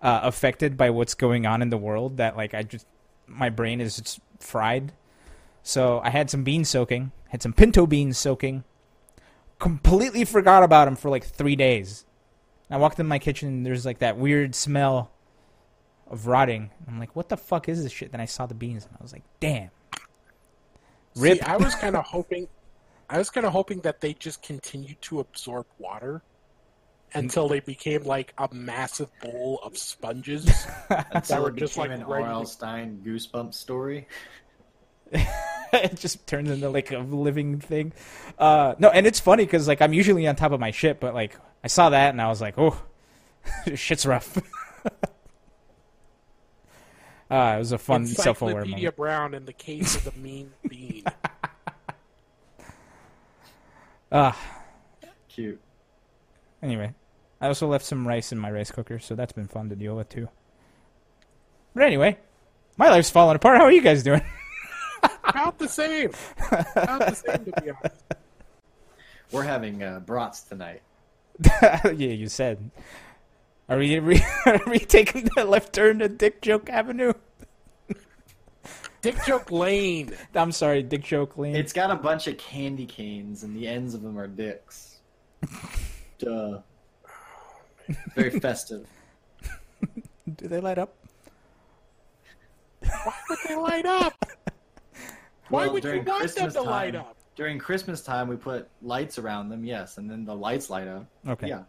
uh, 0.00 0.20
affected 0.22 0.76
by 0.76 0.90
what's 0.90 1.14
going 1.14 1.46
on 1.46 1.62
in 1.62 1.70
the 1.70 1.78
world 1.78 2.18
that 2.18 2.36
like 2.36 2.54
I 2.54 2.62
just 2.62 2.86
my 3.26 3.50
brain 3.50 3.80
is 3.80 3.96
just 3.96 4.20
fried. 4.40 4.92
So 5.62 6.00
I 6.02 6.10
had 6.10 6.30
some 6.30 6.44
beans 6.44 6.70
soaking, 6.70 7.12
had 7.28 7.42
some 7.42 7.52
pinto 7.52 7.86
beans 7.86 8.16
soaking. 8.16 8.64
Completely 9.58 10.24
forgot 10.24 10.62
about 10.62 10.84
them 10.84 10.96
for 10.96 11.10
like 11.10 11.24
three 11.24 11.56
days. 11.56 12.06
I 12.70 12.76
walked 12.76 13.00
in 13.00 13.06
my 13.06 13.18
kitchen 13.18 13.48
and 13.48 13.66
there's 13.66 13.84
like 13.84 13.98
that 13.98 14.16
weird 14.16 14.54
smell 14.54 15.10
of 16.06 16.26
rotting. 16.26 16.70
I'm 16.86 16.98
like, 16.98 17.14
what 17.16 17.28
the 17.28 17.36
fuck 17.36 17.68
is 17.68 17.82
this 17.82 17.92
shit? 17.92 18.12
Then 18.12 18.20
I 18.20 18.26
saw 18.26 18.46
the 18.46 18.54
beans 18.54 18.84
and 18.86 18.94
I 18.98 19.02
was 19.02 19.12
like, 19.12 19.24
damn. 19.40 19.70
Rip. 21.16 21.38
See, 21.38 21.42
I 21.42 21.56
was 21.56 21.74
kind 21.74 21.96
of 21.96 22.04
hoping, 22.04 22.46
I 23.10 23.18
was 23.18 23.30
kind 23.30 23.46
of 23.46 23.52
hoping 23.52 23.80
that 23.80 24.00
they 24.00 24.12
just 24.14 24.42
continued 24.42 25.00
to 25.02 25.20
absorb 25.20 25.66
water 25.78 26.22
until 27.14 27.48
they 27.48 27.60
became 27.60 28.04
like 28.04 28.34
a 28.38 28.48
massive 28.52 29.10
bowl 29.20 29.60
of 29.62 29.78
sponges. 29.78 30.46
Until 31.12 31.42
were 31.42 31.48
it 31.48 31.56
just, 31.56 31.74
became 31.74 31.90
like, 31.90 32.00
an 32.00 32.06
ready 32.06 32.24
R.L. 32.24 32.44
Stine 32.44 33.00
goosebump 33.04 33.54
story. 33.54 34.06
it 35.12 35.96
just 35.96 36.26
turns 36.26 36.50
into 36.50 36.68
like 36.68 36.92
a 36.92 36.98
living 36.98 37.60
thing. 37.60 37.92
Uh, 38.38 38.74
no, 38.78 38.90
and 38.90 39.06
it's 39.06 39.20
funny 39.20 39.44
because 39.44 39.66
like 39.68 39.80
I'm 39.80 39.92
usually 39.92 40.26
on 40.26 40.36
top 40.36 40.52
of 40.52 40.60
my 40.60 40.70
shit, 40.70 41.00
but 41.00 41.14
like 41.14 41.36
I 41.64 41.68
saw 41.68 41.90
that 41.90 42.10
and 42.10 42.20
I 42.20 42.28
was 42.28 42.40
like, 42.40 42.58
oh, 42.58 42.80
shit's 43.74 44.04
rough. 44.04 44.36
uh, 47.30 47.54
it 47.56 47.58
was 47.58 47.72
a 47.72 47.78
fun 47.78 48.06
self-aware 48.06 48.62
Encyclopedia 48.62 48.76
moment. 48.76 48.96
Brown 48.96 49.34
in 49.34 49.44
the 49.46 49.52
case 49.52 49.96
of 49.96 50.04
the 50.04 50.12
mean 50.12 50.52
bean. 50.68 51.04
Ah, 54.10 54.38
Cute. 55.28 55.60
anyway, 56.62 56.94
I 57.40 57.46
also 57.46 57.66
left 57.68 57.84
some 57.84 58.06
rice 58.08 58.32
in 58.32 58.38
my 58.38 58.50
rice 58.50 58.70
cooker, 58.70 58.98
so 58.98 59.14
that's 59.14 59.32
been 59.32 59.46
fun 59.48 59.68
to 59.68 59.76
deal 59.76 59.96
with 59.96 60.08
too. 60.08 60.28
But 61.74 61.84
anyway, 61.84 62.18
my 62.76 62.88
life's 62.88 63.10
falling 63.10 63.36
apart. 63.36 63.58
How 63.58 63.64
are 63.64 63.72
you 63.72 63.82
guys 63.82 64.02
doing? 64.02 64.22
About 65.24 65.58
the 65.58 65.68
same. 65.68 66.10
About 66.50 67.00
the 67.06 67.14
same, 67.14 67.44
to 67.44 67.62
be 67.62 67.70
honest. 67.70 68.02
We're 69.30 69.42
having 69.42 69.82
uh, 69.82 70.00
brats 70.00 70.42
tonight. 70.42 70.80
yeah, 71.62 71.92
you 71.92 72.28
said. 72.28 72.70
Are 73.68 73.76
we, 73.76 73.96
are 73.96 74.02
we 74.02 74.22
are 74.46 74.60
we 74.66 74.78
taking 74.78 75.28
the 75.36 75.44
left 75.44 75.74
turn 75.74 75.98
to 75.98 76.08
Dick 76.08 76.40
Joke 76.40 76.70
Avenue? 76.70 77.12
Dick 79.00 79.16
Joke 79.26 79.50
Lane. 79.50 80.12
I'm 80.34 80.52
sorry, 80.52 80.82
Dick 80.82 81.04
Joke 81.04 81.38
Lane. 81.38 81.54
It's 81.54 81.72
got 81.72 81.90
a 81.90 81.96
bunch 81.96 82.26
of 82.26 82.36
candy 82.38 82.86
canes, 82.86 83.42
and 83.44 83.56
the 83.56 83.66
ends 83.68 83.94
of 83.94 84.02
them 84.02 84.18
are 84.18 84.26
dicks. 84.26 84.98
Duh. 86.18 86.58
Very 88.14 88.38
festive. 88.40 88.86
Do 90.36 90.48
they 90.48 90.60
light 90.60 90.78
up? 90.78 90.94
Why 92.80 93.12
would 93.30 93.38
they 93.48 93.54
light 93.54 93.86
up? 93.86 94.14
Why 95.48 95.64
Well, 95.64 95.72
would 95.74 95.84
you 95.84 96.02
want 96.02 96.20
Christmas 96.20 96.54
them 96.54 96.64
to 96.64 96.70
light 96.70 96.94
up? 96.94 97.16
During 97.36 97.58
Christmas 97.58 98.02
time, 98.02 98.28
we 98.28 98.36
put 98.36 98.68
lights 98.82 99.18
around 99.18 99.48
them, 99.48 99.64
yes, 99.64 99.96
and 99.96 100.10
then 100.10 100.24
the 100.24 100.34
lights 100.34 100.68
light 100.70 100.88
up. 100.88 101.06
Okay. 101.26 101.48
Yeah. 101.48 101.62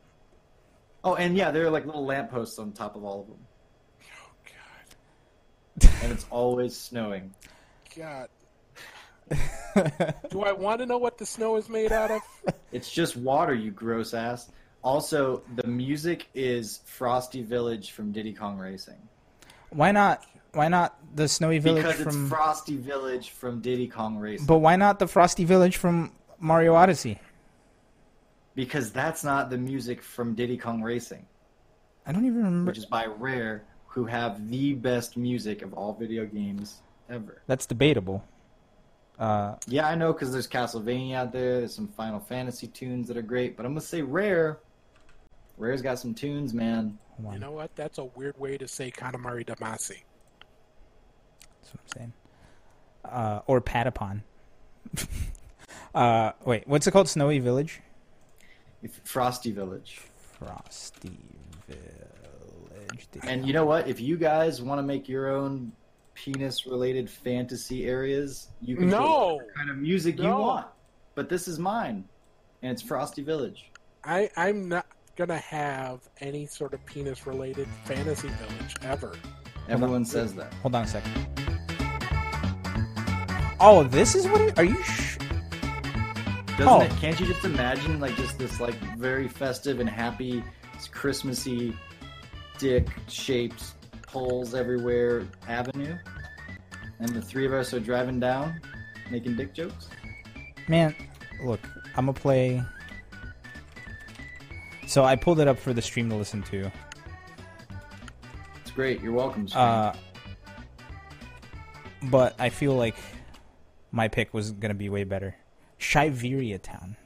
Oh, 1.03 1.15
and 1.15 1.37
yeah, 1.37 1.51
there 1.51 1.65
are 1.65 1.69
like 1.69 1.85
little 1.85 2.05
lampposts 2.05 2.59
on 2.59 2.73
top 2.73 2.95
of 2.95 3.03
all 3.05 3.21
of 3.21 3.27
them, 3.27 3.37
and 6.03 6.11
it's 6.11 6.25
always 6.29 6.75
snowing. 6.77 7.33
God. 7.97 8.27
Do 10.31 10.41
I 10.43 10.51
want 10.53 10.79
to 10.79 10.85
know 10.85 10.97
what 10.97 11.17
the 11.17 11.25
snow 11.25 11.55
is 11.57 11.69
made 11.69 11.91
out 11.91 12.11
of? 12.11 12.21
It's 12.71 12.91
just 12.91 13.17
water, 13.17 13.55
you 13.55 13.71
gross 13.71 14.13
ass. 14.13 14.51
Also, 14.83 15.41
the 15.55 15.65
music 15.67 16.27
is 16.35 16.81
Frosty 16.85 17.41
Village 17.41 17.91
from 17.91 18.11
Diddy 18.11 18.31
Kong 18.31 18.59
Racing. 18.59 18.99
Why 19.71 19.91
not? 19.91 20.23
Why 20.53 20.67
not 20.67 20.95
the 21.15 21.27
Snowy 21.27 21.57
Village 21.57 21.83
Because 21.83 21.99
from? 22.01 22.21
it's 22.25 22.29
Frosty 22.31 22.77
Village 22.77 23.31
from 23.31 23.59
Diddy 23.61 23.87
Kong 23.87 24.17
Racing. 24.17 24.45
but 24.45 24.59
why 24.59 24.75
not 24.75 24.99
the 24.99 25.07
Frosty 25.07 25.45
Village 25.45 25.77
from 25.77 26.11
Mario 26.39 26.75
Odyssey? 26.75 27.19
because 28.55 28.91
that's 28.91 29.23
not 29.23 29.49
the 29.49 29.57
music 29.57 30.01
from 30.03 30.35
Diddy 30.35 30.57
Kong 30.57 30.81
Racing, 30.83 31.25
I 32.05 32.11
don't 32.11 32.25
even 32.25 32.37
remember. 32.43 32.69
which 32.69 32.77
is 32.77 32.85
by 32.85 33.05
Rare, 33.05 33.63
who 33.99 34.05
have 34.05 34.49
the 34.49 34.73
best 34.75 35.17
music 35.17 35.61
of 35.61 35.73
all 35.73 35.91
video 35.93 36.25
games 36.25 36.79
ever. 37.09 37.41
That's 37.47 37.65
debatable. 37.65 38.23
Uh, 39.19 39.55
Yeah, 39.67 39.89
I 39.89 39.95
know 39.95 40.13
because 40.13 40.31
there's 40.31 40.47
Castlevania 40.47 41.15
out 41.15 41.33
there. 41.33 41.59
There's 41.59 41.75
some 41.75 41.89
Final 41.89 42.21
Fantasy 42.21 42.67
tunes 42.67 43.09
that 43.09 43.17
are 43.17 43.21
great, 43.21 43.57
but 43.57 43.65
I'm 43.65 43.73
gonna 43.73 43.81
say 43.81 44.01
Rare 44.01 44.59
Rare's 45.57 45.81
got 45.81 45.99
some 45.99 46.13
tunes, 46.13 46.53
man. 46.53 46.97
You 47.33 47.39
know 47.39 47.51
what? 47.51 47.75
That's 47.75 47.97
a 47.97 48.05
weird 48.05 48.39
way 48.39 48.57
to 48.57 48.69
say 48.69 48.89
Katamari 48.89 49.45
Damacy. 49.45 50.03
That's 51.59 51.73
what 51.73 51.81
I'm 51.81 51.97
saying. 51.97 52.13
Uh, 53.03 53.41
or 53.47 53.59
Patapon. 53.59 54.21
uh, 55.93 56.31
wait, 56.45 56.65
what's 56.65 56.87
it 56.87 56.91
called? 56.91 57.09
Snowy 57.09 57.39
Village? 57.39 57.81
If- 58.81 59.01
Frosty 59.03 59.51
Village. 59.51 59.99
Frosty 60.39 61.09
Village. 61.09 61.38
And 63.23 63.45
you 63.45 63.53
know 63.53 63.65
what? 63.65 63.87
If 63.87 63.99
you 63.99 64.17
guys 64.17 64.61
want 64.61 64.79
to 64.79 64.83
make 64.83 65.07
your 65.09 65.29
own 65.29 65.71
penis-related 66.15 67.09
fantasy 67.09 67.85
areas, 67.85 68.49
you 68.61 68.75
can 68.75 68.89
put 68.89 68.99
No! 68.99 69.33
whatever 69.35 69.51
kind 69.55 69.69
of 69.69 69.77
music 69.77 70.17
you 70.19 70.29
want. 70.29 70.67
But 71.15 71.29
this 71.29 71.47
is 71.47 71.59
mine, 71.59 72.05
and 72.61 72.71
it's 72.71 72.81
Frosty 72.81 73.21
Village. 73.23 73.71
I, 74.03 74.29
I'm 74.37 74.67
not 74.69 74.85
gonna 75.15 75.37
have 75.37 75.99
any 76.21 76.45
sort 76.45 76.73
of 76.73 76.85
penis 76.85 77.27
related 77.27 77.67
fantasy 77.85 78.29
village 78.29 78.75
ever. 78.83 79.13
Everyone 79.67 80.05
says 80.05 80.33
that. 80.35 80.53
Hold 80.55 80.75
on 80.75 80.83
a 80.83 80.87
second. 80.87 81.11
Oh, 83.61 83.83
this 83.83 84.15
is 84.15 84.25
what 84.27 84.39
it, 84.41 84.57
are 84.57 84.63
you 84.63 84.81
sh- 84.83 85.17
Doesn't 86.57 86.67
Oh. 86.67 86.81
it? 86.81 86.89
Can't 86.91 87.19
you 87.19 87.25
just 87.25 87.43
imagine 87.43 87.99
like 87.99 88.15
just 88.15 88.37
this 88.37 88.59
like 88.61 88.75
very 88.97 89.27
festive 89.27 89.79
and 89.81 89.89
happy, 89.89 90.43
Christmassy, 90.91 91.75
dick-shaped 92.59 93.63
holes 94.07 94.53
everywhere 94.53 95.25
avenue, 95.47 95.97
and 96.99 97.09
the 97.09 97.21
three 97.21 97.45
of 97.45 97.53
us 97.53 97.73
are 97.73 97.79
driving 97.79 98.19
down, 98.19 98.61
making 99.09 99.35
dick 99.35 99.53
jokes? 99.53 99.89
Man, 100.67 100.95
look, 101.43 101.61
I'm 101.95 102.05
gonna 102.05 102.13
play. 102.13 102.61
So 104.87 105.03
I 105.03 105.15
pulled 105.15 105.39
it 105.39 105.47
up 105.47 105.57
for 105.57 105.73
the 105.73 105.81
stream 105.81 106.09
to 106.09 106.15
listen 106.15 106.43
to. 106.43 106.71
It's 108.61 108.71
great. 108.71 109.01
You're 109.01 109.13
welcome. 109.13 109.47
Scream. 109.47 109.63
Uh, 109.63 109.93
but 112.03 112.35
I 112.39 112.49
feel 112.49 112.75
like 112.75 112.95
my 113.91 114.07
pick 114.07 114.33
was 114.33 114.51
gonna 114.51 114.73
be 114.73 114.89
way 114.89 115.03
better. 115.03 115.35
Shiveria 115.79 116.61
Town. 116.61 116.97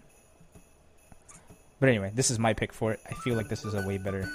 But 1.79 1.89
anyway, 1.89 2.11
this 2.15 2.31
is 2.31 2.39
my 2.39 2.53
pick 2.53 2.71
for 2.73 2.93
it. 2.93 2.99
I 3.09 3.13
feel 3.13 3.35
like 3.35 3.49
this 3.49 3.65
is 3.65 3.73
a 3.73 3.85
way 3.85 3.97
better. 3.97 4.27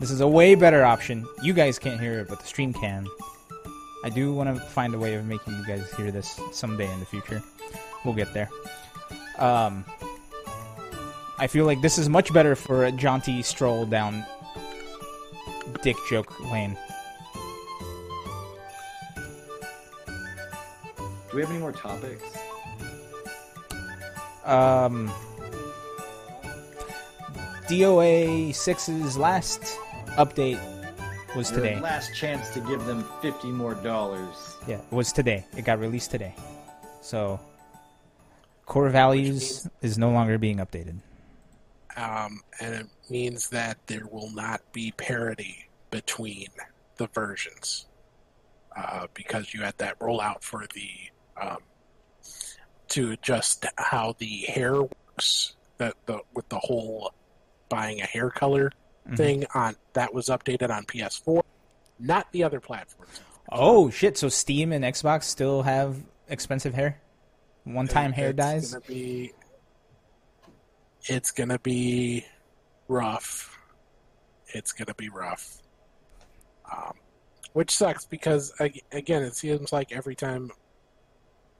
This 0.00 0.10
is 0.10 0.22
a 0.22 0.26
way 0.26 0.54
better 0.54 0.82
option. 0.82 1.26
You 1.42 1.52
guys 1.52 1.78
can't 1.78 2.00
hear 2.00 2.20
it, 2.20 2.28
but 2.28 2.40
the 2.40 2.46
stream 2.46 2.72
can. 2.72 3.06
I 4.02 4.08
do 4.08 4.32
want 4.32 4.48
to 4.48 4.58
find 4.58 4.94
a 4.94 4.98
way 4.98 5.12
of 5.12 5.26
making 5.26 5.52
you 5.52 5.66
guys 5.66 5.92
hear 5.94 6.10
this 6.10 6.40
someday 6.52 6.90
in 6.90 7.00
the 7.00 7.06
future. 7.06 7.42
We'll 8.02 8.14
get 8.14 8.32
there. 8.32 8.48
Um, 9.38 9.84
I 11.38 11.46
feel 11.46 11.66
like 11.66 11.82
this 11.82 11.98
is 11.98 12.08
much 12.08 12.32
better 12.32 12.56
for 12.56 12.86
a 12.86 12.92
jaunty 12.92 13.42
stroll 13.42 13.84
down 13.84 14.24
dick 15.82 15.96
joke 16.08 16.40
lane. 16.50 16.78
Do 21.30 21.36
we 21.36 21.42
have 21.42 21.50
any 21.50 21.60
more 21.60 21.72
topics? 21.72 22.24
Um, 24.46 25.12
DOA 27.68 28.48
6's 28.48 29.18
last 29.18 29.78
update 30.16 30.60
was 31.36 31.50
Your 31.50 31.60
today. 31.60 31.80
last 31.80 32.14
chance 32.14 32.50
to 32.50 32.60
give 32.60 32.84
them 32.86 33.04
fifty 33.22 33.48
more 33.48 33.74
dollars. 33.74 34.56
Yeah, 34.66 34.76
it 34.76 34.92
was 34.92 35.12
today. 35.12 35.44
It 35.56 35.64
got 35.64 35.78
released 35.78 36.10
today. 36.10 36.34
So, 37.02 37.40
core 38.66 38.88
values 38.88 39.68
is 39.80 39.98
no 39.98 40.10
longer 40.10 40.38
being 40.38 40.58
updated. 40.58 40.98
Um, 41.96 42.40
and 42.60 42.74
it 42.74 42.86
means 43.10 43.48
that 43.50 43.78
there 43.86 44.06
will 44.10 44.30
not 44.30 44.60
be 44.72 44.92
parity 44.92 45.68
between 45.90 46.46
the 46.96 47.08
versions 47.08 47.86
uh, 48.76 49.06
because 49.14 49.52
you 49.52 49.62
had 49.62 49.76
that 49.78 49.98
rollout 49.98 50.42
for 50.42 50.66
the 50.74 50.90
um, 51.40 51.58
to 52.88 53.12
adjust 53.12 53.66
how 53.76 54.14
the 54.18 54.44
hair 54.48 54.82
works 54.82 55.54
that 55.78 55.94
the 56.06 56.20
with 56.34 56.48
the 56.48 56.58
whole 56.58 57.12
buying 57.68 58.00
a 58.00 58.06
hair 58.06 58.30
color 58.30 58.70
Mhm. 59.08 59.16
thing 59.16 59.46
on 59.54 59.76
that 59.94 60.12
was 60.14 60.26
updated 60.28 60.70
on 60.70 60.84
PS4, 60.84 61.42
not 61.98 62.30
the 62.32 62.42
other 62.44 62.60
platforms. 62.60 63.20
Oh 63.50 63.90
shit! 63.90 64.16
So 64.18 64.28
Steam 64.28 64.72
and 64.72 64.84
Xbox 64.84 65.24
still 65.24 65.62
have 65.62 65.96
expensive 66.28 66.74
hair. 66.74 67.00
One-time 67.64 68.12
hair 68.12 68.30
It's 68.30 68.36
dyes. 68.36 68.72
Gonna 68.72 68.84
be, 68.86 69.32
it's 71.04 71.30
gonna 71.30 71.58
be 71.58 72.24
rough. 72.88 73.58
It's 74.48 74.72
gonna 74.72 74.94
be 74.94 75.08
rough. 75.08 75.58
Um, 76.70 76.94
which 77.52 77.70
sucks 77.74 78.04
because 78.04 78.52
again, 78.60 79.22
it 79.22 79.34
seems 79.34 79.72
like 79.72 79.92
every 79.92 80.14
time 80.14 80.50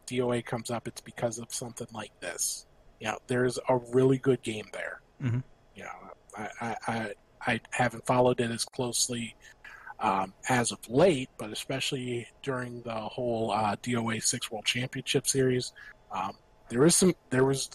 DOA 0.06 0.44
comes 0.44 0.70
up, 0.70 0.86
it's 0.86 1.00
because 1.00 1.38
of 1.38 1.52
something 1.52 1.88
like 1.92 2.12
this. 2.20 2.66
You 3.00 3.08
know, 3.08 3.18
there's 3.26 3.58
a 3.68 3.76
really 3.92 4.18
good 4.18 4.42
game 4.42 4.66
there. 4.72 5.00
Mhm. 5.22 5.42
You 5.74 5.84
know, 5.84 5.90
I, 6.36 6.48
I, 6.60 6.76
I, 6.86 7.12
I 7.46 7.60
haven't 7.70 8.06
followed 8.06 8.40
it 8.40 8.50
as 8.50 8.64
closely 8.64 9.34
um, 9.98 10.32
as 10.48 10.72
of 10.72 10.78
late, 10.88 11.28
but 11.38 11.50
especially 11.50 12.26
during 12.42 12.82
the 12.82 12.94
whole 12.94 13.50
uh, 13.50 13.76
DOA 13.76 14.22
Six 14.22 14.50
World 14.50 14.64
Championship 14.64 15.26
Series, 15.26 15.72
um, 16.12 16.32
there 16.68 16.84
is 16.86 16.96
some 16.96 17.14
there 17.30 17.44
was 17.44 17.70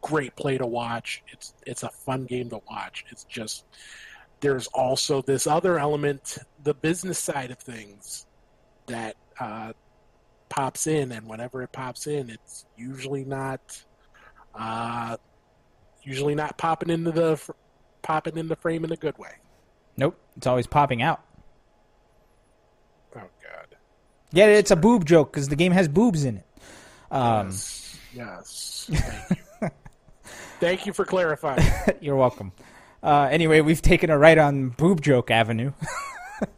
great 0.00 0.34
play 0.36 0.58
to 0.58 0.66
watch. 0.66 1.22
It's 1.28 1.54
it's 1.66 1.82
a 1.82 1.88
fun 1.88 2.24
game 2.24 2.50
to 2.50 2.60
watch. 2.70 3.04
It's 3.10 3.24
just 3.24 3.64
there's 4.40 4.66
also 4.68 5.22
this 5.22 5.46
other 5.46 5.78
element, 5.78 6.38
the 6.62 6.74
business 6.74 7.18
side 7.18 7.50
of 7.50 7.58
things, 7.58 8.26
that 8.86 9.16
uh, 9.40 9.72
pops 10.48 10.86
in, 10.86 11.12
and 11.12 11.26
whenever 11.26 11.62
it 11.62 11.72
pops 11.72 12.06
in, 12.06 12.28
it's 12.28 12.66
usually 12.76 13.24
not 13.24 13.60
uh, 14.54 15.16
usually 16.02 16.34
not 16.34 16.58
popping 16.58 16.90
into 16.90 17.12
the 17.12 17.40
popping 18.02 18.36
in 18.36 18.48
the 18.48 18.56
frame 18.56 18.84
in 18.84 18.92
a 18.92 18.96
good 18.96 19.16
way. 19.18 19.30
Nope, 19.96 20.18
it's 20.36 20.46
always 20.46 20.66
popping 20.66 21.02
out. 21.02 21.22
Oh 23.16 23.20
God. 23.20 23.76
Yeah, 24.32 24.46
it's 24.46 24.70
a 24.70 24.76
boob 24.76 25.04
joke 25.04 25.32
because 25.32 25.48
the 25.48 25.56
game 25.56 25.72
has 25.72 25.88
boobs 25.88 26.24
in 26.24 26.38
it. 26.38 26.46
Um, 27.10 27.46
yes. 27.46 27.98
Yes. 28.14 28.90
Thank 28.90 29.30
you. 29.30 29.36
Thank 30.60 30.86
you 30.86 30.92
for 30.92 31.04
clarifying. 31.04 31.66
You're 32.00 32.16
welcome. 32.16 32.52
Uh, 33.02 33.28
anyway, 33.30 33.60
we've 33.60 33.82
taken 33.82 34.10
a 34.10 34.18
right 34.18 34.38
on 34.38 34.68
Boob 34.70 35.02
Joke 35.02 35.30
Avenue. 35.30 35.72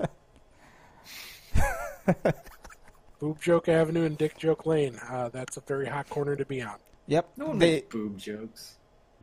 Boob 3.19 3.41
Joke 3.41 3.69
Avenue 3.69 4.05
and 4.05 4.19
Dick 4.19 4.37
Joke 4.37 4.67
Lane. 4.67 4.99
Uh, 5.09 5.31
that's 5.31 5.57
a 5.57 5.61
very 5.63 5.87
hot 5.87 6.11
corner 6.11 6.37
to 6.37 6.45
be 6.45 6.61
on. 6.61 6.77
Yep. 7.07 7.31
No 7.39 7.47
one 7.47 7.59
they, 7.59 7.73
makes 7.77 7.93
boob 7.93 8.19
jokes. 8.19 8.77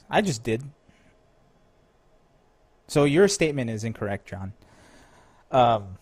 I 0.10 0.22
just 0.22 0.44
did. 0.44 0.64
So 2.92 3.06
your 3.06 3.30
statement 3.30 3.70
is 3.70 3.86
incorrect, 3.86 4.28
John. 4.28 4.52
Um. 5.50 5.98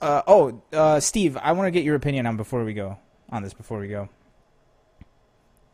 Uh, 0.00 0.22
oh, 0.26 0.62
uh, 0.72 0.98
Steve, 0.98 1.36
I 1.36 1.52
want 1.52 1.66
to 1.66 1.70
get 1.70 1.84
your 1.84 1.94
opinion 1.94 2.24
on 2.24 2.38
before 2.38 2.64
we 2.64 2.72
go 2.72 2.96
on 3.28 3.42
this. 3.42 3.52
Before 3.52 3.78
we 3.78 3.88
go, 3.88 4.08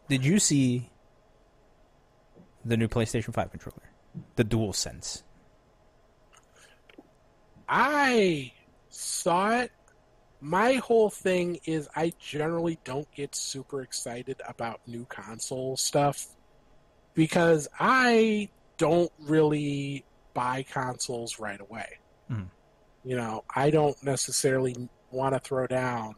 did 0.09 0.25
you 0.25 0.41
see 0.41 0.91
the 2.65 2.77
new 2.77 2.89
PlayStation 2.89 3.33
Five 3.33 3.53
controller, 3.53 3.89
the 4.35 4.45
DualSense? 4.45 5.23
I 7.69 8.53
saw 8.89 9.61
it. 9.61 9.71
My 10.41 10.75
whole 10.75 11.09
thing 11.09 11.61
is 11.67 11.89
I 11.95 12.15
generally 12.19 12.81
don't 12.83 13.09
get 13.15 13.37
super 13.37 13.83
excited 13.83 14.43
about 14.49 14.81
new 14.89 15.05
console 15.05 15.77
stuff 15.77 16.27
because 17.15 17.69
I 17.79 18.49
don't 18.83 19.13
really 19.21 20.05
buy 20.35 20.65
consoles 20.65 21.39
right 21.39 21.61
away. 21.61 22.01
Mhm. 22.29 22.51
You 23.05 23.17
know, 23.17 23.45
I 23.55 23.71
don't 23.71 24.03
necessarily 24.03 24.75
want 25.13 25.35
to 25.35 25.39
throw 25.39 25.69
down 25.69 26.17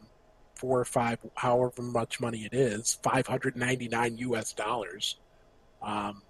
four 0.55 0.79
or 0.79 0.85
five, 0.85 1.19
however 1.35 1.83
much 1.83 2.19
money 2.19 2.43
it 2.43 2.55
is, 2.55 2.97
599 3.03 4.17
US 4.17 4.51
dollars, 4.53 5.19
um, 5.83 6.23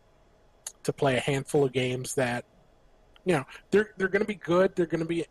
to 0.84 0.92
play 0.92 1.16
a 1.16 1.22
handful 1.22 1.64
of 1.64 1.72
games 1.72 2.16
that, 2.16 2.44
you 3.24 3.34
know, 3.38 3.46
they're, 3.72 3.92
they're 3.96 4.10
going 4.10 4.24
to 4.24 4.28
be 4.28 4.36
good. 4.36 4.76
They're 4.76 4.88
going 4.88 5.00
to 5.00 5.06
be 5.06 5.26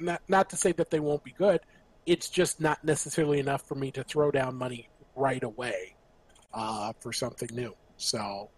not 0.00 0.22
not 0.28 0.50
to 0.50 0.56
say 0.56 0.72
that 0.72 0.90
they 0.90 0.98
won't 0.98 1.22
be 1.22 1.30
good. 1.30 1.60
It's 2.04 2.28
just 2.28 2.60
not 2.60 2.82
necessarily 2.82 3.38
enough 3.38 3.62
for 3.62 3.76
me 3.76 3.92
to 3.92 4.02
throw 4.02 4.32
down 4.32 4.56
money 4.56 4.88
right 5.14 5.44
away 5.44 5.94
uh, 6.52 6.94
for 6.98 7.12
something 7.12 7.48
new. 7.52 7.76
So, 7.96 8.50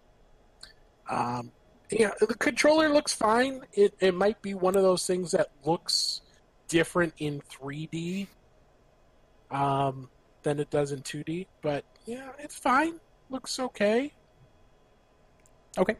um, 1.10 1.50
yeah, 1.90 2.10
the 2.20 2.26
controller 2.26 2.88
looks 2.88 3.12
fine. 3.12 3.62
It 3.72 3.94
it 4.00 4.14
might 4.14 4.40
be 4.42 4.54
one 4.54 4.76
of 4.76 4.82
those 4.82 5.06
things 5.06 5.32
that 5.32 5.50
looks 5.64 6.22
different 6.68 7.14
in 7.18 7.42
3D 7.50 8.28
um, 9.50 10.08
than 10.42 10.60
it 10.60 10.70
does 10.70 10.92
in 10.92 11.02
2D, 11.02 11.46
but 11.62 11.84
yeah, 12.06 12.30
it's 12.38 12.56
fine. 12.56 13.00
Looks 13.28 13.58
okay. 13.58 14.12
Okay. 15.76 15.96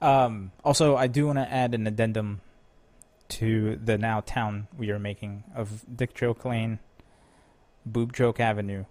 Um, 0.00 0.52
also, 0.64 0.96
I 0.96 1.06
do 1.08 1.26
want 1.26 1.38
to 1.38 1.52
add 1.52 1.74
an 1.74 1.86
addendum 1.86 2.40
to 3.28 3.76
the 3.82 3.98
now 3.98 4.20
town 4.20 4.68
we 4.76 4.90
are 4.90 4.98
making 4.98 5.44
of 5.54 5.84
Dick 5.96 6.14
Joke 6.14 6.44
Lane, 6.44 6.78
Boob 7.84 8.12
Joke 8.12 8.38
Avenue, 8.38 8.84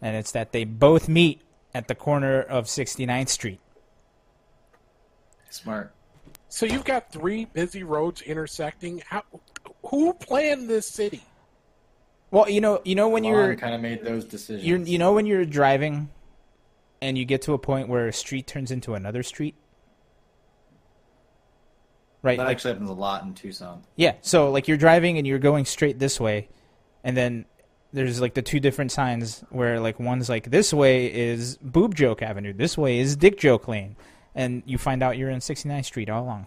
and 0.00 0.16
it's 0.16 0.32
that 0.32 0.52
they 0.52 0.64
both 0.64 1.08
meet 1.08 1.42
at 1.74 1.88
the 1.88 1.94
corner 1.94 2.40
of 2.40 2.66
69th 2.66 3.28
Street. 3.28 3.60
Smart. 5.52 5.92
So 6.48 6.64
you've 6.64 6.84
got 6.84 7.12
three 7.12 7.44
busy 7.44 7.82
roads 7.82 8.22
intersecting. 8.22 9.02
How, 9.06 9.22
who 9.84 10.14
planned 10.14 10.68
this 10.68 10.86
city? 10.86 11.22
Well, 12.30 12.48
you 12.48 12.62
know, 12.62 12.80
you 12.84 12.94
know 12.94 13.10
when 13.10 13.22
you're 13.24 13.54
kind 13.56 13.74
of 13.74 13.82
made 13.82 14.02
those 14.02 14.24
decisions. 14.24 14.64
you're 14.66 14.78
you 14.78 14.98
know 14.98 15.12
when 15.12 15.26
you're 15.26 15.44
driving, 15.44 16.08
and 17.02 17.18
you 17.18 17.26
get 17.26 17.42
to 17.42 17.52
a 17.52 17.58
point 17.58 17.88
where 17.88 18.08
a 18.08 18.12
street 18.12 18.46
turns 18.46 18.70
into 18.70 18.94
another 18.94 19.22
street. 19.22 19.54
Right. 22.22 22.38
that 22.38 22.44
like- 22.44 22.56
actually 22.56 22.72
happens 22.72 22.90
a 22.90 22.94
lot 22.94 23.24
in 23.24 23.34
Tucson. 23.34 23.82
Yeah, 23.96 24.14
so 24.22 24.50
like 24.50 24.68
you're 24.68 24.78
driving 24.78 25.18
and 25.18 25.26
you're 25.26 25.38
going 25.38 25.66
straight 25.66 25.98
this 25.98 26.18
way, 26.18 26.48
and 27.04 27.14
then 27.14 27.44
there's 27.92 28.22
like 28.22 28.32
the 28.32 28.42
two 28.42 28.60
different 28.60 28.92
signs 28.92 29.44
where 29.50 29.80
like 29.80 30.00
one's 30.00 30.30
like 30.30 30.50
this 30.50 30.72
way 30.72 31.12
is 31.12 31.58
Boob 31.58 31.94
Joke 31.94 32.22
Avenue, 32.22 32.54
this 32.54 32.78
way 32.78 32.98
is 32.98 33.16
Dick 33.16 33.38
Joke 33.38 33.68
Lane, 33.68 33.96
and 34.34 34.62
you 34.66 34.78
find 34.78 35.02
out 35.02 35.16
you're 35.18 35.30
in 35.30 35.40
69th 35.40 35.84
Street 35.86 36.10
all 36.10 36.24
along. 36.24 36.46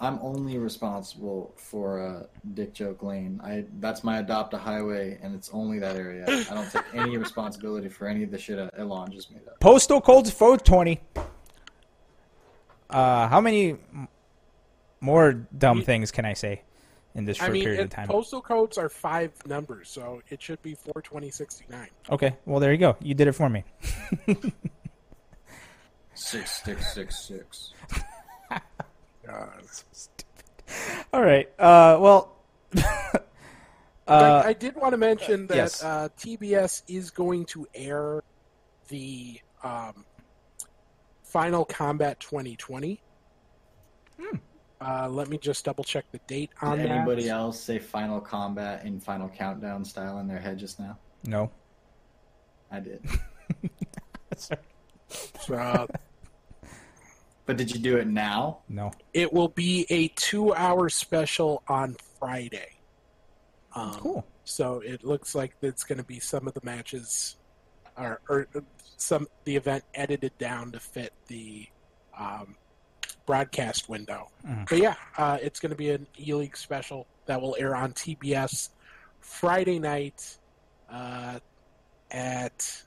I'm 0.00 0.20
only 0.22 0.58
responsible 0.58 1.52
for 1.56 2.00
uh, 2.00 2.26
Dick 2.54 2.72
Joke 2.72 3.02
Lane. 3.02 3.40
I 3.42 3.64
that's 3.80 4.04
my 4.04 4.18
adopt 4.18 4.54
a 4.54 4.58
highway, 4.58 5.18
and 5.20 5.34
it's 5.34 5.50
only 5.52 5.80
that 5.80 5.96
area. 5.96 6.24
I 6.28 6.54
don't 6.54 6.70
take 6.70 6.84
any 6.94 7.16
responsibility 7.26 7.88
for 7.88 8.06
any 8.06 8.22
of 8.22 8.30
the 8.30 8.38
shit 8.38 8.58
Elon 8.78 9.10
just 9.10 9.32
made 9.32 9.46
up. 9.48 9.58
Postal 9.58 10.00
code's 10.00 10.30
420. 10.30 11.00
Uh, 12.90 13.28
how 13.28 13.40
many 13.40 13.76
more 15.00 15.32
dumb 15.32 15.82
things 15.82 16.10
can 16.12 16.24
I 16.24 16.32
say 16.34 16.62
in 17.14 17.24
this 17.24 17.40
I 17.40 17.46
short 17.46 17.52
mean, 17.54 17.64
period 17.64 17.80
of 17.80 17.90
time? 17.90 18.06
postal 18.06 18.40
codes 18.40 18.78
are 18.78 18.88
five 18.88 19.32
numbers, 19.46 19.90
so 19.90 20.22
it 20.28 20.40
should 20.40 20.62
be 20.62 20.74
four 20.74 21.02
twenty 21.02 21.30
sixty 21.30 21.64
nine. 21.68 21.88
okay, 22.08 22.36
well 22.46 22.60
there 22.60 22.70
you 22.72 22.78
go. 22.78 22.96
You 23.02 23.14
did 23.14 23.26
it 23.26 23.32
for 23.32 23.48
me. 23.50 23.64
Six 26.18 26.62
six 26.62 26.94
six 26.94 27.18
six. 27.26 27.72
All 31.12 31.22
right. 31.22 31.48
Uh, 31.58 31.96
well. 32.00 32.34
uh, 32.76 33.20
I, 34.08 34.48
I 34.48 34.52
did 34.52 34.74
want 34.74 34.92
to 34.92 34.96
mention 34.98 35.46
that 35.46 35.56
yes. 35.56 35.82
uh, 35.82 36.08
TBS 36.18 36.82
is 36.88 37.10
going 37.10 37.44
to 37.46 37.68
air 37.72 38.24
the 38.88 39.40
um, 39.62 40.04
Final 41.22 41.64
Kombat 41.64 42.18
2020. 42.18 43.00
Hmm. 44.20 44.36
Uh, 44.80 45.08
let 45.08 45.28
me 45.28 45.38
just 45.38 45.64
double 45.64 45.84
check 45.84 46.04
the 46.10 46.18
date 46.26 46.50
on 46.60 46.78
Did 46.78 46.88
that. 46.88 46.96
anybody 46.96 47.28
else 47.28 47.60
say 47.60 47.78
Final 47.78 48.20
Kombat 48.20 48.84
in 48.84 48.98
Final 48.98 49.28
Countdown 49.28 49.84
style 49.84 50.18
in 50.18 50.26
their 50.26 50.40
head 50.40 50.58
just 50.58 50.80
now? 50.80 50.98
no. 51.24 51.50
I 52.70 52.80
did. 52.80 53.08
Sorry. 54.36 54.60
So, 55.40 55.88
But 57.48 57.56
did 57.56 57.72
you 57.74 57.80
do 57.80 57.96
it 57.96 58.06
now? 58.06 58.58
No. 58.68 58.92
it 59.14 59.32
will 59.32 59.48
be 59.48 59.86
a 59.88 60.08
two-hour 60.08 60.90
special 60.90 61.62
on 61.66 61.96
Friday. 62.20 62.72
Um, 63.74 63.94
Cool. 63.94 64.26
So 64.44 64.80
it 64.80 65.02
looks 65.02 65.34
like 65.34 65.54
it's 65.62 65.82
going 65.82 65.96
to 65.96 66.04
be 66.04 66.20
some 66.20 66.46
of 66.46 66.52
the 66.52 66.60
matches, 66.62 67.36
or, 67.96 68.20
or 68.28 68.48
some 68.98 69.28
the 69.44 69.56
event 69.56 69.82
edited 69.94 70.36
down 70.36 70.72
to 70.72 70.80
fit 70.80 71.14
the 71.28 71.66
um, 72.18 72.54
broadcast 73.24 73.88
window. 73.88 74.28
Mhm. 74.46 74.68
But 74.68 74.78
yeah, 74.78 74.96
uh, 75.16 75.38
it's 75.40 75.58
going 75.58 75.70
to 75.70 75.76
be 75.76 75.88
an 75.88 76.06
E 76.20 76.34
League 76.34 76.56
special 76.56 77.06
that 77.24 77.40
will 77.40 77.56
air 77.58 77.74
on 77.74 77.94
TBS 77.94 78.68
Friday 79.20 79.78
night 79.78 80.36
uh, 80.90 81.38
at. 82.10 82.82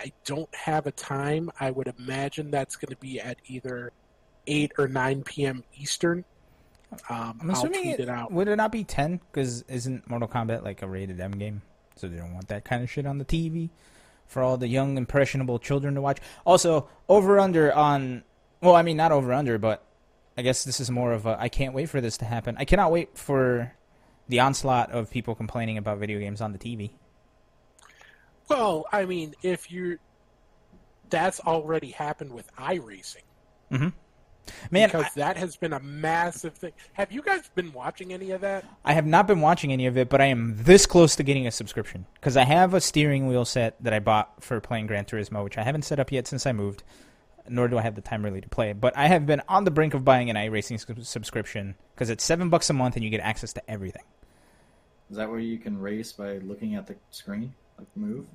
I 0.00 0.12
don't 0.24 0.52
have 0.54 0.86
a 0.86 0.92
time. 0.92 1.50
I 1.60 1.70
would 1.70 1.92
imagine 1.98 2.50
that's 2.50 2.76
going 2.76 2.90
to 2.90 2.96
be 2.96 3.20
at 3.20 3.36
either 3.46 3.92
eight 4.46 4.72
or 4.78 4.88
nine 4.88 5.22
p.m. 5.22 5.62
Eastern. 5.78 6.24
Um, 7.08 7.38
I'm 7.42 7.50
assuming 7.50 7.86
it, 7.86 8.00
it 8.00 8.08
out. 8.08 8.32
would 8.32 8.48
it 8.48 8.56
not 8.56 8.72
be 8.72 8.82
10? 8.82 9.20
Because 9.30 9.62
isn't 9.62 10.10
Mortal 10.10 10.26
Kombat 10.26 10.64
like 10.64 10.82
a 10.82 10.88
rated 10.88 11.20
M 11.20 11.32
game? 11.32 11.62
So 11.94 12.08
they 12.08 12.16
don't 12.16 12.34
want 12.34 12.48
that 12.48 12.64
kind 12.64 12.82
of 12.82 12.90
shit 12.90 13.06
on 13.06 13.18
the 13.18 13.24
TV 13.24 13.70
for 14.26 14.42
all 14.42 14.56
the 14.56 14.68
young, 14.68 14.96
impressionable 14.96 15.58
children 15.58 15.94
to 15.94 16.00
watch. 16.00 16.18
Also, 16.44 16.88
over 17.08 17.38
under 17.38 17.72
on. 17.72 18.24
Well, 18.60 18.74
I 18.74 18.82
mean, 18.82 18.96
not 18.96 19.12
over 19.12 19.32
under, 19.32 19.58
but 19.58 19.84
I 20.36 20.42
guess 20.42 20.64
this 20.64 20.80
is 20.80 20.90
more 20.90 21.12
of 21.12 21.26
a. 21.26 21.36
I 21.38 21.48
can't 21.48 21.74
wait 21.74 21.88
for 21.90 22.00
this 22.00 22.16
to 22.18 22.24
happen. 22.24 22.56
I 22.58 22.64
cannot 22.64 22.90
wait 22.90 23.16
for 23.18 23.72
the 24.28 24.40
onslaught 24.40 24.90
of 24.92 25.10
people 25.10 25.34
complaining 25.34 25.78
about 25.78 25.98
video 25.98 26.18
games 26.18 26.40
on 26.40 26.52
the 26.52 26.58
TV. 26.58 26.92
Well, 28.50 28.86
I 28.92 29.04
mean, 29.04 29.34
if 29.42 29.70
you 29.70 29.98
that's 31.08 31.40
already 31.40 31.90
happened 31.90 32.32
with 32.32 32.54
iRacing 32.56 33.24
mm-hmm. 33.70 33.88
Man, 34.70 34.88
because 34.88 35.06
I, 35.16 35.20
that 35.20 35.36
has 35.36 35.56
been 35.56 35.72
a 35.72 35.80
massive 35.80 36.54
thing. 36.54 36.72
Have 36.94 37.12
you 37.12 37.22
guys 37.22 37.48
been 37.54 37.72
watching 37.72 38.12
any 38.12 38.30
of 38.32 38.40
that? 38.40 38.64
I 38.84 38.94
have 38.94 39.06
not 39.06 39.26
been 39.26 39.40
watching 39.40 39.72
any 39.72 39.86
of 39.86 39.96
it, 39.96 40.08
but 40.08 40.20
I 40.20 40.26
am 40.26 40.54
this 40.56 40.86
close 40.86 41.16
to 41.16 41.22
getting 41.22 41.46
a 41.46 41.50
subscription 41.50 42.06
because 42.14 42.36
I 42.36 42.44
have 42.44 42.74
a 42.74 42.80
steering 42.80 43.28
wheel 43.28 43.44
set 43.44 43.76
that 43.82 43.92
I 43.92 44.00
bought 44.00 44.42
for 44.42 44.60
playing 44.60 44.86
Gran 44.86 45.04
Turismo, 45.04 45.44
which 45.44 45.58
I 45.58 45.62
haven't 45.62 45.82
set 45.82 46.00
up 46.00 46.10
yet 46.10 46.26
since 46.26 46.46
I 46.46 46.52
moved. 46.52 46.82
Nor 47.48 47.68
do 47.68 47.78
I 47.78 47.82
have 47.82 47.94
the 47.94 48.00
time 48.00 48.24
really 48.24 48.40
to 48.40 48.48
play 48.48 48.70
it. 48.70 48.80
But 48.80 48.96
I 48.96 49.08
have 49.08 49.26
been 49.26 49.42
on 49.48 49.64
the 49.64 49.70
brink 49.70 49.94
of 49.94 50.04
buying 50.04 50.30
an 50.30 50.36
iRacing 50.36 50.78
sub- 50.78 51.04
subscription 51.04 51.74
because 51.94 52.10
it's 52.10 52.22
seven 52.22 52.48
bucks 52.48 52.70
a 52.70 52.72
month 52.72 52.96
and 52.96 53.04
you 53.04 53.10
get 53.10 53.20
access 53.20 53.52
to 53.54 53.70
everything. 53.70 54.04
Is 55.10 55.16
that 55.16 55.28
where 55.28 55.40
you 55.40 55.58
can 55.58 55.78
race 55.78 56.12
by 56.12 56.38
looking 56.38 56.76
at 56.76 56.86
the 56.86 56.96
screen, 57.10 57.54
like 57.80 57.96
move? 57.96 58.26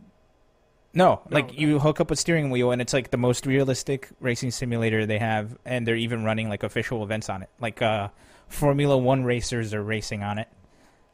No, 0.93 1.05
No, 1.05 1.21
like 1.29 1.47
no. 1.47 1.53
you 1.53 1.79
hook 1.79 1.99
up 1.99 2.11
a 2.11 2.15
steering 2.15 2.49
wheel 2.49 2.71
and 2.71 2.81
it's 2.81 2.93
like 2.93 3.11
the 3.11 3.17
most 3.17 3.45
realistic 3.45 4.09
racing 4.19 4.51
simulator 4.51 5.05
they 5.05 5.19
have, 5.19 5.57
and 5.65 5.85
they're 5.87 5.95
even 5.95 6.23
running 6.23 6.49
like 6.49 6.63
official 6.63 7.03
events 7.03 7.29
on 7.29 7.41
it. 7.43 7.49
Like 7.59 7.81
uh, 7.81 8.09
Formula 8.47 8.97
One 8.97 9.23
racers 9.23 9.73
are 9.73 9.83
racing 9.83 10.23
on 10.23 10.37
it, 10.37 10.47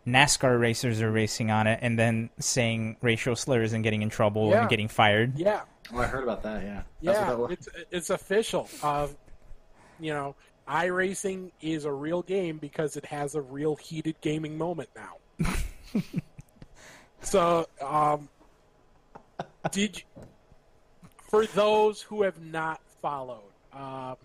NASCAR 0.07 0.59
racers 0.59 1.01
are 1.01 1.11
racing 1.11 1.51
on 1.51 1.67
it, 1.67 1.79
and 1.81 1.97
then 1.97 2.29
saying 2.39 2.97
racial 3.01 3.35
slurs 3.35 3.73
and 3.73 3.83
getting 3.83 4.01
in 4.01 4.09
trouble 4.09 4.49
Yeah. 4.51 4.61
and 4.61 4.69
getting 4.69 4.87
fired. 4.87 5.37
Yeah, 5.37 5.61
Oh, 5.93 5.97
I 5.99 6.05
heard 6.05 6.23
about 6.23 6.43
that. 6.43 6.63
Yeah. 6.63 6.81
Yeah, 7.01 7.33
that 7.35 7.51
it's 7.51 7.67
it's 7.91 8.09
official. 8.11 8.69
Uh, 8.83 9.07
you 9.99 10.13
know, 10.13 10.35
iRacing 10.67 11.51
is 11.59 11.85
a 11.85 11.91
real 11.91 12.21
game 12.21 12.57
because 12.59 12.95
it 12.97 13.05
has 13.05 13.35
a 13.35 13.41
real 13.41 13.75
heated 13.75 14.15
gaming 14.21 14.57
moment 14.57 14.89
now. 14.95 15.17
so, 17.21 17.67
um, 17.81 18.29
did 19.71 19.97
you, 19.97 20.03
for 21.29 21.45
those 21.47 22.01
who 22.01 22.23
have 22.23 22.41
not 22.41 22.81
followed, 23.01 23.41
um, 23.73 24.15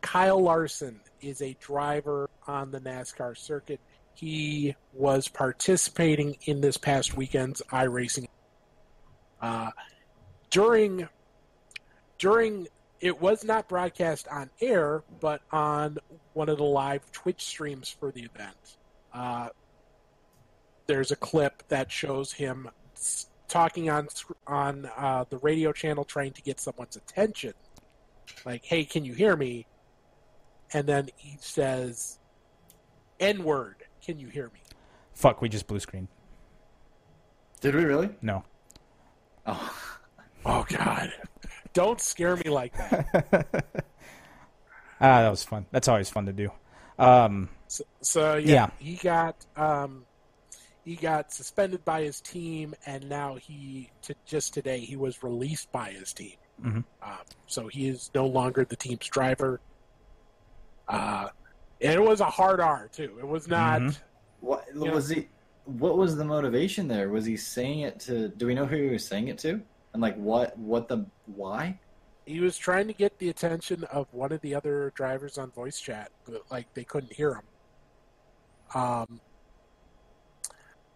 Kyle 0.00 0.42
Larson 0.42 1.00
is 1.20 1.40
a 1.40 1.56
driver 1.60 2.28
on 2.46 2.70
the 2.70 2.80
NASCAR 2.80 3.36
circuit. 3.36 3.80
He 4.14 4.74
was 4.92 5.28
participating 5.28 6.36
in 6.44 6.60
this 6.60 6.76
past 6.76 7.16
weekend's 7.16 7.62
iRacing. 7.70 8.28
Uh, 9.40 9.70
during 10.50 11.08
during 12.18 12.68
it 13.00 13.20
was 13.20 13.42
not 13.42 13.68
broadcast 13.68 14.28
on 14.28 14.48
air, 14.60 15.02
but 15.20 15.42
on 15.50 15.98
one 16.34 16.48
of 16.48 16.58
the 16.58 16.64
live 16.64 17.10
Twitch 17.10 17.44
streams 17.44 17.88
for 17.88 18.12
the 18.12 18.22
event. 18.22 18.76
Uh, 19.12 19.48
there's 20.92 21.10
a 21.10 21.16
clip 21.16 21.62
that 21.68 21.90
shows 21.90 22.32
him 22.34 22.68
talking 23.48 23.88
on 23.88 24.08
on 24.46 24.84
uh, 24.94 25.24
the 25.30 25.38
radio 25.38 25.72
channel, 25.72 26.04
trying 26.04 26.32
to 26.32 26.42
get 26.42 26.60
someone's 26.60 26.96
attention. 26.96 27.54
Like, 28.44 28.62
"Hey, 28.62 28.84
can 28.84 29.02
you 29.06 29.14
hear 29.14 29.34
me?" 29.34 29.66
And 30.74 30.86
then 30.86 31.08
he 31.16 31.38
says, 31.40 32.18
"N 33.18 33.42
word, 33.42 33.76
can 34.04 34.18
you 34.18 34.28
hear 34.28 34.50
me?" 34.52 34.60
Fuck, 35.14 35.40
we 35.40 35.48
just 35.48 35.66
blue 35.66 35.80
screened. 35.80 36.08
Did 37.62 37.74
we 37.74 37.84
really? 37.84 38.10
No. 38.20 38.44
Oh, 39.46 39.74
Oh 40.44 40.66
God! 40.68 41.10
Don't 41.72 42.02
scare 42.02 42.36
me 42.36 42.50
like 42.50 42.74
that. 42.76 43.64
Ah, 45.04 45.22
that 45.22 45.30
was 45.30 45.42
fun. 45.42 45.66
That's 45.72 45.88
always 45.88 46.08
fun 46.10 46.26
to 46.26 46.32
do. 46.32 46.50
Um, 46.96 47.48
So, 47.66 47.82
so 48.02 48.36
yeah, 48.36 48.52
Yeah. 48.52 48.70
he 48.78 48.94
got 48.96 49.34
um, 49.56 50.04
he 50.84 50.96
got 50.96 51.32
suspended 51.32 51.84
by 51.84 52.02
his 52.02 52.20
team, 52.20 52.74
and 52.86 53.08
now 53.08 53.36
he 53.36 53.90
to, 54.02 54.14
just 54.26 54.52
today 54.54 54.80
he 54.80 54.96
was 54.96 55.22
released 55.22 55.70
by 55.72 55.90
his 55.90 56.12
team. 56.12 56.36
Mhm. 56.60 56.84
Um, 57.02 57.18
so 57.46 57.68
he 57.68 57.88
is 57.88 58.10
no 58.14 58.26
longer 58.26 58.64
the 58.64 58.76
team's 58.76 59.06
driver. 59.08 59.60
Uh, 60.88 61.28
and 61.80 61.92
it 61.94 62.02
was 62.02 62.20
a 62.20 62.26
hard 62.26 62.60
R 62.60 62.88
too. 62.92 63.16
It 63.18 63.26
was 63.26 63.48
not. 63.48 63.80
Mhm. 63.80 63.98
what 64.40 64.66
Yeah. 64.74 64.92
was 64.92 65.08
he? 65.08 65.28
What 65.64 65.96
was 65.96 66.16
the 66.16 66.24
motivation 66.24 66.88
there? 66.88 67.08
Was 67.08 67.24
he 67.24 67.36
saying 67.36 67.80
it 67.80 68.00
to? 68.00 68.28
Do 68.28 68.46
we 68.46 68.54
know 68.54 68.66
who 68.66 68.76
he 68.76 68.88
was 68.88 69.06
saying 69.06 69.28
it 69.28 69.38
to? 69.38 69.62
And 69.92 70.02
like 70.02 70.16
what? 70.16 70.58
What 70.58 70.88
the? 70.88 71.06
Why? 71.26 71.78
he 72.24 72.38
was 72.38 72.56
trying 72.56 72.86
to 72.86 72.92
get 72.92 73.18
the 73.18 73.28
attention 73.30 73.82
of 73.84 74.06
one 74.12 74.30
of 74.30 74.40
the 74.42 74.54
other 74.54 74.92
drivers 74.94 75.38
on 75.38 75.50
voice 75.50 75.80
chat, 75.80 76.12
but 76.24 76.48
like 76.52 76.72
they 76.72 76.84
couldn't 76.84 77.12
hear 77.12 77.34
him. 77.34 77.42
Um, 78.80 79.20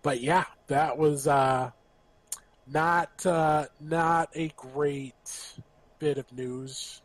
but 0.06 0.20
yeah, 0.20 0.44
that 0.68 0.96
was 0.98 1.26
uh, 1.26 1.72
not 2.72 3.26
uh, 3.26 3.66
not 3.80 4.30
a 4.36 4.52
great 4.56 5.56
bit 5.98 6.16
of 6.16 6.32
news 6.32 7.02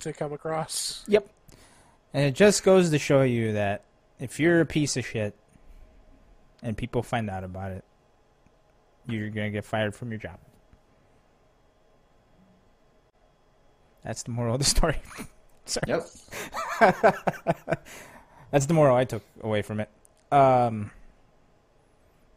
to 0.00 0.12
come 0.12 0.34
across. 0.34 1.02
Yep. 1.08 1.26
And 2.12 2.26
it 2.26 2.34
just 2.34 2.62
goes 2.62 2.90
to 2.90 2.98
show 2.98 3.22
you 3.22 3.54
that 3.54 3.84
if 4.18 4.38
you're 4.38 4.60
a 4.60 4.66
piece 4.66 4.98
of 4.98 5.06
shit 5.06 5.34
and 6.62 6.76
people 6.76 7.02
find 7.02 7.30
out 7.30 7.42
about 7.42 7.72
it, 7.72 7.86
you're 9.06 9.30
going 9.30 9.50
to 9.50 9.56
get 9.56 9.64
fired 9.64 9.94
from 9.94 10.10
your 10.10 10.20
job. 10.20 10.38
That's 14.04 14.24
the 14.24 14.30
moral 14.30 14.56
of 14.56 14.60
the 14.60 14.66
story. 14.76 15.00
Sorry. 15.64 15.84
Yep. 15.86 16.06
That's 18.50 18.66
the 18.66 18.74
moral 18.74 18.94
I 18.94 19.06
took 19.06 19.22
away 19.40 19.62
from 19.62 19.80
it. 19.80 19.88
Um, 20.30 20.90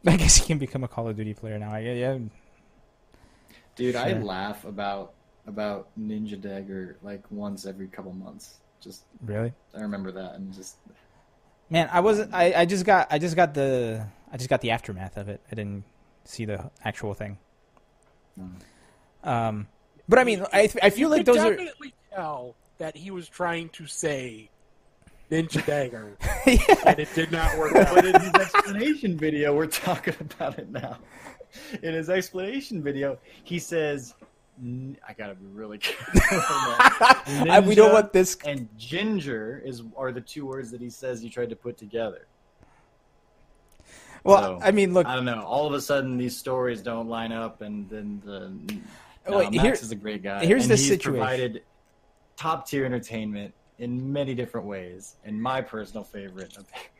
I 0.07 0.17
guess 0.17 0.35
he 0.37 0.45
can 0.45 0.57
become 0.57 0.83
a 0.83 0.87
Call 0.87 1.07
of 1.07 1.15
Duty 1.15 1.33
player 1.33 1.59
now. 1.59 1.71
I 1.71 1.79
yeah. 1.79 2.17
Dude, 3.75 3.95
I 3.95 4.13
laugh 4.13 4.65
about 4.65 5.13
about 5.47 5.89
Ninja 5.99 6.39
Dagger 6.39 6.97
like 7.01 7.23
once 7.31 7.65
every 7.65 7.87
couple 7.87 8.13
months. 8.13 8.59
Just 8.79 9.03
Really? 9.23 9.53
I 9.75 9.81
remember 9.81 10.11
that 10.11 10.35
and 10.35 10.53
just 10.53 10.77
Man, 11.71 11.89
I 11.89 12.01
wasn't. 12.01 12.33
I, 12.33 12.53
I 12.53 12.65
just 12.65 12.85
got. 12.85 13.07
I 13.11 13.17
just 13.17 13.37
got 13.37 13.53
the. 13.53 14.05
I 14.29 14.35
just 14.35 14.49
got 14.49 14.59
the 14.59 14.71
aftermath 14.71 15.15
of 15.15 15.29
it. 15.29 15.39
I 15.49 15.55
didn't 15.55 15.85
see 16.25 16.43
the 16.43 16.69
actual 16.83 17.13
thing. 17.13 17.37
Mm. 18.37 18.51
Um, 19.23 19.67
but 20.09 20.19
I 20.19 20.25
mean, 20.25 20.45
I 20.51 20.69
I 20.83 20.89
feel 20.89 20.99
You 20.99 21.07
like 21.07 21.19
could 21.19 21.27
those 21.27 21.37
are. 21.37 21.51
definitely 21.51 21.93
tell 22.13 22.55
that 22.77 22.97
he 22.97 23.09
was 23.09 23.29
trying 23.29 23.69
to 23.69 23.87
say 23.87 24.49
Ninja 25.31 25.65
Dagger, 25.65 26.17
yeah. 26.45 26.57
and 26.85 26.99
it 26.99 27.07
did 27.15 27.31
not 27.31 27.57
work 27.57 27.71
But 27.73 28.05
in 28.05 28.19
his 28.19 28.33
explanation 28.33 29.17
video, 29.17 29.55
we're 29.55 29.65
talking 29.65 30.13
about 30.19 30.59
it 30.59 30.69
now. 30.69 30.97
In 31.81 31.93
his 31.93 32.09
explanation 32.09 32.83
video, 32.83 33.17
he 33.45 33.57
says, 33.57 34.13
"I 34.61 35.13
gotta 35.17 35.35
be 35.35 35.45
really 35.45 35.77
careful." 35.79 36.19
I- 37.49 37.63
we 37.65 37.75
don't 37.75 37.93
want 37.93 38.11
this. 38.11 38.37
and 38.45 38.67
ginger 38.77 39.61
is 39.65 39.83
are 39.95 40.11
the 40.11 40.19
two 40.21 40.45
words 40.45 40.69
that 40.71 40.81
he 40.81 40.89
says 40.89 41.21
he 41.21 41.29
tried 41.29 41.49
to 41.49 41.55
put 41.55 41.77
together. 41.77 42.27
Well, 44.25 44.59
so, 44.59 44.65
I 44.65 44.71
mean, 44.71 44.93
look. 44.93 45.07
I 45.07 45.15
don't 45.15 45.25
know. 45.25 45.43
All 45.43 45.65
of 45.65 45.73
a 45.73 45.81
sudden, 45.81 46.17
these 46.17 46.37
stories 46.37 46.81
don't 46.81 47.07
line 47.07 47.31
up, 47.31 47.61
and 47.61 47.89
then 47.89 48.21
the 48.25 48.49
no, 49.29 49.37
Wait, 49.39 49.51
Max 49.53 49.63
here- 49.63 49.73
is 49.73 49.91
a 49.91 49.95
great 49.95 50.23
guy. 50.23 50.45
here's 50.45 50.63
and 50.63 50.71
the 50.71 50.75
he's 50.75 50.87
situation. 50.89 51.13
provided 51.21 51.63
top 52.35 52.67
tier 52.67 52.85
entertainment 52.85 53.53
in 53.81 54.13
many 54.13 54.35
different 54.35 54.67
ways, 54.67 55.15
and 55.25 55.41
my 55.41 55.59
personal 55.59 56.03
favorite 56.03 56.55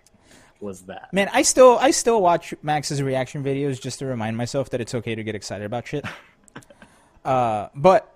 was 0.59 0.81
that. 0.81 1.13
Man, 1.13 1.29
I 1.31 1.43
still 1.43 1.77
I 1.79 1.91
still 1.91 2.21
watch 2.21 2.53
Max's 2.61 3.01
reaction 3.01 3.43
videos 3.43 3.79
just 3.79 3.99
to 3.99 4.07
remind 4.07 4.35
myself 4.35 4.71
that 4.71 4.81
it's 4.81 4.95
okay 4.95 5.15
to 5.15 5.23
get 5.23 5.35
excited 5.35 5.63
about 5.63 5.87
shit. 5.87 6.03
uh, 7.25 7.69
but 7.75 8.13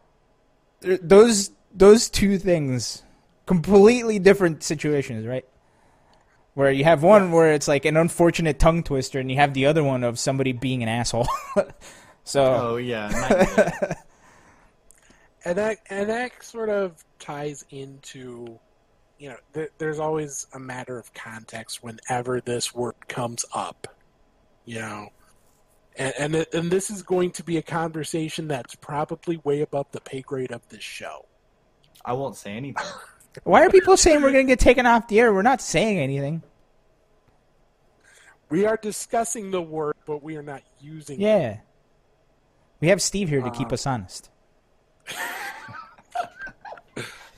those 0.81 1.51
those 1.73 2.09
two 2.09 2.39
things, 2.39 3.03
completely 3.45 4.17
different 4.17 4.63
situations, 4.63 5.27
right? 5.27 5.45
Where 6.55 6.71
you 6.71 6.85
have 6.85 7.03
one 7.03 7.31
where 7.31 7.53
it's 7.53 7.67
like 7.67 7.85
an 7.85 7.97
unfortunate 7.97 8.57
tongue 8.57 8.81
twister, 8.81 9.19
and 9.19 9.29
you 9.29 9.37
have 9.37 9.53
the 9.53 9.67
other 9.67 9.83
one 9.83 10.03
of 10.03 10.17
somebody 10.17 10.53
being 10.53 10.81
an 10.81 10.89
asshole. 10.89 11.27
so 12.23 12.43
Oh 12.43 12.75
yeah, 12.77 13.93
and 15.45 15.57
that 15.57 15.77
and 15.89 16.09
that 16.09 16.43
sort 16.43 16.69
of 16.69 17.03
ties 17.19 17.63
into 17.69 18.59
you 19.17 19.29
know 19.29 19.35
th- 19.53 19.69
there's 19.77 19.99
always 19.99 20.47
a 20.53 20.59
matter 20.59 20.97
of 20.99 21.13
context 21.13 21.83
whenever 21.83 22.41
this 22.41 22.73
word 22.75 22.95
comes 23.07 23.45
up 23.53 23.87
you 24.65 24.79
know 24.79 25.07
and, 25.97 26.13
and 26.19 26.35
it- 26.35 26.53
and 26.53 26.69
this 26.71 26.89
is 26.89 27.01
going 27.03 27.31
to 27.31 27.43
be 27.43 27.57
a 27.57 27.61
conversation 27.61 28.47
that's 28.47 28.75
probably 28.75 29.37
way 29.43 29.61
above 29.61 29.85
the 29.91 30.01
pay 30.01 30.21
grade 30.21 30.51
of 30.51 30.67
this 30.69 30.83
show 30.83 31.25
I 32.03 32.13
won't 32.13 32.35
say 32.35 32.51
anything. 32.51 32.85
why 33.43 33.63
are 33.65 33.69
people 33.69 33.97
saying 33.97 34.21
we're 34.21 34.31
gonna 34.31 34.43
get 34.43 34.59
taken 34.59 34.85
off 34.85 35.07
the 35.07 35.19
air? 35.19 35.33
We're 35.33 35.41
not 35.41 35.61
saying 35.61 35.97
anything. 35.99 36.43
we 38.49 38.65
are 38.65 38.77
discussing 38.77 39.51
the 39.51 39.61
word 39.61 39.95
but 40.05 40.21
we 40.23 40.35
are 40.37 40.43
not 40.43 40.61
using 40.79 41.19
it 41.21 41.23
Yeah, 41.23 41.57
we 42.79 42.89
have 42.89 43.01
Steve 43.01 43.29
here 43.29 43.41
to 43.41 43.49
keep 43.51 43.71
Uh, 43.71 43.75
us 43.75 43.87
honest. 43.87 44.29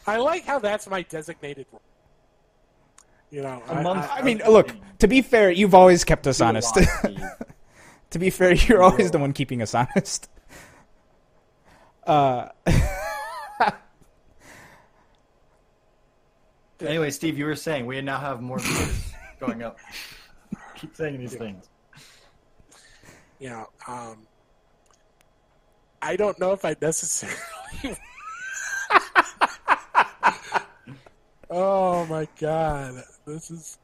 I 0.07 0.17
like 0.17 0.45
how 0.45 0.59
that's 0.59 0.87
my 0.89 1.01
designated 1.03 1.65
role 1.71 1.81
you 3.29 3.41
know 3.41 3.61
I, 3.67 3.81
I- 3.83 4.17
I 4.19 4.21
mean, 4.21 4.41
look. 4.47 4.71
To 4.99 5.07
be 5.07 5.21
fair, 5.21 5.51
you've 5.51 5.75
always 5.75 6.03
kept 6.03 6.25
us 6.27 6.39
honest. 6.41 6.77
To 8.11 8.19
be 8.19 8.29
fair, 8.29 8.53
you're 8.53 8.81
always 8.81 9.11
the 9.11 9.19
one 9.19 9.33
keeping 9.33 9.61
us 9.61 9.75
honest. 9.75 10.29
Uh, 12.07 12.47
anyway, 16.79 17.09
Steve, 17.09 17.37
you 17.37 17.43
were 17.45 17.55
saying 17.55 17.85
we 17.85 17.99
now 18.01 18.17
have 18.19 18.41
more 18.41 18.59
viewers 18.59 19.13
going 19.39 19.61
up. 19.63 19.77
Keep 20.75 20.95
saying 20.95 21.19
these 21.19 21.35
things. 21.35 21.67
you 23.39 23.49
know, 23.49 23.67
um, 23.87 24.25
I 26.01 26.15
don't 26.15 26.39
know 26.39 26.53
if 26.53 26.63
I 26.65 26.75
necessarily. 26.81 27.37
oh 31.49 32.05
my 32.05 32.27
god, 32.39 33.03
this 33.25 33.49
is 33.51 33.77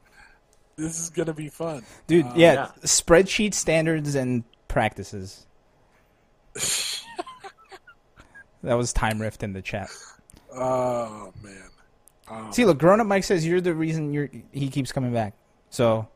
this 0.76 1.00
is 1.00 1.10
gonna 1.10 1.32
be 1.34 1.48
fun. 1.48 1.84
dude, 2.06 2.26
Uh, 2.26 2.32
yeah, 2.36 2.52
yeah. 2.54 2.68
spreadsheet 2.82 3.54
standards 3.54 4.14
and 4.14 4.44
practices. 4.68 5.46
that 8.62 8.74
was 8.74 8.92
time 8.92 9.20
rift 9.20 9.42
in 9.42 9.52
the 9.52 9.62
chat. 9.62 9.88
Oh 10.52 11.32
man, 11.42 11.70
um, 12.28 12.52
See, 12.52 12.64
look, 12.64 12.78
grown 12.78 13.00
up 13.00 13.06
Mike 13.06 13.24
says 13.24 13.46
you're 13.46 13.60
the 13.60 13.74
reason 13.74 14.12
you're 14.12 14.30
he 14.52 14.68
keeps 14.68 14.92
coming 14.92 15.12
back. 15.12 15.34
So 15.70 16.08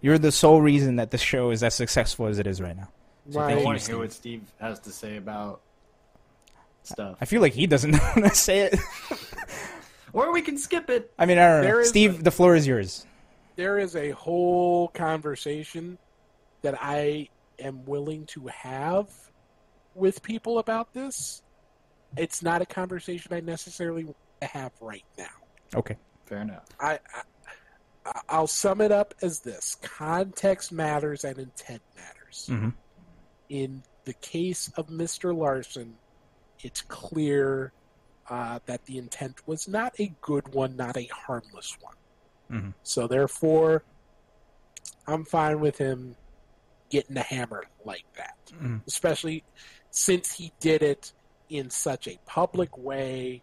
you're 0.00 0.18
the 0.18 0.32
sole 0.32 0.60
reason 0.60 0.96
that 0.96 1.10
the 1.10 1.18
show 1.18 1.50
is 1.50 1.62
as 1.62 1.74
successful 1.74 2.26
as 2.26 2.38
it 2.38 2.46
is 2.46 2.60
right 2.60 2.76
now. 2.76 2.88
So 3.30 3.38
my- 3.38 3.52
I 3.52 3.58
you, 3.58 3.64
want 3.64 3.80
to 3.80 3.86
hear 3.86 3.98
what 3.98 4.12
Steve 4.12 4.42
has 4.60 4.80
to 4.80 4.90
say 4.90 5.16
about 5.16 5.60
stuff, 6.82 7.16
I 7.20 7.24
feel 7.24 7.40
like 7.40 7.52
he 7.54 7.66
doesn't 7.66 7.92
want 7.92 8.24
to 8.24 8.34
say 8.34 8.60
it. 8.60 8.78
or 10.12 10.32
we 10.32 10.42
can 10.42 10.58
skip 10.58 10.90
it. 10.90 11.10
I 11.18 11.26
mean, 11.26 11.38
I 11.38 11.62
don't 11.62 11.64
know. 11.64 11.82
Steve, 11.84 12.20
a- 12.20 12.22
the 12.22 12.30
floor 12.30 12.54
is 12.54 12.66
yours. 12.66 13.06
there 13.56 13.78
is 13.78 13.96
a 13.96 14.10
whole 14.10 14.88
conversation 14.88 15.98
that 16.62 16.76
I 16.80 17.28
am 17.58 17.84
willing 17.84 18.26
to 18.26 18.46
have 18.48 19.08
with 19.94 20.22
people 20.22 20.58
about 20.58 20.92
this. 20.92 21.42
It's 22.16 22.42
not 22.42 22.62
a 22.62 22.66
conversation 22.66 23.32
I 23.32 23.40
necessarily 23.40 24.04
want 24.04 24.16
to 24.42 24.46
have 24.48 24.72
right 24.80 25.04
now. 25.18 25.24
Okay. 25.74 25.96
Fair 26.26 26.38
enough. 26.42 26.64
I, 26.80 26.98
I 27.14 27.22
I'll 28.28 28.46
sum 28.46 28.80
it 28.82 28.92
up 28.92 29.14
as 29.22 29.40
this: 29.40 29.76
context 29.82 30.70
matters 30.72 31.24
and 31.24 31.38
intent 31.38 31.80
matters. 31.96 32.46
hmm 32.48 32.68
In 33.54 33.84
the 34.04 34.14
case 34.14 34.68
of 34.76 34.88
Mr. 34.88 35.32
Larson, 35.32 35.94
it's 36.64 36.80
clear 36.80 37.72
uh, 38.28 38.58
that 38.66 38.84
the 38.86 38.98
intent 38.98 39.46
was 39.46 39.68
not 39.68 39.94
a 40.00 40.12
good 40.22 40.52
one, 40.52 40.74
not 40.74 40.96
a 40.96 41.04
harmless 41.06 41.76
one. 41.80 41.94
hmm 42.50 42.70
So 42.82 43.06
therefore, 43.06 43.84
I'm 45.06 45.24
fine 45.24 45.60
with 45.60 45.78
him 45.78 46.16
getting 46.90 47.16
a 47.16 47.22
hammer 47.22 47.62
like 47.84 48.04
that, 48.16 48.36
Mhm. 48.48 48.84
especially 48.88 49.44
since 49.92 50.32
he 50.32 50.52
did 50.58 50.82
it 50.82 51.12
in 51.48 51.70
such 51.70 52.08
a 52.08 52.18
public 52.26 52.76
way, 52.76 53.40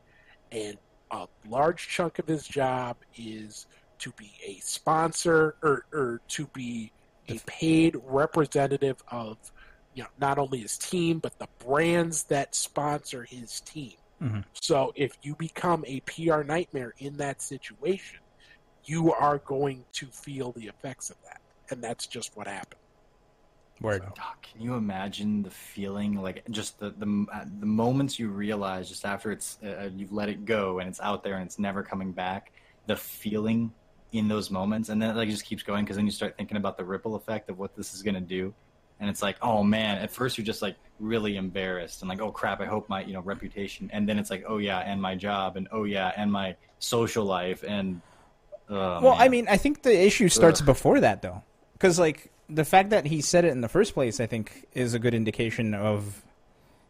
and 0.52 0.78
a 1.12 1.28
large 1.48 1.88
chunk 1.88 2.20
of 2.20 2.28
his 2.28 2.46
job 2.46 2.98
is 3.16 3.66
to 4.00 4.12
be 4.18 4.34
a 4.46 4.56
sponsor 4.60 5.56
or, 5.64 5.86
or 5.94 6.22
to 6.28 6.48
be 6.48 6.92
a 7.30 7.40
paid 7.46 7.96
representative 8.04 9.02
of 9.08 9.38
you 9.94 10.04
know 10.04 10.10
not 10.20 10.38
only 10.38 10.60
his 10.60 10.78
team 10.78 11.20
but 11.20 11.38
the 11.40 11.48
brands 11.66 12.24
that 12.24 12.56
sponsor 12.56 13.24
his 13.24 13.60
team. 13.62 13.94
Mhm. 14.22 14.44
So 14.54 14.94
if 14.96 15.18
you 15.24 15.36
become 15.36 15.84
a 15.88 16.00
PR 16.02 16.44
nightmare 16.44 16.94
in 17.00 17.18
that 17.18 17.42
situation, 17.42 18.20
you 18.86 19.14
are 19.14 19.40
going 19.40 19.86
to 19.94 20.08
feel 20.08 20.52
the 20.52 20.68
effects 20.68 21.10
of 21.10 21.18
that, 21.24 21.42
and 21.70 21.84
that's 21.84 22.08
just 22.08 22.36
what 22.38 22.48
happened. 22.48 22.80
Word. 23.82 24.04
Oh, 24.06 24.34
can 24.44 24.62
you 24.62 24.76
imagine 24.76 25.42
the 25.42 25.50
feeling, 25.50 26.22
like 26.22 26.44
just 26.52 26.80
the 26.80 26.92
the 26.92 27.26
uh, 27.34 27.46
the 27.60 27.66
moments 27.66 28.20
you 28.20 28.30
realize 28.30 28.88
just 28.88 29.06
after 29.06 29.32
it's 29.32 29.58
uh, 29.64 29.90
you've 29.96 30.12
let 30.12 30.30
it 30.30 30.46
go 30.46 30.80
and 30.80 30.88
it's 30.88 31.00
out 31.00 31.24
there 31.24 31.36
and 31.36 31.46
it's 31.46 31.58
never 31.58 31.82
coming 31.82 32.12
back, 32.12 32.52
the 32.86 32.96
feeling 32.96 33.72
in 34.12 34.28
those 34.28 34.52
moments, 34.52 34.90
and 34.90 35.02
then 35.02 35.10
it 35.10 35.16
like 35.16 35.30
just 35.30 35.46
keeps 35.46 35.64
going 35.64 35.84
because 35.84 35.96
then 35.96 36.06
you 36.06 36.12
start 36.12 36.38
thinking 36.38 36.58
about 36.58 36.78
the 36.78 36.86
ripple 36.86 37.16
effect 37.16 37.50
of 37.50 37.58
what 37.58 37.76
this 37.76 37.96
is 37.96 38.04
gonna 38.04 38.22
do, 38.22 38.54
and 39.02 39.10
it's 39.10 39.22
like, 39.22 39.36
oh 39.42 39.64
man, 39.64 39.98
at 39.98 40.12
first 40.12 40.38
you're 40.38 40.46
just 40.46 40.62
like 40.62 40.78
really 41.00 41.36
embarrassed 41.36 42.02
and 42.02 42.08
like, 42.10 42.22
oh 42.22 42.32
crap, 42.32 42.62
I 42.62 42.66
hope 42.66 42.88
my 42.88 43.04
you 43.04 43.12
know 43.14 43.22
reputation, 43.22 43.90
and 43.92 44.08
then 44.08 44.18
it's 44.18 44.30
like, 44.30 44.46
oh 44.48 44.60
yeah, 44.60 44.78
and 44.80 45.02
my 45.02 45.16
job, 45.16 45.58
and 45.58 45.68
oh 45.74 45.84
yeah, 45.84 46.14
and 46.16 46.32
my 46.32 46.56
social 46.80 47.26
life, 47.26 47.64
and 47.68 48.00
oh, 48.70 49.02
Well, 49.02 49.12
man. 49.14 49.22
I 49.22 49.28
mean, 49.28 49.48
I 49.50 49.58
think 49.58 49.82
the 49.82 50.00
issue 50.06 50.30
starts 50.30 50.62
Ugh. 50.62 50.66
before 50.68 51.02
that, 51.02 51.22
though, 51.22 51.44
because 51.74 52.00
like 52.00 52.32
the 52.48 52.64
fact 52.64 52.92
that 52.92 53.06
he 53.06 53.22
said 53.22 53.44
it 53.44 53.50
in 53.50 53.62
the 53.62 53.70
first 53.70 53.94
place, 53.94 54.20
I 54.20 54.28
think, 54.28 54.68
is 54.74 54.94
a 54.94 55.00
good 55.00 55.14
indication 55.14 55.74
of, 55.74 56.22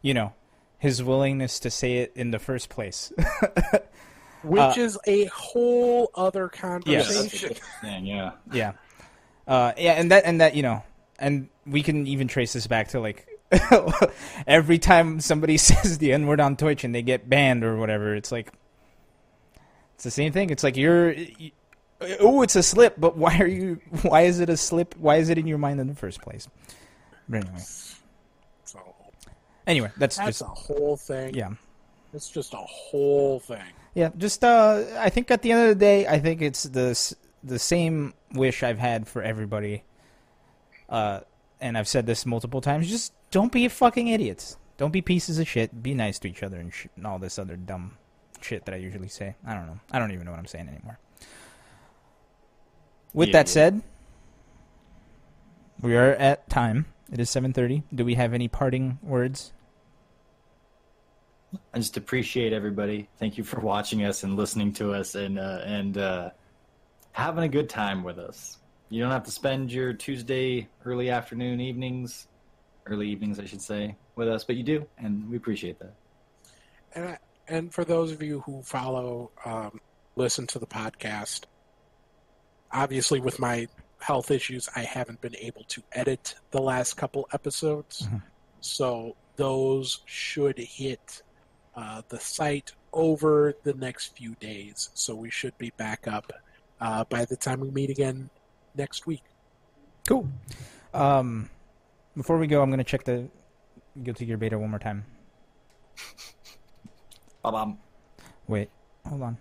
you 0.02 0.14
know, 0.14 0.34
his 0.80 1.02
willingness 1.04 1.60
to 1.62 1.70
say 1.70 1.98
it 2.00 2.12
in 2.16 2.32
the 2.32 2.40
first 2.40 2.68
place. 2.70 3.14
which 4.44 4.60
Uh, 4.60 4.74
is 4.78 4.98
a 5.06 5.26
whole 5.26 6.10
other 6.16 6.50
conversation. 6.50 7.22
that's 7.22 7.44
a 7.44 7.48
good 7.50 7.60
thing, 7.82 8.06
yeah. 8.08 8.32
yeah, 8.52 8.72
uh, 9.48 9.72
yeah, 9.78 9.94
and 9.94 10.10
that 10.12 10.26
and 10.26 10.42
that 10.42 10.56
you 10.56 10.64
know, 10.64 10.82
and 11.22 11.48
we 11.66 11.82
can 11.84 12.06
even 12.08 12.28
trace 12.28 12.52
this 12.54 12.68
back 12.68 12.90
to 12.90 13.00
like. 13.00 13.28
every 14.48 14.80
time 14.80 15.20
somebody 15.20 15.58
says 15.58 15.98
the 15.98 16.14
N 16.14 16.26
word 16.26 16.40
on 16.40 16.56
Twitch 16.56 16.86
and 16.86 16.96
they 16.96 17.02
get 17.02 17.30
banned 17.30 17.66
or 17.66 17.76
whatever, 17.78 18.16
it's 18.16 18.32
like 18.32 18.52
it's 19.96 20.06
the 20.06 20.12
same 20.12 20.32
thing. 20.32 20.50
It's 20.52 20.64
like 20.64 20.78
you're, 20.78 21.12
you, 21.12 21.52
oh, 22.22 22.44
it's 22.44 22.56
a 22.56 22.64
slip, 22.64 22.96
but 22.98 23.18
why 23.18 23.38
are 23.40 23.48
you? 23.48 23.82
Why 24.04 24.22
is 24.22 24.40
it 24.40 24.50
a 24.50 24.56
slip? 24.56 24.96
Why 24.98 25.18
is 25.18 25.28
it 25.30 25.38
in 25.38 25.48
your 25.48 25.58
mind 25.58 25.82
in 25.82 25.88
the 25.88 25.96
first 25.96 26.22
place? 26.22 26.48
But 27.28 27.44
anyway, 27.44 27.60
So 28.64 28.80
anyway, 29.68 29.92
that's, 29.98 30.16
that's 30.16 30.40
just 30.40 30.42
a 30.42 30.46
whole 30.46 30.96
thing. 30.96 31.34
yeah, 31.36 31.50
It's 32.14 32.30
just 32.30 32.54
a 32.54 32.58
whole 32.58 33.42
thing. 33.42 33.62
yeah. 33.96 34.12
Just 34.18 34.46
uh, 34.46 34.84
I 34.98 35.10
think 35.10 35.30
at 35.30 35.42
the 35.42 35.52
end 35.52 35.62
of 35.64 35.68
the 35.70 35.76
day, 35.76 36.08
I 36.08 36.20
think 36.20 36.42
it's 36.42 36.64
the 36.64 37.16
the 37.44 37.60
same 37.60 38.14
wish 38.34 38.64
I've 38.64 38.80
had 38.80 39.10
for 39.10 39.22
everybody. 39.22 39.84
Uh, 40.92 41.22
and 41.60 41.78
I've 41.78 41.88
said 41.88 42.06
this 42.06 42.26
multiple 42.26 42.62
times. 42.62 42.90
Just 42.90 43.14
don't 43.32 43.52
be 43.52 43.68
fucking 43.68 44.08
idiots. 44.10 44.58
Don't 44.78 44.92
be 44.92 45.02
pieces 45.02 45.40
of 45.40 45.48
shit. 45.48 45.82
Be 45.82 45.94
nice 45.94 46.20
to 46.20 46.30
each 46.30 46.44
other 46.44 46.60
and, 46.60 46.74
sh- 46.74 46.88
and 46.96 47.08
all 47.08 47.18
this 47.18 47.40
other 47.40 47.56
dumb 47.56 47.98
shit 48.42 48.66
that 48.66 48.76
I 48.76 48.78
usually 48.78 49.08
say. 49.08 49.36
I 49.46 49.54
don't 49.54 49.68
know. 49.68 49.80
I 49.92 50.00
don't 50.00 50.12
even 50.12 50.26
know 50.26 50.32
what 50.32 50.40
I'm 50.40 50.48
saying 50.48 50.68
anymore. 50.68 51.00
With 53.14 53.30
Yeah, 53.30 53.34
that 53.34 53.48
yeah. 53.48 53.54
said, 53.54 53.82
we 55.82 55.96
are 55.96 56.12
at 56.14 56.50
time. 56.50 56.86
It 57.12 57.20
is 57.20 57.30
7:30. 57.30 57.84
Do 57.94 58.06
we 58.06 58.16
have 58.16 58.34
any 58.34 58.48
parting 58.48 59.00
words? 59.02 59.54
I 61.74 61.80
just 61.80 61.98
appreciate 61.98 62.54
everybody. 62.54 63.10
Thank 63.20 63.38
you 63.38 63.44
for 63.44 63.60
watching 63.60 64.06
us 64.06 64.24
and 64.24 64.38
listening 64.38 64.72
to 64.74 64.94
us 64.94 65.16
and 65.16 65.38
uh, 65.38 65.60
and 65.66 65.98
uh, 65.98 66.30
having 67.12 67.44
a 67.44 67.50
good 67.50 67.70
time 67.70 68.04
with 68.04 68.18
us. 68.18 68.58
You 68.92 69.02
don't 69.02 69.12
have 69.12 69.24
to 69.24 69.32
spend 69.32 69.72
your 69.72 69.94
Tuesday 69.94 70.68
early 70.84 71.10
afternoon 71.10 71.62
evenings, 71.62 72.28
early 72.86 73.08
evenings, 73.08 73.40
I 73.40 73.46
should 73.46 73.62
say, 73.62 73.96
with 74.18 74.28
us, 74.28 74.44
but 74.44 74.58
you 74.58 74.64
do, 74.64 74.86
and 74.98 75.30
we 75.30 75.38
appreciate 75.38 75.80
that. 75.80 75.94
And 76.94 77.06
I, 77.06 77.18
and 77.48 77.74
for 77.74 77.86
those 77.86 78.12
of 78.12 78.22
you 78.22 78.42
who 78.42 78.62
follow, 78.64 79.32
um, 79.46 79.80
listen 80.18 80.46
to 80.48 80.60
the 80.60 80.68
podcast, 80.68 81.46
obviously 82.70 83.22
with 83.22 83.40
my 83.40 83.70
health 84.00 84.30
issues, 84.30 84.68
I 84.76 84.82
haven't 84.82 85.22
been 85.22 85.38
able 85.38 85.64
to 85.70 85.82
edit 85.94 86.36
the 86.52 86.62
last 86.62 86.96
couple 86.98 87.30
episodes. 87.32 88.02
Mhm. 88.02 88.22
So 88.60 89.16
those 89.38 90.02
should 90.04 90.58
hit 90.58 91.24
uh, 91.78 92.02
the 92.10 92.20
site 92.20 92.74
over 92.92 93.54
the 93.64 93.74
next 93.74 94.18
few 94.18 94.36
days. 94.36 94.90
So 94.96 95.16
we 95.16 95.30
should 95.30 95.58
be 95.58 95.70
back 95.78 96.10
up 96.10 96.34
uh, 96.82 97.06
by 97.06 97.24
the 97.24 97.38
time 97.38 97.62
we 97.62 97.72
meet 97.72 97.90
again 97.90 98.30
next 98.76 99.06
week. 99.08 99.24
Cool. 100.08 100.28
Um, 100.94 101.50
before 102.16 102.38
we 102.38 102.48
go, 102.48 102.62
I'm 102.62 102.70
gonna 102.70 102.84
check 102.84 103.04
the 103.04 103.30
Guilty 104.04 104.26
Gear 104.26 104.38
beta 104.38 104.58
one 104.58 104.70
more 104.70 104.80
time. 104.80 105.06
Ba-bam. 107.44 107.78
Wait, 108.48 108.70
hold 109.06 109.22
on. 109.22 109.38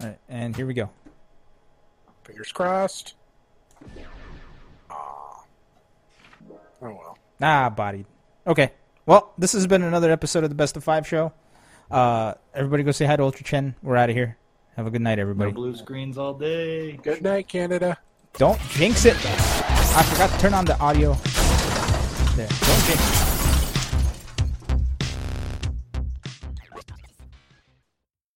All 0.00 0.06
right, 0.06 0.18
and 0.28 0.56
here 0.56 0.66
we 0.66 0.74
go. 0.74 0.90
Fingers 2.24 2.52
crossed. 2.52 3.14
Ah. 4.90 5.44
Oh 6.82 6.88
well. 6.88 7.18
Ah, 7.40 7.70
bodied. 7.70 8.06
Okay. 8.46 8.72
Well, 9.06 9.32
this 9.38 9.52
has 9.52 9.66
been 9.66 9.82
another 9.82 10.10
episode 10.10 10.44
of 10.44 10.50
the 10.50 10.54
Best 10.56 10.76
of 10.76 10.84
Five 10.84 11.06
show. 11.06 11.32
Uh, 11.90 12.34
everybody 12.54 12.82
go 12.82 12.92
say 12.92 13.04
hi 13.04 13.16
to 13.16 13.22
Ultra 13.22 13.44
Chen. 13.44 13.74
We're 13.82 13.96
out 13.96 14.10
of 14.10 14.16
here. 14.16 14.36
Have 14.80 14.86
a 14.86 14.90
good 14.90 15.02
night, 15.02 15.16
No 15.16 15.22
everybody. 15.24 15.52
blue 15.52 15.76
screens 15.76 16.16
all 16.16 16.32
day. 16.32 16.92
Good 17.02 17.20
night, 17.20 17.48
Canada. 17.48 17.98
Don't 18.38 18.58
jinx 18.70 19.04
it. 19.04 19.14
I 19.14 20.02
forgot 20.04 20.30
to 20.30 20.38
turn 20.38 20.54
on 20.54 20.64
the 20.64 20.80
audio. 20.80 21.12
There. 22.34 22.48
Don't 22.48 22.84
jinx 22.86 23.19
it. 23.19 23.19